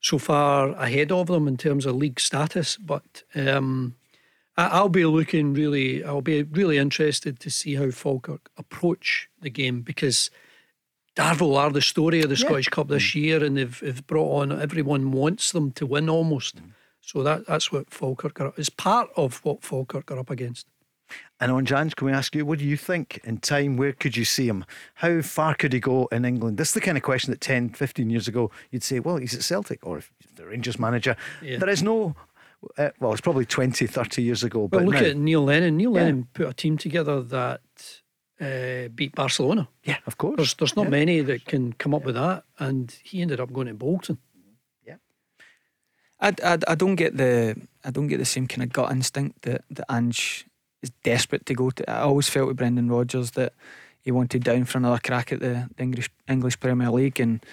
so 0.00 0.18
far 0.18 0.70
ahead 0.70 1.10
of 1.10 1.28
them 1.28 1.48
in 1.48 1.56
terms 1.56 1.86
of 1.86 1.96
league 1.96 2.20
status. 2.20 2.76
But 2.76 3.22
um, 3.34 3.94
I, 4.56 4.80
will 4.80 4.88
be 4.88 5.04
looking 5.04 5.54
really, 5.54 6.04
I'll 6.04 6.22
be 6.22 6.42
really 6.42 6.78
interested 6.78 7.40
to 7.40 7.50
see 7.50 7.74
how 7.74 7.90
Falkirk 7.90 8.50
approach 8.56 9.28
the 9.40 9.50
game 9.50 9.82
because. 9.82 10.30
Darvel 11.16 11.56
are 11.56 11.70
the 11.70 11.80
story 11.80 12.20
of 12.20 12.28
the 12.28 12.36
yeah. 12.36 12.46
Scottish 12.46 12.68
Cup 12.68 12.88
this 12.88 13.02
mm. 13.02 13.14
year, 13.14 13.42
and 13.42 13.56
they've, 13.56 13.80
they've, 13.80 14.06
brought 14.06 14.42
on 14.42 14.60
everyone 14.60 15.12
wants 15.12 15.50
them 15.50 15.72
to 15.72 15.86
win 15.86 16.10
almost. 16.10 16.56
Mm. 16.56 16.72
So 17.00 17.22
that 17.22 17.46
that's 17.46 17.72
what 17.72 17.88
Falkirk 17.88 18.38
are, 18.40 18.52
is 18.58 18.68
part 18.68 19.08
of 19.16 19.42
what 19.44 19.62
Falkirk 19.62 20.10
are 20.10 20.18
up 20.18 20.28
against. 20.28 20.66
And 21.38 21.52
on 21.52 21.66
Jan, 21.66 21.90
can 21.90 22.06
we 22.06 22.12
ask 22.12 22.34
you, 22.34 22.46
what 22.46 22.58
do 22.58 22.64
you 22.64 22.76
think 22.76 23.20
in 23.24 23.38
time? 23.38 23.76
Where 23.76 23.92
could 23.92 24.16
you 24.16 24.24
see 24.24 24.48
him? 24.48 24.64
How 24.94 25.20
far 25.20 25.54
could 25.54 25.72
he 25.72 25.80
go 25.80 26.06
in 26.06 26.24
England? 26.24 26.56
This 26.56 26.68
is 26.68 26.74
the 26.74 26.80
kind 26.80 26.96
of 26.96 27.02
question 27.02 27.30
that 27.30 27.42
10, 27.42 27.70
15 27.70 28.08
years 28.08 28.26
ago 28.26 28.50
you'd 28.70 28.82
say, 28.82 29.00
well, 29.00 29.18
he's 29.18 29.34
at 29.34 29.42
Celtic 29.42 29.86
or 29.86 29.98
if 29.98 30.10
the 30.36 30.46
Rangers 30.46 30.78
manager. 30.78 31.14
Yeah. 31.42 31.58
There 31.58 31.68
is 31.68 31.82
no, 31.82 32.16
uh, 32.78 32.90
well, 33.00 33.12
it's 33.12 33.20
probably 33.20 33.44
20, 33.44 33.86
30 33.86 34.22
years 34.22 34.42
ago. 34.42 34.60
Well, 34.60 34.68
but 34.68 34.84
look 34.84 34.94
now, 34.94 35.10
at 35.10 35.16
Neil 35.16 35.44
Lennon. 35.44 35.76
Neil 35.76 35.92
yeah. 35.92 36.00
Lennon 36.00 36.28
put 36.32 36.48
a 36.48 36.54
team 36.54 36.78
together 36.78 37.20
that 37.22 37.60
uh, 38.40 38.88
beat 38.94 39.14
Barcelona. 39.14 39.68
Yeah, 39.84 39.98
of 40.06 40.16
course. 40.16 40.36
There's, 40.36 40.54
there's 40.54 40.76
not 40.76 40.86
yeah. 40.86 40.90
many 40.90 41.20
that 41.20 41.44
can 41.44 41.74
come 41.74 41.94
up 41.94 42.04
with 42.04 42.14
that. 42.14 42.44
And 42.58 42.96
he 43.02 43.20
ended 43.20 43.40
up 43.40 43.52
going 43.52 43.66
to 43.66 43.74
Bolton. 43.74 44.16
Yeah. 44.86 44.96
I, 46.18 46.32
I, 46.42 46.58
I 46.66 46.74
don't 46.74 46.96
get 46.96 47.18
the 47.18 47.60
I 47.84 47.90
don't 47.90 48.08
get 48.08 48.18
the 48.18 48.24
same 48.24 48.46
kind 48.46 48.62
of 48.62 48.72
gut 48.72 48.90
instinct 48.90 49.42
that, 49.42 49.64
that 49.70 49.84
Ange 49.92 50.46
is 50.86 50.92
desperate 51.02 51.46
to 51.46 51.54
go 51.54 51.70
to. 51.70 51.90
I 51.90 52.00
always 52.00 52.28
felt 52.28 52.48
with 52.48 52.56
Brendan 52.56 52.88
Rodgers 52.88 53.32
that 53.32 53.52
he 54.00 54.12
wanted 54.12 54.44
down 54.44 54.64
for 54.64 54.78
another 54.78 55.00
crack 55.02 55.32
at 55.32 55.40
the 55.40 55.68
English 55.78 56.10
English 56.28 56.60
Premier 56.60 56.90
League 56.90 57.20
and. 57.20 57.44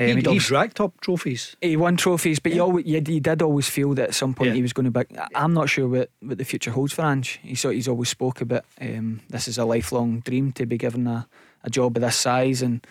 Um, 0.00 0.18
he, 0.18 0.30
he's 0.30 0.48
racked 0.48 0.80
up 0.80 1.00
trophies. 1.00 1.56
He 1.60 1.76
won 1.76 1.96
trophies, 1.96 2.38
but 2.38 2.52
yeah. 2.52 2.56
you, 2.56 2.62
always, 2.62 2.86
you, 2.86 3.02
you, 3.04 3.18
did 3.18 3.42
always 3.42 3.68
feel 3.68 3.94
that 3.94 4.10
at 4.10 4.14
some 4.14 4.32
point 4.32 4.50
yeah. 4.50 4.54
he 4.54 4.62
was 4.62 4.72
going 4.72 4.84
to 4.84 4.92
be. 4.92 5.04
I'm 5.34 5.52
not 5.52 5.68
sure 5.68 5.88
what, 5.88 6.10
what 6.20 6.38
the 6.38 6.44
future 6.44 6.70
holds 6.70 6.92
for 6.92 7.02
Ange. 7.02 7.40
He's, 7.42 7.62
he's 7.62 7.88
always 7.88 8.08
spoke 8.08 8.40
about 8.40 8.64
um, 8.80 9.22
this 9.28 9.48
is 9.48 9.58
a 9.58 9.64
lifelong 9.64 10.20
dream 10.20 10.52
to 10.52 10.66
be 10.66 10.78
given 10.78 11.08
a, 11.08 11.26
a 11.64 11.70
job 11.70 11.96
of 11.96 12.02
this 12.02 12.14
size. 12.14 12.62
And 12.62 12.86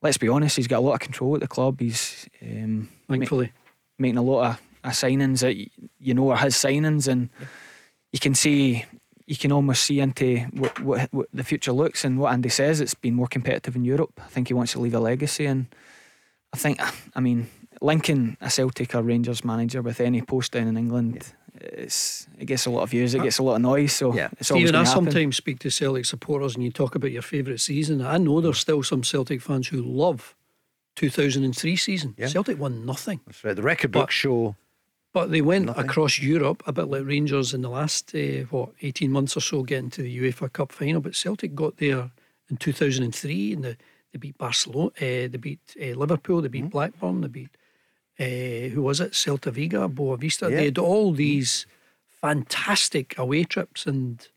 let's 0.00 0.16
be 0.16 0.30
honest, 0.30 0.56
he's 0.56 0.66
got 0.66 0.78
a 0.78 0.86
lot 0.86 0.94
of 0.94 1.00
control 1.00 1.34
at 1.34 1.42
the 1.42 1.48
club. 1.48 1.80
He's 1.80 2.26
um, 2.40 2.88
thankfully 3.10 3.52
ma- 3.98 4.04
making 4.04 4.16
a 4.16 4.22
lot 4.22 4.46
of, 4.46 4.62
of, 4.84 4.92
signings 4.92 5.40
that 5.40 5.54
you 6.00 6.14
know 6.14 6.30
are 6.30 6.38
his 6.38 6.54
signings, 6.54 7.08
and 7.08 7.28
yeah 7.38 7.46
you 8.12 8.18
can 8.18 8.34
see 8.34 8.84
you 9.28 9.36
can 9.36 9.52
almost 9.52 9.84
see 9.84 10.00
into 10.00 10.38
what, 10.54 10.80
what, 10.80 11.12
what, 11.12 11.28
the 11.34 11.44
future 11.44 11.72
looks 11.72 12.02
and 12.02 12.18
what 12.18 12.32
Andy 12.32 12.48
says. 12.48 12.80
It's 12.80 12.94
been 12.94 13.14
more 13.14 13.26
competitive 13.26 13.76
in 13.76 13.84
Europe. 13.84 14.18
I 14.24 14.28
think 14.28 14.48
he 14.48 14.54
wants 14.54 14.72
to 14.72 14.80
leave 14.80 14.94
a 14.94 15.00
legacy, 15.00 15.44
and 15.44 15.66
I 16.54 16.56
think, 16.56 16.80
I 17.14 17.20
mean, 17.20 17.50
linking 17.82 18.38
a 18.40 18.48
Celtic 18.48 18.94
or 18.94 19.02
Rangers 19.02 19.44
manager 19.44 19.82
with 19.82 20.00
any 20.00 20.22
post 20.22 20.52
down 20.52 20.66
in 20.66 20.78
England, 20.78 21.30
it's, 21.54 22.26
it 22.38 22.46
gets 22.46 22.64
a 22.64 22.70
lot 22.70 22.84
of 22.84 22.90
views, 22.90 23.14
it 23.14 23.22
gets 23.22 23.38
a 23.38 23.42
lot 23.42 23.56
of 23.56 23.60
noise. 23.60 23.92
So, 23.92 24.14
yeah. 24.14 24.30
it's 24.38 24.48
Stephen, 24.48 24.74
I 24.74 24.84
sometimes 24.84 25.36
speak 25.36 25.58
to 25.58 25.70
Celtic 25.70 26.06
supporters, 26.06 26.54
and 26.54 26.64
you 26.64 26.70
talk 26.70 26.94
about 26.94 27.12
your 27.12 27.20
favourite 27.22 27.60
season. 27.60 28.00
I 28.00 28.16
know 28.16 28.40
there's 28.40 28.58
still 28.58 28.82
some 28.82 29.04
Celtic 29.04 29.42
fans 29.42 29.68
who 29.68 29.82
love 29.82 30.34
2003 30.96 31.76
season. 31.76 32.14
Yeah. 32.16 32.28
Celtic 32.28 32.58
won 32.58 32.86
nothing. 32.86 33.20
That's 33.26 33.44
right. 33.44 33.54
The 33.54 33.62
record 33.62 33.92
books 33.92 34.14
show 34.14 34.56
but 35.18 35.32
they 35.32 35.40
went 35.40 35.66
Nothing. 35.66 35.84
across 35.84 36.20
Europe, 36.20 36.62
a 36.68 36.72
bit 36.72 36.86
like 36.86 37.04
Rangers 37.04 37.52
in 37.52 37.62
the 37.62 37.68
last, 37.68 38.14
uh, 38.14 38.44
what, 38.50 38.70
18 38.82 39.10
months 39.10 39.36
or 39.36 39.40
so, 39.40 39.64
getting 39.64 39.90
to 39.90 40.02
the 40.02 40.16
UEFA 40.20 40.52
Cup 40.52 40.70
final. 40.70 41.00
But 41.00 41.16
Celtic 41.16 41.56
got 41.56 41.78
there 41.78 42.12
in 42.48 42.56
2003 42.56 43.52
and 43.54 43.64
the, 43.64 43.76
they 44.12 44.18
beat 44.20 44.38
Barcelona, 44.38 44.90
uh, 44.96 45.26
they 45.26 45.38
beat 45.40 45.58
uh, 45.82 45.86
Liverpool, 45.86 46.40
they 46.40 46.46
beat 46.46 46.60
mm-hmm. 46.60 46.68
Blackburn, 46.68 47.22
they 47.22 47.26
beat 47.26 47.50
uh, 48.20 48.68
who 48.72 48.80
was 48.80 49.00
it? 49.00 49.10
Celta 49.10 49.50
Vigo, 49.50 49.88
Boavista. 49.88 50.50
Yeah. 50.50 50.56
They 50.56 50.64
had 50.66 50.78
all 50.78 51.10
these 51.10 51.66
fantastic 52.20 53.18
away 53.18 53.42
trips 53.42 53.86
and. 53.86 54.28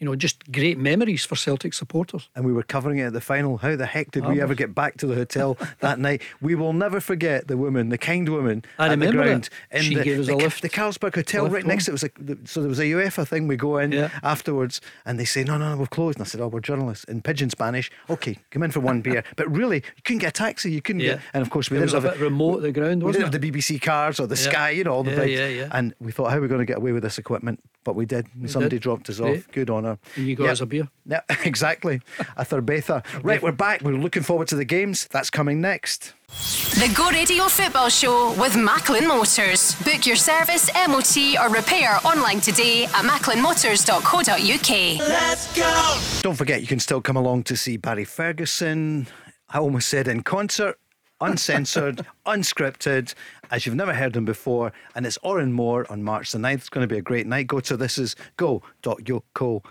You 0.00 0.06
know, 0.06 0.16
just 0.16 0.50
great 0.50 0.78
memories 0.78 1.26
for 1.26 1.36
Celtic 1.36 1.74
supporters. 1.74 2.30
and 2.34 2.44
we 2.46 2.54
were 2.54 2.62
covering 2.62 2.98
it 2.98 3.02
at 3.04 3.12
the 3.12 3.20
final. 3.20 3.58
How 3.58 3.76
the 3.76 3.84
heck 3.84 4.10
did 4.12 4.24
Oh, 4.24 4.30
we 4.30 4.40
ah. 4.40 4.44
ever 4.44 4.54
get 4.54 4.74
back 4.74 4.96
to 4.98 5.06
the 5.06 5.14
hotel 5.14 5.58
that 5.80 5.98
night? 5.98 6.22
We 6.40 6.54
will 6.54 6.72
never 6.72 7.00
forget 7.00 7.48
the 7.48 7.58
woman, 7.58 7.90
the 7.90 7.98
kind 7.98 8.26
woman 8.30 8.64
I 8.78 8.86
at 8.86 8.88
the 8.88 8.90
remember 8.96 9.22
ground 9.24 9.50
it. 9.70 9.82
She 9.82 9.94
the, 9.94 10.02
gave 10.02 10.20
us 10.20 10.26
the, 10.28 10.34
a 10.34 10.36
lift. 10.36 10.62
the 10.62 10.70
Carlsberg 10.70 11.14
Hotel 11.14 11.48
right 11.48 11.66
next 11.66 11.84
to 11.84 11.90
it 11.90 11.92
was 11.92 12.04
a, 12.04 12.10
the- 12.18 12.38
so 12.44 12.60
there 12.60 12.68
was 12.70 12.78
a 12.78 12.84
UEFA 12.84 13.28
thing. 13.28 13.46
We 13.46 13.56
go 13.56 13.76
in 13.76 13.92
Yeah. 13.92 14.08
afterwards, 14.22 14.80
and 15.04 15.20
they 15.20 15.26
say, 15.26 15.44
"No, 15.44 15.58
no, 15.58 15.68
no, 15.70 15.76
we've 15.76 15.90
closed." 15.90 16.16
And 16.18 16.26
I 16.26 16.28
said, 16.28 16.40
"Oh, 16.40 16.48
we're 16.48 16.60
journalists 16.60 17.04
in 17.04 17.20
pigeon 17.20 17.50
Spanish. 17.50 17.90
Okay, 18.08 18.38
come 18.50 18.62
in 18.62 18.70
for 18.70 18.80
one 18.80 19.02
beer." 19.02 19.22
But 19.36 19.54
really, 19.54 19.82
you 19.96 20.02
couldn't 20.04 20.20
get 20.20 20.28
a 20.30 20.32
taxi. 20.32 20.72
You 20.72 20.80
couldn't 20.80 21.00
Yeah. 21.00 21.16
get, 21.16 21.20
and 21.34 21.42
of 21.42 21.50
course, 21.50 21.68
we 21.70 21.76
it 21.76 21.80
didn't 21.80 21.92
was 21.94 22.04
a 22.04 22.08
have 22.08 22.18
bit 22.18 22.24
remote, 22.24 22.60
the 22.62 22.72
ground, 22.72 23.02
we 23.02 23.12
didn't 23.12 23.22
it? 23.28 23.32
have 23.34 23.40
the 23.40 23.50
BBC 23.52 23.78
cars 23.82 24.18
or 24.18 24.26
the 24.26 24.34
Yeah. 24.34 24.50
Sky, 24.50 24.70
you 24.70 24.84
know, 24.84 24.92
all 24.94 25.04
the 25.04 25.10
Yeah, 25.10 25.16
big. 25.24 25.30
yeah, 25.30 25.48
yeah. 25.48 25.68
And 25.72 25.94
we 26.00 26.10
thought, 26.10 26.30
how 26.30 26.38
are 26.38 26.40
we 26.40 26.48
going 26.48 26.60
to 26.60 26.64
get 26.72 26.78
away 26.78 26.92
with 26.92 27.02
this 27.02 27.18
equipment? 27.18 27.60
But 27.84 27.96
we 27.96 28.06
did. 28.06 28.26
Somebody 28.46 28.76
did. 28.76 28.82
dropped 28.82 29.08
us 29.10 29.20
off. 29.20 29.46
Good 29.52 29.68
on 29.70 29.86
her. 29.90 29.98
And 30.16 30.26
you 30.26 30.36
got 30.36 30.44
Yeah. 30.44 30.52
us 30.52 30.60
a 30.60 30.66
beer. 30.66 30.88
Yeah, 31.06 31.20
exactly. 31.44 32.00
A 32.36 32.44
Thurbetha. 32.44 33.04
Right, 33.22 33.42
we're 33.42 33.52
back. 33.52 33.82
We're 33.82 33.92
looking 33.94 34.22
forward 34.22 34.48
to 34.48 34.56
the 34.56 34.64
games. 34.64 35.06
That's 35.10 35.30
coming 35.30 35.60
next. 35.60 36.14
The 36.80 36.92
Go 36.96 37.10
Radio 37.10 37.46
Football 37.48 37.88
Show 37.90 38.32
with 38.40 38.56
Macklin 38.56 39.06
Motors. 39.08 39.74
Book 39.84 40.06
your 40.06 40.16
service, 40.16 40.70
MOT, 40.88 41.16
or 41.40 41.50
repair 41.52 41.98
online 42.04 42.40
today 42.40 42.84
at 42.84 43.04
macklinmotors.co.uk. 43.04 45.08
Let's 45.08 45.56
go. 45.56 46.00
Don't 46.22 46.36
forget, 46.36 46.60
you 46.60 46.66
can 46.66 46.80
still 46.80 47.00
come 47.00 47.16
along 47.16 47.44
to 47.44 47.56
see 47.56 47.76
Barry 47.76 48.04
Ferguson. 48.04 49.06
I 49.48 49.58
almost 49.58 49.88
said 49.88 50.06
in 50.06 50.22
concert, 50.22 50.78
uncensored, 51.20 52.06
unscripted, 52.26 53.14
as 53.50 53.66
you've 53.66 53.74
never 53.74 53.94
heard 53.94 54.12
them 54.12 54.24
before. 54.24 54.72
And 54.94 55.06
it's 55.06 55.18
Oranmore 55.18 55.90
on 55.90 56.02
March 56.02 56.32
the 56.32 56.38
9th. 56.38 56.54
It's 56.54 56.68
going 56.68 56.86
to 56.86 56.92
be 56.92 56.98
a 56.98 57.02
great 57.02 57.26
night. 57.26 57.46
Go 57.46 57.60
to 57.60 57.76
this 57.76 57.98
is 57.98 58.16
go.co.uk. 58.36 59.64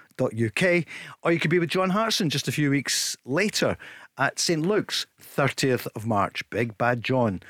Or 1.24 1.32
you 1.32 1.40
could 1.40 1.52
be 1.52 1.60
with 1.60 1.70
John 1.70 1.90
Hartson 1.92 2.30
just 2.30 2.48
a 2.48 2.52
few 2.52 2.70
weeks 2.70 3.18
later 3.26 3.78
at 4.18 4.40
St. 4.40 4.62
Luke's, 4.62 5.06
30th 5.22 5.88
of 5.96 6.06
March. 6.06 6.48
Big 6.50 6.78
Bad 6.78 7.04
John. 7.04 7.42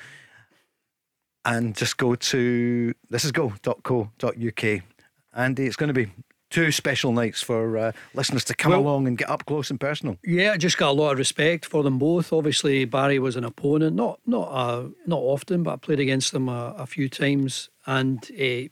And 1.45 1.75
just 1.75 1.97
go 1.97 2.15
to 2.15 2.93
this 3.09 3.25
is 3.25 3.31
go.co.uk. 3.31 4.81
Andy, 5.33 5.65
it's 5.65 5.75
going 5.75 5.87
to 5.87 5.93
be 5.93 6.11
two 6.49 6.71
special 6.71 7.11
nights 7.11 7.41
for 7.41 7.77
uh, 7.77 7.91
listeners 8.13 8.43
to 8.45 8.53
come 8.55 8.71
Well- 8.71 8.81
along 8.81 9.07
and 9.07 9.17
get 9.17 9.29
up 9.29 9.45
close 9.45 9.69
and 9.69 9.79
personal. 9.79 10.17
Yeah, 10.25 10.53
I 10.53 10.57
just 10.57 10.77
got 10.77 10.89
a 10.89 10.93
lot 10.93 11.11
of 11.11 11.17
respect 11.17 11.65
for 11.65 11.83
them 11.83 11.99
both. 11.99 12.33
Obviously, 12.33 12.85
Barry 12.85 13.19
was 13.19 13.35
an 13.35 13.43
opponent, 13.43 13.95
not 13.95 14.19
not 14.25 14.47
uh, 14.51 14.89
not 15.05 15.19
often, 15.19 15.63
but 15.63 15.73
I 15.73 15.75
played 15.77 15.99
against 15.99 16.31
them 16.31 16.49
a, 16.49 16.73
a 16.77 16.85
few 16.87 17.07
times, 17.09 17.69
and 17.85 18.23
uh, 18.39 18.69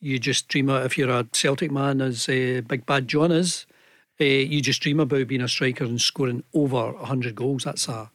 you 0.00 0.18
just 0.18 0.48
dream 0.48 0.68
of 0.68 0.84
if 0.84 0.96
you're 0.98 1.10
a 1.10 1.26
Celtic 1.32 1.70
man, 1.70 2.00
as 2.00 2.28
uh, 2.28 2.62
Big 2.66 2.86
Bad 2.86 3.08
John 3.08 3.32
is, 3.32 3.66
uh, 4.20 4.24
you 4.24 4.60
just 4.60 4.80
dream 4.82 5.00
about 5.00 5.28
being 5.28 5.42
a 5.42 5.48
striker 5.48 5.84
and 5.84 6.00
scoring 6.00 6.44
over 6.54 6.92
hundred 6.92 7.34
goals. 7.34 7.64
That's 7.64 7.88
a 7.88 8.10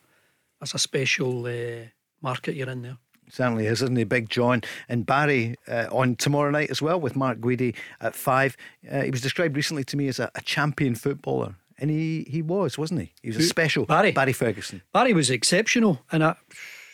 that's 0.60 0.74
a 0.74 0.80
special 0.80 1.46
uh, 1.46 1.88
market 2.22 2.56
you're 2.56 2.70
in 2.70 2.82
there. 2.84 2.98
Certainly 3.32 3.66
is, 3.68 3.82
isn't 3.82 3.96
he? 3.96 4.04
Big 4.04 4.30
John 4.30 4.62
and 4.90 5.06
Barry 5.06 5.56
uh, 5.68 5.88
on 5.92 6.16
tomorrow 6.16 6.52
night 6.52 6.70
as 6.70 6.82
well 6.82 7.00
with 7.00 7.16
Mark 7.16 7.40
Guidi 7.40 7.76
at 8.02 8.16
five. 8.16 8.58
Uh, 8.90 9.02
he 9.02 9.12
was 9.12 9.22
described 9.22 9.56
recently 9.56 9.86
to 9.86 9.98
me 9.98 10.08
as 10.10 10.20
a, 10.20 10.30
a 10.36 10.42
champion 10.42 10.96
footballer, 10.96 11.56
and 11.78 11.90
he, 11.90 12.26
he 12.30 12.42
was, 12.42 12.78
wasn't 12.78 13.00
he? 13.00 13.14
He 13.22 13.30
was 13.30 13.38
a 13.38 13.44
special 13.44 13.86
Barry? 13.86 14.12
Barry 14.12 14.34
Ferguson. 14.34 14.82
Barry 14.94 15.14
was 15.14 15.30
exceptional, 15.30 16.02
and 16.12 16.24
I, 16.24 16.36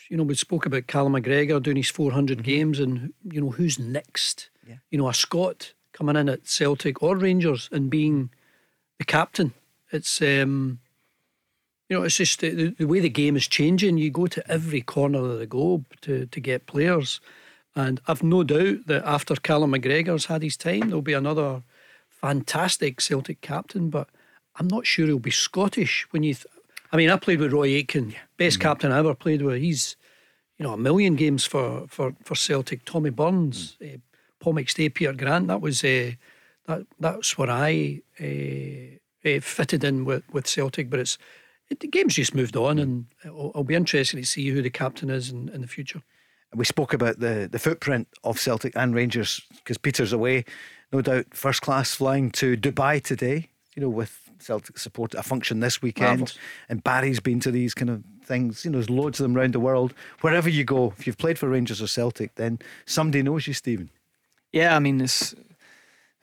you 0.08 0.16
know, 0.16 0.22
we 0.22 0.34
spoke 0.36 0.64
about 0.64 0.86
Callum 0.86 1.14
McGregor 1.14 1.62
doing 1.62 1.76
his 1.76 1.90
400 1.90 2.44
games, 2.44 2.78
and 2.78 3.12
you 3.24 3.40
know 3.40 3.50
who's 3.50 3.78
next. 3.78 4.48
Yeah. 4.66 4.76
You 4.90 4.98
know, 4.98 5.08
a 5.08 5.14
Scot 5.14 5.72
coming 5.92 6.16
in 6.16 6.28
at 6.28 6.46
Celtic 6.46 7.02
or 7.02 7.16
Rangers 7.16 7.68
and 7.72 7.90
being 7.90 8.30
the 8.98 9.04
captain. 9.04 9.54
It's 9.90 10.22
um, 10.22 10.78
you 11.88 11.96
know, 11.96 12.02
it's 12.02 12.16
just 12.16 12.40
the, 12.40 12.74
the, 12.78 12.86
way 12.86 13.00
the 13.00 13.08
game 13.08 13.36
is 13.36 13.48
changing. 13.48 13.96
You 13.96 14.10
go 14.10 14.26
to 14.26 14.50
every 14.50 14.82
corner 14.82 15.18
of 15.18 15.38
the 15.38 15.46
globe 15.46 15.86
to 16.02 16.26
to 16.26 16.40
get 16.40 16.66
players, 16.66 17.20
and 17.74 18.00
I've 18.06 18.22
no 18.22 18.42
doubt 18.44 18.86
that 18.86 19.04
after 19.04 19.34
Callum 19.36 19.72
McGregor's 19.72 20.26
had 20.26 20.42
his 20.42 20.56
time, 20.56 20.88
there'll 20.88 21.02
be 21.02 21.14
another 21.14 21.62
fantastic 22.08 23.00
Celtic 23.00 23.40
captain. 23.40 23.88
But 23.88 24.08
I'm 24.56 24.68
not 24.68 24.86
sure 24.86 25.06
he'll 25.06 25.18
be 25.18 25.30
Scottish. 25.30 26.06
When 26.10 26.22
you, 26.22 26.34
th- 26.34 26.46
I 26.92 26.96
mean, 26.96 27.10
I 27.10 27.16
played 27.16 27.40
with 27.40 27.52
Roy 27.52 27.68
Aitken, 27.68 28.14
best 28.36 28.60
captain 28.60 28.92
I 28.92 28.98
ever 28.98 29.14
played 29.14 29.40
with. 29.40 29.60
He's, 29.62 29.96
you 30.58 30.64
know, 30.64 30.74
a 30.74 30.78
million 30.78 31.16
games 31.16 31.46
for 31.46 31.86
for 31.88 32.14
for 32.22 32.34
Celtic. 32.34 32.84
Tommy 32.84 33.10
Burns, 33.10 33.78
uh, 33.82 33.98
Paul 34.40 34.54
McStay, 34.54 34.92
Peter 34.92 35.14
Grant. 35.14 35.48
That 35.48 35.62
was 35.62 35.82
uh, 35.82 36.12
that 36.66 36.86
that's 37.00 37.38
where 37.38 37.50
I 37.50 38.02
uh, 38.20 38.98
uh, 39.26 39.40
fitted 39.40 39.84
in 39.84 40.04
with 40.04 40.24
with 40.32 40.46
Celtic. 40.46 40.90
But 40.90 41.00
it's 41.00 41.16
it, 41.70 41.80
the 41.80 41.88
game's 41.88 42.14
just 42.14 42.34
moved 42.34 42.56
on, 42.56 42.78
and 42.78 43.06
I'll, 43.24 43.52
I'll 43.54 43.64
be 43.64 43.74
interested 43.74 44.16
to 44.16 44.24
see 44.26 44.48
who 44.48 44.62
the 44.62 44.70
captain 44.70 45.10
is 45.10 45.30
in, 45.30 45.48
in 45.50 45.60
the 45.60 45.66
future. 45.68 46.02
We 46.54 46.64
spoke 46.64 46.94
about 46.94 47.20
the, 47.20 47.48
the 47.50 47.58
footprint 47.58 48.08
of 48.24 48.40
Celtic 48.40 48.74
and 48.74 48.94
Rangers 48.94 49.42
because 49.58 49.76
Peter's 49.76 50.12
away, 50.14 50.44
no 50.92 51.02
doubt, 51.02 51.26
first 51.34 51.60
class 51.60 51.94
flying 51.94 52.30
to 52.32 52.56
Dubai 52.56 53.02
today, 53.02 53.50
you 53.76 53.82
know, 53.82 53.90
with 53.90 54.30
Celtic 54.38 54.78
support 54.78 55.14
a 55.14 55.22
function 55.22 55.60
this 55.60 55.82
weekend. 55.82 56.20
Marvellous. 56.20 56.38
And 56.70 56.82
Barry's 56.82 57.20
been 57.20 57.40
to 57.40 57.50
these 57.50 57.74
kind 57.74 57.90
of 57.90 58.02
things, 58.24 58.64
you 58.64 58.70
know, 58.70 58.78
there's 58.78 58.88
loads 58.88 59.20
of 59.20 59.24
them 59.24 59.36
around 59.36 59.52
the 59.52 59.60
world. 59.60 59.92
Wherever 60.22 60.48
you 60.48 60.64
go, 60.64 60.94
if 60.98 61.06
you've 61.06 61.18
played 61.18 61.38
for 61.38 61.48
Rangers 61.50 61.82
or 61.82 61.86
Celtic, 61.86 62.34
then 62.36 62.60
somebody 62.86 63.22
knows 63.22 63.46
you, 63.46 63.52
Stephen. 63.52 63.90
Yeah, 64.52 64.74
I 64.74 64.78
mean 64.78 65.00
it's, 65.02 65.34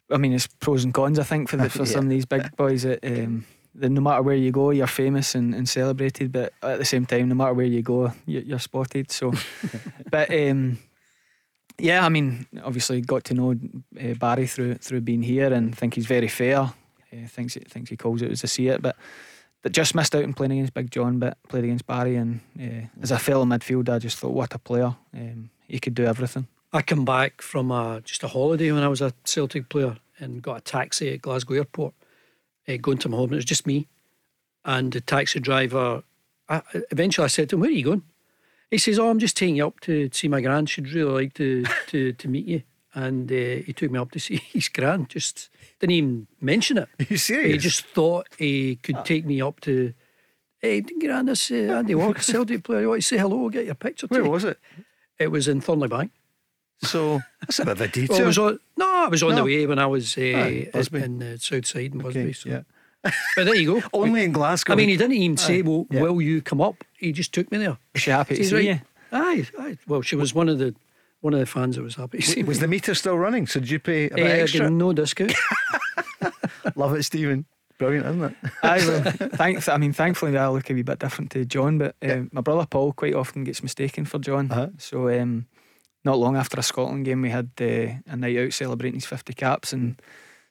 I 0.09 0.17
mean 0.17 0.33
it's 0.33 0.47
pros 0.47 0.83
and 0.83 0.93
cons. 0.93 1.19
I 1.19 1.23
think 1.23 1.49
for 1.49 1.57
the, 1.57 1.69
for 1.69 1.79
Yeah. 1.79 1.85
some 1.85 2.05
of 2.05 2.09
these 2.09 2.25
big 2.25 2.55
boys, 2.57 2.81
that 2.81 3.05
um, 3.05 3.45
that 3.75 3.89
no 3.89 4.01
matter 4.01 4.21
where 4.21 4.35
you 4.35 4.51
go, 4.51 4.71
you're 4.71 4.87
famous 4.87 5.35
and, 5.35 5.53
and 5.53 5.67
celebrated. 5.67 6.31
But 6.31 6.53
at 6.61 6.79
the 6.79 6.85
same 6.85 7.05
time, 7.05 7.29
no 7.29 7.35
matter 7.35 7.53
where 7.53 7.65
you 7.65 7.81
go, 7.81 8.11
you, 8.25 8.41
you're 8.41 8.59
spotted. 8.59 9.11
So, 9.11 9.33
but 10.11 10.31
um, 10.31 10.79
yeah, 11.77 12.05
I 12.05 12.09
mean, 12.09 12.47
obviously 12.63 13.01
got 13.01 13.23
to 13.25 13.33
know 13.33 13.55
uh, 13.99 14.13
Barry 14.15 14.47
through 14.47 14.75
through 14.75 15.01
being 15.01 15.23
here, 15.23 15.53
and 15.53 15.75
think 15.77 15.95
he's 15.95 16.05
very 16.05 16.27
fair. 16.27 16.59
Uh, 16.59 17.27
thinks 17.27 17.55
it 17.55 17.69
thinks 17.69 17.89
he 17.89 17.97
calls 17.97 18.21
it 18.21 18.31
as 18.31 18.43
I 18.43 18.47
see 18.47 18.67
it, 18.67 18.81
but. 18.81 18.95
But 19.61 19.71
just 19.71 19.95
missed 19.95 20.13
out 20.13 20.21
in 20.21 20.35
playing 20.35 20.51
against 20.51 20.75
Big 20.75 20.91
John, 20.91 21.17
but 21.17 21.41
played 21.49 21.63
against 21.63 21.87
Barry, 21.87 22.17
and 22.17 22.41
uh, 22.61 22.85
as 23.01 23.09
a 23.09 23.17
fellow 23.17 23.45
midfielder, 23.45 23.95
I 23.95 23.97
just 23.97 24.19
thought, 24.19 24.35
what 24.35 24.53
a 24.53 24.59
player! 24.59 24.95
Um, 25.11 25.49
he 25.67 25.79
could 25.79 25.95
do 25.95 26.05
everything. 26.05 26.45
I 26.71 26.81
come 26.81 27.05
back 27.05 27.41
from 27.41 27.71
a, 27.71 28.01
just 28.03 28.21
a 28.23 28.27
holiday 28.27 28.71
when 28.71 28.83
I 28.83 28.89
was 28.89 29.01
a 29.01 29.13
Celtic 29.23 29.69
player 29.69 29.97
and 30.19 30.41
got 30.41 30.57
a 30.57 30.61
taxi 30.61 31.13
at 31.13 31.21
Glasgow 31.21 31.55
Airport, 31.55 31.93
uh, 32.67 32.77
going 32.81 32.97
to 32.99 33.09
my 33.09 33.17
home. 33.17 33.33
It 33.33 33.37
was 33.37 33.45
just 33.45 33.67
me, 33.67 33.87
and 34.63 34.91
the 34.91 35.01
taxi 35.01 35.39
driver. 35.39 36.03
I, 36.47 36.61
eventually, 36.91 37.25
I 37.25 37.27
said 37.27 37.49
to 37.49 37.55
him, 37.55 37.61
"Where 37.61 37.69
are 37.69 37.73
you 37.73 37.83
going?" 37.83 38.03
He 38.71 38.77
says, 38.77 38.99
"Oh, 38.99 39.09
I'm 39.09 39.19
just 39.19 39.37
taking 39.37 39.57
you 39.57 39.67
up 39.67 39.79
to 39.81 40.09
see 40.11 40.27
my 40.27 40.41
grand. 40.41 40.69
She'd 40.69 40.91
really 40.91 41.11
like 41.11 41.33
to 41.35 41.63
to 41.87 42.13
to 42.13 42.27
meet 42.27 42.45
you." 42.45 42.63
And 42.93 43.29
uh, 43.29 43.63
he 43.65 43.73
took 43.73 43.91
me 43.91 43.99
up 43.99 44.11
to 44.11 44.19
see 44.19 44.37
his 44.53 44.69
grand. 44.69 45.09
Just 45.09 45.49
didn't 45.79 45.95
even 45.95 46.27
mention 46.39 46.77
it. 46.77 46.87
Are 46.99 47.05
you 47.09 47.17
serious? 47.17 47.51
He 47.51 47.57
just 47.57 47.85
thought 47.85 48.27
he 48.37 48.77
could 48.77 49.03
take 49.05 49.25
me 49.25 49.41
up 49.41 49.59
to. 49.61 49.93
Hey, 50.59 50.81
grand, 50.81 51.27
this 51.27 51.51
uh, 51.51 51.75
Andy 51.77 51.93
Walker, 51.93 52.21
Celtic 52.21 52.63
player. 52.63 52.81
You 52.81 52.89
want 52.89 53.01
to 53.01 53.07
say 53.07 53.17
hello? 53.17 53.49
Get 53.49 53.65
your 53.65 53.75
picture. 53.75 54.07
Where 54.07 54.21
taken." 54.21 54.31
was 54.31 54.43
it? 54.45 54.59
It 55.19 55.27
was 55.27 55.47
in 55.47 55.61
Thornliebank. 55.61 56.11
So 56.81 57.21
that's 57.41 57.59
a 57.59 57.65
bit 57.65 57.71
of 57.71 57.81
a 57.81 57.87
detour. 57.87 58.15
Well, 58.15 58.23
it 58.23 58.27
was 58.27 58.37
on, 58.37 58.59
no, 58.77 58.85
I 59.05 59.07
was 59.07 59.23
on 59.23 59.31
No. 59.31 59.35
the 59.37 59.43
way 59.43 59.65
when 59.65 59.79
I 59.79 59.85
was 59.87 60.17
uh, 60.17 60.21
Aye, 60.21 60.69
Busby. 60.73 61.01
in 61.01 61.19
the 61.19 61.39
south 61.39 61.65
side 61.65 61.93
in 61.93 61.99
Busby. 61.99 62.19
Okay, 62.21 62.33
so. 62.33 62.49
yeah. 62.49 62.61
But 63.35 63.45
there 63.45 63.55
you 63.55 63.79
go. 63.79 63.87
Only 63.93 64.23
in 64.23 64.31
Glasgow. 64.31 64.73
I 64.73 64.75
mean, 64.75 64.89
he 64.89 64.97
didn't 64.97 65.13
even 65.13 65.37
say, 65.37 65.61
"Well, 65.61 65.85
yeah. 65.91 66.01
will 66.01 66.21
you 66.21 66.41
come 66.41 66.59
up?" 66.59 66.83
He 66.97 67.11
just 67.11 67.33
took 67.33 67.51
me 67.51 67.59
there. 67.59 67.77
Is 67.93 68.01
she 68.01 68.11
happy 68.11 68.35
to 68.35 68.43
see 68.43 68.55
right. 68.55 68.63
you? 68.63 68.81
Aye, 69.11 69.47
aye. 69.59 69.77
Well, 69.87 70.01
she 70.01 70.15
was 70.15 70.33
one 70.33 70.49
of 70.49 70.57
the 70.57 70.75
one 71.21 71.33
of 71.33 71.39
the 71.39 71.45
fans 71.45 71.75
that 71.75 71.83
was 71.83 71.95
happy 71.95 72.17
to 72.19 72.23
see 72.23 72.43
was 72.43 72.57
me. 72.57 72.61
the 72.61 72.67
meter 72.67 72.95
still 72.95 73.17
running? 73.17 73.45
So 73.47 73.59
did 73.59 73.69
you 73.69 73.79
pay 73.79 74.09
a 74.09 74.15
bit 74.15 74.25
I 74.25 74.29
extra? 74.39 74.69
no 74.69 74.91
discount. 74.91 75.33
Love 76.75 76.95
it, 76.95 77.03
Stephen. 77.03 77.45
Brilliant, 77.77 78.05
isn't 78.05 78.23
it? 78.23 78.35
Aye, 78.63 78.87
well, 78.87 79.29
thanks. 79.33 79.67
I 79.67 79.77
mean, 79.77 79.91
thankfully, 79.91 80.37
I 80.37 80.47
look 80.47 80.69
a 80.69 80.73
wee 80.73 80.81
bit 80.81 80.99
different 80.99 81.31
to 81.31 81.43
John, 81.45 81.77
but 81.77 81.95
uh, 82.01 82.21
my 82.31 82.41
brother 82.41 82.65
Paul 82.65 82.93
quite 82.93 83.13
often 83.13 83.43
gets 83.43 83.61
mistaken 83.61 84.05
for 84.05 84.17
John. 84.17 84.49
Uh-huh. 84.49 84.69
So, 84.77 85.09
um, 85.09 85.45
not 86.05 86.17
long 86.19 86.37
after 86.37 86.59
a 86.59 86.63
Scotland 86.63 87.05
game, 87.05 87.21
we 87.21 87.29
had 87.31 87.49
uh, 87.59 87.97
a 88.07 88.15
night 88.15 88.37
out 88.37 88.53
celebrating 88.53 88.95
his 88.99 89.05
50 89.05 89.33
caps, 89.33 89.73
and 89.73 89.99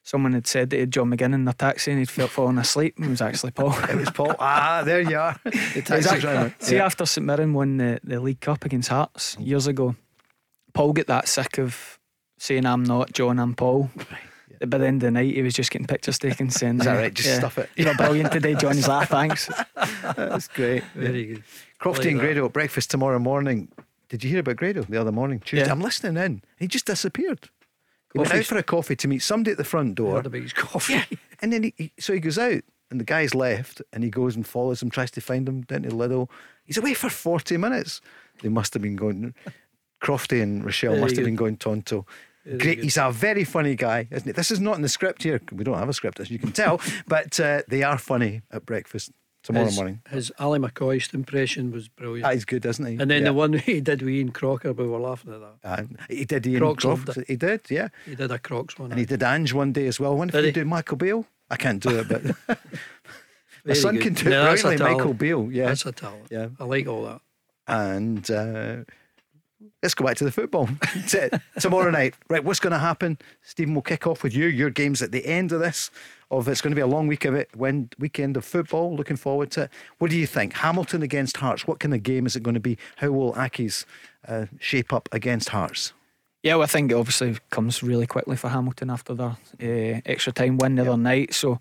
someone 0.03 0.33
had 0.33 0.45
said 0.45 0.69
that 0.69 0.75
he 0.75 0.81
had 0.81 0.91
John 0.91 1.09
McGinn 1.09 1.33
in 1.33 1.45
their 1.45 1.53
taxi 1.53 1.89
and 1.91 1.99
he'd 1.99 2.09
felt 2.09 2.29
fallen 2.29 2.57
asleep, 2.59 2.95
and 2.97 3.05
it 3.05 3.09
was 3.09 3.21
actually 3.21 3.51
Paul. 3.51 3.73
It 3.89 3.95
was 3.95 4.11
Paul. 4.11 4.35
Ah, 4.39 4.83
there 4.85 5.01
you 5.01 5.17
are. 5.17 5.39
The 5.45 5.51
taxi 5.81 5.95
Exactly. 5.95 6.21
driver. 6.21 6.55
See, 6.59 6.75
Yeah. 6.75 6.85
after 6.85 7.05
St 7.05 7.25
Mirren 7.25 7.53
won 7.53 7.77
the, 7.77 7.99
the 8.03 8.19
League 8.19 8.41
Cup 8.41 8.65
against 8.65 8.89
Hearts 8.89 9.35
years 9.39 9.65
ago, 9.67 9.95
Paul 10.73 10.93
got 10.93 11.07
that 11.07 11.27
sick 11.27 11.57
of 11.57 11.97
saying, 12.37 12.65
I'm 12.65 12.83
not 12.83 13.13
John, 13.13 13.39
I'm 13.39 13.55
Paul. 13.55 13.89
By 14.67 14.77
the 14.77 14.87
end 14.87 15.03
of 15.03 15.07
the 15.07 15.11
night, 15.11 15.33
he 15.35 15.41
was 15.41 15.53
just 15.53 15.69
getting 15.71 15.85
pictures 15.87 16.17
taken, 16.17 16.49
saying, 16.49 16.79
Is 16.79 16.85
that 16.85 16.93
right? 16.95 17.13
Just 17.13 17.35
stuff 17.37 17.57
it. 17.57 17.69
You're 17.75 17.93
brilliant 17.95 18.31
today, 18.31 18.55
Johnny's 18.55 18.87
laugh. 18.87 19.09
Thanks. 19.09 19.49
That's 20.15 20.47
great. 20.47 20.83
Very 20.95 21.25
good. 21.25 21.43
Crofty 21.81 21.97
Like 21.97 22.05
and 22.07 22.19
that. 22.19 22.23
Grado 22.23 22.45
at 22.45 22.53
breakfast 22.53 22.89
tomorrow 22.89 23.19
morning. 23.19 23.67
Did 24.09 24.23
you 24.23 24.29
hear 24.29 24.39
about 24.39 24.57
Grado 24.57 24.81
the 24.83 24.99
other 24.99 25.11
morning? 25.11 25.39
Tuesday. 25.39 25.65
Yeah. 25.65 25.71
I'm 25.71 25.81
listening 25.81 26.23
in. 26.23 26.41
He 26.57 26.67
just 26.67 26.85
disappeared. 26.85 27.49
He 28.13 28.19
went 28.19 28.33
out 28.33 28.45
for 28.45 28.57
a 28.57 28.63
coffee 28.63 28.95
to 28.95 29.07
meet 29.07 29.21
somebody 29.23 29.51
at 29.51 29.57
the 29.57 29.63
front 29.63 29.95
door. 29.95 30.15
Heard 30.15 30.25
about 30.27 30.41
his 30.41 30.53
coffee. 30.53 31.01
And 31.41 31.51
then 31.51 31.63
he, 31.63 31.73
he 31.77 31.91
so 31.99 32.13
he 32.13 32.19
goes 32.19 32.37
out 32.37 32.63
and 32.89 32.99
the 32.99 33.03
guy's 33.03 33.35
left 33.35 33.81
and 33.91 34.03
he 34.03 34.09
goes 34.09 34.35
and 34.35 34.47
follows 34.47 34.81
him, 34.81 34.89
tries 34.89 35.11
to 35.11 35.21
find 35.21 35.47
him 35.47 35.63
down 35.63 35.81
to 35.83 35.89
Lidl. 35.89 36.29
He's 36.63 36.77
away 36.77 36.93
for 36.93 37.09
40 37.09 37.57
minutes. 37.57 37.99
They 38.41 38.49
must 38.49 38.73
have 38.73 38.81
been 38.81 38.95
going, 38.95 39.33
Crofty 40.01 40.41
and 40.41 40.63
Rochelle 40.63 40.91
Very 40.91 41.01
must 41.01 41.15
have 41.15 41.23
good. 41.23 41.25
been 41.25 41.35
going 41.35 41.57
tonto. 41.57 42.05
Very 42.45 42.57
Great. 42.57 42.75
good. 42.77 42.83
He's 42.83 42.97
a 42.97 43.11
very 43.11 43.43
funny 43.43 43.75
guy, 43.75 44.07
isn't 44.11 44.27
he? 44.27 44.31
This 44.31 44.51
is 44.51 44.59
not 44.61 44.75
in 44.75 44.81
the 44.81 44.89
script 44.89 45.23
here. 45.23 45.41
We 45.51 45.63
don't 45.63 45.77
have 45.77 45.89
a 45.89 45.93
script, 45.93 46.19
as 46.19 46.29
you 46.29 46.39
can 46.39 46.51
tell, 46.51 46.79
but 47.07 47.39
uh, 47.39 47.63
they 47.67 47.83
are 47.83 47.97
funny 47.97 48.43
at 48.51 48.65
breakfast 48.65 49.11
tomorrow 49.45 49.65
his, 49.67 49.75
morning. 49.75 50.01
His 50.09 50.31
Ally 50.39 50.57
McCoist 50.57 51.13
impression 51.13 51.71
was 51.71 51.87
brilliant. 51.87 52.23
That 52.23 52.35
is 52.35 52.45
good, 52.45 52.65
isn't 52.65 52.85
he? 52.85 52.97
and 52.97 53.09
then 53.09 53.21
Yeah. 53.21 53.29
the 53.29 53.33
one 53.33 53.53
he 53.69 53.79
did 53.81 54.01
with 54.01 54.13
Ian 54.13 54.31
Crocker, 54.31 54.73
we 54.73 54.85
were 54.87 54.99
laughing 54.99 55.33
at 55.33 55.39
that. 55.39 55.55
Uh, 55.63 55.83
he 56.09 56.25
did 56.25 56.45
Ian 56.45 56.59
Crocs 56.61 56.83
Croft. 56.83 57.17
He 57.27 57.35
did, 57.35 57.61
yeah. 57.69 57.87
He 58.05 58.15
did 58.15 58.31
a 58.31 58.39
Crocs 58.39 58.77
one. 58.77 58.91
And 58.91 58.99
he 58.99 59.05
did 59.05 59.23
Ange 59.23 59.53
one 59.53 59.71
day 59.71 59.87
as 59.87 59.99
well. 59.99 60.11
I 60.11 60.15
wonder 60.15 60.31
if 60.37 60.43
Did 60.43 60.55
he 60.55 60.59
he? 60.59 60.63
do 60.63 60.69
Michael 60.69 60.97
Beale. 60.97 61.25
I 61.49 61.55
can't 61.57 61.81
do 61.81 61.99
it, 61.99 62.07
but 62.09 62.23
my 63.65 63.73
son 63.73 63.95
good. 63.95 64.03
can 64.03 64.13
do 64.15 64.27
it 64.27 64.29
that's 64.31 64.61
a 64.61 64.63
brilliantly. 64.67 64.93
Michael. 64.95 65.13
Beale, 65.13 65.49
yeah. 65.51 65.67
That's 65.67 65.85
a 65.85 65.91
talent. 65.91 66.27
Yeah. 66.31 66.47
I 66.59 66.63
like 66.65 66.87
all 66.87 67.03
that. 67.05 67.21
And 67.67 68.29
uh, 68.31 68.77
let's 69.81 69.93
go 69.93 70.05
back 70.05 70.17
to 70.17 70.23
the 70.23 70.31
football. 70.31 70.69
Tomorrow 71.59 71.91
night, 71.91 72.15
right? 72.29 72.43
What's 72.43 72.59
going 72.59 72.73
to 72.73 72.79
happen? 72.79 73.17
Stephen 73.41 73.75
will 73.75 73.81
kick 73.81 74.07
off 74.07 74.23
with 74.23 74.33
you. 74.33 74.47
Your 74.47 74.69
game's 74.69 75.01
at 75.01 75.11
the 75.11 75.25
end 75.25 75.51
of 75.51 75.59
this. 75.59 75.91
Of 76.31 76.47
it's 76.47 76.61
going 76.61 76.71
to 76.71 76.75
be 76.75 76.81
a 76.81 76.87
long 76.87 77.07
week 77.07 77.25
of 77.25 77.35
it. 77.35 77.49
When 77.55 77.89
weekend 77.99 78.35
of 78.35 78.45
football. 78.45 78.95
Looking 78.95 79.17
forward 79.17 79.51
to 79.51 79.63
it. 79.63 79.69
What 79.99 80.11
do 80.11 80.17
you 80.17 80.27
think? 80.27 80.53
Hamilton 80.53 81.03
against 81.03 81.37
Hearts. 81.37 81.67
What 81.67 81.79
kind 81.79 81.93
of 81.93 82.03
game 82.03 82.25
is 82.25 82.35
it 82.35 82.43
going 82.43 82.55
to 82.55 82.59
be? 82.59 82.77
How 82.97 83.11
will 83.11 83.33
Accies 83.33 83.85
uh, 84.27 84.45
shape 84.59 84.91
up 84.91 85.07
against 85.11 85.49
Hearts? 85.49 85.93
Yeah, 86.45 86.55
well, 86.55 86.63
I 86.63 86.67
think 86.67 86.91
it 86.91 86.95
obviously 86.95 87.37
comes 87.49 87.81
really 87.81 88.05
quickly 88.05 88.35
for 88.35 88.49
Hamilton 88.49 88.91
after 88.91 89.15
their 89.15 89.35
uh, 89.59 90.01
extra 90.05 90.31
time 90.31 90.57
win 90.57 90.75
the 90.75 90.83
other 90.83 90.95
night. 90.95 91.33
So 91.33 91.59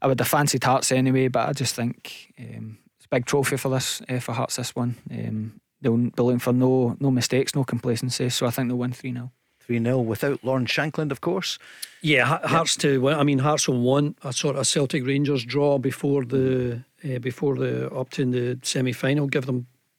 I 0.00 0.06
would 0.06 0.18
have 0.18 0.28
fancied 0.28 0.64
Hearts 0.64 0.90
anyway, 0.90 1.28
but 1.28 1.48
I 1.48 1.52
just 1.52 1.74
think 1.74 2.32
um, 2.38 2.78
it's 2.96 3.04
a 3.04 3.08
big 3.10 3.26
trophy 3.26 3.58
for 3.58 3.68
this 3.68 4.00
uh, 4.08 4.20
for 4.20 4.32
Hearts. 4.32 4.56
This 4.56 4.74
one, 4.74 4.96
um, 5.10 5.60
they'll 5.82 5.96
be 5.96 6.10
looking 6.22 6.38
for 6.38 6.52
no 6.54 6.96
no 7.00 7.10
mistakes, 7.10 7.54
no 7.54 7.64
complacency. 7.64 8.30
So 8.30 8.46
I 8.46 8.50
think 8.50 8.68
they'll 8.68 8.78
win 8.78 8.92
three 8.92 9.12
0 9.12 9.30
3 9.60 9.78
0 9.82 9.98
without 10.00 10.42
Lauren 10.42 10.66
Shankland, 10.66 11.12
of 11.12 11.20
course. 11.20 11.58
Yeah, 12.00 12.24
Ha- 12.24 12.48
Hearts 12.48 12.76
to 12.78 13.00
win. 13.00 13.14
I 13.14 13.22
mean, 13.22 13.38
Hearts 13.40 13.68
will 13.68 13.80
want 13.80 14.16
a 14.24 14.32
sort 14.32 14.56
of 14.56 14.66
Celtic 14.66 15.06
Rangers 15.06 15.44
draw 15.44 15.78
before 15.78 16.24
the 16.24 16.82
uh, 17.04 17.18
before 17.18 17.56
the 17.56 17.88
up 17.92 18.10
to 18.10 18.22
in 18.22 18.30
the 18.32 18.58
semi 18.62 18.92
final. 18.92 19.26
Give 19.28 19.46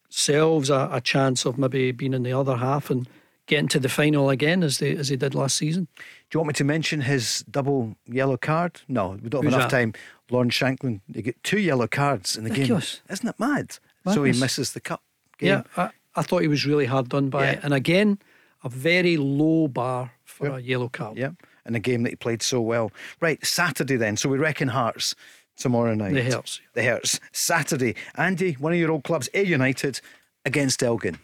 themselves 0.08 0.70
a, 0.70 0.88
a 0.92 1.00
chance 1.00 1.44
of 1.46 1.58
maybe 1.58 1.92
being 1.92 2.14
in 2.14 2.22
the 2.22 2.32
other 2.32 2.56
half 2.56 2.90
and 2.90 3.08
getting 3.46 3.68
to 3.68 3.78
the 3.78 3.88
final 3.88 4.30
again 4.30 4.62
as 4.62 4.78
they 4.78 4.94
as 4.96 5.08
they 5.08 5.16
did 5.16 5.34
last 5.34 5.56
season. 5.56 5.88
Do 5.96 6.02
you 6.36 6.40
want 6.40 6.48
me 6.48 6.54
to 6.54 6.64
mention 6.64 7.00
his 7.02 7.44
double 7.50 7.96
yellow 8.06 8.36
card? 8.36 8.80
No, 8.88 9.18
we 9.22 9.28
don't 9.28 9.44
have 9.44 9.52
Who's 9.52 9.54
enough 9.54 9.70
that? 9.70 9.76
time. 9.76 9.92
Lauren 10.30 10.50
Shankland, 10.50 11.00
they 11.08 11.22
get 11.22 11.42
two 11.42 11.58
yellow 11.58 11.86
cards 11.86 12.36
in 12.36 12.44
the 12.44 12.50
Ridiculous. 12.50 12.94
game. 13.06 13.12
Isn't 13.12 13.28
it 13.28 13.38
mad? 13.40 13.78
So 14.12 14.24
he 14.24 14.32
misses 14.38 14.72
the 14.72 14.80
cup 14.80 15.02
game. 15.38 15.48
Yeah, 15.48 15.62
I, 15.76 15.90
I 16.16 16.22
thought 16.22 16.42
he 16.42 16.48
was 16.48 16.64
really 16.66 16.86
hard 16.86 17.08
done 17.08 17.28
by 17.30 17.44
Yeah. 17.44 17.50
it. 17.52 17.60
And 17.62 17.74
again, 17.74 18.18
a 18.62 18.68
very 18.68 19.16
low 19.16 19.68
bar 19.68 20.12
for 20.24 20.48
a 20.48 20.58
yellow 20.60 20.88
card. 20.88 21.16
Yeah, 21.18 21.30
in 21.66 21.74
a 21.74 21.80
game 21.80 22.02
that 22.04 22.10
he 22.10 22.16
played 22.16 22.42
so 22.42 22.60
well. 22.60 22.90
Right, 23.20 23.44
Saturday 23.44 23.96
then. 23.96 24.16
So 24.16 24.28
we 24.28 24.38
reckon 24.38 24.68
Hearts 24.68 25.14
tomorrow 25.56 25.94
night. 25.94 26.14
The 26.14 26.30
Hearts. 26.30 26.60
The 26.74 26.84
Hearts. 26.84 27.20
Saturday. 27.32 27.94
Andy, 28.16 28.52
one 28.54 28.72
of 28.72 28.78
your 28.78 28.90
old 28.90 29.04
clubs, 29.04 29.28
Ayr 29.34 29.44
United 29.44 30.00
against 30.44 30.82
Elgin. 30.82 31.18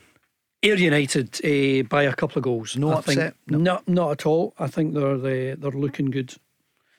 Ayr 0.62 0.76
United 0.76 1.40
uh, 1.44 1.82
by 1.88 2.02
a 2.02 2.12
couple 2.14 2.38
of 2.38 2.44
goals. 2.44 2.76
No 2.76 2.90
I 2.92 3.00
think. 3.00 3.18
upset? 3.18 3.34
No. 3.46 3.58
Not 3.58 3.88
not 3.88 4.10
at 4.12 4.26
all. 4.26 4.54
I 4.58 4.66
think 4.66 4.94
they're 4.94 5.16
they, 5.16 5.54
they're 5.54 5.70
looking 5.70 6.10
good. 6.10 6.34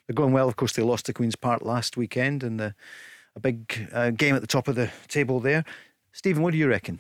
They're 0.08 0.16
going 0.16 0.34
well. 0.34 0.48
Of 0.48 0.56
course, 0.56 0.74
they 0.74 0.82
lost 0.82 1.06
to 1.06 1.14
Queen's 1.14 1.36
Park 1.36 1.62
last 1.62 1.96
weekend 1.96 2.44
in 2.44 2.58
the 2.58 2.74
a 3.36 3.40
big 3.40 3.88
uh, 3.94 4.10
game 4.10 4.36
at 4.36 4.42
the 4.42 4.48
top 4.48 4.68
of 4.68 4.76
the 4.76 4.90
table 5.08 5.40
there. 5.40 5.64
Stephen, 6.12 6.44
what 6.44 6.52
do 6.52 6.58
you 6.58 6.68
reckon? 6.68 7.00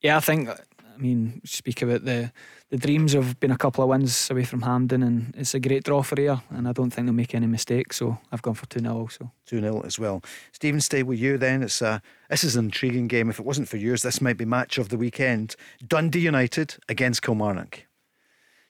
Yeah, 0.00 0.16
I 0.16 0.20
think. 0.20 0.48
I 0.48 0.98
mean, 0.98 1.40
speak 1.44 1.82
about 1.82 2.04
the 2.04 2.32
the 2.68 2.76
dreams 2.76 3.14
of 3.14 3.38
being 3.38 3.50
a 3.50 3.56
couple 3.56 3.84
of 3.84 3.90
wins 3.90 4.30
away 4.30 4.44
from 4.44 4.62
Hampden, 4.62 5.02
and 5.02 5.34
it's 5.36 5.54
a 5.54 5.60
great 5.60 5.84
draw 5.84 6.02
for 6.02 6.18
Ayr, 6.18 6.40
and 6.50 6.68
I 6.68 6.72
don't 6.72 6.90
think 6.90 7.06
they'll 7.06 7.14
make 7.14 7.34
any 7.34 7.46
mistakes. 7.46 7.96
So 7.96 8.18
I've 8.30 8.42
gone 8.42 8.54
for 8.54 8.66
two 8.66 8.80
0 8.80 8.96
also. 8.96 9.32
2 9.46 9.60
0 9.60 9.82
as 9.82 9.98
well. 9.98 10.22
Stephen, 10.52 10.80
stay 10.80 11.02
with 11.02 11.18
you 11.18 11.38
then. 11.38 11.62
It's 11.62 11.82
a, 11.82 12.00
this 12.30 12.44
is 12.44 12.56
an 12.56 12.66
intriguing 12.66 13.08
game. 13.08 13.30
If 13.30 13.38
it 13.38 13.44
wasn't 13.44 13.68
for 13.68 13.76
yours, 13.76 14.02
this 14.02 14.20
might 14.20 14.36
be 14.36 14.44
match 14.44 14.78
of 14.78 14.88
the 14.88 14.96
weekend. 14.96 15.56
Dundee 15.86 16.20
United 16.20 16.76
against 16.88 17.22
Kilmarnock. 17.22 17.86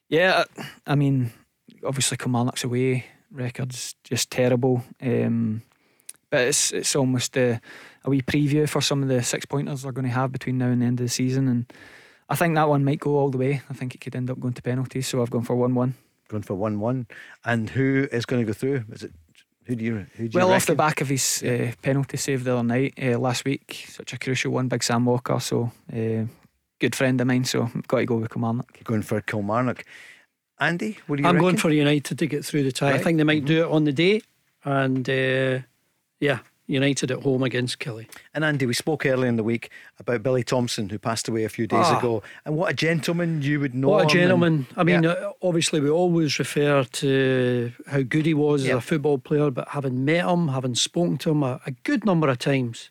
Yeah, 0.08 0.44
I 0.86 0.94
mean, 0.94 1.32
obviously 1.84 2.16
Kilmarnock's 2.16 2.64
away 2.64 3.04
record's 3.32 3.94
just 4.04 4.30
terrible. 4.30 4.84
Um, 5.00 5.62
but 6.32 6.40
it's 6.40 6.72
it's 6.72 6.96
almost 6.96 7.36
a, 7.36 7.60
a 8.04 8.10
wee 8.10 8.22
preview 8.22 8.68
for 8.68 8.80
some 8.80 9.02
of 9.02 9.08
the 9.08 9.22
six 9.22 9.44
pointers 9.46 9.82
they're 9.82 9.92
going 9.92 10.06
to 10.06 10.10
have 10.10 10.32
between 10.32 10.58
now 10.58 10.68
and 10.68 10.80
the 10.82 10.86
end 10.86 10.98
of 10.98 11.06
the 11.06 11.10
season, 11.10 11.46
and 11.46 11.72
I 12.28 12.34
think 12.34 12.54
that 12.54 12.68
one 12.68 12.84
might 12.84 12.98
go 12.98 13.18
all 13.18 13.30
the 13.30 13.38
way. 13.38 13.60
I 13.68 13.74
think 13.74 13.94
it 13.94 14.00
could 14.00 14.16
end 14.16 14.30
up 14.30 14.40
going 14.40 14.54
to 14.54 14.62
penalties, 14.62 15.06
so 15.06 15.20
I've 15.20 15.30
gone 15.30 15.44
for 15.44 15.54
one-one. 15.54 15.94
Going 16.28 16.42
for 16.42 16.54
1 16.54 16.80
1. 16.80 17.06
And 17.44 17.68
who 17.68 18.08
is 18.10 18.24
going 18.24 18.40
to 18.40 18.46
go 18.46 18.54
through? 18.54 18.84
Is 18.90 19.02
it 19.02 19.12
who 19.66 19.76
do 19.76 19.84
you 19.84 20.06
who 20.16 20.28
do 20.28 20.38
Well, 20.38 20.48
you 20.48 20.54
off 20.54 20.64
the 20.64 20.74
back 20.74 21.02
of 21.02 21.08
his 21.08 21.42
uh, 21.42 21.72
penalty 21.82 22.16
save 22.16 22.44
the 22.44 22.54
other 22.54 22.64
night, 22.64 22.94
uh, 23.00 23.18
last 23.18 23.44
week, 23.44 23.84
such 23.88 24.14
a 24.14 24.18
crucial 24.18 24.52
one, 24.52 24.68
Big 24.68 24.82
Sam 24.82 25.04
Walker. 25.04 25.38
So, 25.40 25.70
uh, 25.92 26.24
good 26.80 26.96
friend 26.96 27.20
of 27.20 27.26
mine. 27.26 27.44
So, 27.44 27.64
I've 27.64 27.86
got 27.86 27.98
to 27.98 28.06
go 28.06 28.16
with 28.16 28.30
Kilmarnock. 28.30 28.82
Going 28.82 29.02
for 29.02 29.20
Kilmarnock. 29.20 29.84
Andy, 30.58 30.96
what 31.06 31.16
do 31.16 31.22
you 31.22 31.28
I'm 31.28 31.34
reckon? 31.34 31.44
going 31.44 31.56
for 31.58 31.70
United 31.70 32.18
to 32.18 32.26
get 32.26 32.44
through 32.46 32.62
the 32.62 32.72
tie. 32.72 32.92
I 32.92 32.98
think 32.98 33.18
they 33.18 33.24
might 33.24 33.44
do 33.44 33.64
it 33.64 33.70
on 33.70 33.84
the 33.84 33.92
day, 33.92 34.22
and 34.64 35.06
uh, 35.08 35.58
yeah, 36.22 36.38
United 36.68 37.10
at 37.10 37.22
home 37.22 37.42
against 37.42 37.80
Killie. 37.80 38.06
And 38.32 38.44
Andy, 38.44 38.64
we 38.66 38.74
spoke 38.74 39.04
earlier 39.04 39.28
in 39.28 39.36
the 39.36 39.42
week 39.42 39.68
about 39.98 40.22
Billy 40.22 40.44
Thomson, 40.44 40.88
who 40.88 40.98
passed 40.98 41.26
away 41.28 41.42
a 41.44 41.48
few 41.48 41.66
days 41.66 41.84
Ah. 41.86 41.98
ago. 41.98 42.22
And 42.44 42.54
what 42.56 42.70
a 42.70 42.74
gentleman 42.74 43.42
you 43.42 43.58
would 43.60 43.74
know. 43.74 43.88
What 43.88 43.96
a 43.98 44.02
him 44.02 44.06
and- 44.06 44.10
gentleman! 44.12 44.66
I 44.76 44.84
mean, 44.84 45.02
Yeah. 45.02 45.10
uh, 45.10 45.32
obviously, 45.42 45.80
we 45.80 45.90
always 45.90 46.38
refer 46.38 46.84
to 46.84 47.72
how 47.88 48.02
good 48.02 48.24
he 48.26 48.34
was 48.34 48.64
Yeah. 48.64 48.72
as 48.72 48.78
a 48.78 48.80
football 48.80 49.18
player, 49.18 49.50
but 49.50 49.68
having 49.68 50.04
met 50.04 50.24
him, 50.24 50.48
having 50.48 50.76
spoken 50.76 51.18
to 51.18 51.30
him 51.32 51.42
a, 51.42 51.60
a 51.66 51.72
good 51.82 52.06
number 52.06 52.28
of 52.28 52.38
times, 52.38 52.90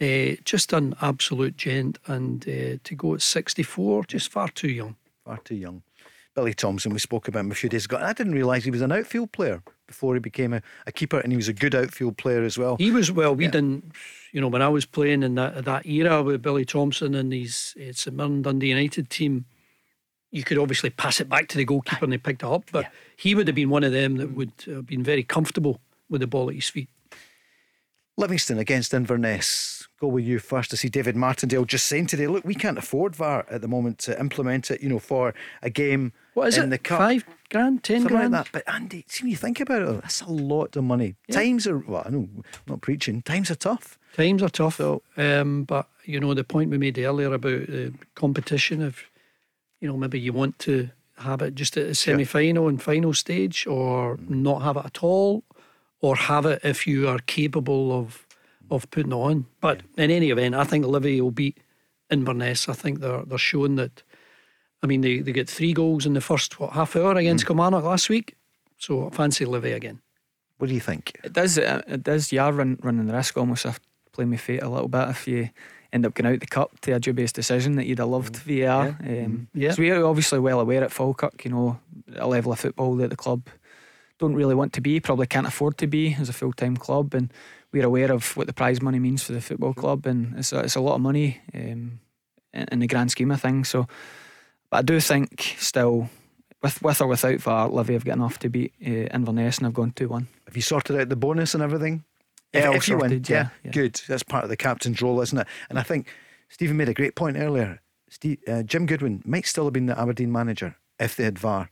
uh, 0.00 0.36
just 0.44 0.72
an 0.74 0.94
absolute 1.00 1.56
gent. 1.56 1.98
And 2.06 2.46
uh, 2.46 2.76
to 2.84 2.94
go 2.94 3.14
at 3.14 3.22
64, 3.22 4.04
just 4.04 4.30
far 4.30 4.48
too 4.48 4.68
young. 4.68 4.96
far 5.24 5.38
too 5.38 5.56
young. 5.56 5.82
Billy 6.34 6.54
Thomson, 6.54 6.92
we 6.92 6.98
spoke 7.00 7.26
about 7.26 7.40
him 7.40 7.50
a 7.50 7.54
few 7.54 7.68
days 7.70 7.86
ago. 7.86 7.96
I 7.96 8.12
didn't 8.12 8.34
realise 8.34 8.64
he 8.64 8.70
was 8.70 8.80
an 8.82 8.92
outfield 8.92 9.32
player 9.32 9.62
before 9.88 10.14
he 10.14 10.20
became 10.20 10.52
a, 10.54 10.62
a 10.86 10.92
keeper, 10.92 11.18
and 11.18 11.32
he 11.32 11.36
was 11.36 11.48
a 11.48 11.52
good 11.52 11.74
outfield 11.74 12.16
player 12.16 12.44
as 12.44 12.56
well. 12.56 12.76
He 12.76 12.92
was 12.92 13.10
well. 13.10 13.34
We 13.34 13.48
didn't, 13.48 13.90
you 14.32 14.40
know, 14.40 14.46
when 14.46 14.62
I 14.62 14.68
was 14.68 14.86
playing 14.86 15.24
in 15.24 15.34
that 15.34 15.64
that 15.64 15.84
era 15.86 16.22
with 16.22 16.40
Billy 16.42 16.64
Thomson 16.64 17.16
and 17.16 17.32
these 17.32 17.74
uh, 17.76 17.84
it's 17.84 18.02
St 18.02 18.16
Mirren 18.16 18.42
Dundee 18.42 18.68
United 18.68 19.10
team, 19.10 19.44
you 20.30 20.44
could 20.44 20.58
obviously 20.58 20.90
pass 20.90 21.20
it 21.20 21.28
back 21.28 21.48
to 21.48 21.56
the 21.58 21.64
goalkeeper 21.64 22.04
and 22.04 22.12
they 22.12 22.18
picked 22.18 22.42
it 22.44 22.48
up. 22.48 22.64
But 22.70 22.86
he 23.16 23.34
would 23.34 23.48
have 23.48 23.56
been 23.56 23.70
one 23.70 23.82
of 23.82 23.92
them 23.92 24.18
that 24.18 24.34
would 24.34 24.52
have 24.66 24.86
been 24.86 25.02
very 25.02 25.24
comfortable 25.24 25.80
with 26.08 26.20
the 26.20 26.26
ball 26.28 26.48
at 26.48 26.54
his 26.54 26.68
feet. 26.68 26.88
Livingston 28.16 28.58
against 28.58 28.92
Inverness. 28.92 29.86
Go 30.00 30.08
with 30.08 30.24
you 30.24 30.40
first 30.40 30.70
to 30.70 30.76
see 30.76 30.88
David 30.88 31.14
Martindale 31.14 31.64
just 31.64 31.86
saying 31.86 32.06
today, 32.06 32.26
look, 32.26 32.44
we 32.44 32.54
can't 32.54 32.76
afford 32.78 33.14
VAR 33.14 33.46
at 33.48 33.62
the 33.62 33.68
moment 33.68 33.98
to 34.00 34.18
implement 34.18 34.70
it, 34.72 34.80
you 34.82 34.88
know, 34.88 34.98
for 34.98 35.34
a 35.62 35.70
game 35.70 36.12
What 36.34 36.48
is 36.48 36.58
in 36.58 36.64
it? 36.64 36.70
the 36.70 36.78
cup. 36.78 36.98
Five 36.98 37.24
grand, 37.50 37.82
ten 37.82 38.00
Something 38.02 38.16
grand. 38.16 38.32
like 38.32 38.44
that. 38.52 38.64
But 38.64 38.74
Andy, 38.74 39.04
see 39.08 39.24
when 39.24 39.30
you 39.30 39.36
think 39.36 39.60
about 39.60 39.82
it, 39.82 40.02
that's 40.02 40.20
a 40.22 40.30
lot 40.30 40.76
of 40.76 40.84
money. 40.84 41.16
Times 41.30 41.66
are 41.66 41.78
well, 41.78 42.02
I 42.06 42.10
know 42.10 42.28
I'm 42.34 42.44
not 42.66 42.80
preaching. 42.80 43.22
Times 43.22 43.50
are 43.50 43.54
tough. 43.56 43.98
Times 44.14 44.42
are 44.42 44.48
tough, 44.48 44.80
um, 45.16 45.64
but 45.64 45.88
you 46.04 46.18
know 46.20 46.34
the 46.34 46.44
point 46.44 46.70
we 46.70 46.78
made 46.78 46.98
earlier 46.98 47.32
about 47.32 47.66
the 47.68 47.92
competition. 48.14 48.82
If 48.82 49.10
you 49.80 49.88
know 49.88 49.96
maybe 49.96 50.18
you 50.18 50.32
want 50.32 50.58
to 50.60 50.90
have 51.18 51.42
it 51.42 51.54
just 51.54 51.76
at 51.76 51.86
the 51.88 51.94
semi-final 51.94 52.68
and 52.68 52.80
final 52.82 53.12
stage, 53.14 53.66
or 53.66 54.16
Mm. 54.16 54.28
not 54.30 54.62
have 54.62 54.76
it 54.76 54.84
at 54.86 55.02
all, 55.02 55.44
or 56.00 56.16
have 56.16 56.46
it 56.46 56.60
if 56.64 56.86
you 56.86 57.08
are 57.08 57.18
capable 57.26 57.92
of 57.98 58.26
of 58.70 58.90
putting 58.90 59.12
it 59.12 59.16
on. 59.16 59.46
But 59.60 59.80
in 59.96 60.10
any 60.10 60.30
event, 60.30 60.54
I 60.54 60.64
think 60.64 60.84
Livy 60.84 61.20
will 61.20 61.30
beat 61.30 61.58
Inverness. 62.10 62.68
I 62.68 62.72
think 62.72 63.00
they're 63.00 63.24
they're 63.24 63.38
showing 63.38 63.76
that. 63.76 64.02
I 64.82 64.86
mean, 64.86 65.00
they, 65.00 65.18
they 65.20 65.32
get 65.32 65.48
three 65.50 65.72
goals 65.72 66.06
in 66.06 66.12
the 66.14 66.20
first 66.20 66.60
what 66.60 66.72
half 66.72 66.94
hour 66.96 67.14
against 67.16 67.44
Mm. 67.44 67.48
Kilmarnock 67.48 67.84
last 67.84 68.08
week, 68.08 68.36
so 68.78 69.08
I 69.08 69.10
fancy 69.14 69.44
Livy 69.44 69.72
again. 69.72 70.00
What 70.58 70.68
do 70.68 70.74
you 70.74 70.80
think? 70.80 71.12
It 71.24 71.32
does. 71.32 71.58
uh, 71.58 71.82
It 71.86 72.02
does. 72.02 72.32
You 72.32 72.40
are 72.40 72.52
run, 72.52 72.78
running 72.82 73.06
the 73.06 73.14
risk 73.14 73.36
almost 73.36 73.64
of 73.66 73.78
playing 74.12 74.30
with 74.30 74.40
fate 74.40 74.62
a 74.62 74.68
little 74.68 74.88
bit 74.88 75.08
if 75.08 75.26
you 75.28 75.50
end 75.92 76.04
up 76.04 76.14
going 76.14 76.32
out 76.32 76.40
the 76.40 76.46
cup 76.46 76.78
to 76.80 76.92
a 76.92 77.00
dubious 77.00 77.32
decision 77.32 77.76
that 77.76 77.86
you'd 77.86 77.98
have 77.98 78.08
loved 78.08 78.36
VAR. 78.36 78.98
Um, 79.04 79.48
Yeah. 79.54 79.70
So 79.72 79.82
we're 79.82 80.04
obviously 80.04 80.38
well 80.38 80.60
aware 80.60 80.82
at 80.84 80.92
Falkirk, 80.92 81.44
you 81.44 81.50
know, 81.50 81.78
a 82.16 82.26
level 82.26 82.52
of 82.52 82.58
football 82.60 82.94
that 82.96 83.10
the 83.10 83.16
club 83.16 83.48
don't 84.18 84.34
really 84.34 84.54
want 84.54 84.72
to 84.74 84.80
be, 84.80 85.00
probably 85.00 85.26
can't 85.28 85.46
afford 85.46 85.78
to 85.78 85.86
be 85.86 86.16
as 86.20 86.28
a 86.28 86.32
full 86.32 86.52
time 86.52 86.76
club. 86.76 87.14
And 87.14 87.32
we're 87.72 87.86
aware 87.86 88.10
of 88.12 88.36
what 88.36 88.46
the 88.48 88.52
prize 88.52 88.82
money 88.82 88.98
means 88.98 89.22
for 89.22 89.32
the 89.32 89.40
football 89.40 89.74
club, 89.74 90.06
and 90.06 90.36
it's 90.38 90.52
a, 90.52 90.58
it's 90.60 90.74
a 90.76 90.80
lot 90.80 90.96
of 90.96 91.00
money 91.00 91.40
um, 91.54 92.00
in, 92.52 92.66
in 92.72 92.78
the 92.80 92.86
grand 92.88 93.10
scheme 93.12 93.30
of 93.30 93.40
things. 93.40 93.68
So, 93.68 93.86
but 94.70 94.78
I 94.78 94.82
do 94.82 95.00
think 95.00 95.54
still, 95.58 96.08
with 96.62 96.80
with 96.82 97.00
or 97.00 97.06
without 97.06 97.40
VAR, 97.40 97.68
Livy 97.68 97.94
have 97.94 98.04
got 98.04 98.16
enough 98.16 98.38
to 98.40 98.48
beat 98.50 98.72
uh, 98.84 98.90
Inverness, 99.14 99.58
and 99.58 99.66
I've 99.66 99.74
gone 99.74 99.92
two 99.92 100.08
one. 100.08 100.28
Have 100.46 100.56
you 100.56 100.62
sorted 100.62 101.00
out 101.00 101.08
the 101.08 101.16
bonus 101.16 101.54
and 101.54 101.62
everything? 101.62 102.04
If, 102.52 102.62
Yeah, 102.62 102.68
all 102.68 102.74
if 102.76 102.88
you 102.88 102.96
win, 102.98 103.12
yeah, 103.12 103.18
yeah, 103.28 103.48
yeah. 103.64 103.70
good. 103.72 104.00
That's 104.08 104.22
part 104.22 104.44
of 104.44 104.50
the 104.50 104.56
captain's 104.56 105.02
role, 105.02 105.20
isn't 105.20 105.38
it? 105.38 105.46
And 105.68 105.78
I 105.78 105.82
think 105.82 106.06
Stephen 106.48 106.76
made 106.76 106.88
a 106.88 106.94
great 106.94 107.14
point 107.14 107.36
earlier. 107.36 107.80
Steve, 108.10 108.38
uh, 108.48 108.62
Jim 108.62 108.86
Goodwin 108.86 109.22
might 109.26 109.44
still 109.46 109.64
have 109.64 109.74
been 109.74 109.84
the 109.86 109.98
Aberdeen 110.00 110.32
manager 110.32 110.76
if 110.98 111.14
they 111.16 111.24
had 111.24 111.38
VAR 111.38 111.70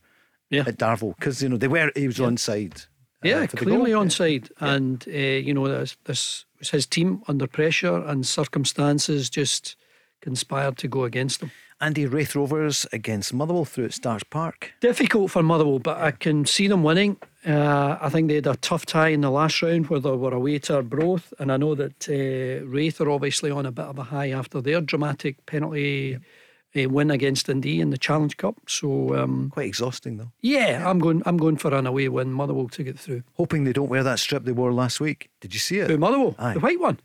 Yeah. 0.51 0.65
at 0.67 0.77
Darvel 0.77 1.15
because 1.15 1.41
you 1.41 1.49
know 1.49 1.57
they 1.57 1.67
were 1.67 1.91
he 1.95 2.05
was 2.07 2.17
onside. 2.19 2.85
uh, 2.85 3.27
Yeah, 3.27 3.47
clearly 3.47 3.91
goal. 3.93 4.05
onside, 4.05 4.51
and 4.59 5.03
uh, 5.07 5.11
you 5.11 5.53
know 5.55 5.67
this, 5.67 5.97
this 6.05 6.45
was 6.59 6.69
his 6.69 6.85
team 6.85 7.23
under 7.27 7.47
pressure, 7.47 7.97
and 8.05 8.25
circumstances 8.25 9.29
just 9.31 9.75
conspired 10.21 10.77
to 10.77 10.87
go 10.87 11.03
against 11.05 11.39
them. 11.39 11.51
Andy 11.79 12.07
Raith 12.07 12.35
Rovers 12.35 12.87
against 12.91 13.33
Motherwell 13.33 13.65
through 13.65 13.85
at 13.85 13.93
Stark's 13.93 14.23
Park. 14.23 14.73
Difficult 14.81 15.29
for 15.29 15.43
Motherwell, 15.43 15.79
but 15.79 15.97
I 15.97 16.11
can 16.11 16.45
see 16.45 16.67
them 16.67 16.83
winning. 16.83 17.17
Uh, 17.45 17.97
I 18.01 18.09
think 18.09 18.29
they 18.29 18.35
had 18.35 18.47
a 18.47 18.55
tough 18.55 18.85
tie 18.85 19.09
in 19.09 19.21
the 19.21 19.29
last 19.29 19.61
round 19.61 19.87
where 19.87 19.99
they 19.99 20.09
were 20.09 20.33
away 20.33 20.57
to 20.59 20.77
Arbroath, 20.77 21.33
and 21.39 21.51
I 21.51 21.57
know 21.57 21.75
that 21.75 22.09
uh, 22.09 22.65
Raith 22.65 22.99
are 22.99 23.11
obviously 23.11 23.51
on 23.51 23.65
a 23.65 23.71
bit 23.71 23.85
of 23.85 23.99
a 23.99 24.03
high 24.03 24.31
after 24.31 24.59
their 24.59 24.81
dramatic 24.81 25.45
penalty 25.45 26.17
uh, 26.75 26.89
win 26.89 27.11
against 27.11 27.45
Dundee 27.45 27.79
in 27.79 27.91
the 27.91 27.97
Challenge 27.97 28.35
Cup. 28.37 28.55
So 28.67 29.15
um, 29.15 29.51
quite 29.51 29.67
exhausting 29.67 30.17
though. 30.17 30.31
Yeah, 30.41 30.89
I'm 30.89 30.97
going. 30.99 31.21
I'm 31.25 31.37
going 31.37 31.57
for 31.57 31.73
an 31.73 31.85
away 31.85 32.09
win. 32.09 32.33
Motherwell 32.33 32.69
to 32.69 32.83
get 32.83 32.97
through. 32.97 33.23
Hoping 33.35 33.65
they 33.65 33.73
don't 33.73 33.89
wear 33.89 34.03
that 34.03 34.19
strip 34.19 34.45
they 34.45 34.51
wore 34.51 34.73
last 34.73 34.99
week. 34.99 35.29
Did 35.41 35.53
you 35.53 35.59
see 35.59 35.77
it? 35.77 35.89
Who, 35.89 35.97
Motherwell? 35.97 36.35
Aye. 36.39 36.53
The 36.55 36.59
white 36.59 36.79
one. 36.79 36.99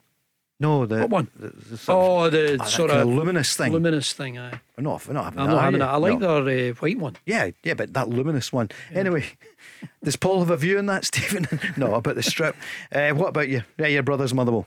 No, 0.62 0.86
the 0.86 1.00
What 1.00 1.10
one? 1.10 1.28
the- 1.36 1.48
the 1.70 1.76
sort 1.76 1.98
of- 1.98 2.08
Oh, 2.08 2.30
the 2.30 2.56
Ah, 2.60 2.64
sort 2.64 2.90
kind 2.90 3.02
of 3.02 3.08
luminous 3.08 3.56
thing. 3.56 3.72
Luminous 3.72 4.12
thing. 4.12 4.38
Aye. 4.38 4.60
We're 4.78 4.84
not, 4.84 5.06
we're 5.06 5.14
not 5.14 5.24
having 5.24 5.40
I'm 5.40 5.46
that. 5.48 5.52
not 5.54 5.64
having 5.64 5.80
you? 5.80 5.86
it. 5.86 5.90
I 5.90 5.96
like 5.96 6.18
No. 6.20 6.44
their 6.44 6.70
uh, 6.70 6.74
white 6.76 6.98
one. 6.98 7.16
Yeah, 7.26 7.50
yeah, 7.64 7.74
but 7.74 7.92
that 7.94 8.08
luminous 8.08 8.52
one. 8.52 8.70
Anyway, 8.94 9.24
does 10.04 10.16
Paul 10.16 10.38
have 10.40 10.50
a 10.50 10.56
view 10.56 10.78
on 10.78 10.86
that, 10.86 11.04
Stephen? 11.10 11.46
no, 11.76 11.94
about 11.94 12.14
the 12.14 12.22
strip. 12.22 12.56
Uh, 12.92 13.10
what 13.10 13.28
about 13.30 13.48
you? 13.48 13.62
Yeah, 13.78 13.88
your 13.88 14.02
brother's 14.02 14.32
Motherwell. 14.34 14.66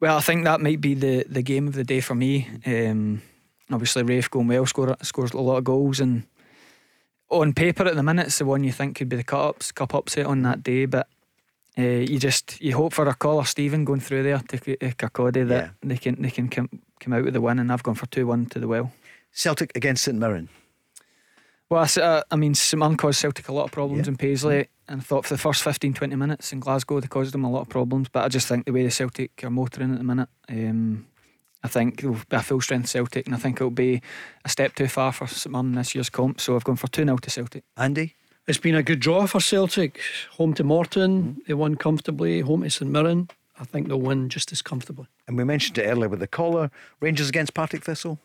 Well, 0.00 0.16
I 0.16 0.20
think 0.20 0.44
that 0.44 0.60
might 0.60 0.80
be 0.80 0.94
the, 0.94 1.24
the 1.28 1.42
game 1.42 1.68
of 1.68 1.74
the 1.74 1.84
day 1.84 2.00
for 2.00 2.14
me. 2.14 2.48
Um, 2.66 3.22
obviously, 3.70 4.02
Raith 4.02 4.30
going 4.30 4.48
well, 4.48 4.64
score, 4.66 4.96
scores 5.02 5.32
a 5.32 5.38
lot 5.40 5.58
of 5.58 5.64
goals, 5.64 6.00
and 6.00 6.24
on 7.30 7.52
paper 7.52 7.84
at 7.86 7.94
the 7.96 8.02
minute, 8.02 8.26
it's 8.28 8.38
the 8.38 8.44
one 8.46 8.64
you 8.64 8.72
think 8.72 8.96
could 8.96 9.08
be 9.08 9.16
the 9.16 9.22
cut 9.24 9.40
ups, 9.50 9.70
cup 9.72 9.94
upset 9.94 10.26
on 10.26 10.42
that 10.42 10.62
day. 10.62 10.86
But 10.86 11.06
uh, 11.80 12.10
you 12.12 12.18
just 12.18 12.60
you 12.60 12.76
hope 12.76 12.92
for 12.92 13.06
a 13.08 13.14
caller 13.14 13.44
Stephen 13.44 13.84
going 13.84 14.00
through 14.00 14.22
there 14.22 14.38
to 14.38 14.58
K- 14.58 14.76
uh, 14.80 14.90
that 15.30 15.48
Yeah. 15.48 15.68
they 15.82 15.96
can 15.96 16.20
they 16.22 16.30
can 16.30 16.48
come 16.48 16.68
come 17.00 17.12
out 17.12 17.24
with 17.24 17.34
the 17.34 17.40
win, 17.40 17.58
and 17.58 17.72
I've 17.72 17.82
gone 17.82 17.94
for 17.96 18.06
two 18.06 18.26
one 18.26 18.46
to 18.46 18.58
the 18.58 18.68
well. 18.68 18.92
Celtic 19.32 19.72
against 19.76 20.04
St 20.04 20.18
Mirren. 20.18 20.48
Well, 21.68 21.86
I, 21.96 22.00
uh, 22.00 22.22
I 22.32 22.36
mean, 22.36 22.54
St 22.54 22.78
Mirren 22.78 22.96
caused 22.96 23.20
Celtic 23.20 23.48
a 23.48 23.52
lot 23.52 23.64
of 23.64 23.70
problems 23.70 24.08
in 24.08 24.16
Paisley, 24.16 24.68
and 24.88 25.00
I 25.00 25.04
thought 25.04 25.24
for 25.24 25.34
the 25.34 25.38
first 25.38 25.62
15, 25.62 25.94
20 25.94 26.16
minutes 26.16 26.52
in 26.52 26.58
Glasgow, 26.58 26.98
they 26.98 27.06
caused 27.06 27.32
them 27.32 27.44
a 27.44 27.50
lot 27.50 27.60
of 27.62 27.68
problems. 27.68 28.08
But 28.08 28.24
I 28.24 28.28
just 28.28 28.48
think 28.48 28.64
the 28.66 28.72
way 28.72 28.82
the 28.82 28.90
Celtic 28.90 29.30
are 29.44 29.50
motoring 29.50 29.92
at 29.92 29.98
the 29.98 30.04
minute, 30.04 30.28
um, 30.48 31.06
I 31.62 31.68
think 31.68 32.00
it'll 32.02 32.14
be 32.28 32.36
a 32.36 32.42
full 32.42 32.60
strength 32.60 32.88
Celtic, 32.88 33.26
and 33.26 33.36
I 33.36 33.38
think 33.38 33.58
it'll 33.58 33.70
be 33.70 34.02
a 34.44 34.48
step 34.48 34.74
too 34.74 34.88
far 34.88 35.12
for 35.12 35.28
St 35.28 35.52
Mirren 35.52 35.72
this 35.76 35.94
year's 35.94 36.10
comp. 36.10 36.40
So 36.40 36.56
I've 36.56 36.64
gone 36.64 36.74
for 36.76 36.88
2 36.88 37.04
0 37.04 37.16
to 37.18 37.30
Celtic. 37.30 37.62
Andy? 37.76 38.16
It's 38.46 38.58
been 38.58 38.74
a 38.74 38.82
good 38.82 39.00
draw 39.00 39.26
for 39.26 39.40
Celtic. 39.40 40.00
Home 40.32 40.54
to 40.54 40.64
Morton, 40.64 41.40
they 41.46 41.54
won 41.54 41.76
comfortably. 41.76 42.40
Home 42.40 42.62
to 42.62 42.70
St 42.70 42.90
Mirren, 42.90 43.28
I 43.60 43.64
think 43.64 43.88
they'll 43.88 44.00
win 44.00 44.28
just 44.28 44.50
as 44.50 44.62
comfortably. 44.62 45.06
And 45.28 45.36
we 45.36 45.44
mentioned 45.44 45.78
it 45.78 45.84
earlier 45.84 46.08
with 46.08 46.20
the 46.20 46.26
caller. 46.26 46.70
Rangers 47.00 47.28
against 47.28 47.54
Partick 47.54 47.84
Thistle. 47.84 48.18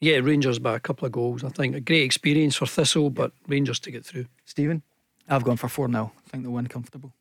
Yeah, 0.00 0.18
Rangers 0.18 0.58
by 0.58 0.76
a 0.76 0.80
couple 0.80 1.06
of 1.06 1.12
goals. 1.12 1.42
I 1.42 1.48
think 1.48 1.74
a 1.74 1.80
great 1.80 2.04
experience 2.04 2.54
for 2.54 2.66
Thistle, 2.66 3.10
but 3.10 3.32
Rangers 3.48 3.80
to 3.80 3.90
get 3.90 4.06
through. 4.06 4.26
Stephen? 4.44 4.82
I've 5.28 5.44
gone 5.44 5.56
for 5.56 5.68
4 5.68 5.90
0. 5.90 6.12
I 6.16 6.28
think 6.30 6.44
they'll 6.44 6.52
win 6.52 6.68
comfortable. 6.68 7.12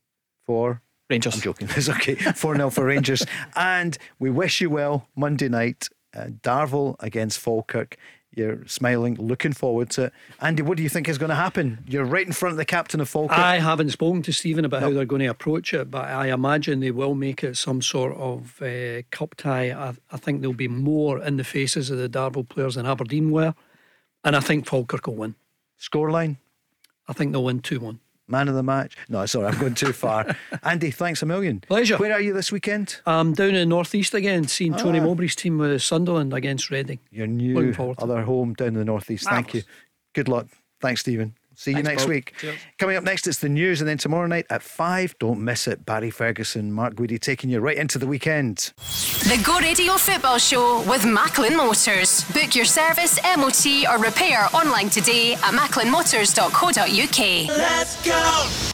Four 0.45 0.81
Rangers. 1.09 1.35
I'm 1.35 1.41
joking. 1.41 1.67
It's 1.75 1.89
okay. 1.89 2.15
4 2.15 2.55
0 2.55 2.69
for 2.69 2.85
Rangers. 2.85 3.25
and 3.55 3.97
we 4.19 4.29
wish 4.29 4.61
you 4.61 4.69
well 4.69 5.07
Monday 5.15 5.49
night. 5.49 5.89
Uh, 6.15 6.27
Darvel 6.41 6.95
against 6.99 7.39
Falkirk. 7.39 7.97
You're 8.37 8.67
smiling, 8.67 9.15
looking 9.15 9.51
forward 9.51 9.89
to 9.91 10.05
it. 10.05 10.13
Andy, 10.39 10.61
what 10.61 10.77
do 10.77 10.83
you 10.83 10.89
think 10.89 11.09
is 11.09 11.17
going 11.17 11.31
to 11.31 11.35
happen? 11.35 11.83
You're 11.87 12.05
right 12.05 12.25
in 12.25 12.33
front 12.33 12.51
of 12.51 12.57
the 12.57 12.65
captain 12.65 13.01
of 13.01 13.09
Falkirk. 13.09 13.35
I 13.35 13.57
haven't 13.57 13.89
spoken 13.89 14.21
to 14.21 14.31
Stephen 14.31 14.63
about 14.63 14.83
how 14.83 14.91
they're 14.91 15.05
going 15.05 15.23
to 15.23 15.25
approach 15.25 15.73
it, 15.73 15.89
but 15.89 16.05
I 16.05 16.27
imagine 16.31 16.79
they 16.79 16.91
will 16.91 17.15
make 17.15 17.43
it 17.43 17.57
some 17.57 17.81
sort 17.81 18.15
of 18.15 18.61
uh, 18.61 19.01
cup 19.09 19.33
tie. 19.37 19.71
I, 19.71 19.95
I 20.11 20.17
think 20.17 20.41
there'll 20.41 20.53
be 20.53 20.67
more 20.67 21.19
in 21.19 21.37
the 21.37 21.43
faces 21.43 21.89
of 21.89 21.97
the 21.97 22.07
Darvel 22.07 22.47
players 22.47 22.75
than 22.75 22.85
Aberdeen 22.85 23.31
were, 23.31 23.55
and 24.23 24.35
I 24.35 24.39
think 24.39 24.67
Falkirk 24.67 25.07
will 25.07 25.15
win. 25.15 25.35
Scoreline? 25.81 26.37
I 27.07 27.13
think 27.13 27.31
they'll 27.31 27.43
win 27.43 27.61
2 27.61 27.79
1. 27.79 27.99
Man 28.29 28.49
of 28.49 28.55
the 28.55 28.63
match. 28.63 28.95
No, 29.07 29.25
sorry, 29.25 29.47
I'm 29.47 29.57
going 29.59 29.73
too 29.73 29.93
far. 29.93 30.35
Andy, 30.63 30.91
thanks 30.91 31.21
a 31.21 31.25
million. 31.25 31.61
Pleasure. 31.61 31.97
Where 31.97 32.11
are 32.11 32.19
you 32.19 32.33
this 32.33 32.51
weekend? 32.51 32.97
I'm 33.05 33.33
down 33.33 33.49
in 33.49 33.55
the 33.55 33.65
northeast 33.65 34.13
again, 34.13 34.47
seeing 34.47 34.73
Tony 34.75 34.99
Ah. 34.99 35.03
Mowbray's 35.03 35.35
team 35.35 35.57
with 35.57 35.81
Sunderland 35.81 36.33
against 36.33 36.69
Reading. 36.69 36.99
Your 37.09 37.27
new 37.27 37.73
other 37.97 38.21
home 38.23 38.53
down 38.53 38.69
in 38.69 38.73
the 38.73 38.85
northeast. 38.85 39.25
Thank 39.29 39.53
you. 39.53 39.63
Good 40.13 40.27
luck. 40.27 40.47
Thanks, 40.81 41.01
Stephen. 41.01 41.35
See 41.59 41.71
you 41.71 41.77
Thanks, 41.77 41.89
next 41.89 42.03
Bob. 42.03 42.09
week. 42.09 42.33
Cheers. 42.37 42.55
Coming 42.77 42.97
up 42.97 43.03
next, 43.03 43.25
it's 43.25 43.39
the 43.39 43.49
news, 43.49 43.81
and 43.81 43.89
then 43.89 43.97
tomorrow 43.97 44.27
night 44.27 44.45
at 44.51 44.61
five. 44.61 45.17
Don't 45.17 45.43
miss 45.43 45.67
it. 45.67 45.87
Barry 45.87 46.11
Ferguson, 46.11 46.71
Mark 46.71 46.93
Guidi 46.93 47.19
taking 47.19 47.49
you 47.49 47.59
right 47.59 47.77
into 47.77 47.97
the 47.97 48.05
weekend. 48.05 48.73
The 49.23 49.41
Go 49.43 49.57
Radio 49.59 49.93
Football 49.93 50.37
Show 50.37 50.83
with 50.87 51.03
Macklin 51.03 51.57
Motors. 51.57 52.23
Book 52.31 52.53
your 52.53 52.65
service, 52.65 53.17
MOT, 53.37 53.65
or 53.89 53.97
repair 53.97 54.47
online 54.53 54.91
today 54.91 55.33
at 55.33 55.55
macklinmotors.co.uk. 55.55 57.57
Let's 57.57 58.05
go. 58.05 58.73